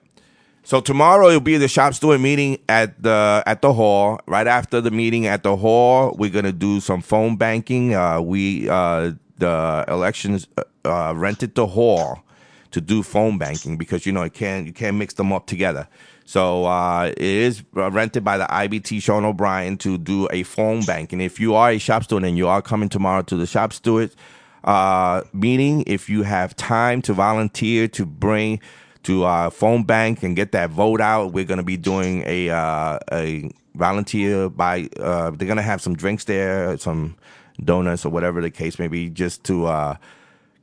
So 0.63 0.81
tomorrow 0.81 1.29
it'll 1.29 1.39
be 1.39 1.55
the 1.55 1.69
shop 1.69 1.93
steward 1.93 2.19
meeting 2.19 2.57
at 2.67 3.01
the 3.01 3.41
at 3.45 3.61
the 3.61 3.71
hall. 3.71 4.19
Right 4.27 4.47
after 4.47 4.81
the 4.81 4.91
meeting 4.91 5.25
at 5.25 5.43
the 5.43 5.55
hall, 5.55 6.13
we're 6.17 6.31
gonna 6.31 6.51
do 6.51 6.81
some 6.81 7.01
phone 7.01 7.37
banking. 7.37 7.95
Uh, 7.95 8.19
we 8.19 8.67
uh, 8.67 9.13
the 9.37 9.85
elections 9.87 10.47
uh, 10.83 11.13
rented 11.15 11.55
the 11.55 11.65
hall 11.65 12.23
to 12.71 12.81
do 12.81 13.03
phone 13.03 13.37
banking 13.37 13.77
because 13.77 14.05
you 14.05 14.11
know 14.11 14.23
it 14.23 14.33
can't 14.33 14.67
you 14.67 14.73
can't 14.73 14.97
mix 14.97 15.13
them 15.13 15.31
up 15.31 15.47
together. 15.47 15.87
So 16.27 16.65
uh, 16.65 17.13
it 17.15 17.21
is 17.21 17.63
rented 17.71 18.25
by 18.25 18.37
the 18.37 18.43
IBT 18.43 19.01
Sean 19.01 19.23
O'Brien 19.23 19.77
to 19.77 19.97
do 19.97 20.27
a 20.29 20.43
phone 20.43 20.83
bank. 20.83 21.13
And 21.13 21.21
If 21.21 21.39
you 21.39 21.55
are 21.55 21.71
a 21.71 21.77
shop 21.77 22.03
steward 22.03 22.25
and 22.25 22.37
you 22.37 22.49
are 22.49 22.61
coming 22.61 22.89
tomorrow 22.89 23.21
to 23.23 23.37
the 23.37 23.45
shop 23.45 23.71
steward 23.71 24.11
uh, 24.65 25.21
meeting, 25.31 25.85
if 25.87 26.09
you 26.09 26.23
have 26.23 26.53
time 26.57 27.01
to 27.03 27.13
volunteer 27.13 27.87
to 27.87 28.05
bring 28.05 28.59
to 29.03 29.23
uh, 29.23 29.49
phone 29.49 29.85
bank 29.85 30.21
and 30.21 30.35
get 30.35 30.51
that 30.51 30.69
vote 30.69 30.99
out. 30.99 31.31
We're 31.31 31.45
gonna 31.45 31.63
be 31.63 31.77
doing 31.77 32.23
a 32.25 32.49
uh, 32.49 32.99
a 33.09 33.49
volunteer 33.73 34.49
by. 34.49 34.89
Uh, 34.99 35.31
they're 35.31 35.47
gonna 35.47 35.61
have 35.61 35.81
some 35.81 35.95
drinks 35.95 36.25
there, 36.25 36.77
some 36.77 37.15
donuts 37.63 38.05
or 38.05 38.09
whatever 38.09 38.41
the 38.41 38.51
case 38.51 38.79
may 38.79 38.89
be, 38.89 39.09
just 39.09 39.45
to 39.45 39.67
uh, 39.67 39.95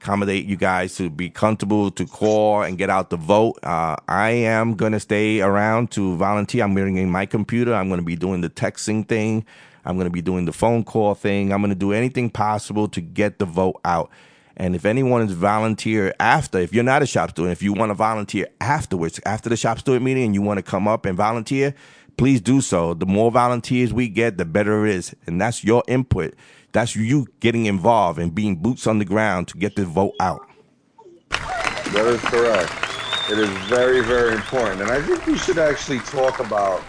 accommodate 0.04 0.44
you 0.44 0.54
guys 0.54 0.94
to 0.96 1.08
be 1.08 1.30
comfortable 1.30 1.90
to 1.90 2.04
call 2.04 2.62
and 2.62 2.76
get 2.76 2.90
out 2.90 3.08
the 3.08 3.16
vote. 3.16 3.58
Uh, 3.62 3.96
I 4.06 4.30
am 4.30 4.74
gonna 4.74 5.00
stay 5.00 5.40
around 5.40 5.90
to 5.92 6.14
volunteer. 6.16 6.62
I'm 6.62 6.74
bringing 6.74 7.10
my 7.10 7.24
computer. 7.24 7.72
I'm 7.72 7.88
gonna 7.88 8.02
be 8.02 8.14
doing 8.14 8.42
the 8.42 8.50
texting 8.50 9.08
thing. 9.08 9.46
I'm 9.86 9.96
gonna 9.96 10.10
be 10.10 10.20
doing 10.20 10.44
the 10.44 10.52
phone 10.52 10.84
call 10.84 11.14
thing. 11.14 11.54
I'm 11.54 11.62
gonna 11.62 11.74
do 11.74 11.94
anything 11.94 12.28
possible 12.28 12.86
to 12.88 13.00
get 13.00 13.38
the 13.38 13.46
vote 13.46 13.80
out. 13.82 14.10
And 14.58 14.76
if 14.76 14.84
anyone 14.84 15.22
is 15.22 15.32
volunteer 15.32 16.14
after, 16.20 16.58
if 16.58 16.74
you're 16.74 16.84
not 16.84 17.02
a 17.02 17.06
shop 17.06 17.30
steward, 17.30 17.52
if 17.52 17.62
you 17.62 17.72
want 17.72 17.88
to 17.88 17.94
volunteer 17.94 18.46
afterwards, 18.60 19.18
after 19.24 19.48
the 19.48 19.56
shop 19.56 19.78
steward 19.78 20.02
meeting, 20.02 20.24
and 20.24 20.34
you 20.34 20.42
want 20.42 20.58
to 20.58 20.62
come 20.62 20.86
up 20.86 21.06
and 21.06 21.16
volunteer, 21.16 21.74
please 22.18 22.42
do 22.42 22.60
so. 22.60 22.92
The 22.92 23.06
more 23.06 23.32
volunteers 23.32 23.92
we 23.92 24.08
get, 24.08 24.36
the 24.36 24.44
better 24.44 24.86
it 24.86 24.94
is. 24.94 25.14
And 25.26 25.40
that's 25.40 25.64
your 25.64 25.82
input. 25.88 26.34
That's 26.74 26.96
you 26.96 27.28
getting 27.38 27.66
involved 27.66 28.18
and 28.18 28.34
being 28.34 28.56
boots 28.56 28.88
on 28.88 28.98
the 28.98 29.04
ground 29.04 29.46
to 29.48 29.56
get 29.56 29.76
the 29.76 29.84
vote 29.84 30.14
out. 30.18 30.44
That 31.30 32.06
is 32.08 32.20
correct. 32.20 32.72
It 33.30 33.38
is 33.38 33.48
very, 33.68 34.00
very 34.00 34.34
important, 34.34 34.82
and 34.82 34.90
I 34.90 35.00
think 35.00 35.24
we 35.24 35.38
should 35.38 35.58
actually 35.58 36.00
talk 36.00 36.40
about, 36.40 36.82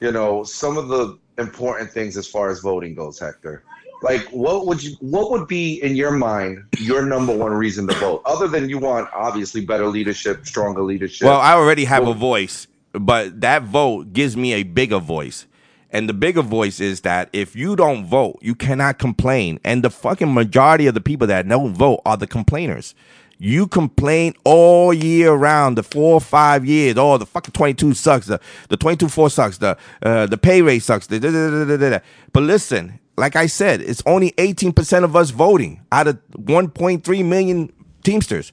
you 0.00 0.10
know, 0.10 0.42
some 0.42 0.76
of 0.76 0.88
the 0.88 1.16
important 1.38 1.92
things 1.92 2.16
as 2.16 2.26
far 2.26 2.50
as 2.50 2.58
voting 2.58 2.96
goes, 2.96 3.20
Hector. 3.20 3.62
Like, 4.02 4.28
what 4.30 4.66
would 4.66 4.82
you, 4.82 4.96
what 5.00 5.30
would 5.30 5.46
be 5.46 5.80
in 5.80 5.94
your 5.94 6.10
mind 6.10 6.64
your 6.78 7.06
number 7.06 7.34
one 7.34 7.52
reason 7.52 7.86
to 7.86 7.94
vote, 7.94 8.22
other 8.26 8.48
than 8.48 8.68
you 8.68 8.78
want 8.78 9.08
obviously 9.14 9.64
better 9.64 9.86
leadership, 9.86 10.44
stronger 10.44 10.82
leadership? 10.82 11.26
Well, 11.26 11.40
I 11.40 11.52
already 11.52 11.84
have 11.84 12.06
a 12.08 12.14
voice, 12.14 12.66
but 12.92 13.40
that 13.42 13.62
vote 13.62 14.12
gives 14.12 14.36
me 14.36 14.54
a 14.54 14.64
bigger 14.64 14.98
voice. 14.98 15.46
And 15.92 16.08
the 16.08 16.14
bigger 16.14 16.42
voice 16.42 16.80
is 16.80 17.00
that 17.00 17.28
if 17.32 17.56
you 17.56 17.74
don't 17.76 18.06
vote, 18.06 18.38
you 18.42 18.54
cannot 18.54 18.98
complain. 18.98 19.58
And 19.64 19.82
the 19.82 19.90
fucking 19.90 20.32
majority 20.32 20.86
of 20.86 20.94
the 20.94 21.00
people 21.00 21.26
that 21.26 21.48
don't 21.48 21.74
vote 21.74 22.00
are 22.04 22.16
the 22.16 22.26
complainers. 22.26 22.94
You 23.38 23.66
complain 23.66 24.34
all 24.44 24.92
year 24.92 25.32
round, 25.32 25.78
the 25.78 25.82
four 25.82 26.14
or 26.14 26.20
five 26.20 26.64
years. 26.66 26.96
Oh, 26.98 27.16
the 27.16 27.26
fucking 27.26 27.52
22 27.52 27.94
sucks. 27.94 28.26
The, 28.26 28.38
the 28.68 28.76
22 28.76 29.08
4 29.08 29.30
sucks. 29.30 29.58
The, 29.58 29.76
uh, 30.02 30.26
the 30.26 30.36
pay 30.36 30.60
rate 30.62 30.80
sucks. 30.80 31.06
Da- 31.06 31.18
da- 31.18 31.30
da. 31.76 31.98
But 32.32 32.42
listen, 32.42 33.00
like 33.16 33.36
I 33.36 33.46
said, 33.46 33.80
it's 33.80 34.02
only 34.06 34.32
18% 34.32 35.04
of 35.04 35.16
us 35.16 35.30
voting 35.30 35.80
out 35.90 36.06
of 36.06 36.18
1.3 36.32 37.24
million 37.24 37.72
Teamsters. 38.02 38.52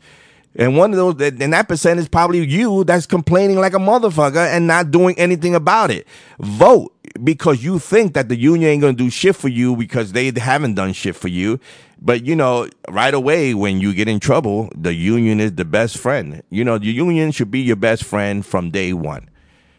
And 0.55 0.75
one 0.75 0.91
of 0.91 0.97
those, 0.97 1.31
and 1.39 1.53
that 1.53 1.67
percent 1.67 1.99
is 1.99 2.09
probably 2.09 2.43
you 2.45 2.83
that's 2.83 3.05
complaining 3.05 3.57
like 3.57 3.73
a 3.73 3.77
motherfucker 3.79 4.47
and 4.47 4.65
not 4.65 4.89
doing 4.89 5.17
anything 5.19 5.53
about 5.53 5.91
it. 5.91 6.07
Vote 6.39 6.93
because 7.23 7.63
you 7.63 7.79
think 7.79 8.13
that 8.13 8.29
the 8.29 8.35
union 8.35 8.69
ain't 8.69 8.81
gonna 8.81 8.93
do 8.93 9.09
shit 9.09 9.35
for 9.35 9.47
you 9.47 9.75
because 9.75 10.11
they 10.11 10.31
haven't 10.31 10.75
done 10.75 10.93
shit 10.93 11.15
for 11.15 11.27
you. 11.27 11.59
But 12.01 12.25
you 12.25 12.35
know, 12.35 12.67
right 12.89 13.13
away 13.13 13.53
when 13.53 13.79
you 13.79 13.93
get 13.93 14.07
in 14.07 14.19
trouble, 14.19 14.69
the 14.75 14.93
union 14.93 15.39
is 15.39 15.53
the 15.53 15.65
best 15.65 15.97
friend. 15.97 16.43
You 16.49 16.63
know, 16.63 16.77
the 16.77 16.87
union 16.87 17.31
should 17.31 17.51
be 17.51 17.59
your 17.59 17.75
best 17.75 18.03
friend 18.03 18.45
from 18.45 18.71
day 18.71 18.93
one. 18.93 19.29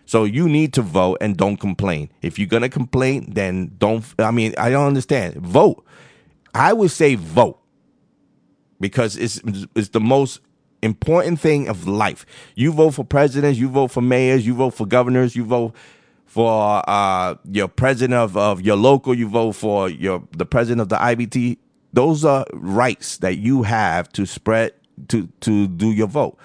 So 0.07 0.25
you 0.25 0.49
need 0.49 0.73
to 0.75 0.83
vote 0.83 1.19
and 1.21 1.37
don't 1.37 1.59
complain. 1.59 2.11
If 2.23 2.39
you're 2.39 2.49
gonna 2.49 2.69
complain, 2.69 3.33
then 3.35 3.73
don't. 3.79 4.05
I 4.19 4.31
mean, 4.31 4.55
I 4.57 4.71
don't 4.71 4.87
understand. 4.87 5.35
Vote. 5.37 5.85
I 6.55 6.73
would 6.73 6.91
say 6.91 7.15
vote 7.15 7.61
because 8.81 9.17
it's 9.17 9.41
it's 9.75 9.91
the 9.91 10.01
most 10.01 10.41
important 10.83 11.41
thing 11.41 11.69
of 11.69 11.87
life. 11.87 12.25
You 12.55 12.73
vote 12.73 12.95
for 12.95 13.05
presidents, 13.05 13.59
you 13.59 13.69
vote 13.69 13.89
for 13.89 14.01
mayors, 14.01 14.47
you 14.47 14.55
vote 14.55 14.75
for 14.75 14.87
governors, 14.87 15.37
you 15.37 15.45
vote 15.45 15.75
for 16.29 16.89
uh, 16.89 17.35
your 17.51 17.69
president 17.69 18.15
of, 18.15 18.37
of 18.37 18.61
your 18.61 18.77
local, 18.77 19.15
you 19.15 19.29
vote 19.29 19.53
for 19.53 19.89
your 19.89 20.23
the 20.37 20.47
president 20.47 20.83
of 20.83 20.91
the 20.91 20.97
IBT. 20.97 21.57
Those 21.93 22.25
are 22.25 22.45
rights 22.53 23.17
that 23.19 23.39
you 23.39 23.63
have 23.63 24.13
to 24.13 24.27
spread 24.27 24.73
to 25.09 25.27
to 25.41 25.67
do 25.67 25.91
your 25.91 26.07
vote. 26.07 26.39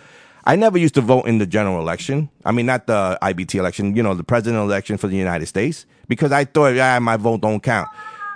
I 0.46 0.56
never 0.56 0.78
used 0.78 0.96
to 0.96 1.02
vote 1.02 1.24
in 1.24 1.38
the 1.38 1.46
general 1.46 1.80
election. 1.80 2.30
I 2.46 2.52
mean, 2.54 2.66
not 2.66 2.88
the 2.88 3.18
IBT 3.22 3.56
election, 3.56 3.96
you 3.96 4.04
know, 4.04 4.14
the 4.14 4.24
presidential 4.24 4.64
election 4.64 4.98
for 4.98 5.08
the 5.08 5.16
United 5.16 5.46
States, 5.46 5.86
because 6.08 6.32
I 6.32 6.46
thought, 6.46 6.76
yeah, 6.76 6.98
my 7.00 7.18
vote 7.18 7.42
don't 7.42 7.62
count. 7.62 7.88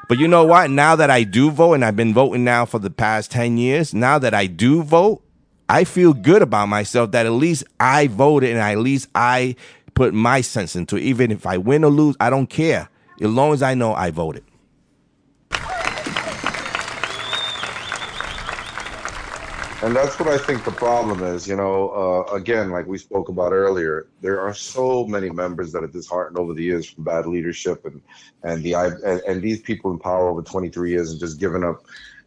But 0.08 0.20
you 0.20 0.28
know 0.28 0.46
what? 0.46 0.70
Now 0.70 0.96
that 0.96 1.10
I 1.10 1.24
do 1.24 1.50
vote, 1.52 1.74
and 1.74 1.84
I've 1.84 1.98
been 1.98 2.14
voting 2.14 2.44
now 2.44 2.66
for 2.66 2.80
the 2.80 2.90
past 2.90 3.32
10 3.32 3.58
years, 3.58 3.94
now 3.94 4.20
that 4.20 4.34
I 4.34 4.48
do 4.48 4.84
vote, 4.84 5.22
I 5.70 5.84
feel 5.84 6.14
good 6.14 6.42
about 6.42 6.68
myself 6.68 7.12
that 7.12 7.26
at 7.26 7.34
least 7.34 7.66
I 7.78 8.08
voted 8.08 8.52
and 8.52 8.60
at 8.60 8.78
least 8.78 9.10
I 9.14 9.58
put 9.98 10.14
my 10.14 10.42
sense 10.42 10.76
into 10.76 10.96
it. 10.96 11.02
Even 11.02 11.32
if 11.32 11.48
I 11.48 11.58
win 11.58 11.84
or 11.84 11.90
lose, 11.90 12.16
I 12.20 12.30
don't 12.30 12.48
care. 12.48 12.88
As 13.20 13.30
long 13.32 13.52
as 13.52 13.64
I 13.64 13.74
know 13.74 13.96
I 13.96 14.12
voted. 14.12 14.44
And 19.84 19.96
that's 19.96 20.20
what 20.20 20.28
I 20.28 20.38
think 20.38 20.66
the 20.66 20.72
problem 20.72 21.24
is. 21.24 21.48
You 21.48 21.56
know, 21.56 21.90
uh, 21.90 22.34
again, 22.36 22.70
like 22.70 22.86
we 22.86 23.00
spoke 23.00 23.30
about 23.30 23.54
earlier, 23.54 24.08
there 24.22 24.40
are 24.40 24.54
so 24.54 25.06
many 25.06 25.30
members 25.30 25.72
that 25.72 25.84
are 25.84 25.88
disheartened 25.88 26.38
over 26.38 26.54
the 26.54 26.64
years 26.64 26.88
from 26.88 27.04
bad 27.04 27.26
leadership, 27.26 27.86
and 27.86 28.02
and 28.44 28.64
the 28.64 28.74
and, 28.74 29.22
and 29.28 29.42
these 29.42 29.62
people 29.62 29.92
in 29.92 30.00
power 30.00 30.30
over 30.30 30.42
23 30.42 30.92
years 30.92 31.12
and 31.12 31.20
just 31.20 31.40
giving 31.40 31.64
up, 31.64 31.86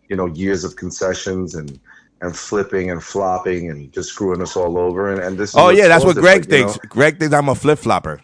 you 0.08 0.16
know, 0.16 0.26
years 0.26 0.64
of 0.64 0.76
concessions 0.76 1.54
and 1.54 1.78
and 2.20 2.36
flipping 2.36 2.90
and 2.90 3.02
flopping 3.02 3.70
and 3.70 3.92
just 3.92 4.10
screwing 4.10 4.42
us 4.42 4.56
all 4.56 4.78
over. 4.78 5.12
And, 5.12 5.22
and 5.22 5.38
this. 5.38 5.50
Is 5.50 5.56
Oh 5.56 5.70
yeah, 5.70 5.88
that's 5.88 6.04
what 6.04 6.16
Greg 6.16 6.42
like, 6.42 6.50
you 6.50 6.68
thinks. 6.68 6.76
Greg 6.88 7.18
thinks 7.18 7.34
I'm 7.34 7.48
a 7.48 7.54
flip 7.54 7.78
flopper. 7.78 8.20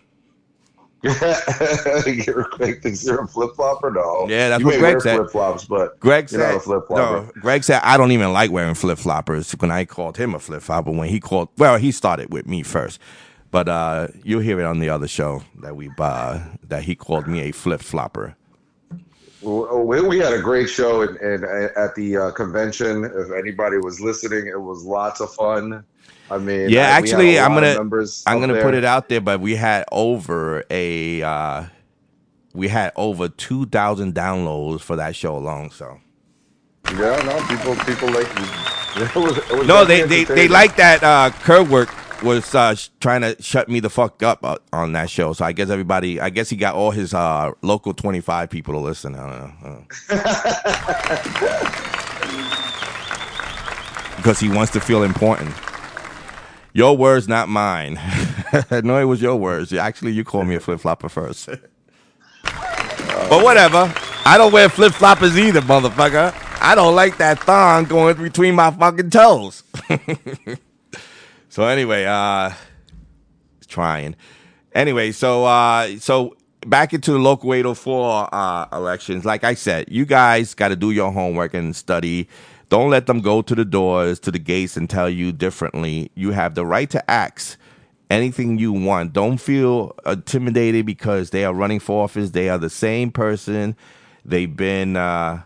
know. 1.03 1.13
you're 2.07 2.49
Greg 2.53 2.83
thinks 2.83 3.05
you're 3.05 3.23
a 3.23 3.29
flip 3.29 3.51
flopper. 3.55 3.91
No. 3.91 4.27
Yeah, 4.29 4.49
that's 4.49 4.61
you 4.61 4.67
what 4.67 4.79
Greg 4.79 4.95
wear 4.95 5.01
said. 5.01 5.17
Flip 5.17 5.31
flops, 5.31 5.65
but 5.65 5.99
Greg 6.01 6.29
said 6.29 6.41
not 6.41 6.57
a 6.57 6.61
flip 6.61 6.87
flopper. 6.87 7.27
no. 7.27 7.41
Greg 7.41 7.65
said 7.65 7.81
I 7.83 7.97
don't 7.97 8.13
even 8.13 8.33
like 8.33 8.51
wearing 8.51 8.75
flip 8.75 8.99
floppers. 8.99 9.59
When 9.61 9.71
I 9.71 9.85
called 9.85 10.17
him 10.17 10.35
a 10.35 10.39
flip 10.39 10.63
flopper, 10.63 10.91
when 10.91 11.09
he 11.09 11.21
called, 11.21 11.49
well, 11.59 11.77
he 11.77 11.93
started 11.93 12.33
with 12.33 12.47
me 12.47 12.63
first, 12.63 12.99
but 13.51 13.69
uh, 13.69 14.09
you'll 14.25 14.41
hear 14.41 14.59
it 14.61 14.65
on 14.65 14.81
the 14.81 14.89
other 14.89 15.09
show 15.09 15.43
that 15.61 15.77
we 15.77 15.91
uh, 15.99 16.41
that 16.67 16.85
he 16.85 16.95
called 16.95 17.29
me 17.29 17.41
a 17.41 17.53
flip 17.53 17.81
flopper. 17.83 18.37
We, 19.47 20.01
we 20.01 20.19
had 20.19 20.33
a 20.33 20.41
great 20.41 20.69
show 20.69 21.03
in, 21.03 21.17
in, 21.19 21.45
at 21.77 21.95
the 21.95 22.17
uh, 22.17 22.31
convention. 22.33 23.05
If 23.05 23.31
anybody 23.31 23.79
was 23.79 24.01
listening, 24.01 24.49
it 24.49 24.61
was 24.61 24.83
lots 24.85 25.21
of 25.21 25.33
fun. 25.35 25.85
I 26.29 26.39
mean, 26.39 26.69
Yeah, 26.69 26.83
actually, 26.87 27.39
I'm 27.39 27.55
gonna 27.55 27.79
I'm 27.79 28.41
gonna 28.41 28.55
there. 28.55 28.63
put 28.63 28.75
it 28.75 28.85
out 28.85 29.09
there, 29.09 29.21
but 29.21 29.41
we 29.41 29.55
had 29.55 29.85
over 29.93 30.65
a 30.69 31.23
uh, 31.23 31.65
we 32.55 32.67
had 32.67 32.93
over 32.97 33.29
two 33.29 33.67
thousand 33.67 34.15
downloads 34.17 34.81
for 34.81 34.97
that 34.97 35.15
show 35.15 35.37
alone. 35.37 35.71
So 35.71 36.01
Yeah, 36.91 37.17
no, 37.23 37.41
people 37.47 37.77
people 37.85 38.09
like 38.11 38.27
it 38.97 39.15
was, 39.15 39.39
it 39.39 39.59
was 39.59 39.69
no, 39.69 39.85
they 39.85 40.03
they 40.03 40.25
they 40.25 40.49
like 40.49 40.75
that. 40.77 41.05
Uh, 41.05 41.31
Kerwood 41.31 41.87
was 42.23 42.55
uh, 42.55 42.75
trying 43.01 43.23
to 43.23 43.37
shut 43.43 43.69
me 43.69 43.81
the 43.81 43.91
fuck 43.91 44.23
up 44.23 44.45
uh, 44.45 44.57
on 44.73 44.93
that 44.93 45.11
show. 45.11 45.33
So 45.33 45.45
I 45.45 45.53
guess 45.53 45.71
everybody, 45.71 46.21
I 46.21 46.31
guess 46.31 46.49
he 46.49 46.57
got 46.57 46.75
all 46.75 46.91
his 46.91 47.15
uh, 47.15 47.53
local 47.63 47.95
25 47.95 48.51
people 48.51 48.75
to 48.75 48.81
listen. 48.81 49.15
I 49.15 49.31
don't 49.31 49.63
know. 49.63 49.85
Uh. 50.09 51.83
because 54.17 54.41
he 54.41 54.49
wants 54.49 54.73
to 54.73 54.81
feel 54.81 55.03
important. 55.03 55.55
Your 56.73 56.97
words, 56.97 57.29
not 57.29 57.49
mine. 57.49 57.95
no, 58.83 58.99
it 58.99 59.05
was 59.05 59.23
your 59.23 59.37
words. 59.37 59.73
Actually, 59.73 60.13
you 60.13 60.25
called 60.25 60.47
me 60.47 60.57
a 60.57 60.61
flip 60.61 60.81
flopper 60.81 61.09
first. 61.09 61.47
but 62.43 63.45
whatever. 63.45 63.93
I 64.25 64.37
don't 64.37 64.53
wear 64.53 64.69
flip 64.69 64.93
floppers 64.93 65.39
either, 65.39 65.61
motherfucker. 65.61 66.35
I 66.61 66.75
don't 66.75 66.95
like 66.95 67.19
that 67.19 67.39
thong 67.41 67.85
going 67.85 68.17
between 68.17 68.57
my 68.57 68.71
fucking 68.73 69.11
toes. 69.11 69.63
So 71.57 71.63
anyway, 71.63 72.05
uh, 72.05 72.51
trying. 73.67 74.15
Anyway, 74.75 75.11
so 75.11 75.47
uh, 75.47 75.99
so 75.99 76.37
back 76.67 76.93
into 76.93 77.13
the 77.13 77.19
local 77.19 77.55
804 77.55 78.29
uh, 78.31 78.67
elections. 78.75 79.25
Like 79.25 79.43
I 79.43 79.55
said, 79.55 79.87
you 79.89 80.05
guys 80.05 80.53
got 80.53 80.69
to 80.69 80.77
do 80.77 80.91
your 80.91 81.11
homework 81.11 81.55
and 81.55 81.75
study. 81.75 82.29
Don't 82.69 82.91
let 82.91 83.07
them 83.07 83.23
go 83.23 83.41
to 83.41 83.55
the 83.55 83.65
doors, 83.65 84.21
to 84.21 84.31
the 84.31 84.39
gates, 84.39 84.77
and 84.77 84.91
tell 84.91 85.09
you 85.09 85.33
differently. 85.33 86.11
You 86.15 86.33
have 86.33 86.57
the 86.57 86.67
right 86.67 86.91
to 86.91 87.11
ask 87.11 87.57
anything 88.11 88.59
you 88.59 88.75
want. 88.75 89.15
Don't 89.15 89.39
feel 89.39 89.97
intimidated 90.05 90.85
because 90.85 91.31
they 91.31 91.47
are 91.47 91.55
running 91.55 91.81
for 91.81 92.05
office. 92.05 92.33
They 92.33 92.51
are 92.51 92.59
the 92.59 92.69
same 92.69 93.11
person. 93.11 93.77
They've 94.27 94.55
been. 94.55 94.99
Uh, 94.99 95.41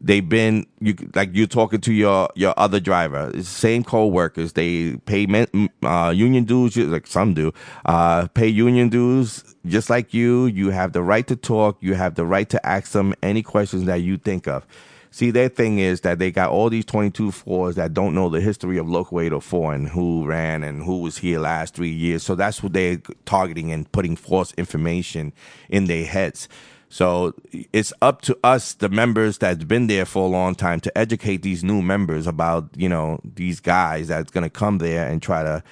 they've 0.00 0.28
been 0.28 0.66
you 0.80 0.94
like 1.14 1.30
you're 1.32 1.46
talking 1.46 1.80
to 1.82 1.92
your 1.92 2.28
your 2.34 2.54
other 2.56 2.80
driver. 2.80 3.30
Same 3.42 3.84
co-workers. 3.84 4.54
They 4.54 4.96
pay 5.06 5.26
men, 5.26 5.70
uh, 5.82 6.12
union 6.14 6.44
dues 6.44 6.76
like 6.76 7.06
some 7.06 7.34
do 7.34 7.52
uh, 7.84 8.26
pay 8.28 8.48
union 8.48 8.88
dues. 8.88 9.44
Just 9.66 9.90
like 9.90 10.14
you 10.14 10.46
you 10.46 10.70
have 10.70 10.92
the 10.92 11.02
right 11.02 11.26
to 11.26 11.36
talk. 11.36 11.78
You 11.80 11.94
have 11.94 12.14
the 12.14 12.26
right 12.26 12.48
to 12.48 12.66
ask 12.66 12.92
them 12.92 13.14
any 13.22 13.42
questions 13.42 13.84
that 13.84 13.96
you 13.96 14.16
think 14.16 14.48
of. 14.48 14.66
See 15.12 15.32
their 15.32 15.48
thing 15.48 15.80
is 15.80 16.02
that 16.02 16.20
they 16.20 16.30
got 16.30 16.50
all 16.50 16.70
these 16.70 16.84
22 16.84 17.32
fours 17.32 17.74
that 17.74 17.92
don't 17.92 18.14
know 18.14 18.28
the 18.28 18.40
history 18.40 18.78
of 18.78 18.88
local 18.88 19.20
804 19.20 19.74
and 19.74 19.88
who 19.88 20.24
ran 20.24 20.62
and 20.62 20.84
who 20.84 21.00
was 21.00 21.18
here 21.18 21.40
last 21.40 21.74
three 21.74 21.90
years. 21.90 22.22
So 22.22 22.36
that's 22.36 22.62
what 22.62 22.74
they're 22.74 22.98
targeting 23.24 23.72
and 23.72 23.90
putting 23.90 24.14
false 24.14 24.54
information 24.54 25.32
in 25.68 25.86
their 25.86 26.04
heads 26.04 26.48
so 26.92 27.34
it's 27.52 27.92
up 28.02 28.20
to 28.22 28.36
us, 28.42 28.74
the 28.74 28.88
members 28.88 29.38
that's 29.38 29.62
been 29.62 29.86
there 29.86 30.04
for 30.04 30.24
a 30.24 30.28
long 30.28 30.56
time, 30.56 30.80
to 30.80 30.98
educate 30.98 31.42
these 31.42 31.62
new 31.62 31.80
members 31.80 32.26
about, 32.26 32.68
you 32.76 32.88
know, 32.88 33.20
these 33.22 33.60
guys 33.60 34.08
that's 34.08 34.32
going 34.32 34.42
to 34.42 34.50
come 34.50 34.78
there 34.78 35.08
and 35.08 35.22
try 35.22 35.44
to 35.44 35.62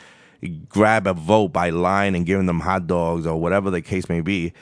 grab 0.68 1.08
a 1.08 1.14
vote 1.14 1.48
by 1.48 1.70
lying 1.70 2.14
and 2.14 2.24
giving 2.24 2.46
them 2.46 2.60
hot 2.60 2.86
dogs 2.86 3.26
or 3.26 3.40
whatever 3.40 3.68
the 3.68 3.82
case 3.82 4.08
may 4.08 4.20
be. 4.20 4.52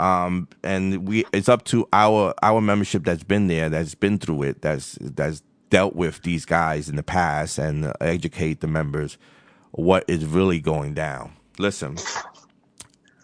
Um, 0.00 0.48
and 0.64 1.06
we, 1.06 1.24
it's 1.32 1.48
up 1.48 1.64
to 1.66 1.86
our 1.92 2.34
our 2.42 2.60
membership 2.60 3.04
that's 3.04 3.22
been 3.22 3.46
there, 3.46 3.68
that's 3.68 3.94
been 3.94 4.18
through 4.18 4.42
it, 4.42 4.62
that's 4.62 4.98
that's 5.00 5.42
dealt 5.68 5.94
with 5.94 6.22
these 6.22 6.44
guys 6.44 6.88
in 6.88 6.96
the 6.96 7.04
past, 7.04 7.56
and 7.56 7.92
educate 8.00 8.62
the 8.62 8.66
members 8.66 9.16
what 9.70 10.04
is 10.08 10.24
really 10.24 10.58
going 10.58 10.94
down. 10.94 11.34
Listen, 11.58 11.98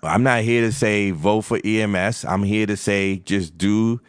I'm 0.06 0.22
not 0.22 0.42
here 0.42 0.62
to 0.62 0.72
say 0.72 1.10
vote 1.10 1.42
for 1.42 1.60
EMS. 1.64 2.24
I'm 2.24 2.42
here 2.42 2.66
to 2.66 2.76
say 2.76 3.16
just 3.16 3.58
do 3.58 4.00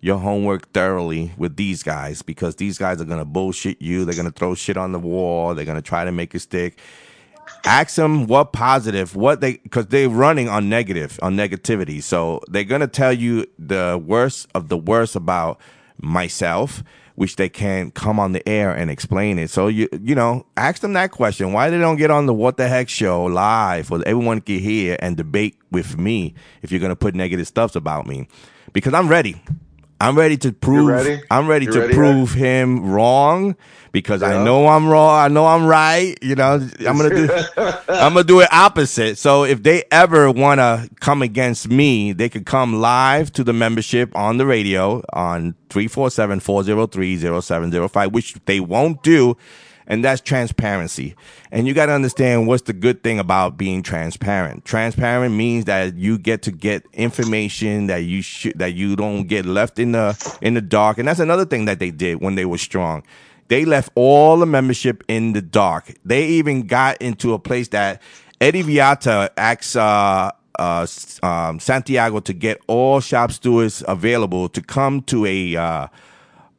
your 0.00 0.18
homework 0.18 0.70
thoroughly 0.72 1.32
with 1.36 1.56
these 1.56 1.82
guys 1.82 2.22
because 2.22 2.56
these 2.56 2.76
guys 2.76 3.00
are 3.00 3.04
gonna 3.04 3.24
bullshit 3.24 3.80
you. 3.80 4.04
They're 4.04 4.16
gonna 4.16 4.32
throw 4.32 4.54
shit 4.54 4.76
on 4.76 4.92
the 4.92 4.98
wall. 4.98 5.54
They're 5.54 5.64
gonna 5.64 5.80
try 5.80 6.04
to 6.04 6.12
make 6.12 6.34
it 6.34 6.40
stick. 6.40 6.78
Ask 7.64 7.94
them 7.94 8.26
what 8.26 8.52
positive, 8.52 9.14
what 9.14 9.40
they, 9.40 9.58
because 9.58 9.86
they're 9.86 10.08
running 10.08 10.48
on 10.48 10.68
negative, 10.68 11.18
on 11.22 11.36
negativity. 11.36 12.02
So 12.02 12.40
they're 12.48 12.64
gonna 12.64 12.88
tell 12.88 13.12
you 13.12 13.46
the 13.58 14.02
worst 14.04 14.48
of 14.54 14.68
the 14.68 14.76
worst 14.76 15.14
about 15.14 15.60
myself, 16.00 16.82
which 17.14 17.36
they 17.36 17.48
can't 17.48 17.94
come 17.94 18.18
on 18.18 18.32
the 18.32 18.46
air 18.48 18.72
and 18.72 18.90
explain 18.90 19.38
it. 19.38 19.50
So 19.50 19.68
you, 19.68 19.88
you 20.00 20.14
know, 20.14 20.46
ask 20.56 20.80
them 20.80 20.94
that 20.94 21.10
question. 21.10 21.52
Why 21.52 21.70
they 21.70 21.78
don't 21.78 21.96
get 21.96 22.10
on 22.10 22.26
the 22.26 22.34
What 22.34 22.56
the 22.56 22.68
Heck 22.68 22.88
show 22.88 23.24
live 23.24 23.88
for 23.88 24.02
everyone 24.06 24.40
can 24.40 24.58
hear 24.58 24.96
and 25.00 25.16
debate 25.16 25.56
with 25.70 25.98
me 25.98 26.34
if 26.62 26.70
you're 26.70 26.80
gonna 26.80 26.96
put 26.96 27.14
negative 27.14 27.46
stuff 27.46 27.76
about 27.76 28.06
me, 28.06 28.28
because 28.72 28.94
I'm 28.94 29.08
ready. 29.08 29.42
I'm 30.02 30.18
ready 30.18 30.36
to 30.38 30.52
prove. 30.52 30.88
ready? 30.88 31.20
I'm 31.30 31.46
ready 31.46 31.66
You 31.66 31.72
to 31.72 31.80
ready, 31.80 31.94
prove 31.94 32.32
him 32.32 32.90
wrong 32.90 33.54
because 33.92 34.20
I 34.22 34.42
know 34.42 34.66
I'm 34.66 34.88
wrong. 34.88 35.16
I 35.16 35.28
know 35.28 35.46
I'm 35.46 35.64
right. 35.64 36.18
You 36.22 36.34
know, 36.34 36.54
I'm 36.80 36.96
gonna 36.98 37.10
do. 37.10 37.28
I'm 37.88 38.14
gonna 38.14 38.24
do 38.24 38.40
it 38.40 38.52
opposite. 38.52 39.16
So 39.16 39.44
if 39.44 39.62
they 39.62 39.84
ever 39.92 40.28
want 40.30 40.58
to 40.58 40.88
come 41.00 41.22
against 41.22 41.68
me, 41.68 42.12
they 42.12 42.28
could 42.28 42.46
come 42.46 42.80
live 42.80 43.32
to 43.34 43.44
the 43.44 43.52
membership 43.52 44.14
on 44.16 44.38
the 44.38 44.46
radio 44.46 45.02
on 45.12 45.54
347-403-0705, 45.70 48.12
which 48.12 48.34
they 48.46 48.58
won't 48.60 49.02
do. 49.02 49.36
And 49.86 50.04
that's 50.04 50.20
transparency. 50.20 51.14
And 51.50 51.66
you 51.66 51.74
got 51.74 51.86
to 51.86 51.92
understand 51.92 52.46
what's 52.46 52.62
the 52.62 52.72
good 52.72 53.02
thing 53.02 53.18
about 53.18 53.56
being 53.56 53.82
transparent. 53.82 54.64
Transparent 54.64 55.34
means 55.34 55.64
that 55.66 55.96
you 55.96 56.18
get 56.18 56.42
to 56.42 56.52
get 56.52 56.84
information 56.92 57.88
that 57.88 58.04
you 58.04 58.22
should, 58.22 58.58
that 58.58 58.74
you 58.74 58.96
don't 58.96 59.24
get 59.24 59.44
left 59.44 59.78
in 59.78 59.92
the, 59.92 60.36
in 60.40 60.54
the 60.54 60.60
dark. 60.60 60.98
And 60.98 61.08
that's 61.08 61.20
another 61.20 61.44
thing 61.44 61.64
that 61.66 61.78
they 61.78 61.90
did 61.90 62.20
when 62.20 62.34
they 62.36 62.44
were 62.44 62.58
strong. 62.58 63.02
They 63.48 63.64
left 63.64 63.90
all 63.94 64.38
the 64.38 64.46
membership 64.46 65.04
in 65.08 65.34
the 65.34 65.42
dark. 65.42 65.92
They 66.04 66.26
even 66.26 66.66
got 66.66 67.02
into 67.02 67.34
a 67.34 67.38
place 67.38 67.68
that 67.68 68.00
Eddie 68.40 68.62
Viata 68.62 69.30
asked 69.36 69.76
uh, 69.76 70.32
uh, 70.58 70.86
um, 71.22 71.60
Santiago 71.60 72.20
to 72.20 72.32
get 72.32 72.60
all 72.66 73.00
shop 73.00 73.32
stewards 73.32 73.82
available 73.86 74.48
to 74.48 74.62
come 74.62 75.02
to 75.02 75.26
a 75.26 75.56
uh, 75.56 75.86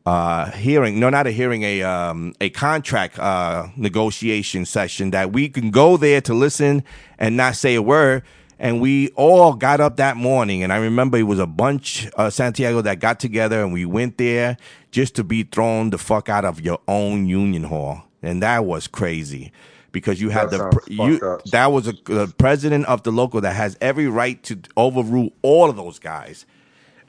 uh, 0.05 0.51
hearing. 0.51 0.99
No, 0.99 1.09
not 1.09 1.27
a 1.27 1.31
hearing. 1.31 1.63
A 1.63 1.83
um, 1.83 2.33
a 2.41 2.49
contract 2.49 3.19
uh, 3.19 3.67
negotiation 3.77 4.65
session 4.65 5.11
that 5.11 5.31
we 5.33 5.49
can 5.49 5.71
go 5.71 5.97
there 5.97 6.21
to 6.21 6.33
listen 6.33 6.83
and 7.17 7.37
not 7.37 7.55
say 7.55 7.75
a 7.75 7.81
word. 7.81 8.23
And 8.59 8.79
we 8.79 9.09
all 9.09 9.53
got 9.53 9.81
up 9.81 9.97
that 9.97 10.15
morning, 10.15 10.63
and 10.63 10.71
I 10.71 10.77
remember 10.77 11.17
it 11.17 11.23
was 11.23 11.39
a 11.39 11.47
bunch 11.47 12.07
uh, 12.15 12.29
Santiago 12.29 12.81
that 12.81 12.99
got 12.99 13.19
together, 13.19 13.61
and 13.61 13.73
we 13.73 13.85
went 13.85 14.17
there 14.17 14.57
just 14.91 15.15
to 15.15 15.23
be 15.23 15.43
thrown 15.43 15.89
the 15.89 15.97
fuck 15.97 16.29
out 16.29 16.45
of 16.45 16.61
your 16.61 16.79
own 16.87 17.25
union 17.25 17.63
hall, 17.63 18.03
and 18.21 18.41
that 18.41 18.63
was 18.63 18.87
crazy 18.87 19.51
because 19.91 20.21
you 20.21 20.29
had 20.29 20.49
That 20.51 20.71
the 20.71 20.93
you 20.93 21.19
up. 21.19 21.43
that 21.51 21.71
was 21.73 21.87
a, 21.87 21.93
the 22.05 22.33
president 22.37 22.85
of 22.85 23.03
the 23.03 23.11
local 23.11 23.41
that 23.41 23.53
has 23.55 23.77
every 23.81 24.07
right 24.07 24.41
to 24.43 24.59
overrule 24.77 25.31
all 25.41 25.69
of 25.69 25.75
those 25.75 25.99
guys 25.99 26.45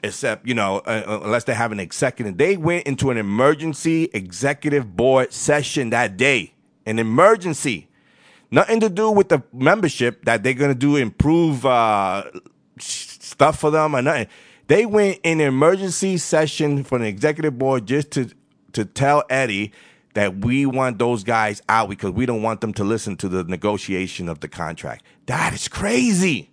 except 0.05 0.47
you 0.47 0.53
know 0.53 0.77
uh, 0.85 1.03
uh, 1.07 1.19
unless 1.23 1.43
they 1.43 1.53
have 1.53 1.71
an 1.71 1.79
executive 1.79 2.37
they 2.37 2.57
went 2.57 2.85
into 2.87 3.11
an 3.11 3.17
emergency 3.17 4.09
executive 4.13 4.95
board 4.95 5.31
session 5.33 5.89
that 5.89 6.17
day 6.17 6.53
an 6.85 6.99
emergency 6.99 7.87
nothing 8.51 8.79
to 8.79 8.89
do 8.89 9.11
with 9.11 9.29
the 9.29 9.43
membership 9.51 10.23
that 10.25 10.43
they're 10.43 10.53
going 10.53 10.71
to 10.71 10.75
do 10.79 10.95
improve 10.95 11.65
uh, 11.65 12.23
stuff 12.77 13.59
for 13.59 13.71
them 13.71 13.95
or 13.95 14.01
nothing 14.01 14.27
they 14.67 14.85
went 14.85 15.19
in 15.23 15.39
an 15.41 15.47
emergency 15.47 16.17
session 16.17 16.83
for 16.83 16.97
an 16.97 17.03
executive 17.03 17.57
board 17.57 17.85
just 17.85 18.11
to 18.11 18.29
to 18.73 18.85
tell 18.85 19.23
eddie 19.29 19.71
that 20.15 20.45
we 20.45 20.65
want 20.65 20.97
those 20.97 21.23
guys 21.23 21.61
out 21.69 21.89
because 21.89 22.11
we 22.11 22.25
don't 22.25 22.41
want 22.41 22.61
them 22.61 22.73
to 22.73 22.83
listen 22.83 23.15
to 23.17 23.29
the 23.29 23.43
negotiation 23.43 24.27
of 24.27 24.39
the 24.39 24.47
contract. 24.47 25.05
That 25.27 25.53
is 25.53 25.67
crazy. 25.67 26.49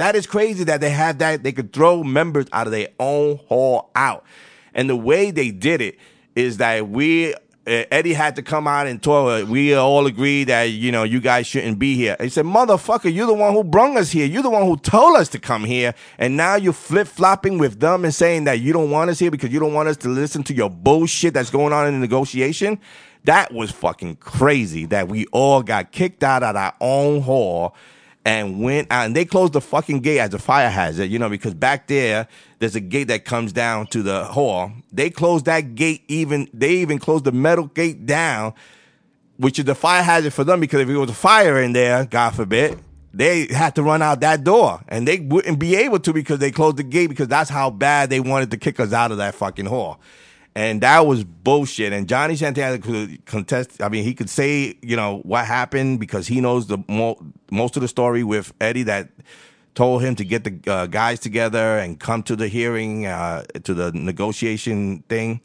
That 0.00 0.16
is 0.16 0.26
crazy 0.26 0.64
that 0.64 0.80
they 0.80 0.88
have 0.88 1.18
that. 1.18 1.42
They 1.42 1.52
could 1.52 1.74
throw 1.74 2.02
members 2.02 2.46
out 2.54 2.66
of 2.66 2.70
their 2.70 2.88
own 2.98 3.36
hall 3.48 3.90
out. 3.94 4.24
And 4.72 4.88
the 4.88 4.96
way 4.96 5.30
they 5.30 5.50
did 5.50 5.82
it 5.82 5.98
is 6.34 6.56
that 6.56 6.88
we, 6.88 7.34
uh, 7.34 7.36
Eddie 7.66 8.14
had 8.14 8.34
to 8.36 8.42
come 8.42 8.66
out 8.66 8.86
and 8.86 9.02
talk. 9.02 9.46
We 9.46 9.74
all 9.74 10.06
agreed 10.06 10.44
that, 10.44 10.70
you 10.70 10.90
know, 10.90 11.02
you 11.02 11.20
guys 11.20 11.46
shouldn't 11.46 11.78
be 11.78 11.96
here. 11.96 12.16
He 12.18 12.30
said, 12.30 12.46
motherfucker, 12.46 13.12
you're 13.12 13.26
the 13.26 13.34
one 13.34 13.52
who 13.52 13.62
brung 13.62 13.98
us 13.98 14.10
here. 14.10 14.24
You're 14.24 14.42
the 14.42 14.48
one 14.48 14.64
who 14.64 14.78
told 14.78 15.18
us 15.18 15.28
to 15.28 15.38
come 15.38 15.64
here. 15.64 15.92
And 16.16 16.34
now 16.34 16.54
you're 16.54 16.72
flip 16.72 17.06
flopping 17.06 17.58
with 17.58 17.80
them 17.80 18.06
and 18.06 18.14
saying 18.14 18.44
that 18.44 18.60
you 18.60 18.72
don't 18.72 18.90
want 18.90 19.10
us 19.10 19.18
here 19.18 19.30
because 19.30 19.52
you 19.52 19.60
don't 19.60 19.74
want 19.74 19.90
us 19.90 19.98
to 19.98 20.08
listen 20.08 20.42
to 20.44 20.54
your 20.54 20.70
bullshit 20.70 21.34
that's 21.34 21.50
going 21.50 21.74
on 21.74 21.86
in 21.86 21.92
the 21.92 22.00
negotiation. 22.00 22.80
That 23.24 23.52
was 23.52 23.70
fucking 23.70 24.16
crazy 24.16 24.86
that 24.86 25.08
we 25.08 25.26
all 25.26 25.62
got 25.62 25.92
kicked 25.92 26.24
out 26.24 26.42
of 26.42 26.56
our 26.56 26.72
own 26.80 27.20
hall 27.20 27.76
and 28.24 28.60
went 28.60 28.88
out 28.90 29.06
and 29.06 29.16
they 29.16 29.24
closed 29.24 29.54
the 29.54 29.60
fucking 29.60 30.00
gate 30.00 30.18
as 30.18 30.34
a 30.34 30.38
fire 30.38 30.68
hazard, 30.68 31.10
you 31.10 31.18
know, 31.18 31.28
because 31.28 31.54
back 31.54 31.86
there 31.86 32.28
there's 32.58 32.76
a 32.76 32.80
gate 32.80 33.08
that 33.08 33.24
comes 33.24 33.52
down 33.52 33.86
to 33.88 34.02
the 34.02 34.24
hall. 34.24 34.72
They 34.92 35.10
closed 35.10 35.46
that 35.46 35.74
gate 35.74 36.04
even 36.08 36.48
they 36.52 36.72
even 36.74 36.98
closed 36.98 37.24
the 37.24 37.32
metal 37.32 37.66
gate 37.66 38.06
down, 38.06 38.54
which 39.38 39.58
is 39.58 39.64
the 39.64 39.74
fire 39.74 40.02
hazard 40.02 40.32
for 40.32 40.44
them 40.44 40.60
because 40.60 40.80
if 40.80 40.88
it 40.88 40.96
was 40.96 41.10
a 41.10 41.14
fire 41.14 41.62
in 41.62 41.72
there, 41.72 42.04
God 42.04 42.34
forbid, 42.34 42.78
they 43.12 43.46
had 43.46 43.74
to 43.76 43.82
run 43.82 44.02
out 44.02 44.20
that 44.20 44.44
door 44.44 44.80
and 44.88 45.08
they 45.08 45.18
wouldn't 45.18 45.58
be 45.58 45.74
able 45.76 45.98
to 46.00 46.12
because 46.12 46.38
they 46.38 46.50
closed 46.50 46.76
the 46.76 46.82
gate 46.82 47.08
because 47.08 47.28
that's 47.28 47.50
how 47.50 47.70
bad 47.70 48.10
they 48.10 48.20
wanted 48.20 48.50
to 48.50 48.56
kick 48.56 48.78
us 48.78 48.92
out 48.92 49.10
of 49.10 49.18
that 49.18 49.34
fucking 49.34 49.66
hall. 49.66 49.98
And 50.54 50.80
that 50.80 51.06
was 51.06 51.22
bullshit. 51.22 51.92
And 51.92 52.08
Johnny 52.08 52.34
Santana 52.36 52.78
could 52.78 53.24
contest. 53.24 53.80
I 53.80 53.88
mean, 53.88 54.02
he 54.04 54.14
could 54.14 54.28
say, 54.28 54.76
you 54.82 54.96
know, 54.96 55.18
what 55.18 55.46
happened 55.46 56.00
because 56.00 56.26
he 56.26 56.40
knows 56.40 56.66
the 56.66 56.78
mo- 56.88 57.20
most 57.50 57.76
of 57.76 57.82
the 57.82 57.88
story 57.88 58.24
with 58.24 58.52
Eddie 58.60 58.82
that 58.84 59.10
told 59.74 60.02
him 60.02 60.16
to 60.16 60.24
get 60.24 60.44
the 60.44 60.72
uh, 60.72 60.86
guys 60.86 61.20
together 61.20 61.78
and 61.78 62.00
come 62.00 62.22
to 62.24 62.34
the 62.34 62.48
hearing, 62.48 63.06
uh, 63.06 63.44
to 63.62 63.74
the 63.74 63.92
negotiation 63.92 65.04
thing. 65.08 65.40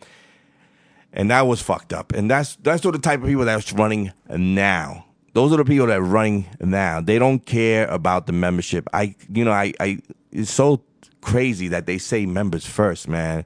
And 1.13 1.29
that 1.29 1.41
was 1.41 1.61
fucked 1.61 1.93
up. 1.93 2.11
And 2.11 2.29
that's 2.29 2.55
that's 2.57 2.81
sort 2.81 2.95
of 2.95 3.01
the 3.01 3.07
type 3.07 3.21
of 3.21 3.27
people 3.27 3.45
that's 3.45 3.71
running 3.73 4.11
now. 4.27 5.05
Those 5.33 5.53
are 5.53 5.57
the 5.57 5.65
people 5.65 5.87
that 5.87 5.97
are 5.97 6.01
running 6.01 6.45
now. 6.59 7.01
They 7.01 7.19
don't 7.19 7.45
care 7.45 7.87
about 7.87 8.25
the 8.25 8.33
membership. 8.33 8.87
I, 8.93 9.15
you 9.29 9.43
know, 9.43 9.51
I, 9.51 9.73
I, 9.81 9.99
it's 10.31 10.49
so 10.49 10.81
crazy 11.19 11.67
that 11.67 11.85
they 11.87 11.97
say 11.97 12.25
members 12.25 12.65
first, 12.65 13.07
man. 13.09 13.45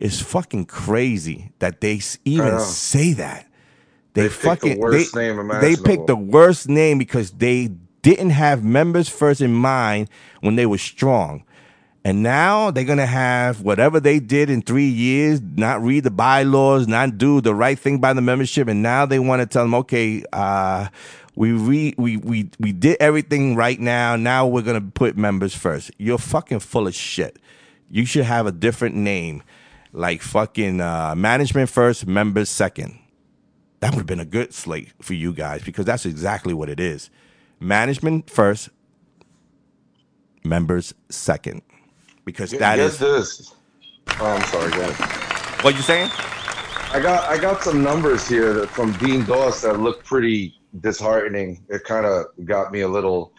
It's 0.00 0.20
fucking 0.20 0.66
crazy 0.66 1.52
that 1.60 1.82
they 1.82 2.00
even 2.24 2.58
say 2.60 3.12
that. 3.12 3.46
They, 4.14 4.22
They 4.22 4.28
picked 4.28 4.40
the 4.40 4.46
fucking 4.48 4.80
worst 4.80 5.14
they, 5.14 5.28
name 5.32 5.48
they 5.60 5.76
picked 5.76 6.06
the 6.08 6.16
worst 6.16 6.68
name 6.68 6.98
because 6.98 7.30
they 7.32 7.70
didn't 8.02 8.30
have 8.30 8.64
members 8.64 9.08
first 9.08 9.42
in 9.42 9.52
mind 9.52 10.08
when 10.40 10.56
they 10.56 10.66
were 10.66 10.78
strong. 10.78 11.44
And 12.02 12.22
now 12.22 12.70
they're 12.70 12.84
gonna 12.84 13.04
have 13.04 13.60
whatever 13.60 14.00
they 14.00 14.20
did 14.20 14.48
in 14.48 14.62
three 14.62 14.88
years, 14.88 15.40
not 15.42 15.82
read 15.82 16.04
the 16.04 16.10
bylaws, 16.10 16.88
not 16.88 17.18
do 17.18 17.42
the 17.42 17.54
right 17.54 17.78
thing 17.78 17.98
by 17.98 18.14
the 18.14 18.22
membership, 18.22 18.68
and 18.68 18.82
now 18.82 19.04
they 19.04 19.18
want 19.18 19.42
to 19.42 19.46
tell 19.46 19.64
them, 19.64 19.74
okay, 19.74 20.24
uh, 20.32 20.88
we 21.36 21.52
re- 21.52 21.94
we 21.98 22.16
we 22.16 22.50
we 22.58 22.72
did 22.72 22.96
everything 23.00 23.54
right 23.54 23.78
now. 23.78 24.16
Now 24.16 24.46
we're 24.46 24.62
gonna 24.62 24.80
put 24.80 25.18
members 25.18 25.54
first. 25.54 25.90
You're 25.98 26.18
fucking 26.18 26.60
full 26.60 26.86
of 26.86 26.94
shit. 26.94 27.38
You 27.90 28.06
should 28.06 28.24
have 28.24 28.46
a 28.46 28.52
different 28.52 28.94
name, 28.94 29.42
like 29.92 30.22
fucking 30.22 30.80
uh, 30.80 31.14
management 31.16 31.68
first, 31.70 32.06
members 32.06 32.48
second. 32.48 32.98
That 33.80 33.92
would 33.92 33.98
have 33.98 34.06
been 34.06 34.20
a 34.20 34.26
good 34.26 34.52
slate 34.52 34.92
for 35.00 35.14
you 35.14 35.32
guys 35.32 35.62
because 35.62 35.86
that's 35.86 36.06
exactly 36.06 36.52
what 36.52 36.68
it 36.68 36.78
is. 36.78 37.10
Management 37.60 38.28
first, 38.28 38.68
members 40.44 40.94
second. 41.08 41.62
Because 42.24 42.50
that 42.52 42.78
is 42.78 42.98
this. 42.98 43.54
Oh, 44.18 44.26
I'm 44.26 44.44
sorry. 44.46 44.70
Ahead. 44.70 45.64
what 45.64 45.74
you 45.74 45.82
saying? 45.82 46.10
I 46.92 47.00
got 47.00 47.28
I 47.28 47.38
got 47.38 47.62
some 47.62 47.82
numbers 47.82 48.28
here 48.28 48.52
that, 48.52 48.68
from 48.68 48.92
Dean 48.94 49.24
Doss 49.24 49.62
that 49.62 49.80
look 49.80 50.04
pretty 50.04 50.60
disheartening. 50.80 51.64
It 51.68 51.84
kind 51.84 52.04
of 52.04 52.26
got 52.44 52.72
me 52.72 52.80
a 52.80 52.88
little. 52.88 53.32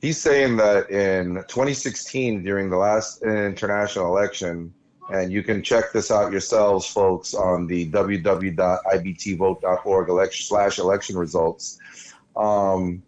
He's 0.00 0.18
saying 0.18 0.56
that 0.58 0.90
in 0.90 1.36
2016, 1.48 2.44
during 2.44 2.70
the 2.70 2.76
last 2.76 3.22
international 3.22 4.06
election, 4.06 4.72
and 5.10 5.32
you 5.32 5.42
can 5.42 5.62
check 5.62 5.92
this 5.92 6.10
out 6.10 6.32
yourselves, 6.32 6.86
folks, 6.86 7.32
on 7.34 7.66
the 7.66 7.90
www.ibtvote.org 7.90 10.08
election 10.08 10.46
slash 10.46 10.78
election 10.78 11.16
results. 11.16 11.78
Um, 12.36 13.02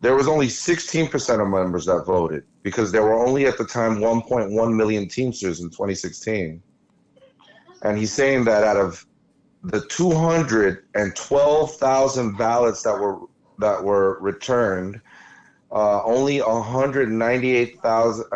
there 0.00 0.14
was 0.14 0.28
only 0.28 0.46
16% 0.48 1.42
of 1.42 1.48
members 1.48 1.86
that 1.86 2.04
voted 2.04 2.44
because 2.62 2.92
there 2.92 3.02
were 3.02 3.26
only 3.26 3.46
at 3.46 3.56
the 3.58 3.64
time 3.64 3.98
1.1 3.98 4.76
million 4.76 5.08
Teamsters 5.08 5.60
in 5.60 5.70
2016. 5.70 6.62
And 7.82 7.98
he's 7.98 8.12
saying 8.12 8.44
that 8.44 8.62
out 8.64 8.76
of 8.76 9.04
the 9.64 9.80
212,000 9.88 12.36
ballots 12.36 12.82
that 12.82 12.98
were 12.98 13.18
that 13.58 13.82
were 13.82 14.18
returned, 14.20 15.00
uh, 15.72 16.04
only 16.04 16.40
198,000 16.40 18.26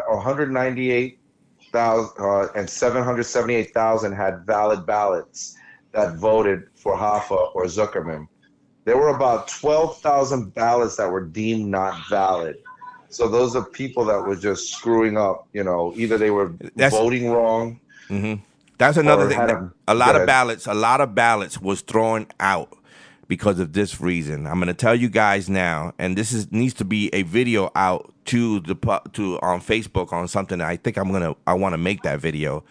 198,000 1.78 2.24
uh, 2.24 2.58
and 2.58 2.68
778,000 2.68 4.12
had 4.12 4.44
valid 4.46 4.86
ballots 4.86 5.56
that 5.92 6.16
voted 6.16 6.64
for 6.74 6.96
Hoffa 6.96 7.54
or 7.54 7.64
Zuckerman. 7.64 8.26
There 8.84 8.96
were 8.96 9.08
about 9.14 9.48
12,000 9.48 10.54
ballots 10.54 10.96
that 10.96 11.10
were 11.10 11.24
deemed 11.24 11.66
not 11.70 12.08
valid. 12.08 12.56
So 13.10 13.28
those 13.28 13.56
are 13.56 13.64
people 13.64 14.04
that 14.06 14.20
were 14.22 14.36
just 14.36 14.72
screwing 14.72 15.16
up. 15.16 15.46
You 15.52 15.64
know, 15.64 15.92
either 15.96 16.18
they 16.18 16.30
were 16.30 16.54
That's- 16.76 16.92
voting 16.92 17.30
wrong. 17.30 17.80
Mm-hmm. 18.08 18.42
That's 18.78 18.96
another 18.96 19.28
thing. 19.28 19.38
a- 19.40 19.72
a 19.88 19.94
lot 19.94 20.14
of 20.14 20.24
ballots, 20.26 20.66
a 20.66 20.74
lot 20.74 21.00
of 21.00 21.14
ballots 21.14 21.60
was 21.60 21.80
thrown 21.80 22.26
out 22.38 22.77
because 23.28 23.60
of 23.60 23.74
this 23.74 24.00
reason. 24.00 24.46
I'm 24.46 24.54
going 24.54 24.68
to 24.68 24.74
tell 24.74 24.94
you 24.94 25.08
guys 25.08 25.48
now, 25.48 25.92
and 25.98 26.16
this 26.16 26.32
is 26.32 26.50
needs 26.50 26.74
to 26.74 26.84
be 26.84 27.10
a 27.14 27.22
video 27.22 27.70
out 27.76 28.12
to 28.26 28.60
the 28.60 28.74
to 29.12 29.38
on 29.40 29.60
Facebook 29.60 30.12
on 30.12 30.26
something. 30.26 30.60
I 30.60 30.76
think 30.76 30.96
I'm 30.96 31.12
gonna 31.12 31.36
I 31.46 31.54
want 31.54 31.74
to 31.74 31.78
make 31.78 32.02
that 32.02 32.20
video 32.20 32.64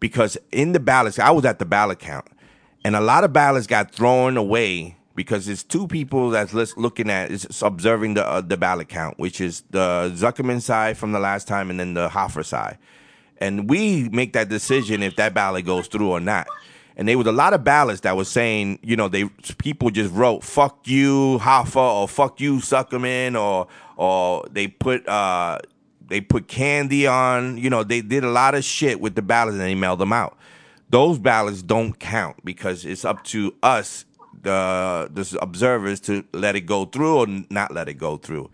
because 0.00 0.36
in 0.52 0.72
the 0.72 0.80
ballots, 0.80 1.18
I 1.18 1.30
was 1.30 1.44
at 1.44 1.60
the 1.60 1.64
ballot 1.64 2.00
count, 2.00 2.26
and 2.84 2.94
a 2.96 3.00
lot 3.00 3.24
of 3.24 3.32
ballots 3.32 3.66
got 3.66 3.92
thrown 3.92 4.36
away 4.36 4.96
because 5.14 5.48
it's 5.48 5.62
two 5.62 5.86
people 5.86 6.30
that's 6.30 6.52
looking 6.76 7.08
at 7.08 7.30
is 7.30 7.62
observing 7.62 8.14
the 8.14 8.26
uh, 8.26 8.40
the 8.40 8.56
ballot 8.56 8.88
count, 8.88 9.18
which 9.18 9.40
is 9.40 9.62
the 9.70 10.12
Zuckerman 10.14 10.60
side 10.60 10.98
from 10.98 11.12
the 11.12 11.20
last 11.20 11.46
time, 11.46 11.70
and 11.70 11.78
then 11.78 11.94
the 11.94 12.08
Hoffa 12.08 12.44
side, 12.44 12.78
and 13.38 13.70
we 13.70 14.08
make 14.08 14.32
that 14.32 14.48
decision 14.48 15.04
if 15.04 15.14
that 15.16 15.34
ballot 15.34 15.64
goes 15.64 15.86
through 15.86 16.10
or 16.10 16.20
not. 16.20 16.48
And 16.96 17.08
there 17.08 17.18
was 17.18 17.26
a 17.26 17.32
lot 17.32 17.54
of 17.54 17.64
ballots 17.64 18.02
that 18.02 18.16
was 18.16 18.28
saying, 18.28 18.78
you 18.82 18.96
know, 18.96 19.08
they 19.08 19.24
people 19.58 19.90
just 19.90 20.14
wrote 20.14 20.44
"fuck 20.44 20.86
you 20.86 21.38
Hoffa" 21.40 21.76
or 21.76 22.08
"fuck 22.08 22.40
you 22.40 22.56
Zuckerman" 22.58 23.40
or 23.40 23.66
or 23.96 24.44
they 24.50 24.68
put 24.68 25.06
uh 25.08 25.58
they 26.08 26.20
put 26.20 26.48
candy 26.48 27.06
on, 27.06 27.56
you 27.58 27.70
know, 27.70 27.82
they 27.82 28.00
did 28.00 28.24
a 28.24 28.30
lot 28.30 28.54
of 28.54 28.64
shit 28.64 29.00
with 29.00 29.14
the 29.14 29.22
ballots 29.22 29.54
and 29.54 29.62
they 29.62 29.74
mailed 29.74 29.98
them 29.98 30.12
out. 30.12 30.36
Those 30.90 31.18
ballots 31.18 31.62
don't 31.62 31.98
count 31.98 32.44
because 32.44 32.84
it's 32.84 33.04
up 33.04 33.24
to 33.24 33.54
us, 33.62 34.04
the 34.42 35.10
the 35.12 35.38
observers, 35.40 35.98
to 36.00 36.24
let 36.32 36.54
it 36.54 36.62
go 36.62 36.84
through 36.84 37.16
or 37.16 37.26
not 37.50 37.72
let 37.72 37.88
it 37.88 37.94
go 37.94 38.16
through. 38.16 38.50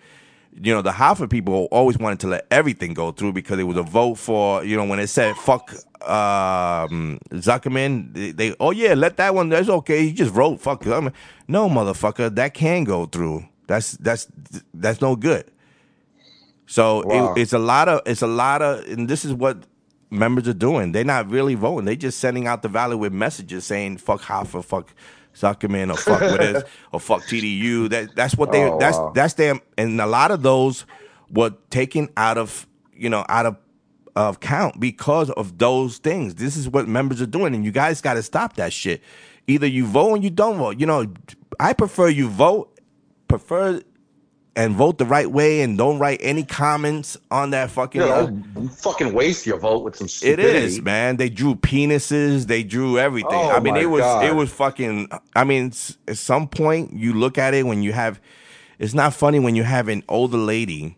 You 0.63 0.75
know, 0.75 0.83
the 0.83 0.91
Hoffa 0.93 1.29
people 1.29 1.69
always 1.71 1.99
wanted 1.99 2.21
to 2.21 2.29
let 2.29 2.47
everything 2.51 2.95
go 2.95 3.13
through 3.13 3.35
because 3.35 3.59
it 3.59 3.65
was 3.65 3.77
a 3.77 3.83
vote 3.83 4.17
for, 4.17 4.65
you 4.65 4.77
know, 4.77 4.85
when 4.85 4.99
it 4.99 5.09
said 5.09 5.37
fuck 5.37 5.75
um, 6.03 7.19
Zuckerman, 7.31 8.15
they, 8.15 8.33
they, 8.33 8.57
oh 8.61 8.71
yeah, 8.73 8.95
let 8.95 9.17
that 9.19 9.35
one, 9.35 9.49
that's 9.51 9.69
okay. 9.69 10.03
He 10.07 10.13
just 10.13 10.35
wrote 10.35 10.61
fuck 10.61 10.83
Zuckerman. 10.83 11.13
No, 11.49 11.69
motherfucker, 11.69 12.35
that 12.35 12.55
can 12.55 12.85
go 12.85 13.07
through. 13.07 13.45
That's, 13.67 13.93
that's, 13.99 14.29
that's 14.75 15.01
no 15.01 15.17
good. 15.17 15.51
So 16.67 17.03
Wow. 17.07 17.35
it, 17.35 17.43
it's 17.43 17.53
a 17.53 17.59
lot 17.59 17.89
of 17.89 18.03
it's 18.07 18.23
a 18.23 18.27
lot 18.29 18.63
of 18.63 18.87
and 18.87 19.09
this 19.09 19.25
is 19.25 19.33
what 19.35 19.65
members 20.11 20.47
are 20.49 20.55
doing. 20.55 20.93
They're 20.93 21.05
not 21.05 21.29
really 21.31 21.55
voting. 21.57 21.85
They're 21.85 21.97
just 21.97 22.19
sending 22.21 22.47
out 22.47 22.63
the 22.63 22.69
ballot 22.69 22.99
with 22.99 23.13
messages 23.13 23.65
saying 23.65 23.99
fuck 23.99 24.21
Hoffa, 24.23 24.65
fuck 24.65 24.95
Zuckerman, 25.35 25.93
or 25.93 25.97
fuck 25.97 26.21
what 26.21 26.43
is 26.43 26.63
or 26.93 27.01
fuck 27.01 27.23
TDU. 27.23 27.89
That 27.91 28.15
that's 28.15 28.37
what 28.37 28.53
they 28.53 28.65
Oh, 28.65 28.79
that's 28.79 28.97
wow. 28.99 29.13
that's 29.15 29.35
them 29.35 29.61
and 29.77 30.01
a 30.01 30.07
lot 30.07 30.31
of 30.31 30.43
those 30.43 30.87
were 31.31 31.51
taken 31.71 32.09
out 32.17 32.39
of 32.39 32.67
you 32.95 33.09
know 33.11 33.25
out 33.29 33.47
of 33.47 33.57
of 34.17 34.41
count 34.41 34.81
because 34.81 35.31
of 35.31 35.59
those 35.59 35.99
things. 35.99 36.37
This 36.37 36.57
is 36.57 36.69
what 36.69 36.89
members 36.89 37.21
are 37.23 37.27
doing, 37.27 37.55
and 37.55 37.65
you 37.65 37.73
guys 37.73 38.01
got 38.01 38.15
to 38.15 38.23
stop 38.23 38.57
that 38.57 38.73
shit. 38.73 39.03
Either 39.47 39.67
you 39.67 39.87
vote 39.87 40.15
and 40.15 40.25
you 40.25 40.31
don't 40.31 40.59
vote. 40.59 40.79
You 40.79 40.87
know, 40.87 41.07
I 41.59 41.73
prefer 41.73 42.09
you 42.09 42.29
vote. 42.29 42.79
Prefer 43.29 43.81
and 44.57 44.75
vote 44.75 44.99
the 44.99 45.07
right 45.07 45.31
way 45.31 45.63
and 45.63 45.79
don't 45.79 45.99
write 45.99 46.21
any 46.23 46.43
comments 46.43 47.17
on 47.31 47.51
that 47.51 47.71
fucking. 47.71 48.01
You 48.01 48.13
uh, 48.13 48.31
know, 48.31 48.69
fucking 48.69 49.13
waste 49.13 49.47
your 49.47 49.59
vote 49.59 49.85
with 49.85 49.97
some 49.97 50.07
it 50.07 50.11
stupidity. 50.11 50.59
is, 50.59 50.83
man. 50.83 51.17
They 51.17 51.29
drew 51.29 51.55
penises. 51.55 52.47
They 52.47 52.63
drew 52.63 52.99
everything. 52.99 53.31
Oh, 53.33 53.51
I 53.51 53.61
mean, 53.61 53.77
it 53.77 53.87
was 53.87 54.03
God. 54.03 54.25
it 54.25 54.35
was 54.35 54.51
fucking. 54.51 55.09
I 55.35 55.45
mean, 55.45 55.73
at 56.09 56.19
some 56.19 56.49
point 56.49 56.93
you 56.93 57.15
look 57.15 57.39
at 57.39 57.55
it 57.55 57.67
when 57.67 57.83
you 57.83 57.93
have. 57.93 58.21
It's 58.79 58.95
not 58.95 59.15
funny 59.15 59.39
when 59.39 59.57
you 59.57 59.63
have 59.63 59.89
an 59.89 60.03
older 60.09 60.39
lady, 60.39 60.97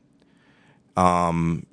um, 0.97 1.67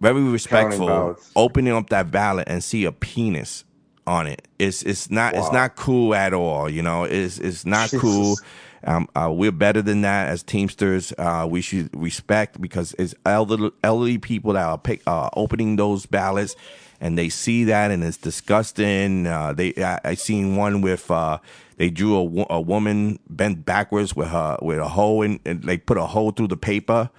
very 0.00 0.22
respectful, 0.22 1.16
opening 1.36 1.72
up 1.72 1.90
that 1.90 2.10
ballot 2.10 2.48
and 2.48 2.62
see 2.62 2.84
a 2.84 2.92
penis 2.92 3.64
on 4.06 4.26
it. 4.26 4.48
It's 4.58 4.82
it's 4.82 5.10
not 5.10 5.34
it's 5.34 5.52
not 5.52 5.76
cool 5.76 6.14
at 6.14 6.32
all. 6.32 6.68
You 6.68 6.82
know, 6.82 7.04
it's 7.04 7.38
it's 7.38 7.64
not 7.66 7.90
cool. 7.90 8.36
Um, 8.84 9.08
uh, 9.16 9.30
we're 9.32 9.52
better 9.52 9.82
than 9.82 10.02
that 10.02 10.28
as 10.28 10.42
Teamsters. 10.42 11.12
Uh, 11.18 11.46
we 11.50 11.60
should 11.60 11.90
respect 11.94 12.60
because 12.60 12.94
it's 12.98 13.14
elderly, 13.26 13.72
elderly 13.82 14.18
people 14.18 14.52
that 14.52 14.64
are 14.64 14.78
pick, 14.78 15.02
uh, 15.06 15.28
opening 15.34 15.76
those 15.76 16.06
ballots, 16.06 16.54
and 17.00 17.18
they 17.18 17.28
see 17.28 17.64
that, 17.64 17.90
and 17.90 18.04
it's 18.04 18.16
disgusting. 18.16 19.26
Uh, 19.26 19.52
they, 19.52 19.74
I, 19.76 20.00
I 20.04 20.14
seen 20.14 20.54
one 20.56 20.80
with 20.80 21.10
uh, 21.10 21.38
they 21.76 21.90
drew 21.90 22.16
a, 22.16 22.46
a 22.50 22.60
woman 22.60 23.18
bent 23.28 23.66
backwards 23.66 24.14
with 24.14 24.28
her 24.28 24.58
with 24.62 24.78
a 24.78 24.88
hole 24.88 25.22
in, 25.22 25.40
and 25.44 25.64
they 25.64 25.76
put 25.76 25.98
a 25.98 26.06
hole 26.06 26.30
through 26.30 26.48
the 26.48 26.56
paper 26.56 27.10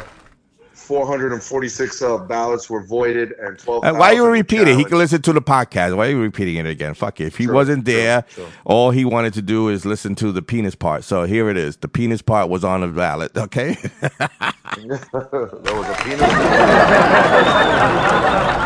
446 0.92 2.02
uh, 2.02 2.18
ballots 2.18 2.68
were 2.68 2.82
voided 2.82 3.32
and 3.40 3.58
12. 3.58 3.82
And 3.84 3.98
why 3.98 4.12
you 4.12 4.26
repeat 4.26 4.68
it? 4.68 4.76
He 4.76 4.84
can 4.84 4.98
listen 4.98 5.22
to 5.22 5.32
the 5.32 5.40
podcast. 5.40 5.96
Why 5.96 6.08
are 6.08 6.10
you 6.10 6.20
repeating 6.20 6.56
it 6.56 6.66
again? 6.66 6.92
Fuck 6.92 7.18
it. 7.18 7.28
If 7.28 7.38
he 7.38 7.44
Sure, 7.44 7.54
wasn't 7.54 7.86
sure, 7.88 7.94
there, 7.96 8.24
sure. 8.28 8.46
all 8.66 8.90
he 8.90 9.06
wanted 9.06 9.32
to 9.34 9.40
do 9.42 9.70
is 9.70 9.86
listen 9.86 10.14
to 10.16 10.32
the 10.32 10.42
penis 10.42 10.74
part. 10.74 11.04
So 11.04 11.24
here 11.24 11.48
it 11.48 11.56
is. 11.56 11.78
The 11.78 11.88
penis 11.88 12.20
part 12.20 12.50
was 12.50 12.62
on 12.62 12.82
the 12.82 12.88
ballot. 12.88 13.34
Okay. 13.34 13.78
that 14.72 15.32
was 15.32 15.88
a 15.88 15.94
penis. 16.02 16.22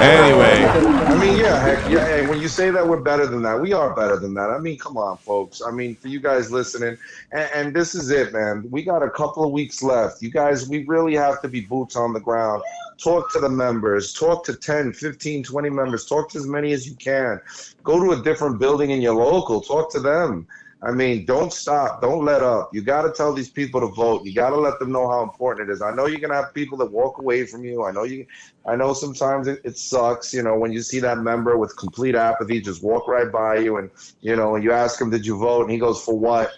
anyway, 0.00 0.64
I 0.64 1.18
mean, 1.18 1.38
yeah, 1.38 1.60
heck, 1.60 1.90
yeah. 1.90 2.06
Hey, 2.06 2.26
when 2.26 2.40
you 2.40 2.48
say 2.48 2.70
that 2.70 2.86
we're 2.86 3.00
better 3.00 3.26
than 3.26 3.42
that, 3.42 3.60
we 3.60 3.72
are 3.72 3.94
better 3.94 4.16
than 4.16 4.32
that. 4.34 4.50
I 4.50 4.58
mean, 4.58 4.78
come 4.78 4.96
on, 4.96 5.16
folks. 5.18 5.62
I 5.66 5.72
mean, 5.72 5.96
for 5.96 6.08
you 6.08 6.20
guys 6.20 6.52
listening, 6.52 6.96
and, 7.32 7.50
and 7.54 7.74
this 7.74 7.94
is 7.94 8.10
it, 8.10 8.32
man. 8.32 8.68
We 8.70 8.82
got 8.84 9.02
a 9.02 9.10
couple 9.10 9.44
of 9.44 9.50
weeks 9.50 9.82
left. 9.82 10.22
You 10.22 10.30
guys, 10.30 10.68
we 10.68 10.84
really 10.84 11.14
have 11.16 11.42
to 11.42 11.48
be 11.48 11.62
boots 11.62 11.96
on 11.96 12.12
the 12.12 12.20
ground. 12.20 12.62
Talk 12.98 13.32
to 13.32 13.40
the 13.40 13.48
members. 13.48 14.12
Talk 14.12 14.44
to 14.44 14.54
10, 14.54 14.92
15, 14.92 15.42
20 15.42 15.70
members. 15.70 16.06
Talk 16.06 16.30
to 16.30 16.38
as 16.38 16.46
many 16.46 16.72
as 16.72 16.88
you 16.88 16.94
can. 16.94 17.40
Go 17.82 18.02
to 18.02 18.20
a 18.20 18.22
different 18.22 18.60
building 18.60 18.90
in 18.90 19.00
your 19.02 19.14
local. 19.14 19.60
Talk 19.60 19.90
to 19.92 20.00
them. 20.00 20.46
I 20.82 20.92
mean, 20.92 21.24
don't 21.24 21.52
stop. 21.52 22.02
Don't 22.02 22.24
let 22.24 22.42
up. 22.42 22.70
You 22.72 22.82
got 22.82 23.02
to 23.02 23.12
tell 23.12 23.32
these 23.32 23.48
people 23.48 23.80
to 23.80 23.86
vote. 23.88 24.24
You 24.24 24.34
got 24.34 24.50
to 24.50 24.56
let 24.56 24.78
them 24.78 24.92
know 24.92 25.08
how 25.08 25.22
important 25.22 25.68
it 25.68 25.72
is. 25.72 25.80
I 25.80 25.94
know 25.94 26.06
you're 26.06 26.20
going 26.20 26.30
to 26.30 26.36
have 26.36 26.52
people 26.52 26.76
that 26.78 26.92
walk 26.92 27.18
away 27.18 27.46
from 27.46 27.64
you. 27.64 27.84
I 27.84 27.92
know 27.92 28.04
you. 28.04 28.26
I 28.66 28.76
know 28.76 28.92
sometimes 28.92 29.46
it, 29.48 29.60
it 29.64 29.78
sucks, 29.78 30.34
you 30.34 30.42
know, 30.42 30.58
when 30.58 30.72
you 30.72 30.82
see 30.82 31.00
that 31.00 31.18
member 31.18 31.56
with 31.56 31.76
complete 31.76 32.14
apathy 32.14 32.60
just 32.60 32.82
walk 32.82 33.08
right 33.08 33.30
by 33.30 33.58
you, 33.58 33.78
and 33.78 33.90
you 34.20 34.36
know, 34.36 34.54
and 34.54 34.62
you 34.62 34.72
ask 34.72 35.00
him, 35.00 35.08
"Did 35.10 35.24
you 35.24 35.38
vote?" 35.38 35.62
and 35.62 35.70
he 35.70 35.78
goes, 35.78 36.04
"For 36.04 36.18
what?" 36.18 36.50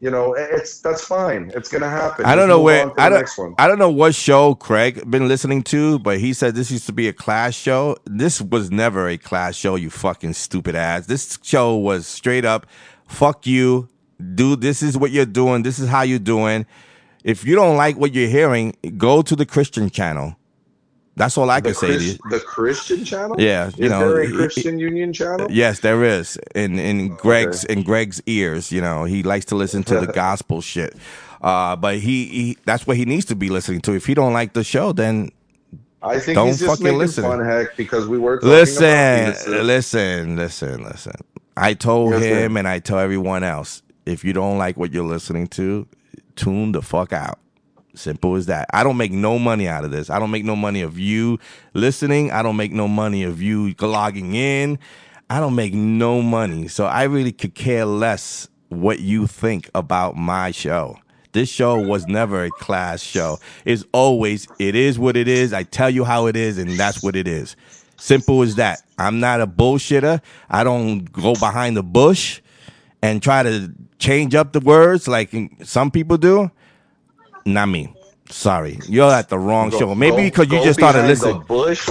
You 0.00 0.10
know, 0.10 0.34
it's 0.34 0.80
that's 0.80 1.02
fine. 1.02 1.50
It's 1.54 1.70
going 1.70 1.80
to 1.80 1.88
happen. 1.88 2.26
I 2.26 2.34
don't 2.34 2.48
know 2.48 2.60
where 2.60 2.92
I 3.00 3.08
don't. 3.08 3.26
I 3.58 3.66
don't 3.66 3.78
know 3.78 3.90
what 3.90 4.14
show 4.14 4.54
Craig 4.54 5.10
been 5.10 5.28
listening 5.28 5.62
to, 5.64 5.98
but 5.98 6.18
he 6.18 6.34
said 6.34 6.54
this 6.54 6.70
used 6.70 6.86
to 6.86 6.92
be 6.92 7.08
a 7.08 7.12
class 7.12 7.54
show. 7.54 7.96
This 8.04 8.42
was 8.42 8.70
never 8.70 9.08
a 9.08 9.16
class 9.16 9.56
show, 9.56 9.76
you 9.76 9.88
fucking 9.88 10.34
stupid 10.34 10.74
ass. 10.74 11.06
This 11.06 11.38
show 11.42 11.74
was 11.76 12.06
straight 12.06 12.44
up, 12.44 12.66
fuck 13.08 13.46
you, 13.46 13.88
dude. 14.34 14.60
This 14.60 14.82
is 14.82 14.96
what 14.96 15.10
you're 15.10 15.26
doing. 15.26 15.62
This 15.62 15.78
is 15.78 15.88
how 15.88 16.02
you're 16.02 16.18
doing. 16.18 16.66
If 17.24 17.44
you 17.46 17.54
don't 17.54 17.76
like 17.76 17.96
what 17.96 18.14
you're 18.14 18.28
hearing, 18.28 18.76
go 18.96 19.22
to 19.22 19.34
the 19.36 19.46
Christian 19.46 19.88
channel. 19.90 20.36
That's 21.16 21.38
all 21.38 21.48
I 21.48 21.60
The, 21.60 21.68
can 21.70 21.74
say 21.76 21.96
to 21.98 22.02
you. 22.04 22.18
The 22.28 22.40
Christian 22.40 23.04
channel? 23.04 23.40
Yeah, 23.40 23.70
you 23.76 23.84
is 23.84 23.90
know, 23.90 24.00
there 24.00 24.22
a 24.22 24.28
it- 24.28 24.34
Christian 24.34 24.78
Union 24.80 25.12
channel? 25.12 25.46
Yes, 25.50 25.80
there 25.80 26.02
is. 26.02 26.36
In 26.54 26.78
in 26.78 27.14
Greg's 27.16 27.64
in 27.64 27.82
Greg's 27.84 28.20
ears, 28.26 28.72
you 28.72 28.80
know, 28.80 29.04
he 29.04 29.22
likes 29.22 29.44
to 29.46 29.54
listen 29.54 29.84
to 29.84 30.00
the 30.00 30.06
gospel 30.12 30.60
shit. 30.60 30.94
Uh, 31.40 31.76
but 31.76 31.98
he, 31.98 32.26
he 32.26 32.58
that's 32.64 32.86
what 32.86 32.96
he 32.96 33.04
needs 33.04 33.26
to 33.26 33.36
be 33.36 33.48
listening 33.48 33.80
to. 33.82 33.92
If 33.94 34.06
he 34.06 34.14
don't 34.14 34.32
like 34.32 34.54
the 34.54 34.64
show, 34.64 34.92
then 34.92 35.30
I 36.02 36.18
think 36.18 36.34
Don't 36.36 36.48
he's 36.48 36.58
just 36.58 36.70
fucking 36.70 36.84
making 36.84 36.98
listen. 36.98 37.24
fun, 37.24 37.44
heck, 37.44 37.76
because 37.76 38.06
we 38.08 38.18
were 38.18 38.40
listen, 38.42 38.84
about 38.84 39.46
listen, 39.64 40.36
listen, 40.36 40.82
listen. 40.82 41.12
I 41.56 41.74
told 41.74 42.12
Yes, 42.12 42.22
him 42.24 42.52
sir. 42.54 42.58
and 42.58 42.68
I 42.68 42.78
tell 42.80 42.98
everyone 42.98 43.44
else, 43.44 43.82
if 44.06 44.24
you 44.24 44.32
don't 44.32 44.58
like 44.58 44.76
what 44.76 44.92
you're 44.92 45.04
listening 45.04 45.46
to, 45.48 45.86
tune 46.36 46.72
the 46.72 46.82
fuck 46.82 47.12
out. 47.12 47.38
Simple 47.94 48.34
as 48.34 48.46
that. 48.46 48.66
I 48.72 48.82
don't 48.82 48.96
make 48.96 49.12
no 49.12 49.38
money 49.38 49.68
out 49.68 49.84
of 49.84 49.92
this. 49.92 50.10
I 50.10 50.18
don't 50.18 50.32
make 50.32 50.44
no 50.44 50.56
money 50.56 50.82
of 50.82 50.98
you 50.98 51.38
listening. 51.74 52.32
I 52.32 52.42
don't 52.42 52.56
make 52.56 52.72
no 52.72 52.88
money 52.88 53.22
of 53.22 53.40
you 53.40 53.72
logging 53.80 54.34
in. 54.34 54.80
I 55.30 55.38
don't 55.38 55.54
make 55.54 55.72
no 55.74 56.20
money. 56.20 56.66
So 56.66 56.86
I 56.86 57.04
really 57.04 57.30
could 57.32 57.54
care 57.54 57.84
less 57.84 58.48
what 58.68 58.98
you 58.98 59.28
think 59.28 59.70
about 59.76 60.16
my 60.16 60.50
show. 60.50 60.98
This 61.32 61.48
show 61.48 61.78
was 61.80 62.06
never 62.06 62.44
a 62.44 62.50
class 62.50 63.00
show. 63.00 63.38
It's 63.64 63.84
always, 63.92 64.48
it 64.58 64.74
is 64.74 64.98
what 64.98 65.16
it 65.16 65.28
is. 65.28 65.52
I 65.52 65.62
tell 65.62 65.90
you 65.90 66.04
how 66.04 66.26
it 66.26 66.36
is, 66.36 66.58
and 66.58 66.70
that's 66.70 67.02
what 67.02 67.14
it 67.16 67.26
is. 67.28 67.56
Simple 68.04 68.42
as 68.42 68.56
that. 68.56 68.82
I'm 68.98 69.18
not 69.18 69.40
a 69.40 69.46
bullshitter. 69.46 70.20
I 70.50 70.62
don't 70.62 71.10
go 71.10 71.32
behind 71.32 71.74
the 71.74 71.82
bush 71.82 72.42
and 73.00 73.22
try 73.22 73.42
to 73.42 73.72
change 73.98 74.34
up 74.34 74.52
the 74.52 74.60
words 74.60 75.08
like 75.08 75.30
some 75.62 75.90
people 75.90 76.18
do. 76.18 76.50
Not 77.46 77.70
me. 77.70 77.94
Sorry, 78.28 78.78
you're 78.90 79.10
at 79.10 79.30
the 79.30 79.38
wrong 79.38 79.70
Go- 79.70 79.78
show. 79.78 79.94
Maybe 79.94 80.16
go- 80.16 80.22
because 80.24 80.52
you 80.52 80.62
just 80.62 80.78
started 80.78 81.06
listening. 81.06 81.38
The 81.38 81.44
bush. 81.46 81.88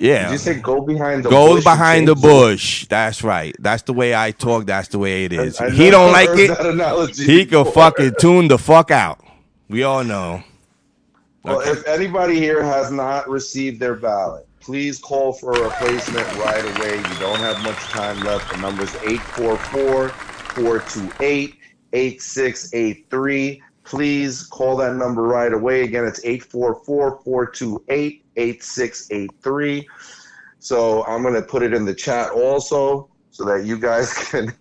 Yeah. 0.00 0.24
Did 0.24 0.32
you 0.32 0.38
say 0.38 0.54
go 0.58 0.80
behind 0.80 1.20
the 1.22 1.28
bush? 1.28 1.32
Go 1.38 1.54
bush? 1.54 1.64
behind 1.64 2.08
the 2.08 2.16
bush. 2.16 2.86
That's 2.88 3.22
right. 3.22 3.54
That's 3.60 3.84
the 3.84 3.92
way 3.92 4.16
I 4.16 4.32
talk. 4.32 4.66
That's 4.66 4.88
the 4.88 4.98
way 4.98 5.26
it 5.26 5.32
is. 5.32 5.60
I 5.60 5.70
he 5.70 5.90
don't 5.90 6.10
like 6.10 6.30
it. 6.32 7.14
He 7.14 7.46
can 7.46 7.64
fucking 7.66 8.14
tune 8.18 8.48
the 8.48 8.58
fuck 8.58 8.90
out. 8.90 9.20
We 9.68 9.84
all 9.84 10.02
know. 10.02 10.42
Well, 11.44 11.60
if 11.60 11.86
anybody 11.86 12.40
here 12.40 12.64
has 12.64 12.90
not 12.90 13.28
received 13.28 13.78
their 13.78 13.94
ballot, 13.94 14.48
please 14.62 14.98
call 14.98 15.32
for 15.32 15.52
a 15.52 15.64
replacement 15.68 16.26
right 16.38 16.64
away. 16.64 16.96
You 16.96 17.16
don't 17.20 17.38
have 17.40 17.62
much 17.62 17.90
time 17.92 18.22
left. 18.24 18.50
The 18.50 18.56
number 18.60 18.84
is 18.84 18.94
844 18.96 20.12
428 20.54 21.58
8683. 21.92 23.62
Please 23.84 24.46
call 24.46 24.76
that 24.76 24.94
number 24.94 25.22
right 25.22 25.52
away. 25.52 25.82
Again, 25.82 26.04
it's 26.04 26.24
844 26.24 27.20
428 27.24 28.24
8683. 28.36 29.88
So 30.60 31.04
I'm 31.04 31.22
going 31.22 31.34
to 31.34 31.42
put 31.42 31.62
it 31.62 31.74
in 31.74 31.84
the 31.84 31.94
chat 31.94 32.30
also 32.30 33.10
so 33.30 33.44
that 33.44 33.64
you 33.64 33.78
guys 33.78 34.14
can 34.30 34.52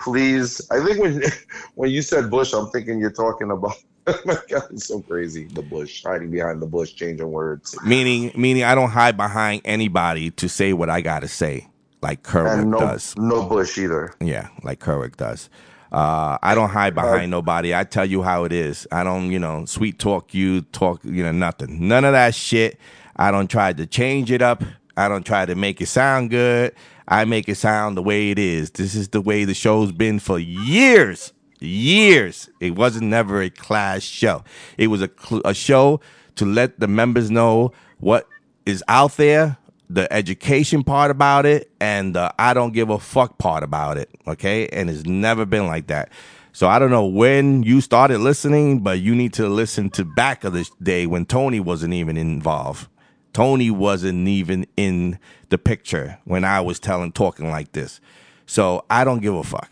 please. 0.00 0.60
I 0.70 0.84
think 0.84 0.98
when 0.98 1.22
when 1.74 1.90
you 1.90 2.02
said 2.02 2.30
Bush, 2.30 2.52
I'm 2.52 2.68
thinking 2.70 2.98
you're 2.98 3.12
talking 3.12 3.50
about. 3.50 3.76
Oh 4.06 4.20
my 4.24 4.38
God, 4.48 4.64
it's 4.70 4.86
so 4.86 5.00
crazy. 5.00 5.46
The 5.46 5.62
Bush 5.62 6.02
hiding 6.04 6.30
behind 6.30 6.60
the 6.60 6.66
bush, 6.66 6.94
changing 6.94 7.30
words. 7.30 7.76
Meaning, 7.84 8.32
meaning, 8.36 8.64
I 8.64 8.74
don't 8.74 8.90
hide 8.90 9.16
behind 9.16 9.62
anybody 9.64 10.30
to 10.32 10.48
say 10.48 10.72
what 10.72 10.90
I 10.90 11.00
gotta 11.00 11.28
say, 11.28 11.68
like 12.02 12.22
Kerwood 12.22 12.66
no, 12.66 12.78
does. 12.80 13.14
no 13.16 13.46
Bush 13.48 13.78
either. 13.78 14.14
Yeah, 14.20 14.48
like 14.62 14.80
Kerwood 14.80 15.16
does. 15.16 15.48
Uh, 15.92 16.38
I 16.42 16.56
don't 16.56 16.70
hide 16.70 16.94
behind 16.94 17.30
nobody. 17.30 17.74
I 17.74 17.84
tell 17.84 18.04
you 18.04 18.22
how 18.22 18.42
it 18.44 18.52
is. 18.52 18.86
I 18.90 19.04
don't, 19.04 19.30
you 19.30 19.38
know, 19.38 19.64
sweet 19.64 20.00
talk 20.00 20.34
you, 20.34 20.62
talk, 20.62 21.00
you 21.04 21.22
know, 21.22 21.30
nothing. 21.30 21.86
None 21.86 22.04
of 22.04 22.12
that 22.12 22.34
shit. 22.34 22.80
I 23.16 23.30
don't 23.30 23.48
try 23.48 23.72
to 23.72 23.86
change 23.86 24.32
it 24.32 24.42
up. 24.42 24.64
I 24.96 25.08
don't 25.08 25.24
try 25.24 25.46
to 25.46 25.54
make 25.54 25.80
it 25.80 25.86
sound 25.86 26.30
good. 26.30 26.74
I 27.06 27.24
make 27.26 27.48
it 27.48 27.56
sound 27.56 27.96
the 27.96 28.02
way 28.02 28.30
it 28.30 28.40
is. 28.40 28.70
This 28.72 28.96
is 28.96 29.08
the 29.10 29.20
way 29.20 29.44
the 29.44 29.54
show's 29.54 29.92
been 29.92 30.18
for 30.18 30.38
years. 30.38 31.32
Years. 31.60 32.50
It 32.60 32.76
wasn't 32.76 33.06
never 33.06 33.40
a 33.42 33.50
class 33.50 34.02
show. 34.02 34.44
It 34.76 34.88
was 34.88 35.02
a, 35.02 35.10
cl- 35.18 35.42
a 35.44 35.54
show 35.54 36.00
to 36.36 36.44
let 36.44 36.80
the 36.80 36.88
members 36.88 37.30
know 37.30 37.72
what 37.98 38.28
is 38.66 38.82
out 38.88 39.16
there, 39.16 39.56
the 39.88 40.12
education 40.12 40.82
part 40.82 41.10
about 41.10 41.46
it, 41.46 41.70
and 41.80 42.14
the 42.14 42.34
I 42.38 42.54
don't 42.54 42.72
give 42.72 42.90
a 42.90 42.98
fuck 42.98 43.38
part 43.38 43.62
about 43.62 43.98
it. 43.98 44.10
Okay. 44.26 44.68
And 44.68 44.90
it's 44.90 45.04
never 45.04 45.46
been 45.46 45.66
like 45.66 45.86
that. 45.88 46.10
So 46.52 46.68
I 46.68 46.78
don't 46.78 46.90
know 46.90 47.06
when 47.06 47.64
you 47.64 47.80
started 47.80 48.18
listening, 48.18 48.78
but 48.80 49.00
you 49.00 49.14
need 49.14 49.32
to 49.34 49.48
listen 49.48 49.90
to 49.90 50.04
back 50.04 50.44
of 50.44 50.52
this 50.52 50.70
day 50.80 51.04
when 51.04 51.26
Tony 51.26 51.58
wasn't 51.58 51.94
even 51.94 52.16
involved. 52.16 52.86
Tony 53.32 53.72
wasn't 53.72 54.28
even 54.28 54.64
in 54.76 55.18
the 55.48 55.58
picture 55.58 56.18
when 56.24 56.44
I 56.44 56.60
was 56.60 56.78
telling, 56.78 57.10
talking 57.10 57.50
like 57.50 57.72
this. 57.72 58.00
So 58.46 58.84
I 58.88 59.02
don't 59.02 59.20
give 59.20 59.34
a 59.34 59.42
fuck. 59.42 59.70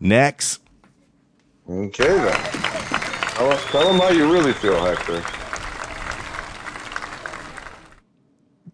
Next. 0.00 0.60
Okay 1.68 2.06
then. 2.06 2.40
Tell, 3.34 3.56
tell 3.56 3.88
them 3.88 3.98
how 3.98 4.10
you 4.10 4.30
really 4.30 4.52
feel, 4.52 4.84
Hector. 4.84 5.22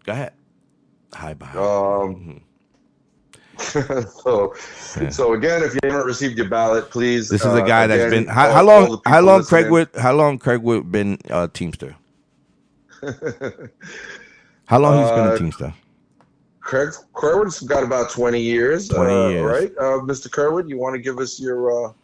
Go 0.03 0.11
ahead. 0.11 0.33
Hi, 1.13 1.33
Bob. 1.33 1.55
Um, 1.55 2.41
so, 3.57 4.53
so 5.09 5.33
again, 5.33 5.63
if 5.63 5.73
you 5.73 5.79
haven't 5.83 6.05
received 6.05 6.37
your 6.37 6.49
ballot, 6.49 6.89
please. 6.89 7.29
This 7.29 7.41
is 7.45 7.53
a 7.53 7.63
uh, 7.63 7.65
guy 7.65 7.87
that's 7.87 8.03
again, 8.03 8.25
been 8.25 8.33
how, 8.33 8.51
how 8.51 8.63
long? 8.63 9.01
How 9.05 9.21
long 9.21 9.39
listening- 9.39 9.65
Craigwood? 9.65 9.97
How 9.97 10.13
long 10.13 10.39
Craigwood 10.39 10.91
been 10.91 11.17
a 11.29 11.47
Teamster? 11.47 11.95
How 14.65 14.79
long 14.79 15.01
he's 15.01 15.11
been 15.11 15.27
Uh, 15.27 15.33
a 15.33 15.37
Teamster? 15.37 15.73
Craig 16.59 16.89
Kerwood's 17.13 17.59
got 17.61 17.83
about 17.83 18.11
twenty 18.11 18.41
years. 18.41 18.87
20 18.87 19.11
uh, 19.11 19.27
years. 19.29 19.45
right? 19.45 19.71
Uh, 19.77 19.99
Mr. 20.01 20.29
Kerwood, 20.29 20.69
you 20.69 20.77
want 20.77 20.95
to 20.95 21.01
give 21.01 21.19
us 21.19 21.39
your? 21.39 21.95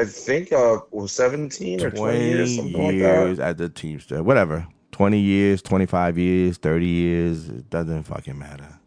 I 0.00 0.04
think 0.06 0.52
uh, 0.52 0.78
was 0.90 1.12
seventeen 1.12 1.82
or 1.82 1.90
twenty, 1.90 2.24
years, 2.24 2.56
something 2.56 2.86
like 2.86 2.98
that. 3.36 3.38
at 3.38 3.58
the 3.58 3.68
Teamster. 3.68 4.22
Whatever. 4.22 4.66
Twenty 4.92 5.20
years, 5.20 5.60
twenty 5.60 5.86
five 5.86 6.16
years, 6.16 6.56
thirty 6.56 6.86
years. 6.86 7.48
It 7.48 7.68
doesn't 7.68 8.04
fucking 8.04 8.38
matter. 8.38 8.80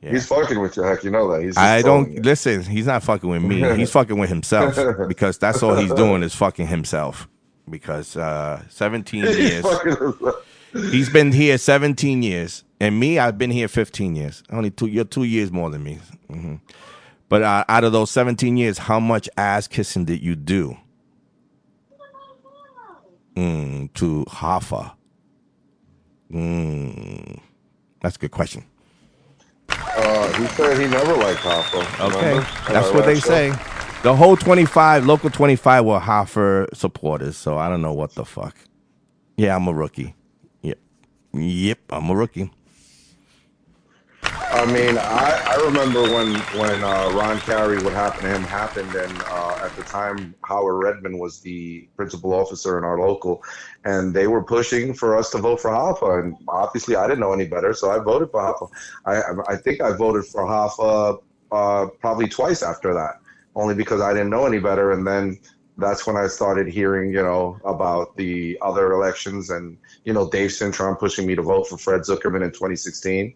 Yeah. 0.00 0.10
He's 0.12 0.26
fucking 0.26 0.60
with 0.60 0.76
you, 0.76 0.82
heck. 0.82 1.02
You 1.04 1.10
know 1.10 1.30
that. 1.32 1.42
He's. 1.42 1.56
I 1.56 1.82
don't 1.82 2.12
you. 2.12 2.22
listen. 2.22 2.62
He's 2.62 2.86
not 2.86 3.02
fucking 3.02 3.28
with 3.28 3.42
me. 3.42 3.60
He's 3.76 3.90
fucking 3.90 4.18
with 4.18 4.28
himself 4.28 4.76
because 5.08 5.38
that's 5.38 5.62
all 5.62 5.76
he's 5.76 5.92
doing 5.92 6.22
is 6.22 6.34
fucking 6.34 6.66
himself. 6.66 7.28
Because 7.70 8.16
uh, 8.16 8.62
seventeen 8.68 9.24
He's 9.24 9.38
years, 9.38 9.66
he's 10.72 11.08
been 11.08 11.30
here 11.30 11.56
seventeen 11.58 12.22
years, 12.22 12.64
and 12.80 12.98
me, 12.98 13.18
I've 13.20 13.38
been 13.38 13.52
here 13.52 13.68
fifteen 13.68 14.16
years. 14.16 14.42
Only 14.50 14.70
two, 14.70 14.86
you're 14.86 15.04
two 15.04 15.22
years 15.24 15.52
more 15.52 15.70
than 15.70 15.84
me. 15.84 15.98
hmm 16.28 16.56
But 17.32 17.40
uh, 17.44 17.64
out 17.66 17.82
of 17.82 17.92
those 17.92 18.10
seventeen 18.10 18.58
years, 18.58 18.76
how 18.76 19.00
much 19.00 19.26
ass 19.38 19.66
kissing 19.66 20.04
did 20.04 20.20
you 20.20 20.36
do? 20.36 20.76
Mm, 23.34 23.90
to 23.94 24.26
Hoffa. 24.28 24.92
Mm, 26.30 27.40
that's 28.02 28.16
a 28.16 28.18
good 28.18 28.32
question. 28.32 28.66
Uh, 29.70 30.32
he 30.34 30.46
said 30.48 30.78
he 30.78 30.86
never 30.86 31.14
liked 31.14 31.40
Hoffa. 31.40 32.10
Okay, 32.10 32.28
remember? 32.32 32.46
that's 32.68 32.92
what 32.92 33.06
they 33.06 33.18
show? 33.18 33.28
say. 33.28 33.48
The 34.02 34.14
whole 34.14 34.36
25, 34.36 35.06
local 35.06 35.30
25 35.30 35.86
were 35.86 36.00
Hoffa 36.00 36.76
supporters, 36.76 37.38
so 37.38 37.56
I 37.56 37.70
don't 37.70 37.80
know 37.80 37.94
what 37.94 38.14
the 38.14 38.26
fuck. 38.26 38.54
Yeah, 39.38 39.56
I'm 39.56 39.66
a 39.68 39.72
rookie. 39.72 40.14
Yep. 40.60 40.78
Yep, 41.32 41.78
I'm 41.92 42.10
a 42.10 42.14
rookie. 42.14 42.50
I 44.54 44.66
mean, 44.66 44.98
I, 44.98 45.40
I 45.48 45.54
remember 45.64 46.02
when 46.02 46.34
when 46.58 46.84
uh, 46.84 47.08
Ron 47.08 47.38
Carey, 47.40 47.82
what 47.82 47.94
happened 47.94 48.24
to 48.24 48.34
him 48.34 48.42
happened, 48.42 48.94
and 48.94 49.22
uh, 49.22 49.56
at 49.64 49.74
the 49.76 49.82
time 49.82 50.34
Howard 50.44 50.84
Redman 50.84 51.18
was 51.18 51.40
the 51.40 51.88
principal 51.96 52.34
officer 52.34 52.76
in 52.76 52.84
our 52.84 53.00
local, 53.00 53.42
and 53.86 54.12
they 54.12 54.26
were 54.26 54.44
pushing 54.44 54.92
for 54.92 55.16
us 55.16 55.30
to 55.30 55.38
vote 55.38 55.58
for 55.58 55.70
Hoffa, 55.70 56.22
and 56.22 56.36
obviously 56.48 56.96
I 56.96 57.06
didn't 57.06 57.20
know 57.20 57.32
any 57.32 57.46
better, 57.46 57.72
so 57.72 57.90
I 57.90 57.98
voted 57.98 58.30
for 58.30 58.42
Hoffa. 58.42 58.68
I 59.06 59.54
I 59.54 59.56
think 59.56 59.80
I 59.80 59.92
voted 59.92 60.26
for 60.26 60.42
Hoffa 60.42 61.22
uh, 61.50 61.86
probably 62.00 62.28
twice 62.28 62.62
after 62.62 62.92
that, 62.92 63.20
only 63.56 63.74
because 63.74 64.02
I 64.02 64.12
didn't 64.12 64.30
know 64.30 64.44
any 64.44 64.58
better, 64.58 64.92
and 64.92 65.06
then 65.06 65.38
that's 65.78 66.06
when 66.06 66.18
I 66.18 66.26
started 66.26 66.68
hearing, 66.68 67.10
you 67.10 67.22
know, 67.22 67.58
about 67.64 68.14
the 68.18 68.58
other 68.60 68.92
elections, 68.92 69.48
and 69.48 69.78
you 70.04 70.12
know, 70.12 70.28
Dave 70.28 70.50
Cintron 70.50 70.98
pushing 70.98 71.26
me 71.26 71.34
to 71.36 71.42
vote 71.42 71.68
for 71.68 71.78
Fred 71.78 72.02
Zuckerman 72.02 72.44
in 72.44 72.50
2016 72.52 73.34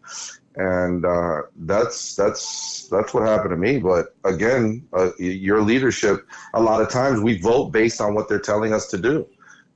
and 0.56 1.04
uh, 1.04 1.42
that's 1.56 2.16
that's 2.16 2.88
that's 2.88 3.14
what 3.14 3.26
happened 3.26 3.50
to 3.50 3.56
me. 3.56 3.78
But 3.78 4.16
again, 4.24 4.86
uh, 4.92 5.10
your 5.18 5.62
leadership. 5.62 6.26
A 6.54 6.60
lot 6.60 6.80
of 6.80 6.90
times 6.90 7.20
we 7.20 7.38
vote 7.38 7.72
based 7.72 8.00
on 8.00 8.14
what 8.14 8.28
they're 8.28 8.38
telling 8.38 8.72
us 8.72 8.88
to 8.88 8.98
do. 8.98 9.26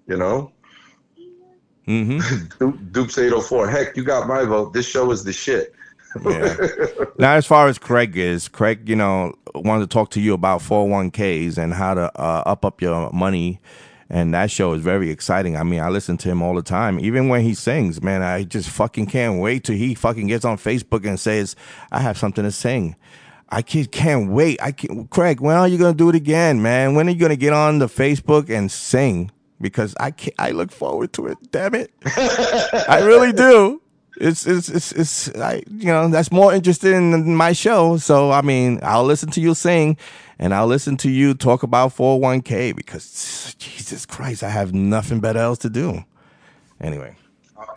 You 0.06 0.16
know, 0.16 0.52
Mm-hmm. 1.90 2.90
Dupes 2.92 3.18
eight 3.18 3.30
hundred 3.30 3.42
four. 3.42 3.68
Heck, 3.68 3.96
you 3.96 4.04
got 4.04 4.28
my 4.28 4.44
vote. 4.44 4.72
This 4.72 4.86
show 4.86 5.10
is 5.10 5.24
the 5.24 5.32
shit. 5.32 5.74
Yeah. 6.24 6.56
now, 7.18 7.34
as 7.34 7.46
far 7.46 7.66
as 7.66 7.78
Craig 7.78 8.16
is, 8.16 8.48
Craig, 8.48 8.88
you 8.88 8.94
know, 8.94 9.34
wanted 9.54 9.90
to 9.90 9.94
talk 9.94 10.10
to 10.10 10.20
you 10.20 10.32
about 10.34 10.60
401ks 10.60 11.58
and 11.58 11.72
how 11.74 11.94
to 11.94 12.02
uh, 12.20 12.42
up 12.46 12.64
up 12.64 12.80
your 12.80 13.10
money. 13.12 13.60
And 14.12 14.34
that 14.34 14.50
show 14.50 14.72
is 14.72 14.82
very 14.82 15.08
exciting. 15.08 15.56
I 15.56 15.62
mean, 15.62 15.78
I 15.78 15.88
listen 15.88 16.16
to 16.18 16.28
him 16.28 16.42
all 16.42 16.56
the 16.56 16.62
time. 16.62 16.98
Even 16.98 17.28
when 17.28 17.42
he 17.42 17.54
sings, 17.54 18.02
man, 18.02 18.22
I 18.22 18.42
just 18.42 18.68
fucking 18.68 19.06
can't 19.06 19.40
wait 19.40 19.64
till 19.64 19.76
he 19.76 19.94
fucking 19.94 20.26
gets 20.26 20.44
on 20.44 20.56
Facebook 20.56 21.06
and 21.06 21.18
says, 21.18 21.54
I 21.92 22.00
have 22.00 22.18
something 22.18 22.42
to 22.42 22.50
sing. 22.50 22.96
I 23.50 23.62
can't, 23.62 24.30
wait. 24.30 24.60
I 24.60 24.72
can't, 24.72 25.08
Craig, 25.10 25.40
when 25.40 25.56
are 25.56 25.68
you 25.68 25.78
to 25.78 25.94
do 25.94 26.08
it 26.08 26.16
again, 26.16 26.60
man? 26.60 26.94
When 26.94 27.08
are 27.08 27.12
you 27.12 27.28
to 27.28 27.36
get 27.36 27.52
on 27.52 27.78
the 27.78 27.86
Facebook 27.86 28.50
and 28.50 28.70
sing? 28.70 29.30
Because 29.60 29.94
I 30.00 30.10
can't, 30.10 30.34
I 30.38 30.50
look 30.50 30.72
forward 30.72 31.12
to 31.14 31.28
it. 31.28 31.38
Damn 31.52 31.74
it. 31.74 31.92
I 32.88 33.02
really 33.04 33.32
do. 33.32 33.80
It's, 34.20 34.46
it's, 34.46 34.68
it's, 34.68 34.92
it's, 34.92 35.34
I, 35.36 35.62
you 35.70 35.86
know, 35.86 36.08
that's 36.08 36.30
more 36.30 36.52
interesting 36.52 37.10
than 37.10 37.34
my 37.34 37.52
show. 37.52 37.96
So, 37.96 38.30
I 38.30 38.42
mean, 38.42 38.78
I'll 38.82 39.04
listen 39.04 39.30
to 39.30 39.40
you 39.40 39.54
sing 39.54 39.96
and 40.38 40.54
I'll 40.54 40.66
listen 40.66 40.96
to 40.98 41.10
you 41.10 41.34
talk 41.34 41.62
about 41.62 41.96
401k 41.96 42.76
because 42.76 43.54
Jesus 43.58 44.04
Christ, 44.04 44.42
I 44.42 44.50
have 44.50 44.74
nothing 44.74 45.20
better 45.20 45.38
else 45.38 45.58
to 45.58 45.70
do. 45.70 46.04
Anyway. 46.80 47.16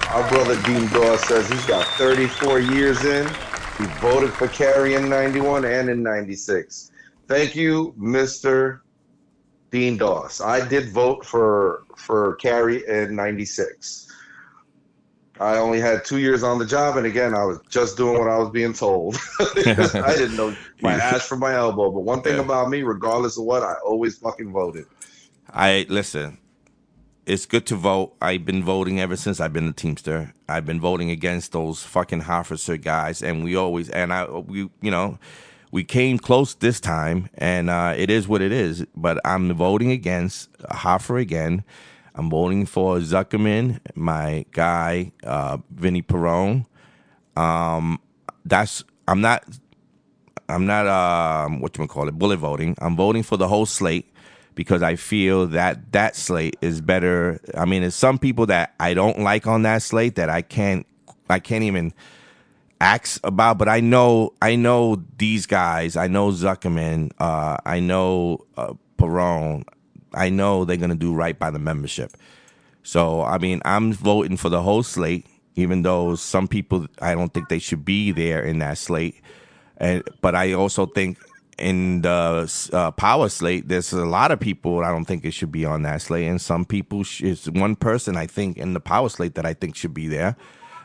Our 0.09 0.27
brother 0.29 0.61
Dean 0.63 0.87
Dawes 0.89 1.25
says 1.27 1.49
he's 1.49 1.65
got 1.65 1.85
34 1.97 2.59
years 2.59 3.03
in. 3.05 3.27
He 3.77 3.85
voted 3.99 4.31
for 4.31 4.47
Carey 4.47 4.95
in 4.95 5.09
91 5.09 5.65
and 5.65 5.89
in 5.89 6.03
96. 6.03 6.91
Thank 7.27 7.55
you, 7.55 7.93
Mr. 7.97 8.81
Dean 9.71 9.97
Dawes. 9.97 10.39
I 10.39 10.65
did 10.67 10.89
vote 10.89 11.25
for 11.25 11.83
for 11.97 12.35
Carey 12.35 12.87
in 12.87 13.15
96. 13.15 14.02
I 15.39 15.57
only 15.57 15.79
had 15.79 16.05
two 16.05 16.19
years 16.19 16.43
on 16.43 16.59
the 16.59 16.65
job, 16.65 16.95
and 16.95 17.07
again, 17.07 17.33
I 17.33 17.43
was 17.43 17.59
just 17.69 17.97
doing 17.97 18.19
what 18.19 18.29
I 18.29 18.37
was 18.37 18.49
being 18.51 18.73
told. 18.73 19.17
I 19.39 20.13
didn't 20.15 20.35
know 20.35 20.55
my 20.81 20.93
ass 21.01 21.27
from 21.27 21.39
my 21.39 21.55
elbow. 21.55 21.91
But 21.91 22.01
one 22.01 22.21
thing 22.21 22.39
about 22.39 22.69
me, 22.69 22.83
regardless 22.83 23.37
of 23.37 23.45
what, 23.45 23.63
I 23.63 23.73
always 23.85 24.17
fucking 24.17 24.51
voted. 24.51 24.85
I 25.51 25.85
listen. 25.89 26.37
It's 27.25 27.45
good 27.45 27.65
to 27.67 27.75
vote. 27.75 28.15
I've 28.21 28.45
been 28.45 28.63
voting 28.63 28.99
ever 28.99 29.15
since 29.15 29.39
I've 29.39 29.53
been 29.53 29.67
a 29.67 29.73
Teamster. 29.73 30.33
I've 30.49 30.65
been 30.65 30.79
voting 30.79 31.09
against 31.09 31.53
those 31.53 31.81
fucking 31.81 32.23
officer 32.23 32.77
guys, 32.77 33.23
and 33.23 33.43
we 33.43 33.55
always 33.55 33.89
and 33.89 34.13
I 34.13 34.25
we 34.25 34.69
you 34.81 34.91
know 34.91 35.17
we 35.71 35.83
came 35.83 36.19
close 36.19 36.53
this 36.53 36.79
time, 36.79 37.29
and 37.33 37.69
uh, 37.69 37.95
it 37.97 38.11
is 38.11 38.27
what 38.27 38.41
it 38.41 38.51
is. 38.51 38.85
But 38.95 39.19
I'm 39.25 39.51
voting 39.53 39.89
against 39.89 40.51
Hoffa 40.63 41.19
again. 41.19 41.63
I'm 42.15 42.29
voting 42.29 42.65
for 42.65 42.97
Zuckerman, 42.97 43.79
my 43.95 44.45
guy, 44.51 45.11
uh, 45.23 45.57
Vinny 45.71 46.01
Perrone. 46.01 46.65
Um, 47.35 47.99
that's 48.45 48.83
I'm 49.07 49.21
not 49.21 49.43
I'm 50.49 50.65
not 50.65 50.87
um 50.87 51.59
what 51.59 51.77
you 51.77 51.87
call 51.87 52.07
it 52.07 52.17
bullet 52.17 52.37
voting. 52.37 52.75
I'm 52.79 52.95
voting 52.95 53.23
for 53.23 53.37
the 53.37 53.47
whole 53.47 53.65
slate 53.65 54.13
because 54.55 54.83
I 54.83 54.95
feel 54.95 55.47
that 55.47 55.91
that 55.93 56.15
slate 56.15 56.57
is 56.61 56.81
better. 56.81 57.39
I 57.55 57.65
mean, 57.65 57.81
there's 57.81 57.95
some 57.95 58.19
people 58.19 58.45
that 58.47 58.73
I 58.79 58.93
don't 58.93 59.19
like 59.19 59.47
on 59.47 59.63
that 59.63 59.81
slate 59.81 60.15
that 60.15 60.29
I 60.29 60.41
can't 60.41 60.85
I 61.29 61.39
can't 61.39 61.63
even 61.63 61.93
acts 62.79 63.19
about, 63.23 63.57
but 63.57 63.69
I 63.69 63.79
know 63.79 64.33
I 64.41 64.55
know 64.55 65.03
these 65.17 65.45
guys. 65.45 65.95
I 65.95 66.07
know 66.07 66.29
Zuckerman. 66.29 67.11
Uh, 67.19 67.57
I 67.65 67.79
know 67.79 68.45
uh, 68.57 68.73
Perrone. 68.97 69.63
I 70.13 70.29
know 70.29 70.65
they're 70.65 70.77
gonna 70.77 70.95
do 70.95 71.13
right 71.13 71.37
by 71.37 71.51
the 71.51 71.59
membership. 71.59 72.15
So 72.83 73.23
I 73.23 73.37
mean, 73.37 73.61
I'm 73.65 73.93
voting 73.93 74.37
for 74.37 74.49
the 74.49 74.61
whole 74.61 74.83
slate, 74.83 75.25
even 75.55 75.81
though 75.83 76.15
some 76.15 76.47
people 76.47 76.87
I 77.01 77.15
don't 77.15 77.33
think 77.33 77.49
they 77.49 77.59
should 77.59 77.85
be 77.85 78.11
there 78.11 78.43
in 78.43 78.59
that 78.59 78.77
slate. 78.77 79.21
And 79.77 80.03
but 80.21 80.35
I 80.35 80.53
also 80.53 80.85
think 80.85 81.17
in 81.57 82.01
the 82.01 82.69
uh, 82.73 82.91
power 82.91 83.29
slate, 83.29 83.67
there's 83.67 83.93
a 83.93 84.05
lot 84.05 84.31
of 84.31 84.39
people 84.39 84.83
I 84.83 84.89
don't 84.89 85.05
think 85.05 85.25
it 85.25 85.31
should 85.31 85.51
be 85.51 85.65
on 85.65 85.83
that 85.83 86.01
slate, 86.01 86.27
and 86.27 86.41
some 86.41 86.65
people 86.65 87.03
sh- 87.03 87.21
it's 87.21 87.49
one 87.49 87.75
person 87.75 88.17
I 88.17 88.27
think 88.27 88.57
in 88.57 88.73
the 88.73 88.79
power 88.79 89.09
slate 89.09 89.35
that 89.35 89.45
I 89.45 89.53
think 89.53 89.75
should 89.75 89.93
be 89.93 90.07
there. 90.07 90.35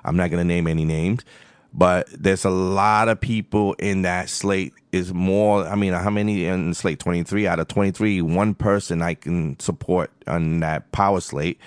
I'm 0.04 0.16
not 0.16 0.30
gonna 0.30 0.44
name 0.44 0.66
any 0.66 0.84
names, 0.84 1.24
but 1.72 2.08
there's 2.10 2.44
a 2.44 2.50
lot 2.50 3.08
of 3.08 3.20
people 3.20 3.74
in 3.74 4.02
that 4.02 4.28
slate. 4.28 4.74
Is 4.90 5.12
more. 5.12 5.66
I 5.66 5.74
mean, 5.74 5.92
how 5.92 6.08
many 6.08 6.46
in 6.46 6.72
slate? 6.72 6.98
23 6.98 7.46
out 7.46 7.60
of 7.60 7.68
23. 7.68 8.22
One 8.22 8.54
person 8.54 9.02
I 9.02 9.14
can 9.14 9.58
support 9.60 10.10
on 10.26 10.60
that 10.60 10.90
power 10.92 11.20
slate. 11.20 11.60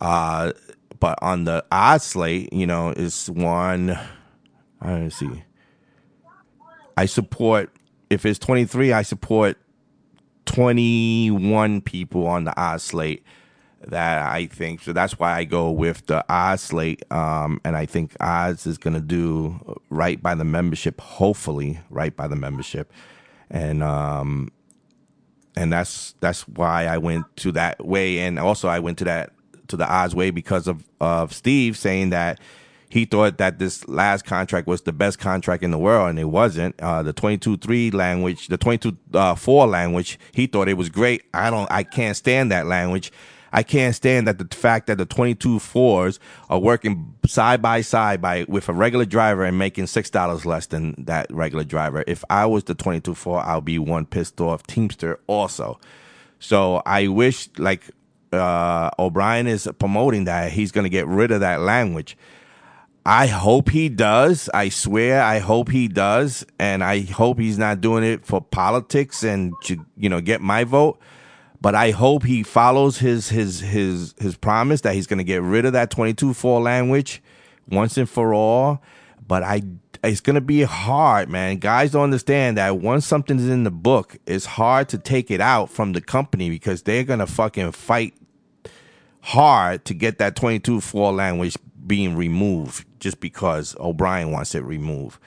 Uh, 0.00 0.52
but 0.98 1.18
on 1.22 1.44
the 1.44 1.64
odd 1.70 2.02
slate, 2.02 2.52
you 2.52 2.66
know, 2.66 2.90
is 2.90 3.30
one. 3.30 3.90
I 4.80 4.88
don't 4.88 5.10
see. 5.12 5.44
I 6.96 7.06
support 7.06 7.70
if 8.10 8.24
it's 8.24 8.38
23, 8.38 8.92
I 8.92 9.02
support 9.02 9.58
21 10.46 11.80
people 11.82 12.26
on 12.26 12.44
the 12.44 12.60
odd 12.60 12.80
slate 12.80 13.24
that 13.80 14.26
I 14.26 14.46
think 14.46 14.82
so 14.82 14.92
that's 14.92 15.18
why 15.18 15.36
I 15.36 15.44
go 15.44 15.70
with 15.70 16.06
the 16.06 16.24
odd 16.28 16.60
slate 16.60 17.04
um 17.12 17.60
and 17.64 17.76
I 17.76 17.86
think 17.86 18.16
odds 18.20 18.66
is 18.66 18.78
going 18.78 18.94
to 18.94 19.00
do 19.00 19.78
right 19.90 20.20
by 20.20 20.34
the 20.34 20.44
membership 20.44 21.00
hopefully 21.00 21.80
right 21.90 22.14
by 22.14 22.26
the 22.26 22.36
membership 22.36 22.92
and 23.50 23.82
um 23.82 24.50
and 25.56 25.72
that's 25.72 26.14
that's 26.20 26.48
why 26.48 26.86
I 26.86 26.98
went 26.98 27.24
to 27.38 27.52
that 27.52 27.84
way 27.84 28.18
and 28.20 28.38
also 28.38 28.68
I 28.68 28.80
went 28.80 28.98
to 28.98 29.04
that 29.04 29.32
to 29.68 29.76
the 29.76 29.86
odds 29.86 30.14
way 30.14 30.30
because 30.30 30.66
of 30.66 30.84
of 31.00 31.32
Steve 31.32 31.76
saying 31.76 32.10
that 32.10 32.40
he 32.88 33.04
thought 33.04 33.38
that 33.38 33.58
this 33.58 33.86
last 33.88 34.24
contract 34.24 34.66
was 34.66 34.82
the 34.82 34.92
best 34.92 35.18
contract 35.18 35.62
in 35.62 35.70
the 35.70 35.78
world, 35.78 36.10
and 36.10 36.18
it 36.18 36.24
wasn't. 36.24 36.78
Uh, 36.80 37.02
the 37.02 37.12
22-3 37.12 37.92
language, 37.92 38.46
the 38.46 38.58
22-4 38.58 39.68
language, 39.68 40.18
he 40.32 40.46
thought 40.46 40.68
it 40.68 40.74
was 40.74 40.88
great. 40.88 41.22
I 41.34 41.50
don't, 41.50 41.70
I 41.70 41.82
can't 41.82 42.16
stand 42.16 42.52
that 42.52 42.66
language. 42.66 43.12
I 43.52 43.62
can't 43.62 43.94
stand 43.94 44.26
that 44.26 44.38
the 44.38 44.54
fact 44.54 44.86
that 44.86 44.98
the 44.98 45.06
22 45.06 45.58
fours 45.58 46.18
are 46.50 46.58
working 46.58 47.14
side 47.26 47.62
by 47.62 47.80
side 47.80 48.20
by 48.20 48.44
with 48.48 48.68
a 48.68 48.72
regular 48.72 49.04
driver 49.04 49.44
and 49.44 49.58
making 49.58 49.86
six 49.86 50.10
dollars 50.10 50.44
less 50.44 50.66
than 50.66 50.94
that 50.98 51.26
regular 51.32 51.64
driver. 51.64 52.04
If 52.06 52.24
I 52.30 52.46
was 52.46 52.64
the 52.64 52.74
22 52.74 53.14
four, 53.14 53.40
I'll 53.40 53.60
be 53.60 53.78
one 53.78 54.06
pissed 54.06 54.40
off 54.40 54.66
teamster 54.66 55.20
also. 55.26 55.78
So 56.38 56.82
I 56.84 57.08
wish 57.08 57.48
like 57.58 57.84
uh, 58.32 58.90
O'Brien 58.98 59.46
is 59.46 59.68
promoting 59.78 60.24
that 60.24 60.52
he's 60.52 60.72
going 60.72 60.84
to 60.84 60.90
get 60.90 61.06
rid 61.06 61.30
of 61.30 61.40
that 61.40 61.60
language. 61.60 62.16
I 63.04 63.28
hope 63.28 63.68
he 63.70 63.88
does. 63.88 64.50
I 64.52 64.68
swear, 64.68 65.22
I 65.22 65.38
hope 65.38 65.70
he 65.70 65.86
does, 65.86 66.44
and 66.58 66.82
I 66.82 67.02
hope 67.02 67.38
he's 67.38 67.56
not 67.56 67.80
doing 67.80 68.02
it 68.02 68.26
for 68.26 68.40
politics 68.40 69.22
and 69.22 69.54
to 69.64 69.86
you 69.96 70.08
know 70.08 70.20
get 70.20 70.40
my 70.40 70.64
vote. 70.64 70.98
But 71.60 71.74
I 71.74 71.90
hope 71.90 72.24
he 72.24 72.42
follows 72.42 72.98
his 72.98 73.28
his 73.28 73.60
his 73.60 74.14
his 74.18 74.36
promise 74.36 74.82
that 74.82 74.94
he's 74.94 75.06
going 75.06 75.18
to 75.18 75.24
get 75.24 75.42
rid 75.42 75.64
of 75.64 75.72
that 75.72 75.90
twenty 75.90 76.14
two 76.14 76.34
four 76.34 76.60
language 76.60 77.22
once 77.68 77.96
and 77.96 78.08
for 78.08 78.34
all. 78.34 78.82
But 79.26 79.42
I 79.42 79.62
it's 80.04 80.20
going 80.20 80.34
to 80.34 80.40
be 80.40 80.62
hard, 80.62 81.28
man. 81.28 81.56
Guys 81.56 81.92
don't 81.92 82.04
understand 82.04 82.58
that 82.58 82.78
once 82.78 83.06
something's 83.06 83.48
in 83.48 83.64
the 83.64 83.70
book, 83.70 84.16
it's 84.26 84.46
hard 84.46 84.88
to 84.90 84.98
take 84.98 85.30
it 85.30 85.40
out 85.40 85.70
from 85.70 85.92
the 85.92 86.00
company 86.00 86.50
because 86.50 86.82
they're 86.82 87.04
going 87.04 87.18
to 87.18 87.26
fucking 87.26 87.72
fight 87.72 88.14
hard 89.22 89.84
to 89.84 89.94
get 89.94 90.18
that 90.18 90.36
22 90.36 90.80
4 90.80 91.12
language 91.12 91.56
being 91.86 92.16
removed 92.16 92.86
just 93.00 93.20
because 93.20 93.76
O'Brien 93.80 94.30
wants 94.30 94.54
it 94.54 94.62
removed. 94.62 95.18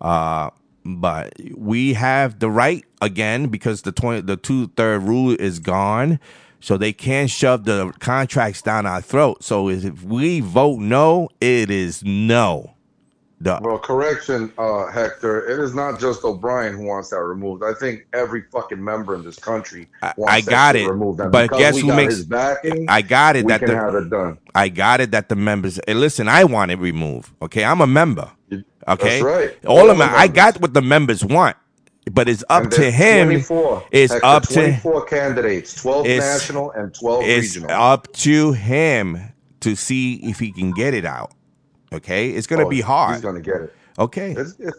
Uh, 0.00 0.50
but 0.86 1.32
we 1.54 1.94
have 1.94 2.38
the 2.38 2.50
right 2.50 2.84
again 3.00 3.48
because 3.48 3.82
the 3.82 3.92
20, 3.92 4.22
the 4.22 4.36
two 4.36 4.68
third 4.68 5.02
rule 5.02 5.34
is 5.38 5.58
gone. 5.58 6.20
So 6.60 6.76
they 6.76 6.92
can't 6.92 7.30
shove 7.30 7.64
the 7.64 7.92
contracts 7.98 8.62
down 8.62 8.86
our 8.86 9.00
throat. 9.00 9.44
So 9.44 9.68
if 9.68 10.02
we 10.02 10.40
vote 10.40 10.80
no, 10.80 11.28
it 11.40 11.70
is 11.70 12.02
no. 12.02 12.75
The, 13.40 13.58
Well, 13.62 13.78
correction, 13.78 14.50
uh, 14.56 14.86
Hector. 14.90 15.46
It 15.46 15.58
is 15.62 15.74
not 15.74 16.00
just 16.00 16.24
O'Brien 16.24 16.74
who 16.74 16.84
wants 16.86 17.10
that 17.10 17.22
removed. 17.22 17.62
I 17.62 17.74
think 17.74 18.06
every 18.14 18.42
fucking 18.50 18.82
member 18.82 19.14
in 19.14 19.22
this 19.22 19.38
country 19.38 19.88
wants 20.16 20.32
I 20.32 20.40
that 20.40 20.50
got 20.50 20.74
shit 20.74 20.86
it, 20.86 20.90
removed. 20.90 21.20
And 21.20 21.30
but 21.30 21.50
guess 21.50 21.78
who 21.78 21.88
makes? 21.92 22.22
backing? 22.22 22.86
I 22.88 23.02
got 23.02 23.36
it. 23.36 23.44
we 23.44 23.52
that 23.52 23.60
can 23.60 23.68
the, 23.70 23.76
have 23.76 23.94
it 23.94 24.08
done. 24.10 24.38
I 24.54 24.68
got 24.70 25.00
it. 25.00 25.10
That 25.10 25.28
the 25.28 25.36
members. 25.36 25.78
Hey, 25.86 25.94
listen, 25.94 26.28
I 26.28 26.44
want 26.44 26.70
it 26.70 26.78
removed. 26.78 27.32
Okay, 27.42 27.64
I'm 27.64 27.80
a 27.82 27.86
member. 27.86 28.30
Okay, 28.88 29.20
That's 29.20 29.22
right. 29.22 29.58
All 29.66 29.80
All 29.80 29.90
of 29.90 29.98
the 29.98 30.04
I 30.04 30.28
got 30.28 30.60
what 30.60 30.72
the 30.72 30.82
members 30.82 31.24
want, 31.24 31.56
but 32.10 32.28
it's 32.28 32.44
up 32.48 32.70
to 32.70 32.90
him. 32.90 33.30
It's 33.90 34.12
Hector, 34.12 34.26
up 34.26 34.44
to 34.44 34.54
24 34.54 35.04
candidates, 35.06 35.74
12 35.74 36.06
national 36.06 36.70
and 36.72 36.94
12 36.94 37.24
it's 37.24 37.56
regional. 37.56 37.70
up 37.70 38.12
to 38.14 38.52
him 38.52 39.32
to 39.60 39.74
see 39.76 40.14
if 40.22 40.38
he 40.38 40.52
can 40.52 40.70
get 40.72 40.94
it 40.94 41.04
out. 41.04 41.32
Okay, 41.96 42.30
it's 42.30 42.46
gonna 42.46 42.66
Oh, 42.66 42.68
be 42.68 42.80
hard. 42.80 43.14
He's 43.14 43.22
gonna 43.24 43.40
get 43.40 43.56
it. 43.62 43.74
Okay, 43.98 44.32
It's, 44.32 44.54
it's, 44.58 44.78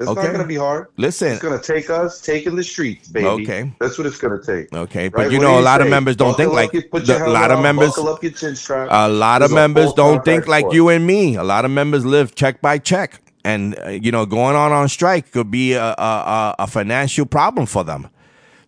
it's 0.00 0.08
Okay. 0.08 0.22
not 0.24 0.32
gonna 0.32 0.46
be 0.46 0.56
hard. 0.56 0.88
Listen. 0.96 1.32
it's 1.32 1.42
gonna 1.42 1.60
take 1.62 1.88
us 1.90 2.20
taking 2.20 2.56
the 2.56 2.64
streets, 2.64 3.08
baby. 3.08 3.26
Okay. 3.26 3.72
that's 3.80 3.96
what 3.98 4.06
it's 4.06 4.18
gonna 4.18 4.42
take. 4.42 4.72
Okay, 4.74 5.08
but 5.08 5.18
Right? 5.18 5.30
you 5.32 5.38
know, 5.38 5.54
do 5.54 5.60
a 5.60 5.64
lot 5.64 5.80
of 5.80 5.88
members 5.88 6.16
don't 6.16 6.36
think 6.36 6.50
Buckle 6.52 6.54
like 6.56 6.72
your- 6.72 7.18
the- 7.18 7.26
a 7.26 7.28
lot 7.30 7.50
of 7.50 7.60
members. 7.60 7.96
Up 7.96 8.22
your 8.22 8.32
chin 8.32 8.56
strap. 8.56 8.88
A 8.90 9.08
lot 9.08 9.42
of 9.42 9.50
members 9.52 9.92
don't 9.92 10.24
think 10.24 10.46
like 10.48 10.66
you 10.72 10.88
and 10.88 11.06
me. 11.06 11.36
A 11.36 11.44
lot 11.44 11.64
of 11.64 11.70
members 11.70 12.04
live 12.04 12.34
check 12.34 12.60
by 12.60 12.78
check, 12.78 13.20
and 13.44 13.78
uh, 13.86 13.90
you 13.90 14.10
know, 14.10 14.26
going 14.26 14.56
on 14.56 14.72
on 14.72 14.88
strike 14.88 15.30
could 15.32 15.50
be 15.50 15.72
a, 15.74 15.82
a, 15.84 15.92
a, 15.98 16.54
a 16.60 16.66
financial 16.66 17.24
problem 17.26 17.66
for 17.66 17.84
them. 17.84 18.08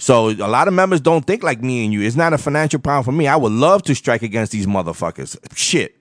So 0.01 0.29
a 0.31 0.47
lot 0.47 0.69
of 0.69 0.75
members 0.75 1.01
don't 1.01 1.27
think 1.27 1.43
like 1.43 1.61
me 1.61 1.85
and 1.85 1.93
you. 1.93 2.03
It's 2.03 2.15
not 2.15 2.33
a 2.33 2.39
financial 2.39 2.79
problem 2.79 3.03
for 3.05 3.11
me. 3.11 3.27
I 3.27 3.35
would 3.35 3.51
love 3.53 3.83
to 3.83 3.95
strike 3.97 4.23
against 4.23 4.53
these 4.53 4.67
motherfuckers. 4.69 5.37
Shit. 5.57 5.97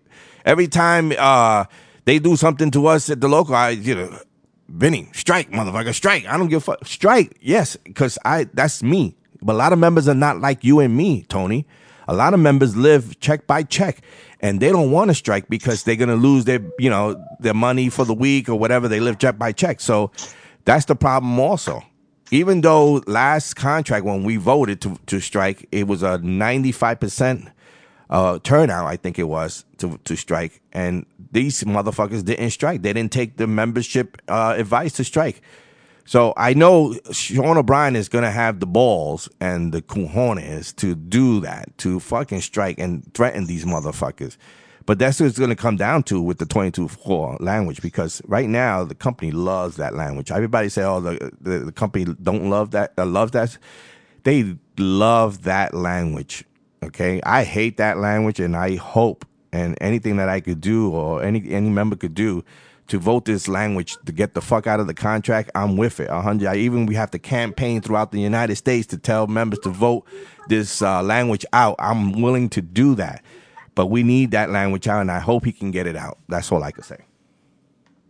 Every 0.45 0.67
time 0.67 1.11
uh, 1.17 1.65
they 2.07 2.19
do 2.19 2.37
something 2.37 2.71
to 2.71 2.87
us 2.87 3.09
at 3.09 3.19
the 3.19 3.27
local, 3.27 3.53
I 3.53 3.71
you 3.71 3.93
know, 3.93 4.17
Benny, 4.69 5.09
strike, 5.13 5.51
motherfucker, 5.51 5.93
strike. 5.93 6.25
I 6.25 6.37
don't 6.37 6.47
give 6.47 6.59
a 6.59 6.61
fuck. 6.61 6.85
Strike, 6.85 7.37
yes, 7.41 7.75
because 7.75 8.17
I 8.23 8.45
that's 8.53 8.81
me. 8.81 9.17
But 9.41 9.53
a 9.53 9.57
lot 9.57 9.73
of 9.73 9.79
members 9.79 10.07
are 10.07 10.15
not 10.15 10.39
like 10.39 10.63
you 10.63 10.79
and 10.79 10.95
me, 10.95 11.23
Tony. 11.23 11.67
A 12.07 12.13
lot 12.13 12.33
of 12.33 12.39
members 12.39 12.77
live 12.77 13.19
check 13.19 13.45
by 13.45 13.63
check, 13.63 14.01
and 14.39 14.61
they 14.61 14.69
don't 14.69 14.91
want 14.91 15.09
to 15.09 15.15
strike 15.15 15.49
because 15.49 15.83
they're 15.83 15.97
gonna 15.97 16.15
lose 16.15 16.45
their, 16.45 16.61
you 16.79 16.89
know, 16.89 17.21
their 17.41 17.53
money 17.53 17.89
for 17.89 18.05
the 18.05 18.13
week 18.13 18.47
or 18.47 18.55
whatever. 18.55 18.87
They 18.87 19.01
live 19.01 19.19
check 19.19 19.37
by 19.37 19.51
check, 19.51 19.81
so 19.81 20.11
that's 20.63 20.85
the 20.85 20.95
problem 20.95 21.37
also. 21.39 21.83
Even 22.31 22.61
though 22.61 23.03
last 23.05 23.55
contract 23.55 24.05
when 24.05 24.23
we 24.23 24.37
voted 24.37 24.79
to 24.81 24.97
to 25.07 25.19
strike, 25.19 25.67
it 25.73 25.87
was 25.87 26.03
a 26.03 26.19
ninety 26.19 26.71
five 26.71 27.01
percent 27.01 27.49
uh, 28.09 28.39
turnout, 28.43 28.85
I 28.85 28.95
think 28.95 29.19
it 29.19 29.23
was 29.25 29.65
to 29.79 29.97
to 30.05 30.15
strike, 30.15 30.61
and 30.71 31.05
these 31.31 31.63
motherfuckers 31.63 32.23
didn't 32.23 32.51
strike. 32.51 32.81
They 32.81 32.93
didn't 32.93 33.11
take 33.11 33.37
the 33.37 33.47
membership 33.47 34.21
uh, 34.27 34.55
advice 34.57 34.93
to 34.93 35.03
strike. 35.03 35.41
So 36.05 36.33
I 36.37 36.53
know 36.53 36.95
Sean 37.11 37.57
O'Brien 37.57 37.97
is 37.97 38.07
gonna 38.07 38.31
have 38.31 38.61
the 38.61 38.65
balls 38.65 39.27
and 39.41 39.73
the 39.73 39.81
cojones 39.81 40.73
to 40.77 40.95
do 40.95 41.41
that, 41.41 41.77
to 41.79 41.99
fucking 41.99 42.41
strike 42.41 42.79
and 42.79 43.13
threaten 43.13 43.45
these 43.45 43.65
motherfuckers. 43.65 44.37
But 44.85 44.99
that's 44.99 45.19
what 45.19 45.25
it's 45.25 45.37
gonna 45.37 45.57
come 45.57 45.75
down 45.75 46.03
to 46.03 46.21
with 46.21 46.37
the 46.37 46.45
twenty 46.45 46.71
two 46.71 46.87
four 46.87 47.35
language 47.41 47.81
because 47.81 48.21
right 48.25 48.47
now 48.47 48.85
the 48.85 48.95
company 48.95 49.31
loves 49.31 49.75
that 49.75 49.95
language. 49.95 50.31
Everybody 50.31 50.69
say, 50.69 50.83
"Oh, 50.83 51.01
the 51.01 51.31
the, 51.41 51.59
the 51.59 51.71
company 51.73 52.05
don't 52.23 52.49
love 52.49 52.71
that, 52.71 52.93
uh, 52.97 53.05
loves 53.05 53.33
that." 53.33 53.57
They 54.23 54.55
love 54.77 55.43
that 55.43 55.73
language. 55.73 56.45
Okay, 56.83 57.21
I 57.23 57.43
hate 57.43 57.75
that 57.77 57.97
language, 57.97 58.39
and 58.39 58.55
I 58.55 58.77
hope 58.77 59.25
and 59.51 59.77
anything 59.81 60.17
that 60.17 60.29
I 60.29 60.39
could 60.39 60.61
do 60.61 60.91
or 60.91 61.23
any 61.23 61.49
any 61.51 61.69
member 61.69 61.95
could 61.95 62.13
do 62.13 62.43
to 62.87 62.99
vote 62.99 63.25
this 63.25 63.47
language 63.47 63.97
to 64.05 64.11
get 64.11 64.33
the 64.33 64.41
fuck 64.41 64.65
out 64.65 64.79
of 64.79 64.87
the 64.87 64.93
contract, 64.93 65.51
I'm 65.55 65.77
with 65.77 65.99
it. 65.99 66.09
A 66.09 66.21
hundred. 66.21 66.47
I 66.47 66.55
even 66.55 66.85
we 66.85 66.95
have 66.95 67.11
to 67.11 67.19
campaign 67.19 67.81
throughout 67.81 68.11
the 68.11 68.19
United 68.19 68.55
States 68.55 68.87
to 68.87 68.97
tell 68.97 69.27
members 69.27 69.59
to 69.59 69.69
vote 69.69 70.05
this 70.47 70.81
uh, 70.81 71.03
language 71.03 71.45
out. 71.53 71.75
I'm 71.79 72.21
willing 72.21 72.49
to 72.49 72.61
do 72.61 72.95
that, 72.95 73.23
but 73.75 73.87
we 73.87 74.03
need 74.03 74.31
that 74.31 74.49
language 74.49 74.87
out, 74.87 75.01
and 75.01 75.11
I 75.11 75.19
hope 75.19 75.45
he 75.45 75.51
can 75.51 75.71
get 75.71 75.87
it 75.87 75.95
out. 75.95 76.17
That's 76.29 76.51
all 76.51 76.63
I 76.63 76.71
can 76.71 76.83
say. 76.83 76.97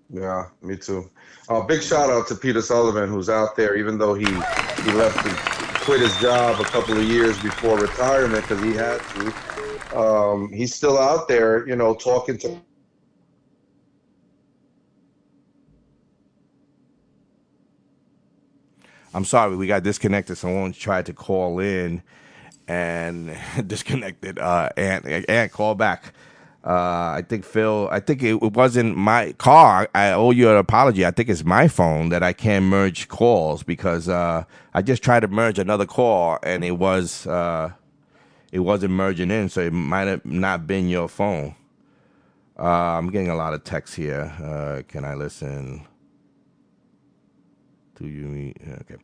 Yeah, 0.09 0.45
me 0.61 0.77
too. 0.77 1.09
Uh, 1.49 1.61
big 1.61 1.81
shout 1.81 2.09
out 2.09 2.27
to 2.27 2.35
Peter 2.35 2.61
Sullivan, 2.61 3.09
who's 3.09 3.29
out 3.29 3.55
there, 3.55 3.75
even 3.75 3.97
though 3.97 4.13
he 4.13 4.25
he 4.25 4.91
left 4.91 5.25
to 5.25 5.57
quit 5.83 6.01
his 6.01 6.15
job 6.17 6.59
a 6.59 6.65
couple 6.65 6.97
of 6.97 7.03
years 7.03 7.41
before 7.41 7.79
retirement 7.79 8.47
because 8.47 8.61
he 8.63 8.73
had 8.73 8.99
to 8.99 9.56
um, 9.97 10.51
he's 10.53 10.73
still 10.73 10.97
out 10.97 11.27
there, 11.27 11.67
you 11.67 11.75
know, 11.75 11.95
talking 11.95 12.37
to 12.39 12.61
I'm 19.13 19.25
sorry, 19.25 19.55
we 19.55 19.65
got 19.65 19.81
disconnected. 19.81 20.37
Someone 20.37 20.73
tried 20.73 21.07
to 21.07 21.13
call 21.13 21.57
in 21.57 22.03
and 22.67 23.35
disconnected. 23.67 24.37
Uh, 24.37 24.69
and 24.77 25.05
and 25.27 25.51
call 25.51 25.73
back. 25.73 26.13
Uh, 26.63 27.15
I 27.15 27.23
think 27.27 27.43
Phil. 27.43 27.89
I 27.91 27.99
think 27.99 28.21
it, 28.21 28.35
it, 28.35 28.53
wasn't 28.53 28.95
my 28.95 29.31
car. 29.33 29.89
I 29.95 30.11
owe 30.11 30.29
you 30.29 30.51
an 30.51 30.57
apology. 30.57 31.03
I 31.03 31.11
think 31.11 31.29
it's 31.29 31.43
my 31.43 31.67
phone 31.67 32.09
that 32.09 32.21
I 32.21 32.33
can't 32.33 32.65
merge 32.65 33.07
calls 33.07 33.63
because 33.63 34.07
uh, 34.07 34.43
I 34.75 34.83
just 34.83 35.01
tried 35.01 35.21
to 35.21 35.27
merge 35.27 35.57
another 35.57 35.87
call 35.87 36.37
and 36.43 36.63
it 36.63 36.77
was 36.77 37.25
uh, 37.25 37.71
it 38.51 38.59
wasn't 38.59 38.93
merging 38.93 39.31
in, 39.31 39.49
so 39.49 39.61
it 39.61 39.73
might 39.73 40.07
have 40.07 40.25
not 40.25 40.67
been 40.67 40.89
your 40.89 41.07
phone. 41.07 41.55
Uh, 42.59 42.63
I'm 42.97 43.11
getting 43.11 43.29
a 43.29 43.35
lot 43.35 43.53
of 43.53 43.63
texts 43.63 43.95
here. 43.95 44.33
Uh, 44.43 44.81
can 44.87 45.05
I 45.05 45.13
listen? 45.15 45.85
Do 47.99 48.07
you 48.07 48.53
okay? 48.81 48.97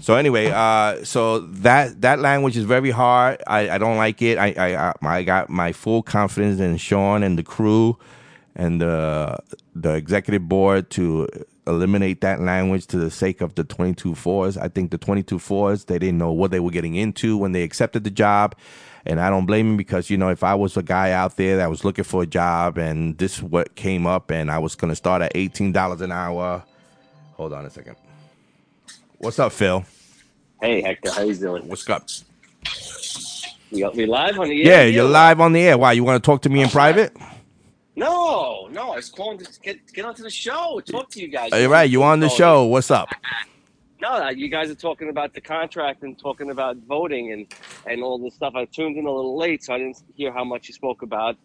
So 0.00 0.14
anyway, 0.14 0.50
uh, 0.50 1.04
so 1.04 1.40
that 1.40 2.00
that 2.02 2.20
language 2.20 2.56
is 2.56 2.64
very 2.64 2.90
hard. 2.90 3.42
I, 3.46 3.70
I 3.70 3.78
don't 3.78 3.96
like 3.96 4.22
it. 4.22 4.38
I, 4.38 4.54
I 4.56 4.90
I 4.90 4.94
I 5.18 5.22
got 5.22 5.50
my 5.50 5.72
full 5.72 6.02
confidence 6.02 6.60
in 6.60 6.76
Sean 6.78 7.22
and 7.22 7.38
the 7.38 7.42
crew 7.42 7.98
and 8.56 8.80
the 8.80 9.38
the 9.74 9.94
executive 9.94 10.48
board 10.48 10.90
to 10.90 11.28
eliminate 11.66 12.20
that 12.22 12.40
language 12.40 12.86
to 12.88 12.98
the 12.98 13.10
sake 13.10 13.40
of 13.40 13.54
the 13.54 13.64
22 13.64 14.14
fours. 14.14 14.56
I 14.56 14.68
think 14.68 14.90
the 14.90 14.98
22 14.98 15.38
fours 15.38 15.84
they 15.84 15.98
didn't 15.98 16.18
know 16.18 16.32
what 16.32 16.50
they 16.50 16.60
were 16.60 16.70
getting 16.70 16.94
into 16.94 17.36
when 17.36 17.52
they 17.52 17.62
accepted 17.62 18.04
the 18.04 18.10
job. 18.10 18.54
And 19.06 19.20
I 19.20 19.30
don't 19.30 19.46
blame 19.46 19.68
them 19.68 19.76
because 19.76 20.10
you 20.10 20.18
know 20.18 20.28
if 20.28 20.44
I 20.44 20.54
was 20.54 20.76
a 20.76 20.82
guy 20.82 21.12
out 21.12 21.36
there 21.36 21.56
that 21.58 21.70
was 21.70 21.84
looking 21.84 22.04
for 22.04 22.22
a 22.22 22.26
job 22.26 22.78
and 22.78 23.16
this 23.18 23.36
is 23.36 23.42
what 23.42 23.74
came 23.74 24.06
up 24.06 24.30
and 24.30 24.50
I 24.50 24.58
was 24.58 24.74
going 24.74 24.90
to 24.90 24.96
start 24.96 25.22
at 25.22 25.32
eighteen 25.34 25.72
dollars 25.72 26.00
an 26.02 26.12
hour. 26.12 26.64
Hold 27.34 27.52
on 27.54 27.64
a 27.66 27.70
second. 27.70 27.96
What's 29.18 29.38
up, 29.38 29.52
Phil? 29.52 29.84
Hey 30.60 30.82
Hector, 30.82 31.10
how 31.12 31.22
you 31.22 31.34
doing? 31.34 31.66
What's 31.68 31.88
up? 31.88 32.06
You 33.70 33.84
got 33.84 33.96
me 33.96 34.06
live 34.06 34.38
on 34.38 34.48
the 34.48 34.64
air? 34.64 34.82
Yeah, 34.82 34.84
you're 34.84 35.08
live 35.08 35.40
on 35.40 35.52
the 35.52 35.60
air. 35.60 35.78
Why 35.78 35.92
you 35.92 36.04
want 36.04 36.22
to 36.22 36.26
talk 36.26 36.42
to 36.42 36.48
me 36.50 36.62
in 36.62 36.68
private? 36.68 37.16
No, 38.00 38.66
no, 38.72 38.92
I 38.92 38.96
was 38.96 39.10
calling 39.10 39.36
to 39.36 39.60
get 39.60 39.92
get 39.92 40.06
onto 40.06 40.22
the 40.22 40.30
show, 40.30 40.80
talk 40.86 41.10
to 41.10 41.20
you 41.20 41.28
guys. 41.28 41.52
All 41.52 41.68
right, 41.68 41.88
you 41.88 42.02
on 42.02 42.18
the 42.20 42.30
Oh, 42.32 42.34
show? 42.34 42.64
What's 42.64 42.90
up? 42.90 43.10
No, 44.00 44.30
you 44.30 44.48
guys 44.48 44.70
are 44.70 44.74
talking 44.74 45.10
about 45.10 45.34
the 45.34 45.42
contract 45.42 46.02
and 46.02 46.18
talking 46.18 46.50
about 46.50 46.78
voting 46.78 47.32
and 47.32 47.46
and 47.84 48.02
all 48.02 48.18
this 48.18 48.34
stuff. 48.34 48.54
I 48.56 48.64
tuned 48.64 48.96
in 48.96 49.04
a 49.04 49.12
little 49.12 49.36
late, 49.36 49.62
so 49.64 49.74
I 49.74 49.78
didn't 49.78 50.02
hear 50.14 50.32
how 50.32 50.44
much 50.44 50.66
you 50.66 50.72
spoke 50.72 51.02
about 51.02 51.36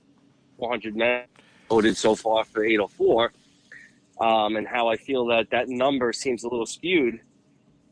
400 0.57 0.95
men 0.95 1.25
voted 1.69 1.97
so 1.97 2.15
far 2.15 2.45
for 2.45 2.63
804, 2.63 3.33
um, 4.21 4.55
and 4.55 4.65
how 4.65 4.87
I 4.87 4.95
feel 4.95 5.25
that 5.25 5.49
that 5.49 5.67
number 5.67 6.13
seems 6.13 6.45
a 6.45 6.47
little 6.47 6.65
skewed. 6.65 7.19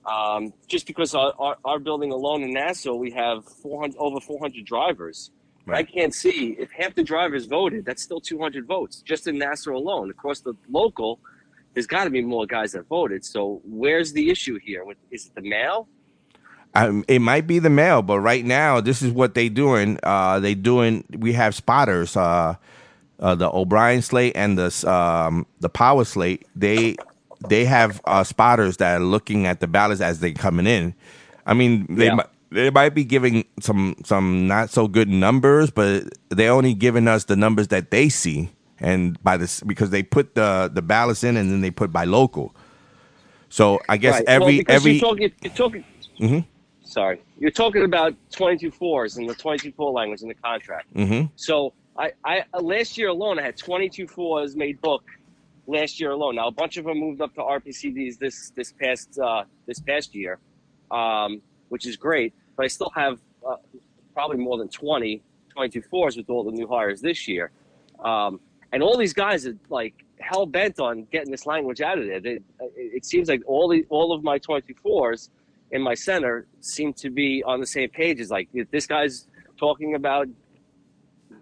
Um, 0.05 0.53
just 0.69 0.87
because 0.87 1.13
our, 1.15 1.33
our, 1.37 1.57
our 1.65 1.79
building 1.79 2.13
alone 2.13 2.43
in 2.43 2.53
Nassau, 2.53 2.93
we 2.93 3.11
have 3.11 3.43
400 3.43 3.97
over 3.97 4.21
400 4.21 4.63
drivers. 4.63 5.31
I 5.67 5.83
can't 5.83 6.13
see 6.13 6.55
if 6.59 6.71
half 6.71 6.93
the 6.95 7.03
drivers 7.03 7.45
voted. 7.45 7.85
That's 7.85 8.03
still 8.03 8.19
200 8.19 8.65
votes 8.65 9.01
just 9.01 9.27
in 9.27 9.37
Nassau 9.37 9.71
alone. 9.75 10.09
Across 10.09 10.41
the 10.41 10.53
local, 10.69 11.19
there's 11.73 11.87
got 11.87 12.03
to 12.03 12.09
be 12.09 12.21
more 12.21 12.45
guys 12.45 12.73
that 12.73 12.87
voted. 12.87 13.23
So 13.23 13.61
where's 13.63 14.11
the 14.11 14.29
issue 14.29 14.59
here? 14.59 14.83
Is 15.11 15.27
it 15.27 15.35
the 15.35 15.41
mail? 15.41 15.87
Um, 16.75 17.05
it 17.07 17.19
might 17.19 17.45
be 17.47 17.59
the 17.59 17.69
mail, 17.69 18.01
but 18.01 18.19
right 18.19 18.43
now 18.43 18.81
this 18.81 19.01
is 19.01 19.11
what 19.11 19.35
they 19.35 19.47
doing. 19.47 19.99
Uh, 20.03 20.39
they 20.39 20.55
doing. 20.55 21.05
We 21.17 21.33
have 21.33 21.55
spotters. 21.55 22.17
Uh, 22.17 22.55
uh, 23.19 23.35
the 23.35 23.49
O'Brien 23.49 24.01
slate 24.01 24.33
and 24.35 24.57
the 24.57 24.91
um, 24.91 25.45
the 25.59 25.69
Power 25.69 26.03
slate. 26.03 26.45
They 26.55 26.97
they 27.47 27.65
have 27.65 28.01
uh, 28.05 28.23
spotters 28.23 28.77
that 28.77 28.99
are 28.99 29.03
looking 29.03 29.45
at 29.45 29.59
the 29.59 29.67
ballots 29.67 30.01
as 30.01 30.19
they 30.19 30.33
coming 30.33 30.67
in. 30.67 30.93
I 31.45 31.53
mean, 31.53 31.85
they 31.89 32.07
Yeah. 32.07 32.23
They 32.53 32.69
might 32.69 32.93
be 32.93 33.03
giving 33.03 33.45
some 33.59 33.95
some 34.05 34.47
not 34.47 34.69
so 34.69 34.87
good 34.87 35.09
numbers, 35.09 35.71
but 35.71 36.03
they 36.29 36.47
only 36.49 36.73
giving 36.73 37.07
us 37.07 37.25
the 37.25 37.35
numbers 37.35 37.69
that 37.69 37.91
they 37.91 38.09
see, 38.09 38.49
and 38.79 39.21
by 39.23 39.37
this 39.37 39.61
because 39.61 39.89
they 39.89 40.03
put 40.03 40.35
the 40.35 40.69
the 40.73 40.81
ballots 40.81 41.23
in 41.23 41.37
and 41.37 41.51
then 41.51 41.61
they 41.61 41.71
put 41.71 41.91
by 41.91 42.05
local. 42.05 42.55
So 43.49 43.79
I 43.89 43.97
guess 43.97 44.15
Right. 44.15 44.23
Every 44.27 44.57
because 44.59 44.75
every 44.75 44.91
you're 44.93 45.01
talking, 45.01 45.31
you're 45.41 45.53
talking. 45.53 45.83
Mhm. 46.19 46.45
Sorry, 46.83 47.21
you're 47.39 47.51
talking 47.51 47.83
about 47.83 48.13
22 48.31 48.69
fours 48.71 49.17
and 49.17 49.27
the 49.27 49.33
22 49.35 49.71
four 49.71 49.91
language 49.91 50.21
in 50.21 50.27
the 50.27 50.35
contract. 50.35 50.93
Mhm. 50.93 51.29
So 51.35 51.73
I, 51.97 52.11
I 52.23 52.43
uh, 52.53 52.61
last 52.61 52.97
year 52.97 53.09
alone, 53.09 53.39
I 53.39 53.43
had 53.43 53.57
22 53.57 54.07
fours 54.07 54.55
made 54.55 54.79
book 54.81 55.03
last 55.67 55.99
year 55.99 56.11
alone. 56.11 56.35
Now 56.35 56.47
a 56.47 56.51
bunch 56.51 56.77
of 56.77 56.85
them 56.85 56.99
moved 56.99 57.21
up 57.21 57.33
to 57.35 57.41
RPCDs 57.41 58.17
this 58.19 58.51
this 58.55 58.73
past 58.73 59.17
uh, 59.19 59.43
this 59.65 59.79
past 59.79 60.13
year, 60.15 60.39
um, 60.91 61.41
which 61.69 61.85
is 61.87 61.95
great. 61.95 62.33
But 62.55 62.65
I 62.65 62.67
still 62.67 62.91
have 62.95 63.19
uh, 63.47 63.55
probably 64.13 64.37
more 64.37 64.57
than 64.57 64.69
20 64.69 65.21
22 65.53 65.81
fours 65.83 66.17
with 66.17 66.29
all 66.29 66.43
the 66.43 66.51
new 66.51 66.67
hires 66.67 67.01
this 67.01 67.27
year. 67.27 67.51
Um, 68.03 68.39
and 68.71 68.81
all 68.81 68.97
these 68.97 69.13
guys 69.13 69.45
are 69.45 69.55
like 69.69 69.93
hell 70.19 70.45
bent 70.45 70.79
on 70.79 71.05
getting 71.11 71.31
this 71.31 71.45
language 71.45 71.81
out 71.81 71.99
of 71.99 72.07
there. 72.07 72.19
They, 72.19 72.39
it, 72.75 73.05
seems 73.05 73.29
like 73.29 73.41
all 73.45 73.67
the 73.69 73.85
all 73.89 74.11
of 74.11 74.23
my 74.23 74.39
24s 74.39 75.29
in 75.71 75.81
my 75.81 75.93
center 75.93 76.47
seem 76.59 76.93
to 76.93 77.09
be 77.09 77.43
on 77.45 77.59
the 77.59 77.67
same 77.67 77.89
page. 77.89 78.19
It's 78.19 78.31
like 78.31 78.49
if 78.53 78.69
this 78.71 78.87
guy's 78.87 79.27
talking 79.57 79.95
about 79.95 80.27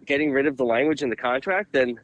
getting 0.05 0.31
rid 0.31 0.45
of 0.45 0.57
the 0.57 0.65
language 0.65 1.03
in 1.03 1.09
the 1.09 1.15
contract, 1.15 1.71
then 1.71 1.99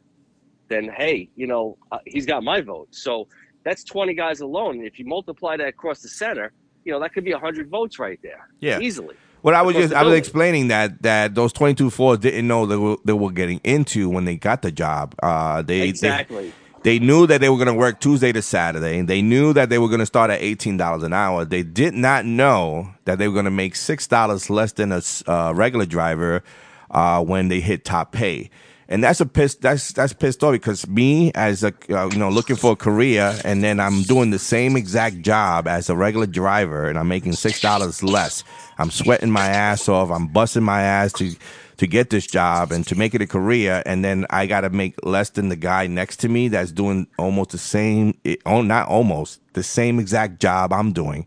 then 0.68 0.90
hey, 0.96 1.28
you 1.36 1.46
know 1.46 1.76
uh, 1.92 1.98
he's 2.06 2.26
got 2.26 2.42
my 2.42 2.60
vote. 2.60 2.88
So 2.90 3.28
that's 3.64 3.84
20 3.84 4.14
guys 4.14 4.40
alone. 4.40 4.82
If 4.82 4.98
you 4.98 5.04
multiply 5.04 5.56
that 5.58 5.68
across 5.68 6.00
the 6.00 6.08
center, 6.08 6.52
you 6.88 6.94
know 6.94 7.00
that 7.00 7.12
could 7.12 7.24
be 7.24 7.32
100 7.32 7.68
votes 7.68 7.98
right 7.98 8.18
there. 8.22 8.48
Yeah. 8.60 8.80
easily. 8.80 9.14
Well, 9.42 9.54
I 9.54 9.62
was 9.62 9.76
just 9.76 9.94
I 9.94 10.02
was 10.02 10.14
explaining 10.14 10.68
that 10.68 11.02
that 11.02 11.36
those 11.36 11.52
twenty 11.52 11.74
two 11.74 11.90
fours 11.90 12.18
didn't 12.18 12.48
know 12.48 12.66
they 12.66 12.76
were 12.76 12.96
they 13.04 13.12
were 13.12 13.30
getting 13.30 13.60
into 13.62 14.08
when 14.08 14.24
they 14.24 14.34
got 14.34 14.62
the 14.62 14.72
job. 14.72 15.14
Uh, 15.22 15.62
they 15.62 15.80
they- 15.80 15.88
Exactly. 15.88 16.52
They, 16.84 17.00
knew 17.00 17.26
that 17.26 17.40
they 17.40 17.48
were 17.50 17.56
going 17.56 17.66
to 17.66 17.74
work 17.74 18.00
Tuesday 18.00 18.30
to 18.32 18.40
Saturday. 18.40 19.02
They 19.02 19.20
knew 19.20 19.52
that 19.52 19.68
they 19.68 19.78
were 19.78 19.88
going 19.88 19.98
to 19.98 20.06
start 20.06 20.30
at 20.30 20.40
eighteen 20.40 20.76
dollars 20.76 21.02
an 21.02 21.12
hour. 21.12 21.44
They 21.44 21.62
did 21.62 21.92
not 21.92 22.24
know 22.24 22.90
that 23.04 23.18
they 23.18 23.28
were 23.28 23.34
going 23.34 23.44
to 23.44 23.50
make 23.50 23.76
six 23.76 24.06
dollars 24.06 24.48
less 24.48 24.72
than 24.72 24.92
a 24.92 25.02
uh, 25.26 25.52
regular 25.54 25.86
driver 25.86 26.42
uh, 26.90 27.22
when 27.22 27.48
they 27.48 27.60
hit 27.60 27.84
top 27.84 28.12
pay. 28.12 28.48
And 28.90 29.04
that's 29.04 29.20
a 29.20 29.26
piss. 29.26 29.54
That's 29.56 29.92
that's 29.92 30.14
pissed 30.14 30.42
off 30.42 30.52
because 30.52 30.88
me 30.88 31.30
as 31.34 31.62
a 31.62 31.74
uh, 31.90 32.08
you 32.10 32.18
know 32.18 32.30
looking 32.30 32.56
for 32.56 32.72
a 32.72 32.76
career, 32.76 33.38
and 33.44 33.62
then 33.62 33.80
I'm 33.80 34.02
doing 34.02 34.30
the 34.30 34.38
same 34.38 34.76
exact 34.76 35.20
job 35.20 35.68
as 35.68 35.90
a 35.90 35.96
regular 35.96 36.26
driver, 36.26 36.88
and 36.88 36.98
I'm 36.98 37.08
making 37.08 37.34
six 37.34 37.60
dollars 37.60 38.02
less. 38.02 38.44
I'm 38.78 38.90
sweating 38.90 39.30
my 39.30 39.46
ass 39.46 39.90
off. 39.90 40.10
I'm 40.10 40.28
busting 40.28 40.62
my 40.62 40.80
ass 40.80 41.12
to 41.14 41.34
to 41.78 41.86
get 41.86 42.10
this 42.10 42.26
job 42.26 42.72
and 42.72 42.86
to 42.86 42.96
make 42.96 43.14
it 43.14 43.20
a 43.20 43.26
career, 43.26 43.82
and 43.84 44.02
then 44.04 44.26
I 44.30 44.46
got 44.46 44.62
to 44.62 44.70
make 44.70 44.94
less 45.04 45.30
than 45.30 45.48
the 45.48 45.56
guy 45.56 45.86
next 45.86 46.16
to 46.20 46.28
me 46.28 46.48
that's 46.48 46.72
doing 46.72 47.06
almost 47.18 47.50
the 47.50 47.58
same. 47.58 48.18
Oh, 48.46 48.62
not 48.62 48.88
almost 48.88 49.40
the 49.52 49.62
same 49.62 50.00
exact 50.00 50.40
job 50.40 50.72
I'm 50.72 50.92
doing, 50.92 51.26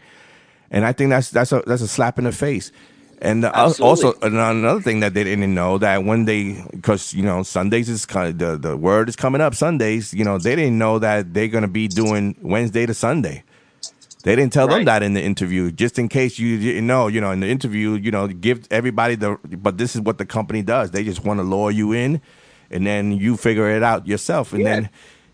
and 0.72 0.84
I 0.84 0.94
think 0.94 1.12
that's 1.12 1.30
that's 1.30 1.52
a 1.52 1.62
that's 1.68 1.84
a 1.84 1.88
slap 1.88 2.18
in 2.18 2.26
the 2.26 2.32
face. 2.32 2.72
And 3.22 3.46
also 3.46 4.14
another 4.24 4.82
thing 4.82 5.02
that 5.02 5.14
they 5.14 5.24
didn't 5.24 5.54
know 5.54 5.78
that 5.78 6.04
when 6.04 6.26
they 6.26 6.64
because 6.72 7.14
you 7.14 7.22
know 7.22 7.44
Sundays 7.44 7.88
is 7.88 8.06
kind 8.06 8.30
of, 8.30 8.38
the 8.40 8.70
the 8.70 8.78
word 8.78 9.10
is 9.10 9.16
coming 9.16 9.42
up 9.42 9.54
Sundays 9.54 10.12
you 10.12 10.26
know 10.26 10.40
they 10.40 10.56
didn't 10.56 10.80
know 10.80 10.98
that 10.98 11.32
they're 11.34 11.48
gonna 11.48 11.68
be 11.68 11.88
doing 11.88 12.36
Wednesday 12.42 12.88
to 12.88 12.96
Sunday. 12.96 13.44
They 14.24 14.36
didn't 14.36 14.54
tell 14.54 14.68
them 14.68 14.86
that 14.86 15.04
in 15.04 15.14
the 15.14 15.22
interview, 15.22 15.72
just 15.72 15.98
in 15.98 16.08
case 16.08 16.38
you 16.38 16.60
didn't 16.60 16.88
know. 16.88 17.08
You 17.08 17.22
know, 17.22 17.32
in 17.32 17.40
the 17.40 17.50
interview, 17.50 17.94
you 17.94 18.12
know, 18.12 18.28
give 18.28 18.68
everybody 18.72 19.16
the. 19.16 19.38
But 19.44 19.78
this 19.78 19.96
is 19.96 20.02
what 20.02 20.18
the 20.18 20.26
company 20.26 20.62
does. 20.62 20.92
They 20.92 21.04
just 21.04 21.24
want 21.24 21.40
to 21.40 21.44
lure 21.44 21.72
you 21.72 21.92
in, 21.92 22.22
and 22.70 22.86
then 22.86 23.12
you 23.14 23.38
figure 23.38 23.70
it 23.70 23.84
out 23.84 24.08
yourself. 24.08 24.54
And 24.54 24.66
then 24.66 24.90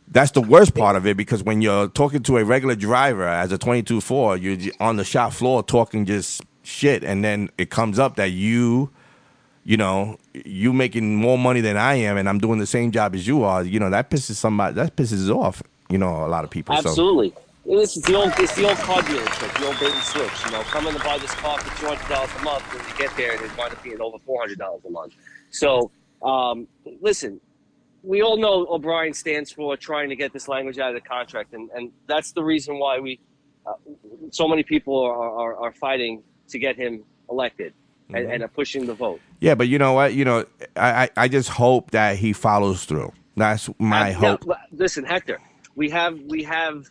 that's 0.07 0.31
the 0.31 0.41
worst 0.41 0.73
part 0.73 0.95
of 0.95 1.05
it 1.05 1.17
because 1.17 1.43
when 1.43 1.61
you're 1.61 1.89
talking 1.89 2.23
to 2.23 2.37
a 2.37 2.45
regular 2.45 2.75
driver 2.75 3.27
as 3.27 3.51
a 3.51 3.57
22 3.57 3.99
4, 4.01 4.37
you're 4.37 4.73
on 4.79 4.95
the 4.95 5.03
shop 5.03 5.33
floor 5.33 5.63
talking 5.63 6.05
just 6.05 6.41
shit, 6.67 7.03
and 7.03 7.23
then 7.23 7.49
it 7.57 7.69
comes 7.69 7.97
up 7.97 8.15
that 8.17 8.31
you 8.31 8.89
you 9.67 9.75
know, 9.75 10.17
you 10.33 10.71
making 10.71 11.17
more 11.17 11.37
money 11.37 11.59
than 11.59 11.75
I 11.75 11.95
am, 11.95 12.15
and 12.15 12.29
I'm 12.29 12.39
doing 12.39 12.57
the 12.57 12.65
same 12.65 12.89
job 12.91 13.13
as 13.13 13.27
you 13.27 13.43
are. 13.43 13.65
You 13.65 13.81
know, 13.81 13.89
that 13.89 14.09
pisses 14.09 14.35
somebody. 14.35 14.75
That 14.75 14.95
pisses 14.95 15.29
off. 15.29 15.61
You 15.89 15.97
know, 15.97 16.25
a 16.25 16.29
lot 16.29 16.45
of 16.45 16.49
people. 16.49 16.73
So 16.77 16.89
Absolutely. 16.89 17.33
This 17.65 17.97
is 17.97 18.03
the 18.03 18.15
old, 18.15 18.31
it's 18.37 18.55
the 18.55 18.65
old 18.65 18.77
car 18.77 19.01
dealer 19.01 19.25
trick, 19.25 19.51
the 19.55 19.67
old 19.67 19.77
bait 19.77 19.91
and 19.91 20.03
switch. 20.03 20.45
You 20.45 20.51
know, 20.51 20.61
come 20.63 20.87
in 20.87 20.95
and 20.95 21.03
buy 21.03 21.17
this 21.17 21.33
car 21.35 21.59
for 21.59 21.81
two 21.81 21.87
hundred 21.87 22.07
dollars 22.07 22.29
a 22.39 22.43
month, 22.43 22.63
and 22.71 22.81
you 22.81 22.97
get 22.97 23.17
there 23.17 23.33
it 23.33 23.57
wind 23.57 23.73
up 23.73 23.83
being 23.83 23.99
over 23.99 24.17
four 24.19 24.39
hundred 24.39 24.57
dollars 24.57 24.83
a 24.87 24.89
month. 24.89 25.13
So, 25.49 25.91
um, 26.21 26.65
listen, 27.01 27.41
we 28.03 28.21
all 28.21 28.37
know 28.37 28.67
O'Brien 28.69 29.13
stands 29.13 29.51
for 29.51 29.75
trying 29.75 30.07
to 30.07 30.15
get 30.15 30.31
this 30.31 30.47
language 30.47 30.79
out 30.79 30.95
of 30.95 31.03
the 31.03 31.05
contract, 31.05 31.53
and, 31.53 31.69
and 31.71 31.91
that's 32.07 32.31
the 32.31 32.43
reason 32.43 32.79
why 32.79 32.99
we, 32.99 33.19
uh, 33.65 33.73
so 34.31 34.47
many 34.47 34.63
people 34.63 34.97
are, 35.03 35.29
are, 35.29 35.55
are 35.57 35.71
fighting 35.73 36.23
to 36.49 36.59
get 36.59 36.75
him 36.75 37.03
elected 37.29 37.73
and, 38.13 38.25
Mhm. 38.27 38.33
and 38.33 38.43
are 38.43 38.47
pushing 38.47 38.85
the 38.85 38.93
vote. 38.93 39.19
yeah, 39.41 39.55
but 39.55 39.67
you 39.67 39.77
know 39.77 39.93
what? 39.93 40.13
You 40.13 40.25
know, 40.25 40.45
I 40.75 41.03
I, 41.03 41.09
I 41.23 41.27
just 41.27 41.49
hope 41.49 41.91
that 41.91 42.17
he 42.17 42.33
follows 42.33 42.85
through. 42.85 43.11
That's 43.35 43.69
my 43.79 44.11
hope. 44.11 44.43
l- 44.47 44.57
listen, 44.71 45.03
Hector, 45.03 45.39
we 45.75 45.89
have 45.89 46.19
we 46.21 46.43
have 46.43 46.89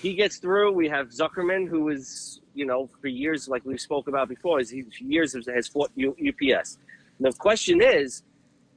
he 0.00 0.14
gets 0.14 0.36
through. 0.38 0.72
We 0.72 0.88
have 0.88 1.08
Zuckerman, 1.10 1.68
who 1.68 1.88
is, 1.90 2.40
you 2.54 2.64
know, 2.64 2.88
for 3.00 3.08
years, 3.08 3.48
like 3.48 3.64
we 3.64 3.76
spoke 3.78 4.08
about 4.08 4.28
before, 4.28 4.58
is 4.60 4.70
he 4.70 4.84
years 5.00 5.32
has 5.34 5.46
has 5.46 5.68
fought 5.68 5.90
U- 5.96 6.16
UPS. 6.28 6.78
And 7.18 7.26
the 7.26 7.32
question 7.36 7.80
is, 7.82 8.22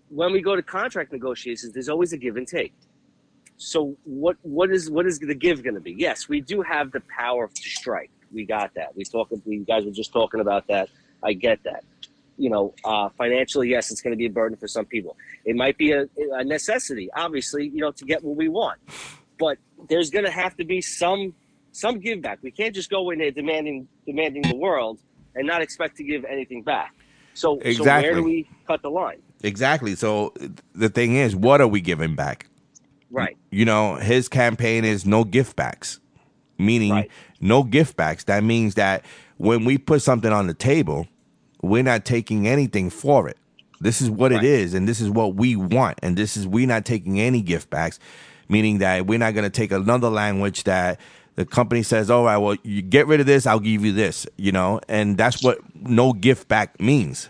when 0.10 0.31
we 0.34 0.41
go 0.41 0.56
to 0.56 0.61
contract 0.64 1.11
negotiations, 1.11 1.73
there's 1.73 1.89
always 1.89 2.14
a 2.14 2.18
give 2.18 2.35
and 2.38 2.47
take. 2.47 2.73
So 3.57 3.95
what 4.03 4.35
what 4.41 4.69
is 4.72 4.89
what 4.89 5.06
is 5.06 5.19
the 5.19 5.34
give 5.35 5.64
going 5.64 5.76
to 5.76 5.81
be? 5.81 5.93
Yes, 5.97 6.27
we 6.27 6.41
do 6.41 6.61
have 6.61 6.91
the 6.91 7.02
power 7.22 7.47
to 7.47 7.69
strike. 7.69 8.11
We 8.36 8.45
got 8.45 8.74
that. 8.76 8.95
We 8.95 9.03
talk. 9.06 9.30
We 9.45 9.60
guys 9.60 9.86
were 9.86 9.91
just 9.91 10.12
talking 10.14 10.41
about 10.41 10.68
that. 10.68 10.90
I 11.24 11.34
get 11.34 11.64
that. 11.64 11.84
You 12.38 12.49
know, 12.49 12.74
uh, 12.84 13.10
financially, 13.18 13.70
yes, 13.70 13.91
it's 13.91 14.02
going 14.02 14.12
to 14.12 14.18
be 14.18 14.26
a 14.26 14.30
burden 14.30 14.57
for 14.57 14.68
some 14.68 14.86
people. 14.86 15.16
It 15.45 15.56
might 15.56 15.78
be 15.78 15.94
a, 15.94 16.06
a 16.34 16.44
necessity, 16.44 17.10
obviously, 17.16 17.70
you 17.70 17.80
know, 17.80 17.91
to 17.91 18.03
get 18.03 18.24
what 18.24 18.36
we 18.36 18.49
want. 18.49 18.80
But 19.40 19.57
there's 19.88 20.10
going 20.10 20.26
to 20.26 20.32
have 20.32 20.56
to 20.57 20.66
be 20.66 20.82
some 20.82 21.34
some 21.72 21.99
give 21.99 22.22
back. 22.22 22.40
We 22.41 22.52
can't 22.52 22.76
just 22.76 22.90
go 22.90 23.10
in 23.10 23.20
there 23.20 23.32
demanding 23.32 23.88
demanding 24.06 24.44
the 24.44 24.56
world 24.56 24.99
and 25.34 25.48
not 25.48 25.62
expect 25.62 25.98
to 25.98 26.03
give 26.03 26.26
anything 26.26 26.62
back. 26.62 26.94
So, 27.34 27.57
so 27.57 27.62
Exactly. 27.62 28.10
where 28.10 28.16
do 28.16 28.24
we 28.24 28.49
cut 28.68 28.82
the 28.82 28.90
line? 28.90 29.22
Exactly. 29.44 29.95
So 29.95 30.34
the 30.74 30.90
thing 30.90 31.16
is, 31.16 31.36
what 31.36 31.60
are 31.62 31.68
we 31.68 31.82
giving 31.82 32.16
back? 32.16 32.48
Right. 33.12 33.38
You 33.52 33.66
know, 33.66 33.95
his 33.95 34.28
campaign 34.30 34.86
is 34.86 35.06
no 35.06 35.24
gift 35.24 35.56
backs, 35.56 35.99
meaning 36.57 37.07
no 37.46 37.64
gift 37.64 37.96
backs. 37.96 38.26
That 38.26 38.44
means 38.44 38.76
that 38.76 39.06
when 39.38 39.66
we 39.66 39.78
put 39.78 40.02
something 40.02 40.32
on 40.32 40.48
the 40.48 40.54
table, 40.54 41.08
we're 41.62 41.84
not 41.84 42.06
taking 42.06 42.48
anything 42.48 42.90
for 42.90 43.28
it. 43.28 43.38
This 43.82 44.02
is 44.02 44.10
what 44.10 44.32
it 44.32 44.44
is, 44.44 44.74
and 44.74 44.88
this 44.88 45.02
is 45.02 45.10
what 45.10 45.36
we 45.36 45.56
want, 45.56 46.00
and 46.02 46.18
this 46.18 46.38
is 46.38 46.48
we're 46.48 46.68
not 46.68 46.86
taking 46.86 47.20
any 47.20 47.42
gift 47.42 47.70
backs, 47.70 48.00
meaning 48.48 48.78
that 48.80 49.06
we're 49.06 49.20
not 49.20 49.34
going 49.34 49.44
to 49.44 49.50
take 49.50 49.72
another 49.72 50.10
language 50.10 50.64
that 50.64 51.00
the 51.36 51.46
company 51.46 51.84
says, 51.84 52.10
"All 52.10 52.24
right, 52.24 52.38
well, 52.38 52.56
you 52.64 52.82
get 52.82 53.08
rid 53.08 53.20
of 53.20 53.26
this, 53.26 53.46
I'll 53.46 53.60
give 53.60 53.84
you 53.84 53.92
this," 53.92 54.26
you 54.38 54.52
know, 54.52 54.80
and 54.88 55.18
that's 55.18 55.44
what 55.44 55.60
no 55.76 56.14
gift 56.14 56.48
back 56.48 56.80
means. 56.80 57.30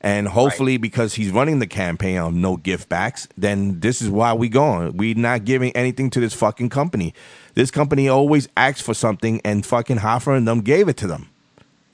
And 0.00 0.28
hopefully, 0.28 0.76
because 0.76 1.14
he's 1.14 1.30
running 1.30 1.60
the 1.60 1.66
campaign 1.66 2.18
on 2.18 2.42
no 2.42 2.58
gift 2.58 2.90
backs, 2.90 3.26
then 3.38 3.80
this 3.80 4.02
is 4.02 4.10
why 4.10 4.34
we 4.34 4.50
going. 4.50 4.98
We're 4.98 5.14
not 5.14 5.44
giving 5.44 5.72
anything 5.72 6.10
to 6.10 6.20
this 6.20 6.34
fucking 6.34 6.68
company. 6.68 7.14
This 7.54 7.70
company 7.70 8.08
always 8.08 8.48
asked 8.56 8.82
for 8.82 8.94
something, 8.94 9.40
and 9.44 9.64
fucking 9.64 9.98
Hoffa 9.98 10.36
and 10.36 10.46
them 10.46 10.60
gave 10.60 10.88
it 10.88 10.96
to 10.98 11.06
them. 11.06 11.30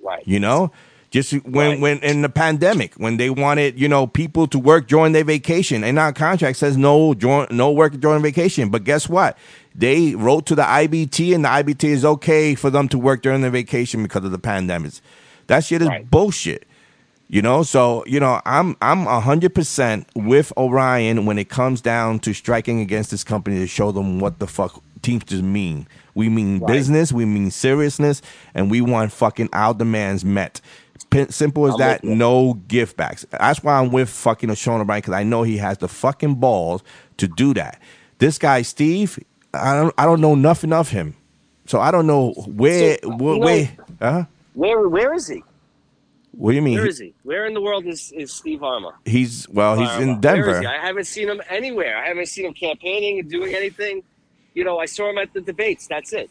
Right. 0.02 0.26
You 0.26 0.40
know, 0.40 0.72
just 1.10 1.32
when 1.44 1.80
when 1.80 1.98
in 1.98 2.22
the 2.22 2.28
pandemic, 2.28 2.94
when 2.94 3.16
they 3.16 3.30
wanted 3.30 3.78
you 3.78 3.88
know 3.88 4.06
people 4.06 4.46
to 4.48 4.58
work 4.58 4.86
during 4.86 5.12
their 5.12 5.24
vacation, 5.24 5.84
and 5.84 5.98
our 5.98 6.12
contract 6.12 6.56
says 6.56 6.76
no 6.76 7.14
join, 7.14 7.48
no 7.50 7.70
work 7.72 7.98
during 8.00 8.22
vacation. 8.22 8.70
But 8.70 8.84
guess 8.84 9.08
what? 9.08 9.36
They 9.74 10.14
wrote 10.14 10.46
to 10.46 10.54
the 10.54 10.62
IBT, 10.62 11.34
and 11.34 11.44
the 11.44 11.48
IBT 11.48 11.84
is 11.84 12.04
okay 12.04 12.54
for 12.54 12.70
them 12.70 12.88
to 12.88 12.98
work 12.98 13.22
during 13.22 13.42
their 13.42 13.50
vacation 13.50 14.02
because 14.02 14.24
of 14.24 14.30
the 14.30 14.38
pandemic. 14.38 14.92
That 15.48 15.64
shit 15.64 15.82
is 15.82 15.88
bullshit. 16.10 16.66
You 17.28 17.42
know, 17.42 17.62
so 17.62 18.04
you 18.06 18.18
know, 18.18 18.40
I'm 18.44 18.76
I'm 18.80 19.04
hundred 19.04 19.54
percent 19.54 20.08
with 20.14 20.52
O'Brien 20.56 21.26
when 21.26 21.38
it 21.38 21.48
comes 21.48 21.80
down 21.80 22.18
to 22.20 22.32
striking 22.32 22.80
against 22.80 23.10
this 23.10 23.22
company 23.22 23.58
to 23.58 23.66
show 23.66 23.92
them 23.92 24.18
what 24.18 24.38
the 24.38 24.46
fuck 24.46 24.82
Teamsters 25.02 25.42
mean. 25.42 25.86
We 26.14 26.28
mean 26.28 26.58
business, 26.66 27.12
we 27.12 27.24
mean 27.24 27.50
seriousness, 27.50 28.22
and 28.54 28.70
we 28.70 28.80
want 28.80 29.12
fucking 29.12 29.48
our 29.52 29.74
demands 29.74 30.24
met. 30.24 30.60
Pin- 31.10 31.30
Simple 31.30 31.66
as 31.66 31.74
I'm 31.74 31.78
that. 31.80 32.04
No 32.04 32.54
gift 32.68 32.96
backs. 32.96 33.26
That's 33.30 33.62
why 33.62 33.78
I'm 33.78 33.90
with 33.90 34.08
fucking 34.08 34.54
Sean 34.54 34.80
O'Brien 34.80 35.00
because 35.00 35.14
I 35.14 35.22
know 35.22 35.42
he 35.42 35.56
has 35.56 35.78
the 35.78 35.88
fucking 35.88 36.36
balls 36.36 36.82
to 37.16 37.26
do 37.28 37.54
that. 37.54 37.80
This 38.18 38.38
guy 38.38 38.62
Steve, 38.62 39.18
I 39.54 39.74
don't 39.74 39.94
I 39.96 40.04
don't 40.04 40.20
know 40.20 40.34
nothing 40.34 40.72
of 40.72 40.90
him, 40.90 41.16
so 41.66 41.80
I 41.80 41.90
don't 41.90 42.06
know 42.06 42.32
where 42.46 42.98
So, 43.02 43.10
where, 43.16 43.38
where 43.38 43.70
huh? 44.00 44.24
Where 44.54 44.88
where 44.88 45.14
is 45.14 45.28
he? 45.28 45.42
What 46.32 46.52
do 46.52 46.56
you 46.56 46.62
mean? 46.62 46.78
Where 46.78 46.86
is 46.86 46.98
he? 46.98 47.12
Where 47.22 47.46
in 47.46 47.54
the 47.54 47.60
world 47.60 47.86
is, 47.86 48.12
is 48.12 48.32
Steve 48.32 48.60
Vairma? 48.60 48.92
He's 49.04 49.48
well, 49.48 49.76
he's 49.76 49.88
Vairma. 49.88 50.00
in 50.02 50.20
Denver. 50.20 50.66
I 50.66 50.78
haven't 50.78 51.06
seen 51.06 51.28
him 51.28 51.42
anywhere. 51.48 51.96
I 51.96 52.06
haven't 52.08 52.26
seen 52.26 52.46
him 52.46 52.54
campaigning 52.54 53.18
and 53.18 53.28
doing 53.30 53.54
anything. 53.54 54.02
You 54.54 54.64
know, 54.64 54.78
I 54.78 54.86
saw 54.86 55.08
him 55.10 55.18
at 55.18 55.32
the 55.32 55.40
debates. 55.40 55.86
That's 55.86 56.12
it. 56.12 56.30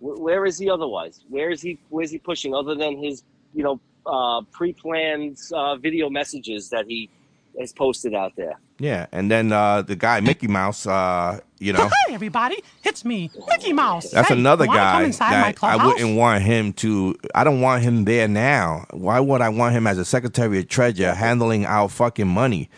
Wh- 0.00 0.18
Where 0.20 0.46
is 0.46 0.58
he 0.58 0.70
otherwise? 0.70 1.20
Where 1.28 1.50
is 1.50 1.60
he? 1.62 1.78
Where 1.90 2.04
is 2.04 2.10
he 2.10 2.18
pushing 2.18 2.54
other 2.54 2.74
than 2.74 2.96
his, 3.02 3.22
you 3.54 3.62
know, 3.62 3.80
uh, 4.06 4.42
pre-planned 4.52 5.38
uh, 5.52 5.76
video 5.76 6.10
messages 6.10 6.70
that 6.70 6.86
he 6.86 7.10
has 7.58 7.72
posted 7.72 8.14
out 8.14 8.32
there? 8.36 8.58
Yeah, 8.80 9.06
and 9.12 9.30
then 9.30 9.52
uh, 9.52 9.82
the 9.82 9.94
guy 9.94 10.18
Mickey 10.20 10.48
Mouse, 10.48 10.84
uh, 10.86 11.38
you 11.60 11.72
know, 11.72 11.88
Hi, 11.88 12.12
everybody. 12.12 12.60
It's 12.82 13.04
me, 13.04 13.30
Mickey 13.48 13.72
Mouse. 13.72 14.10
that's 14.10 14.28
Hey, 14.28 14.34
another 14.34 14.66
guy 14.66 15.08
that 15.10 15.56
I 15.62 15.86
wouldn't 15.86 16.16
want 16.16 16.42
him 16.42 16.72
to. 16.74 17.14
I 17.36 17.44
don't 17.44 17.60
want 17.60 17.84
him 17.84 18.04
there 18.04 18.26
now. 18.26 18.86
Why 18.90 19.20
would 19.20 19.40
I 19.42 19.48
want 19.50 19.74
him 19.76 19.86
as 19.86 19.96
a 19.98 20.04
Secretary 20.04 20.58
of 20.58 20.68
Treasury 20.68 21.06
handling 21.14 21.66
our 21.66 21.88
fucking 21.88 22.26
money? 22.26 22.68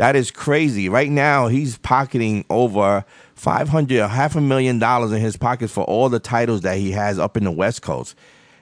That 0.00 0.16
is 0.16 0.30
crazy. 0.30 0.88
Right 0.88 1.10
now, 1.10 1.48
he's 1.48 1.76
pocketing 1.76 2.46
over 2.48 3.04
five 3.34 3.68
hundred, 3.68 4.08
half 4.08 4.34
a 4.34 4.40
million 4.40 4.78
dollars 4.78 5.12
in 5.12 5.20
his 5.20 5.36
pockets 5.36 5.74
for 5.74 5.84
all 5.84 6.08
the 6.08 6.18
titles 6.18 6.62
that 6.62 6.78
he 6.78 6.92
has 6.92 7.18
up 7.18 7.36
in 7.36 7.44
the 7.44 7.50
West 7.50 7.82
Coast. 7.82 8.14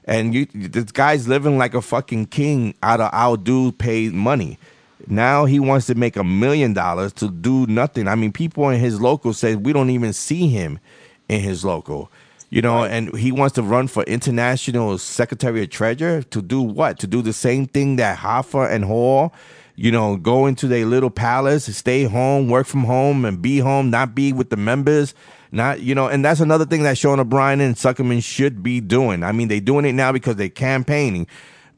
And 0.04 0.34
you, 0.34 0.46
this 0.52 0.90
guy's 0.90 1.28
living 1.28 1.56
like 1.56 1.74
a 1.74 1.80
fucking 1.80 2.26
king 2.26 2.74
out 2.82 3.00
of 3.00 3.10
our 3.12 3.36
dude 3.36 3.78
paid 3.78 4.14
money. 4.14 4.58
Now 5.06 5.44
he 5.44 5.60
wants 5.60 5.86
to 5.86 5.94
make 5.94 6.16
a 6.16 6.24
million 6.24 6.72
dollars 6.72 7.12
to 7.12 7.30
do 7.30 7.68
nothing. 7.68 8.08
I 8.08 8.16
mean, 8.16 8.32
people 8.32 8.68
in 8.70 8.80
his 8.80 9.00
local 9.00 9.32
say 9.32 9.54
we 9.54 9.72
don't 9.72 9.90
even 9.90 10.12
see 10.14 10.48
him 10.48 10.80
in 11.28 11.40
his 11.40 11.64
local. 11.64 12.10
You 12.50 12.62
know, 12.62 12.82
and 12.82 13.16
he 13.16 13.30
wants 13.30 13.54
to 13.54 13.62
run 13.62 13.86
for 13.86 14.02
international 14.04 14.98
secretary 14.98 15.62
of 15.62 15.70
treasury 15.70 16.24
to 16.24 16.42
do 16.42 16.62
what? 16.62 16.98
To 16.98 17.06
do 17.06 17.22
the 17.22 17.32
same 17.32 17.66
thing 17.66 17.94
that 17.96 18.18
Hoffa 18.18 18.68
and 18.68 18.84
Hall, 18.84 19.32
you 19.78 19.92
know, 19.92 20.16
go 20.16 20.46
into 20.46 20.66
their 20.66 20.84
little 20.86 21.10
palace, 21.10 21.74
stay 21.76 22.04
home, 22.04 22.48
work 22.48 22.66
from 22.66 22.84
home, 22.84 23.24
and 23.24 23.40
be 23.40 23.58
home, 23.58 23.90
not 23.90 24.14
be 24.14 24.32
with 24.32 24.50
the 24.50 24.56
members. 24.56 25.14
Not, 25.52 25.80
you 25.80 25.94
know, 25.94 26.08
and 26.08 26.24
that's 26.24 26.40
another 26.40 26.66
thing 26.66 26.82
that 26.82 26.98
Sean 26.98 27.20
O'Brien 27.20 27.60
and 27.60 27.76
Zuckerman 27.76 28.22
should 28.22 28.62
be 28.62 28.80
doing. 28.80 29.22
I 29.22 29.32
mean, 29.32 29.48
they're 29.48 29.60
doing 29.60 29.84
it 29.86 29.94
now 29.94 30.12
because 30.12 30.36
they're 30.36 30.48
campaigning 30.48 31.26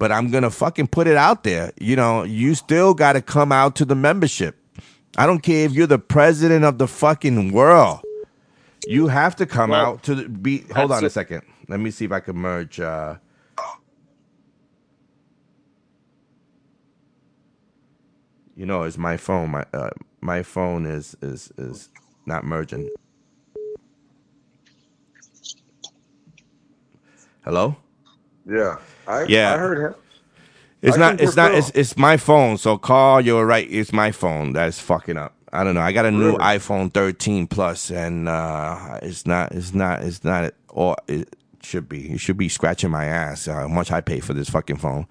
but 0.01 0.11
I'm 0.11 0.31
gonna 0.31 0.51
fucking 0.51 0.89
put 0.89 1.07
it 1.07 1.17
out 1.17 1.45
there. 1.45 1.73
You 1.79 1.95
know, 1.95 2.23
you 2.25 2.55
still 2.55 2.95
got 2.95 3.13
to 3.13 3.21
come 3.23 3.53
out 3.53 3.77
to 3.77 3.85
the 3.85 3.95
membership. 3.95 4.57
I 5.19 5.27
don't 5.27 5.41
care 5.41 5.67
if 5.67 5.73
you're 5.73 5.87
the 5.87 5.99
president 5.99 6.65
of 6.65 6.79
the 6.79 6.89
fucking 6.89 7.53
world. 7.53 8.01
You 8.87 9.09
have 9.09 9.37
to 9.37 9.47
come 9.47 9.71
Well, 9.71 9.87
out 9.87 10.03
to 10.05 10.15
the, 10.15 10.29
be. 10.29 10.65
Hold 10.75 10.93
on 10.93 11.05
a 11.05 11.11
second. 11.11 11.43
Let 11.69 11.81
me 11.81 11.91
see 11.91 12.07
if 12.07 12.13
I 12.13 12.21
can 12.21 12.37
merge. 12.37 12.81
Uh, 12.81 13.17
you 18.61 18.66
know, 18.66 18.82
it's 18.82 18.99
my 18.99 19.16
phone. 19.16 19.53
My 19.53 19.65
uh, 19.73 19.89
my 20.20 20.43
phone 20.43 20.85
is 20.85 21.16
is 21.23 21.51
is 21.57 21.89
not 22.27 22.45
merging. 22.45 22.91
Hello. 27.43 27.74
Yeah, 28.47 28.77
I 29.09 29.24
Yeah. 29.28 29.55
I 29.55 29.57
heard 29.57 29.78
him. 29.78 29.95
It's 30.82 30.99
I 30.99 31.01
not. 31.01 31.20
It's 31.23 31.37
not. 31.37 31.55
It's, 31.55 31.70
it's 31.70 31.97
my 31.97 32.19
phone. 32.19 32.59
So 32.59 32.77
call. 32.77 33.23
you're 33.23 33.47
right. 33.47 33.66
It's 33.70 33.95
my 33.95 34.12
phone 34.12 34.53
that's 34.53 34.78
fucking 34.78 35.16
up. 35.16 35.35
I 35.55 35.65
don't 35.65 35.74
know. 35.74 35.81
I 35.81 35.93
got 35.93 36.05
a 36.05 36.11
new 36.11 36.37
Really? 36.37 36.39
iPhone 36.39 36.93
13 36.93 37.47
Plus, 37.47 37.91
and 37.91 38.28
uh, 38.28 38.99
it's 39.03 39.27
not. 39.27 39.53
It's 39.53 39.73
not. 39.73 40.03
It's 40.03 40.23
not. 40.23 40.53
Or 40.69 40.97
it 41.09 41.35
should 41.62 41.89
be. 41.89 42.12
It 42.12 42.20
should 42.20 42.37
be 42.37 42.51
scratching 42.51 42.91
my 42.91 43.07
ass. 43.07 43.49
Uh, 43.49 43.55
how 43.55 43.69
much 43.69 43.91
I 43.91 44.03
pay 44.03 44.20
for 44.20 44.35
this 44.35 44.51
fucking 44.51 44.77
phone? 44.77 45.07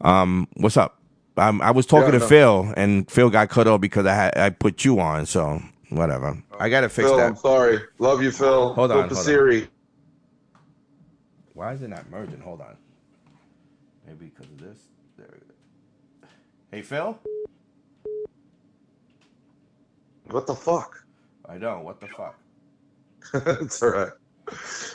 Um, 0.00 0.48
what's 0.54 0.78
up? 0.78 0.99
Um, 1.36 1.62
I 1.62 1.70
was 1.70 1.86
talking 1.86 2.12
Yeah, 2.12 2.18
to 2.18 2.18
no. 2.18 2.26
Phil, 2.28 2.74
and 2.76 3.10
Phil 3.10 3.30
got 3.30 3.48
cut 3.48 3.66
off 3.66 3.80
because 3.80 4.06
I 4.06 4.14
had 4.14 4.36
I 4.36 4.50
put 4.50 4.84
you 4.84 5.00
on. 5.00 5.26
So 5.26 5.60
whatever. 5.90 6.42
I 6.58 6.68
gotta 6.68 6.88
fix 6.88 7.08
Phil, 7.08 7.16
that. 7.16 7.30
I'm 7.30 7.36
sorry. 7.36 7.80
Love 7.98 8.22
you, 8.22 8.30
Phil. 8.30 8.74
Hold 8.74 8.90
on, 8.90 9.08
Phil 9.08 9.16
hold 9.16 9.28
on. 9.28 9.34
Pasiri. 9.34 9.68
Why 11.54 11.72
is 11.72 11.82
it 11.82 11.88
not 11.88 12.08
merging? 12.10 12.40
Hold 12.40 12.60
on. 12.60 12.76
Maybe 14.06 14.26
because 14.26 14.50
of 14.50 14.58
this. 14.58 14.78
There 15.16 15.28
we 15.32 15.38
go. 15.38 16.28
Hey 16.72 16.82
Phil. 16.82 17.18
What 20.30 20.46
the 20.46 20.54
fuck? 20.54 21.04
I 21.48 21.58
know. 21.58 21.80
What 21.80 22.00
the 22.00 22.06
fuck? 22.08 22.38
it's 23.60 23.82
all 23.82 23.90
right. 23.90 24.12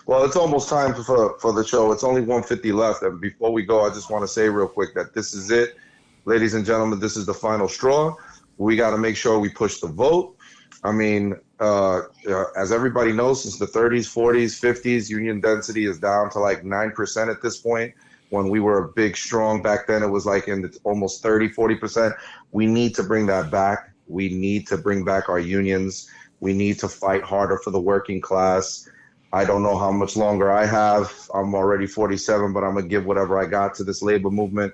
Well, 0.05 0.23
it's 0.25 0.35
almost 0.35 0.69
time 0.69 0.93
for 0.93 1.37
for 1.39 1.53
the 1.53 1.63
show. 1.63 1.91
It's 1.91 2.03
only 2.03 2.21
150 2.21 2.71
left, 2.71 3.03
and 3.03 3.19
before 3.21 3.51
we 3.51 3.63
go, 3.63 3.85
I 3.85 3.89
just 3.89 4.09
want 4.09 4.23
to 4.23 4.27
say 4.27 4.49
real 4.49 4.67
quick 4.67 4.93
that 4.95 5.13
this 5.13 5.33
is 5.33 5.51
it, 5.51 5.77
ladies 6.25 6.55
and 6.55 6.65
gentlemen. 6.65 6.99
This 6.99 7.15
is 7.15 7.25
the 7.25 7.33
final 7.33 7.67
straw. 7.67 8.15
We 8.57 8.75
got 8.75 8.91
to 8.91 8.97
make 8.97 9.15
sure 9.15 9.39
we 9.39 9.49
push 9.49 9.79
the 9.79 9.87
vote. 9.87 10.35
I 10.83 10.91
mean, 10.91 11.35
uh, 11.59 12.01
uh, 12.27 12.45
as 12.57 12.71
everybody 12.71 13.13
knows, 13.13 13.43
since 13.43 13.57
the 13.57 13.65
30s, 13.65 14.05
40s, 14.13 14.59
50s, 14.59 15.09
union 15.09 15.39
density 15.39 15.85
is 15.85 15.99
down 15.99 16.29
to 16.31 16.39
like 16.39 16.63
nine 16.63 16.91
percent 16.91 17.29
at 17.29 17.41
this 17.41 17.57
point. 17.57 17.93
When 18.29 18.49
we 18.49 18.59
were 18.59 18.85
a 18.85 18.87
big, 18.89 19.15
strong 19.15 19.61
back 19.61 19.87
then, 19.87 20.03
it 20.03 20.09
was 20.09 20.25
like 20.25 20.47
in 20.47 20.63
the, 20.63 20.77
almost 20.83 21.21
30, 21.21 21.49
40 21.49 21.75
percent. 21.75 22.13
We 22.51 22.65
need 22.65 22.95
to 22.95 23.03
bring 23.03 23.27
that 23.27 23.51
back. 23.51 23.91
We 24.07 24.29
need 24.29 24.67
to 24.67 24.77
bring 24.77 25.05
back 25.05 25.29
our 25.29 25.39
unions. 25.39 26.09
We 26.39 26.53
need 26.53 26.79
to 26.79 26.89
fight 26.89 27.23
harder 27.23 27.57
for 27.59 27.71
the 27.71 27.79
working 27.79 28.19
class. 28.19 28.89
I 29.33 29.43
don't 29.43 29.63
know 29.63 29.77
how 29.77 29.91
much 29.91 30.15
longer 30.15 30.51
I 30.51 30.65
have. 30.65 31.11
I'm 31.33 31.53
already 31.55 31.87
47, 31.87 32.53
but 32.53 32.63
I'm 32.63 32.75
gonna 32.75 32.87
give 32.87 33.05
whatever 33.05 33.37
I 33.37 33.45
got 33.45 33.75
to 33.75 33.83
this 33.83 34.01
labor 34.01 34.29
movement. 34.29 34.73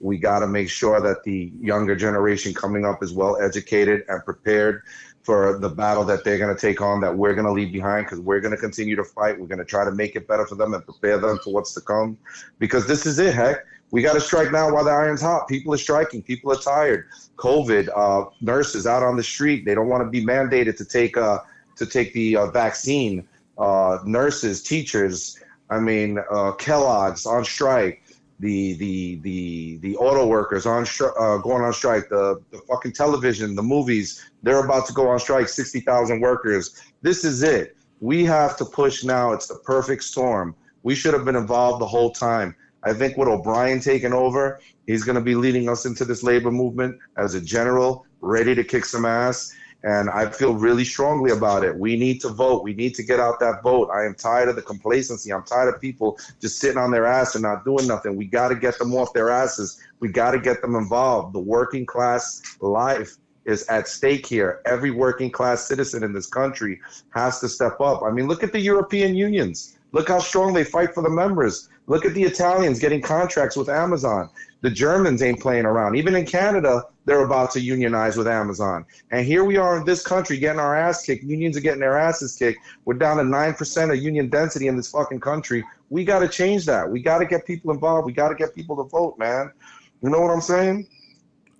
We 0.00 0.18
got 0.18 0.40
to 0.40 0.48
make 0.48 0.68
sure 0.68 1.00
that 1.00 1.22
the 1.22 1.52
younger 1.60 1.94
generation 1.94 2.52
coming 2.52 2.84
up 2.84 3.04
is 3.04 3.12
well 3.12 3.40
educated 3.40 4.02
and 4.08 4.24
prepared 4.24 4.82
for 5.22 5.58
the 5.58 5.68
battle 5.68 6.04
that 6.04 6.24
they're 6.24 6.38
going 6.38 6.54
to 6.54 6.60
take 6.60 6.80
on 6.80 7.00
that 7.00 7.16
we're 7.16 7.34
going 7.34 7.46
to 7.46 7.52
leave 7.52 7.72
behind 7.72 8.06
because 8.06 8.18
we're 8.18 8.40
going 8.40 8.54
to 8.54 8.60
continue 8.60 8.96
to 8.96 9.04
fight. 9.04 9.38
We're 9.38 9.46
going 9.46 9.60
to 9.60 9.64
try 9.64 9.84
to 9.84 9.92
make 9.92 10.16
it 10.16 10.26
better 10.26 10.46
for 10.46 10.56
them 10.56 10.74
and 10.74 10.84
prepare 10.84 11.18
them 11.18 11.38
for 11.38 11.52
what's 11.52 11.72
to 11.74 11.80
come 11.80 12.18
because 12.58 12.86
this 12.86 13.06
is 13.06 13.18
it, 13.18 13.34
heck. 13.34 13.64
We 13.92 14.02
got 14.02 14.14
to 14.14 14.20
strike 14.20 14.50
now 14.50 14.72
while 14.72 14.84
the 14.84 14.90
iron's 14.90 15.20
hot. 15.20 15.48
People 15.48 15.74
are 15.74 15.78
striking. 15.78 16.22
People 16.22 16.50
are 16.50 16.56
tired. 16.56 17.08
COVID, 17.36 17.90
uh, 17.94 18.30
nurses 18.40 18.86
out 18.86 19.02
on 19.02 19.16
the 19.16 19.22
street. 19.22 19.64
They 19.66 19.74
don't 19.74 19.88
want 19.88 20.02
to 20.02 20.08
be 20.08 20.24
mandated 20.24 20.76
to 20.78 20.84
take 20.84 21.16
uh, 21.16 21.40
to 21.76 21.86
take 21.86 22.12
the 22.14 22.36
uh, 22.36 22.46
vaccine. 22.46 23.28
Uh, 23.58 23.98
nurses, 24.04 24.62
teachers. 24.62 25.38
I 25.70 25.78
mean, 25.78 26.18
uh, 26.30 26.52
Kellogg's 26.52 27.26
on 27.26 27.44
strike. 27.44 28.02
The 28.40 28.72
the 28.74 29.16
the 29.16 29.76
the 29.78 29.96
auto 29.96 30.26
workers 30.26 30.66
on 30.66 30.84
stri- 30.84 31.14
uh, 31.18 31.38
going 31.38 31.62
on 31.62 31.72
strike. 31.72 32.08
The 32.08 32.42
the 32.50 32.58
fucking 32.58 32.92
television, 32.92 33.54
the 33.54 33.62
movies. 33.62 34.24
They're 34.42 34.64
about 34.64 34.86
to 34.86 34.92
go 34.92 35.08
on 35.08 35.20
strike. 35.20 35.48
Sixty 35.48 35.80
thousand 35.80 36.20
workers. 36.20 36.82
This 37.02 37.24
is 37.24 37.42
it. 37.42 37.76
We 38.00 38.24
have 38.24 38.56
to 38.56 38.64
push 38.64 39.04
now. 39.04 39.32
It's 39.32 39.46
the 39.46 39.56
perfect 39.56 40.02
storm. 40.02 40.56
We 40.82 40.96
should 40.96 41.14
have 41.14 41.24
been 41.24 41.36
involved 41.36 41.80
the 41.80 41.86
whole 41.86 42.10
time. 42.10 42.56
I 42.82 42.92
think 42.92 43.16
with 43.16 43.28
O'Brien 43.28 43.78
taking 43.78 44.12
over, 44.12 44.58
he's 44.86 45.04
going 45.04 45.14
to 45.14 45.22
be 45.22 45.36
leading 45.36 45.68
us 45.68 45.86
into 45.86 46.04
this 46.04 46.24
labor 46.24 46.50
movement 46.50 46.98
as 47.16 47.34
a 47.34 47.40
general, 47.40 48.04
ready 48.20 48.56
to 48.56 48.64
kick 48.64 48.84
some 48.84 49.04
ass. 49.04 49.54
And 49.84 50.08
I 50.10 50.30
feel 50.30 50.54
really 50.54 50.84
strongly 50.84 51.32
about 51.32 51.64
it. 51.64 51.76
We 51.76 51.96
need 51.96 52.20
to 52.20 52.28
vote. 52.28 52.62
We 52.62 52.72
need 52.72 52.94
to 52.94 53.02
get 53.02 53.18
out 53.18 53.40
that 53.40 53.62
vote. 53.62 53.90
I 53.92 54.04
am 54.04 54.14
tired 54.14 54.48
of 54.48 54.56
the 54.56 54.62
complacency. 54.62 55.32
I'm 55.32 55.42
tired 55.42 55.74
of 55.74 55.80
people 55.80 56.18
just 56.40 56.60
sitting 56.60 56.78
on 56.78 56.92
their 56.92 57.06
ass 57.06 57.34
and 57.34 57.42
not 57.42 57.64
doing 57.64 57.86
nothing. 57.86 58.16
We 58.16 58.26
got 58.26 58.48
to 58.48 58.54
get 58.54 58.78
them 58.78 58.94
off 58.94 59.12
their 59.12 59.30
asses. 59.30 59.80
We 59.98 60.08
got 60.08 60.32
to 60.32 60.38
get 60.38 60.62
them 60.62 60.76
involved. 60.76 61.34
The 61.34 61.40
working 61.40 61.84
class 61.84 62.42
life 62.60 63.16
is 63.44 63.66
at 63.66 63.88
stake 63.88 64.24
here. 64.24 64.60
Every 64.66 64.92
working 64.92 65.30
class 65.30 65.66
citizen 65.66 66.04
in 66.04 66.12
this 66.12 66.26
country 66.26 66.80
has 67.10 67.40
to 67.40 67.48
step 67.48 67.80
up. 67.80 68.02
I 68.02 68.10
mean, 68.10 68.28
look 68.28 68.44
at 68.44 68.52
the 68.52 68.60
European 68.60 69.16
unions. 69.16 69.78
Look 69.92 70.08
how 70.08 70.20
strong 70.20 70.52
they 70.52 70.64
fight 70.64 70.94
for 70.94 71.02
the 71.02 71.10
members. 71.10 71.68
Look 71.86 72.04
at 72.04 72.14
the 72.14 72.22
Italians 72.22 72.78
getting 72.78 73.02
contracts 73.02 73.56
with 73.56 73.68
Amazon. 73.68 74.30
The 74.62 74.70
Germans 74.70 75.22
ain't 75.22 75.40
playing 75.40 75.66
around. 75.66 75.96
Even 75.96 76.14
in 76.14 76.24
Canada, 76.24 76.84
they're 77.04 77.24
about 77.24 77.50
to 77.52 77.60
unionize 77.60 78.16
with 78.16 78.28
Amazon. 78.28 78.86
And 79.10 79.26
here 79.26 79.44
we 79.44 79.56
are 79.56 79.76
in 79.76 79.84
this 79.84 80.04
country 80.04 80.38
getting 80.38 80.60
our 80.60 80.76
ass 80.76 81.04
kicked. 81.04 81.24
Unions 81.24 81.56
are 81.56 81.60
getting 81.60 81.80
their 81.80 81.98
asses 81.98 82.36
kicked. 82.36 82.60
We're 82.84 82.94
down 82.94 83.16
to 83.16 83.24
9% 83.24 83.92
of 83.92 84.02
union 84.02 84.28
density 84.28 84.68
in 84.68 84.76
this 84.76 84.90
fucking 84.90 85.20
country. 85.20 85.64
We 85.90 86.04
got 86.04 86.20
to 86.20 86.28
change 86.28 86.64
that. 86.66 86.88
We 86.88 87.02
got 87.02 87.18
to 87.18 87.26
get 87.26 87.44
people 87.44 87.72
involved. 87.72 88.06
We 88.06 88.12
got 88.12 88.28
to 88.28 88.36
get 88.36 88.54
people 88.54 88.76
to 88.76 88.84
vote, 88.84 89.18
man. 89.18 89.52
You 90.00 90.10
know 90.10 90.20
what 90.20 90.30
I'm 90.30 90.40
saying? 90.40 90.86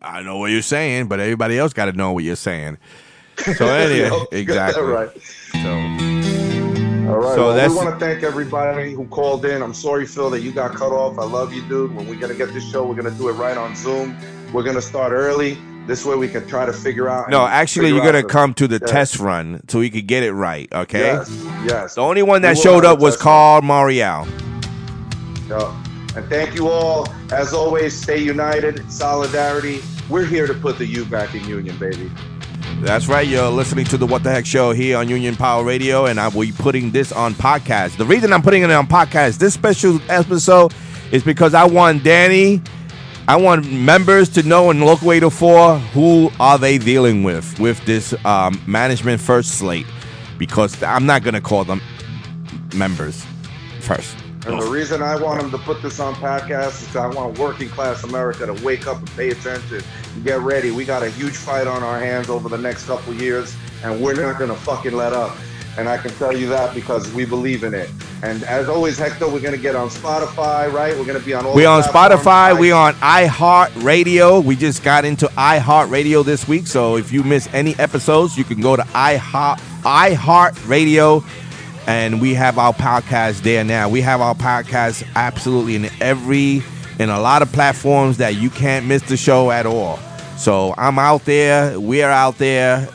I 0.00 0.22
know 0.22 0.38
what 0.38 0.50
you're 0.50 0.62
saying, 0.62 1.08
but 1.08 1.20
everybody 1.20 1.58
else 1.58 1.72
got 1.72 1.86
to 1.86 1.92
know 1.92 2.12
what 2.12 2.24
you're 2.24 2.36
saying. 2.36 2.78
So 3.56 3.66
anyway, 3.68 4.26
exactly. 4.32 4.82
right. 4.82 5.10
So 5.62 6.11
All 7.12 7.18
right. 7.18 7.34
So 7.34 7.46
well, 7.46 7.54
that's- 7.54 7.70
we 7.70 7.76
want 7.76 7.90
to 7.98 8.04
thank 8.04 8.22
everybody 8.22 8.94
who 8.94 9.04
called 9.06 9.44
in. 9.44 9.60
I'm 9.60 9.74
sorry, 9.74 10.06
Phil, 10.06 10.30
that 10.30 10.40
you 10.40 10.50
got 10.50 10.74
cut 10.74 10.92
off. 10.92 11.18
I 11.18 11.24
love 11.24 11.52
you, 11.52 11.60
dude. 11.62 11.94
When 11.94 12.08
we're 12.08 12.18
gonna 12.18 12.34
get 12.34 12.54
this 12.54 12.64
show, 12.70 12.86
we're 12.86 12.94
gonna 12.94 13.10
do 13.10 13.28
it 13.28 13.32
right 13.32 13.56
on 13.56 13.76
Zoom. 13.76 14.16
We're 14.52 14.62
gonna 14.62 14.80
start 14.80 15.12
early. 15.12 15.58
This 15.86 16.06
way, 16.06 16.14
we 16.16 16.28
can 16.28 16.46
try 16.46 16.64
to 16.64 16.72
figure 16.72 17.08
out. 17.08 17.28
no, 17.28 17.44
actually, 17.44 17.88
you're 17.88 18.04
gonna 18.04 18.22
the- 18.22 18.28
come 18.28 18.54
to 18.54 18.66
the 18.68 18.78
Yeah. 18.80 18.86
test 18.86 19.18
run 19.18 19.60
so 19.68 19.80
we 19.80 19.90
could 19.90 20.06
get 20.06 20.22
it 20.22 20.32
right. 20.32 20.68
Okay. 20.72 21.00
Yes, 21.00 21.30
yes. 21.66 21.94
The 21.96 22.00
only 22.00 22.22
one 22.22 22.42
that 22.42 22.56
showed 22.56 22.84
up 22.84 22.98
was 23.00 23.16
Carl 23.16 23.60
Marial. 23.62 24.26
Yeah. 25.50 25.70
And 26.16 26.28
thank 26.30 26.54
you 26.54 26.68
all. 26.68 27.08
As 27.32 27.52
always, 27.52 27.94
stay 28.00 28.18
united. 28.18 28.90
Solidarity. 28.90 29.82
We're 30.08 30.24
here 30.24 30.46
to 30.46 30.54
put 30.54 30.78
the 30.78 30.86
U 30.86 31.04
back 31.04 31.34
in 31.34 31.44
union, 31.48 31.76
baby. 31.78 32.10
That's 32.80 33.06
right. 33.06 33.26
You're 33.26 33.48
listening 33.48 33.84
to 33.86 33.96
the 33.96 34.06
What 34.06 34.24
the 34.24 34.30
Heck 34.30 34.44
Show 34.44 34.72
here 34.72 34.98
on 34.98 35.08
Union 35.08 35.36
Power 35.36 35.64
Radio, 35.64 36.06
and 36.06 36.18
I 36.18 36.28
will 36.28 36.42
be 36.42 36.52
putting 36.52 36.90
this 36.90 37.12
on 37.12 37.34
podcast. 37.34 37.96
The 37.96 38.04
reason 38.04 38.32
I'm 38.32 38.42
putting 38.42 38.62
it 38.62 38.70
on 38.70 38.86
podcast, 38.88 39.38
this 39.38 39.54
special 39.54 40.00
episode, 40.10 40.74
is 41.12 41.22
because 41.22 41.54
I 41.54 41.64
want 41.64 42.02
Danny, 42.02 42.60
I 43.28 43.36
want 43.36 43.70
members 43.70 44.28
to 44.30 44.42
know 44.42 44.70
in 44.70 44.80
Local 44.80 45.12
804 45.12 45.78
who 45.78 46.30
are 46.40 46.58
they 46.58 46.76
dealing 46.78 47.22
with 47.22 47.58
with 47.60 47.84
this 47.84 48.14
um, 48.24 48.60
management 48.66 49.20
first 49.20 49.58
slate, 49.58 49.86
because 50.36 50.82
I'm 50.82 51.06
not 51.06 51.22
gonna 51.22 51.40
call 51.40 51.64
them 51.64 51.80
members 52.74 53.24
first. 53.80 54.16
And 54.44 54.60
the 54.60 54.66
reason 54.66 55.02
I 55.02 55.20
want 55.20 55.40
them 55.40 55.50
to 55.52 55.58
put 55.58 55.82
this 55.82 56.00
on 56.00 56.14
podcast 56.14 56.82
is 56.82 56.96
I 56.96 57.06
want 57.06 57.38
working 57.38 57.68
class 57.68 58.02
America 58.02 58.44
to 58.44 58.54
wake 58.64 58.88
up 58.88 58.98
and 58.98 59.08
pay 59.12 59.30
attention 59.30 59.82
and 60.14 60.24
get 60.24 60.40
ready. 60.40 60.72
We 60.72 60.84
got 60.84 61.04
a 61.04 61.10
huge 61.10 61.36
fight 61.36 61.68
on 61.68 61.84
our 61.84 62.00
hands 62.00 62.28
over 62.28 62.48
the 62.48 62.58
next 62.58 62.86
couple 62.86 63.14
years, 63.14 63.54
and 63.84 64.02
we're 64.02 64.20
not 64.20 64.40
gonna 64.40 64.56
fucking 64.56 64.92
let 64.92 65.12
up. 65.12 65.36
And 65.78 65.88
I 65.88 65.96
can 65.96 66.10
tell 66.12 66.36
you 66.36 66.48
that 66.48 66.74
because 66.74 67.10
we 67.14 67.24
believe 67.24 67.62
in 67.62 67.72
it. 67.72 67.88
And 68.24 68.42
as 68.44 68.68
always, 68.68 68.98
Hector, 68.98 69.28
we're 69.28 69.40
gonna 69.40 69.56
get 69.56 69.76
on 69.76 69.88
Spotify, 69.88 70.70
right? 70.72 70.96
We're 70.98 71.06
gonna 71.06 71.20
be 71.20 71.34
on 71.34 71.46
all. 71.46 71.54
We're 71.54 71.68
on. 71.68 71.82
Spotify. 71.82 72.58
We 72.58 72.72
are 72.72 72.88
on 72.88 72.94
iHeartRadio. 72.94 74.44
We 74.44 74.56
just 74.56 74.82
got 74.82 75.04
into 75.04 75.26
iHeartRadio 75.28 76.24
this 76.24 76.48
week, 76.48 76.66
so 76.66 76.96
if 76.96 77.12
you 77.12 77.22
miss 77.22 77.48
any 77.54 77.76
episodes, 77.78 78.36
you 78.36 78.44
can 78.44 78.60
go 78.60 78.74
to 78.74 78.82
iHeart 78.82 79.60
iHeartRadio, 79.82 81.24
and 81.86 82.20
we 82.20 82.34
have 82.34 82.58
our 82.58 82.72
podcast 82.72 83.42
there 83.42 83.64
now. 83.64 83.88
We 83.88 84.00
have 84.02 84.20
our 84.20 84.34
podcast 84.34 85.06
absolutely 85.16 85.76
in 85.76 85.88
every 86.00 86.62
in 86.98 87.08
a 87.10 87.20
lot 87.20 87.42
of 87.42 87.50
platforms 87.52 88.18
that 88.18 88.36
you 88.36 88.50
can't 88.50 88.86
miss 88.86 89.02
the 89.02 89.16
show 89.16 89.50
at 89.50 89.66
all. 89.66 89.98
So 90.36 90.74
I'm 90.76 90.98
out 90.98 91.24
there. 91.24 91.78
We 91.80 92.02
are 92.02 92.10
out 92.10 92.38
there. 92.38 92.88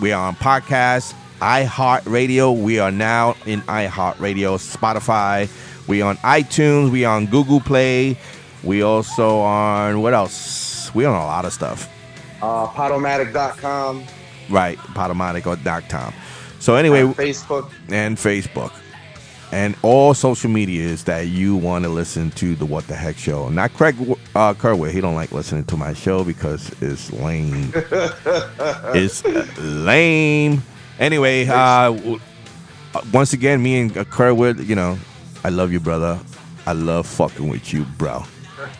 We 0.00 0.12
are 0.12 0.28
on 0.28 0.36
podcast, 0.36 1.14
iHeartRadio. 1.40 2.62
We 2.62 2.78
are 2.78 2.90
now 2.90 3.36
in 3.46 3.60
iHeartRadio, 3.62 4.58
Spotify. 4.58 5.48
We 5.88 6.02
on 6.02 6.16
iTunes. 6.18 6.90
We 6.90 7.04
on 7.04 7.26
Google 7.26 7.60
Play. 7.60 8.16
We 8.62 8.82
also 8.82 9.40
on 9.40 10.00
what 10.00 10.14
else? 10.14 10.94
We 10.94 11.04
on 11.04 11.14
a 11.14 11.24
lot 11.24 11.44
of 11.44 11.52
stuff. 11.52 11.88
Uh, 12.42 12.66
Podomatic.com. 12.68 14.04
Right, 14.48 14.78
Podomatic.com. 14.78 16.14
So 16.60 16.76
anyway, 16.76 17.00
and 17.00 17.16
Facebook. 17.16 17.70
and 17.88 18.16
Facebook 18.16 18.72
and 19.52 19.74
all 19.82 20.14
social 20.14 20.50
medias 20.50 21.04
that 21.04 21.26
you 21.26 21.56
want 21.56 21.84
to 21.84 21.88
listen 21.88 22.30
to 22.32 22.54
the 22.54 22.64
What 22.64 22.86
the 22.86 22.94
Heck 22.94 23.18
show. 23.18 23.48
Not 23.48 23.72
Craig 23.74 23.96
uh, 24.34 24.54
Kerwood. 24.54 24.92
He 24.92 25.00
don't 25.00 25.14
like 25.14 25.32
listening 25.32 25.64
to 25.64 25.76
my 25.76 25.92
show 25.92 26.22
because 26.24 26.70
it's 26.80 27.12
lame. 27.12 27.72
it's 28.94 29.24
lame. 29.58 30.62
Anyway, 30.98 31.46
uh, 31.46 31.54
uh, 32.94 33.00
once 33.12 33.32
again, 33.32 33.62
me 33.62 33.80
and 33.80 33.96
uh, 33.96 34.04
Kerwood, 34.04 34.64
you 34.66 34.74
know, 34.74 34.98
I 35.44 35.48
love 35.48 35.72
you, 35.72 35.80
brother. 35.80 36.20
I 36.66 36.72
love 36.72 37.06
fucking 37.06 37.48
with 37.48 37.72
you, 37.72 37.84
bro. 37.98 38.22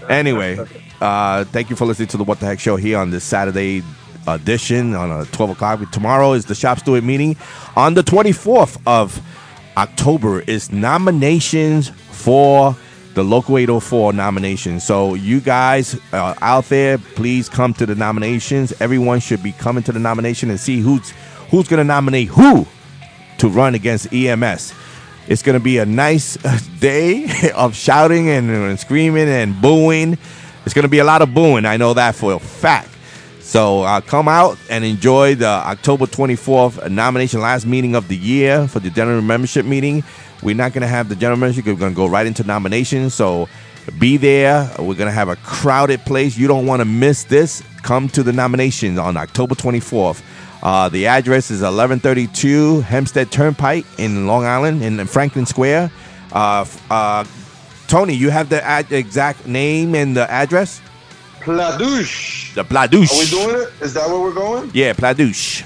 Anyway, 0.08 0.58
uh, 1.00 1.44
thank 1.44 1.70
you 1.70 1.76
for 1.76 1.86
listening 1.86 2.08
to 2.08 2.16
the 2.16 2.24
What 2.24 2.38
the 2.38 2.46
Heck 2.46 2.60
show 2.60 2.76
here 2.76 2.98
on 2.98 3.10
this 3.10 3.24
Saturday 3.24 3.82
edition 4.26 4.94
on 4.94 5.10
a 5.10 5.24
12 5.26 5.50
o'clock. 5.50 5.90
Tomorrow 5.90 6.32
is 6.32 6.44
the 6.44 6.54
Shop 6.54 6.78
Steward 6.78 7.04
meeting. 7.04 7.36
On 7.76 7.94
the 7.94 8.02
24th 8.02 8.80
of 8.86 9.20
October 9.76 10.40
is 10.42 10.72
nominations 10.72 11.90
for 12.10 12.76
the 13.14 13.24
Local 13.24 13.58
804 13.58 14.12
nominations. 14.12 14.84
So 14.84 15.14
you 15.14 15.40
guys 15.40 15.98
uh, 16.12 16.34
out 16.40 16.64
there, 16.66 16.98
please 16.98 17.48
come 17.48 17.74
to 17.74 17.86
the 17.86 17.94
nominations. 17.94 18.72
Everyone 18.80 19.20
should 19.20 19.42
be 19.42 19.52
coming 19.52 19.82
to 19.84 19.92
the 19.92 19.98
nomination 19.98 20.50
and 20.50 20.60
see 20.60 20.80
who's 20.80 21.10
who's 21.50 21.66
going 21.66 21.78
to 21.78 21.84
nominate 21.84 22.28
who 22.28 22.66
to 23.38 23.48
run 23.48 23.74
against 23.74 24.12
EMS. 24.12 24.72
It's 25.26 25.42
going 25.42 25.58
to 25.58 25.62
be 25.62 25.78
a 25.78 25.86
nice 25.86 26.42
uh, 26.44 26.58
day 26.78 27.26
of 27.54 27.74
shouting 27.74 28.28
and, 28.28 28.50
and 28.50 28.78
screaming 28.78 29.28
and 29.28 29.60
booing. 29.60 30.16
It's 30.64 30.74
going 30.74 30.84
to 30.84 30.88
be 30.88 30.98
a 30.98 31.04
lot 31.04 31.22
of 31.22 31.34
booing. 31.34 31.64
I 31.64 31.76
know 31.76 31.94
that 31.94 32.14
for 32.14 32.34
a 32.34 32.38
fact. 32.38 32.88
So 33.50 33.82
uh, 33.82 34.00
come 34.00 34.28
out 34.28 34.56
and 34.70 34.84
enjoy 34.84 35.34
the 35.34 35.48
October 35.48 36.06
24th 36.06 36.88
nomination, 36.88 37.40
last 37.40 37.66
meeting 37.66 37.96
of 37.96 38.06
the 38.06 38.16
year 38.16 38.68
for 38.68 38.78
the 38.78 38.90
general 38.90 39.22
membership 39.22 39.66
meeting. 39.66 40.04
We're 40.40 40.54
not 40.54 40.72
going 40.72 40.82
to 40.82 40.86
have 40.86 41.08
the 41.08 41.16
general 41.16 41.36
membership. 41.36 41.66
We're 41.66 41.74
going 41.74 41.90
to 41.90 41.96
go 41.96 42.06
right 42.06 42.28
into 42.28 42.44
nominations. 42.44 43.12
So 43.12 43.48
be 43.98 44.18
there. 44.18 44.70
We're 44.78 44.94
going 44.94 45.08
to 45.08 45.10
have 45.10 45.28
a 45.28 45.34
crowded 45.34 45.98
place. 46.02 46.38
You 46.38 46.46
don't 46.46 46.64
want 46.64 46.78
to 46.78 46.84
miss 46.84 47.24
this. 47.24 47.60
Come 47.82 48.08
to 48.10 48.22
the 48.22 48.32
nominations 48.32 49.00
on 49.00 49.16
October 49.16 49.56
24th. 49.56 50.22
Uh, 50.62 50.88
the 50.88 51.08
address 51.08 51.50
is 51.50 51.60
1132 51.60 52.82
Hempstead 52.82 53.32
Turnpike 53.32 53.84
in 53.98 54.28
Long 54.28 54.44
Island 54.44 54.84
in 54.84 55.04
Franklin 55.06 55.44
Square. 55.44 55.90
Uh, 56.32 56.64
uh, 56.88 57.24
Tony, 57.88 58.14
you 58.14 58.30
have 58.30 58.48
the 58.48 58.62
ad- 58.64 58.92
exact 58.92 59.48
name 59.48 59.96
and 59.96 60.16
the 60.16 60.30
address? 60.30 60.80
Plattduetsche. 61.40 62.54
The 62.54 62.64
Plattduetsche. 62.64 63.12
Are 63.12 63.18
we 63.18 63.30
doing 63.52 63.62
it? 63.62 63.82
Is 63.82 63.94
that 63.94 64.08
where 64.08 64.20
we're 64.20 64.32
going? 64.34 64.70
Yeah, 64.74 64.92
Plattduetsche. 64.92 65.64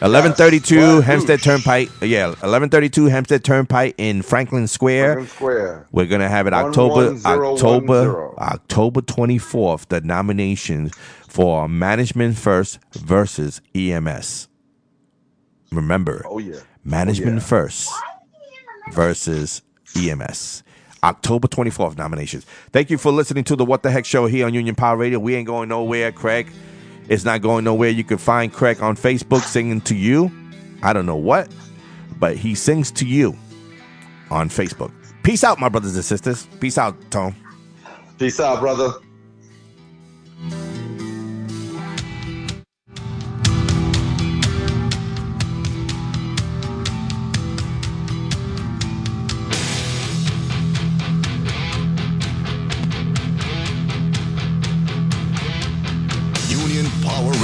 1132 0.00 0.76
Yes, 0.76 1.04
Hempstead 1.04 1.42
Turnpike. 1.42 1.88
Yeah, 2.00 2.26
1132 2.28 3.06
Hempstead 3.06 3.42
Turnpike 3.44 3.94
in 3.98 4.22
Franklin 4.22 4.68
Square. 4.68 5.14
Franklin 5.14 5.34
Square. 5.34 5.86
We're 5.90 6.06
gonna 6.06 6.28
have 6.28 6.46
it 6.46 6.52
October 6.52 7.16
11010. 7.16 7.26
October 7.56 8.38
October 8.38 9.00
24th. 9.00 9.88
The 9.88 10.00
nominations 10.02 10.94
for 11.26 11.68
Management 11.68 12.38
First 12.38 12.78
versus 12.94 13.60
EMS. 13.74 14.46
Remember, 15.72 16.22
Oh 16.26 16.38
yeah. 16.38 16.56
Oh, 16.58 16.62
Management 16.84 17.32
Oh, 17.32 17.40
yeah. 17.40 17.40
First 17.40 17.90
versus 18.92 19.62
EMS. 19.96 20.62
October 21.02 21.48
24th 21.48 21.96
nominations. 21.96 22.44
Thank 22.72 22.90
you 22.90 22.98
for 22.98 23.12
listening 23.12 23.44
to 23.44 23.56
the 23.56 23.64
What 23.64 23.82
the 23.82 23.90
Heck 23.90 24.04
Show 24.04 24.26
here 24.26 24.46
on 24.46 24.54
Union 24.54 24.74
Power 24.74 24.96
Radio. 24.96 25.18
We 25.18 25.34
ain't 25.34 25.46
going 25.46 25.68
nowhere, 25.68 26.12
Craig. 26.12 26.50
It's 27.08 27.24
not 27.24 27.40
going 27.42 27.64
nowhere. 27.64 27.88
You 27.88 28.04
can 28.04 28.18
find 28.18 28.52
Craig 28.52 28.82
on 28.82 28.96
Facebook 28.96 29.42
singing 29.42 29.80
to 29.82 29.94
you. 29.94 30.30
I 30.82 30.92
don't 30.92 31.06
know 31.06 31.16
what, 31.16 31.48
but 32.18 32.36
he 32.36 32.54
sings 32.54 32.90
to 32.92 33.06
you 33.06 33.36
on 34.30 34.48
Facebook. 34.48 34.92
Peace 35.22 35.44
out, 35.44 35.58
my 35.58 35.68
brothers 35.68 35.94
and 35.94 36.04
sisters. 36.04 36.46
Peace 36.60 36.78
out, 36.78 36.96
Tone. 37.10 37.34
Peace 38.18 38.40
out, 38.40 38.60
brother. 38.60 38.92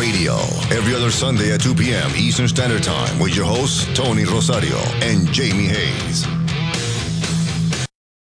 Radio. 0.04 0.34
Every 0.70 0.94
other 0.94 1.10
Sunday 1.10 1.50
at 1.54 1.62
2 1.62 1.74
p.m. 1.74 2.10
Eastern 2.14 2.46
Standard 2.46 2.82
Time 2.82 3.18
with 3.18 3.34
your 3.34 3.46
hosts, 3.46 3.86
Tony 3.96 4.24
Rosario 4.24 4.76
and 5.00 5.32
Jamie 5.32 5.64
Hayes. 5.64 6.43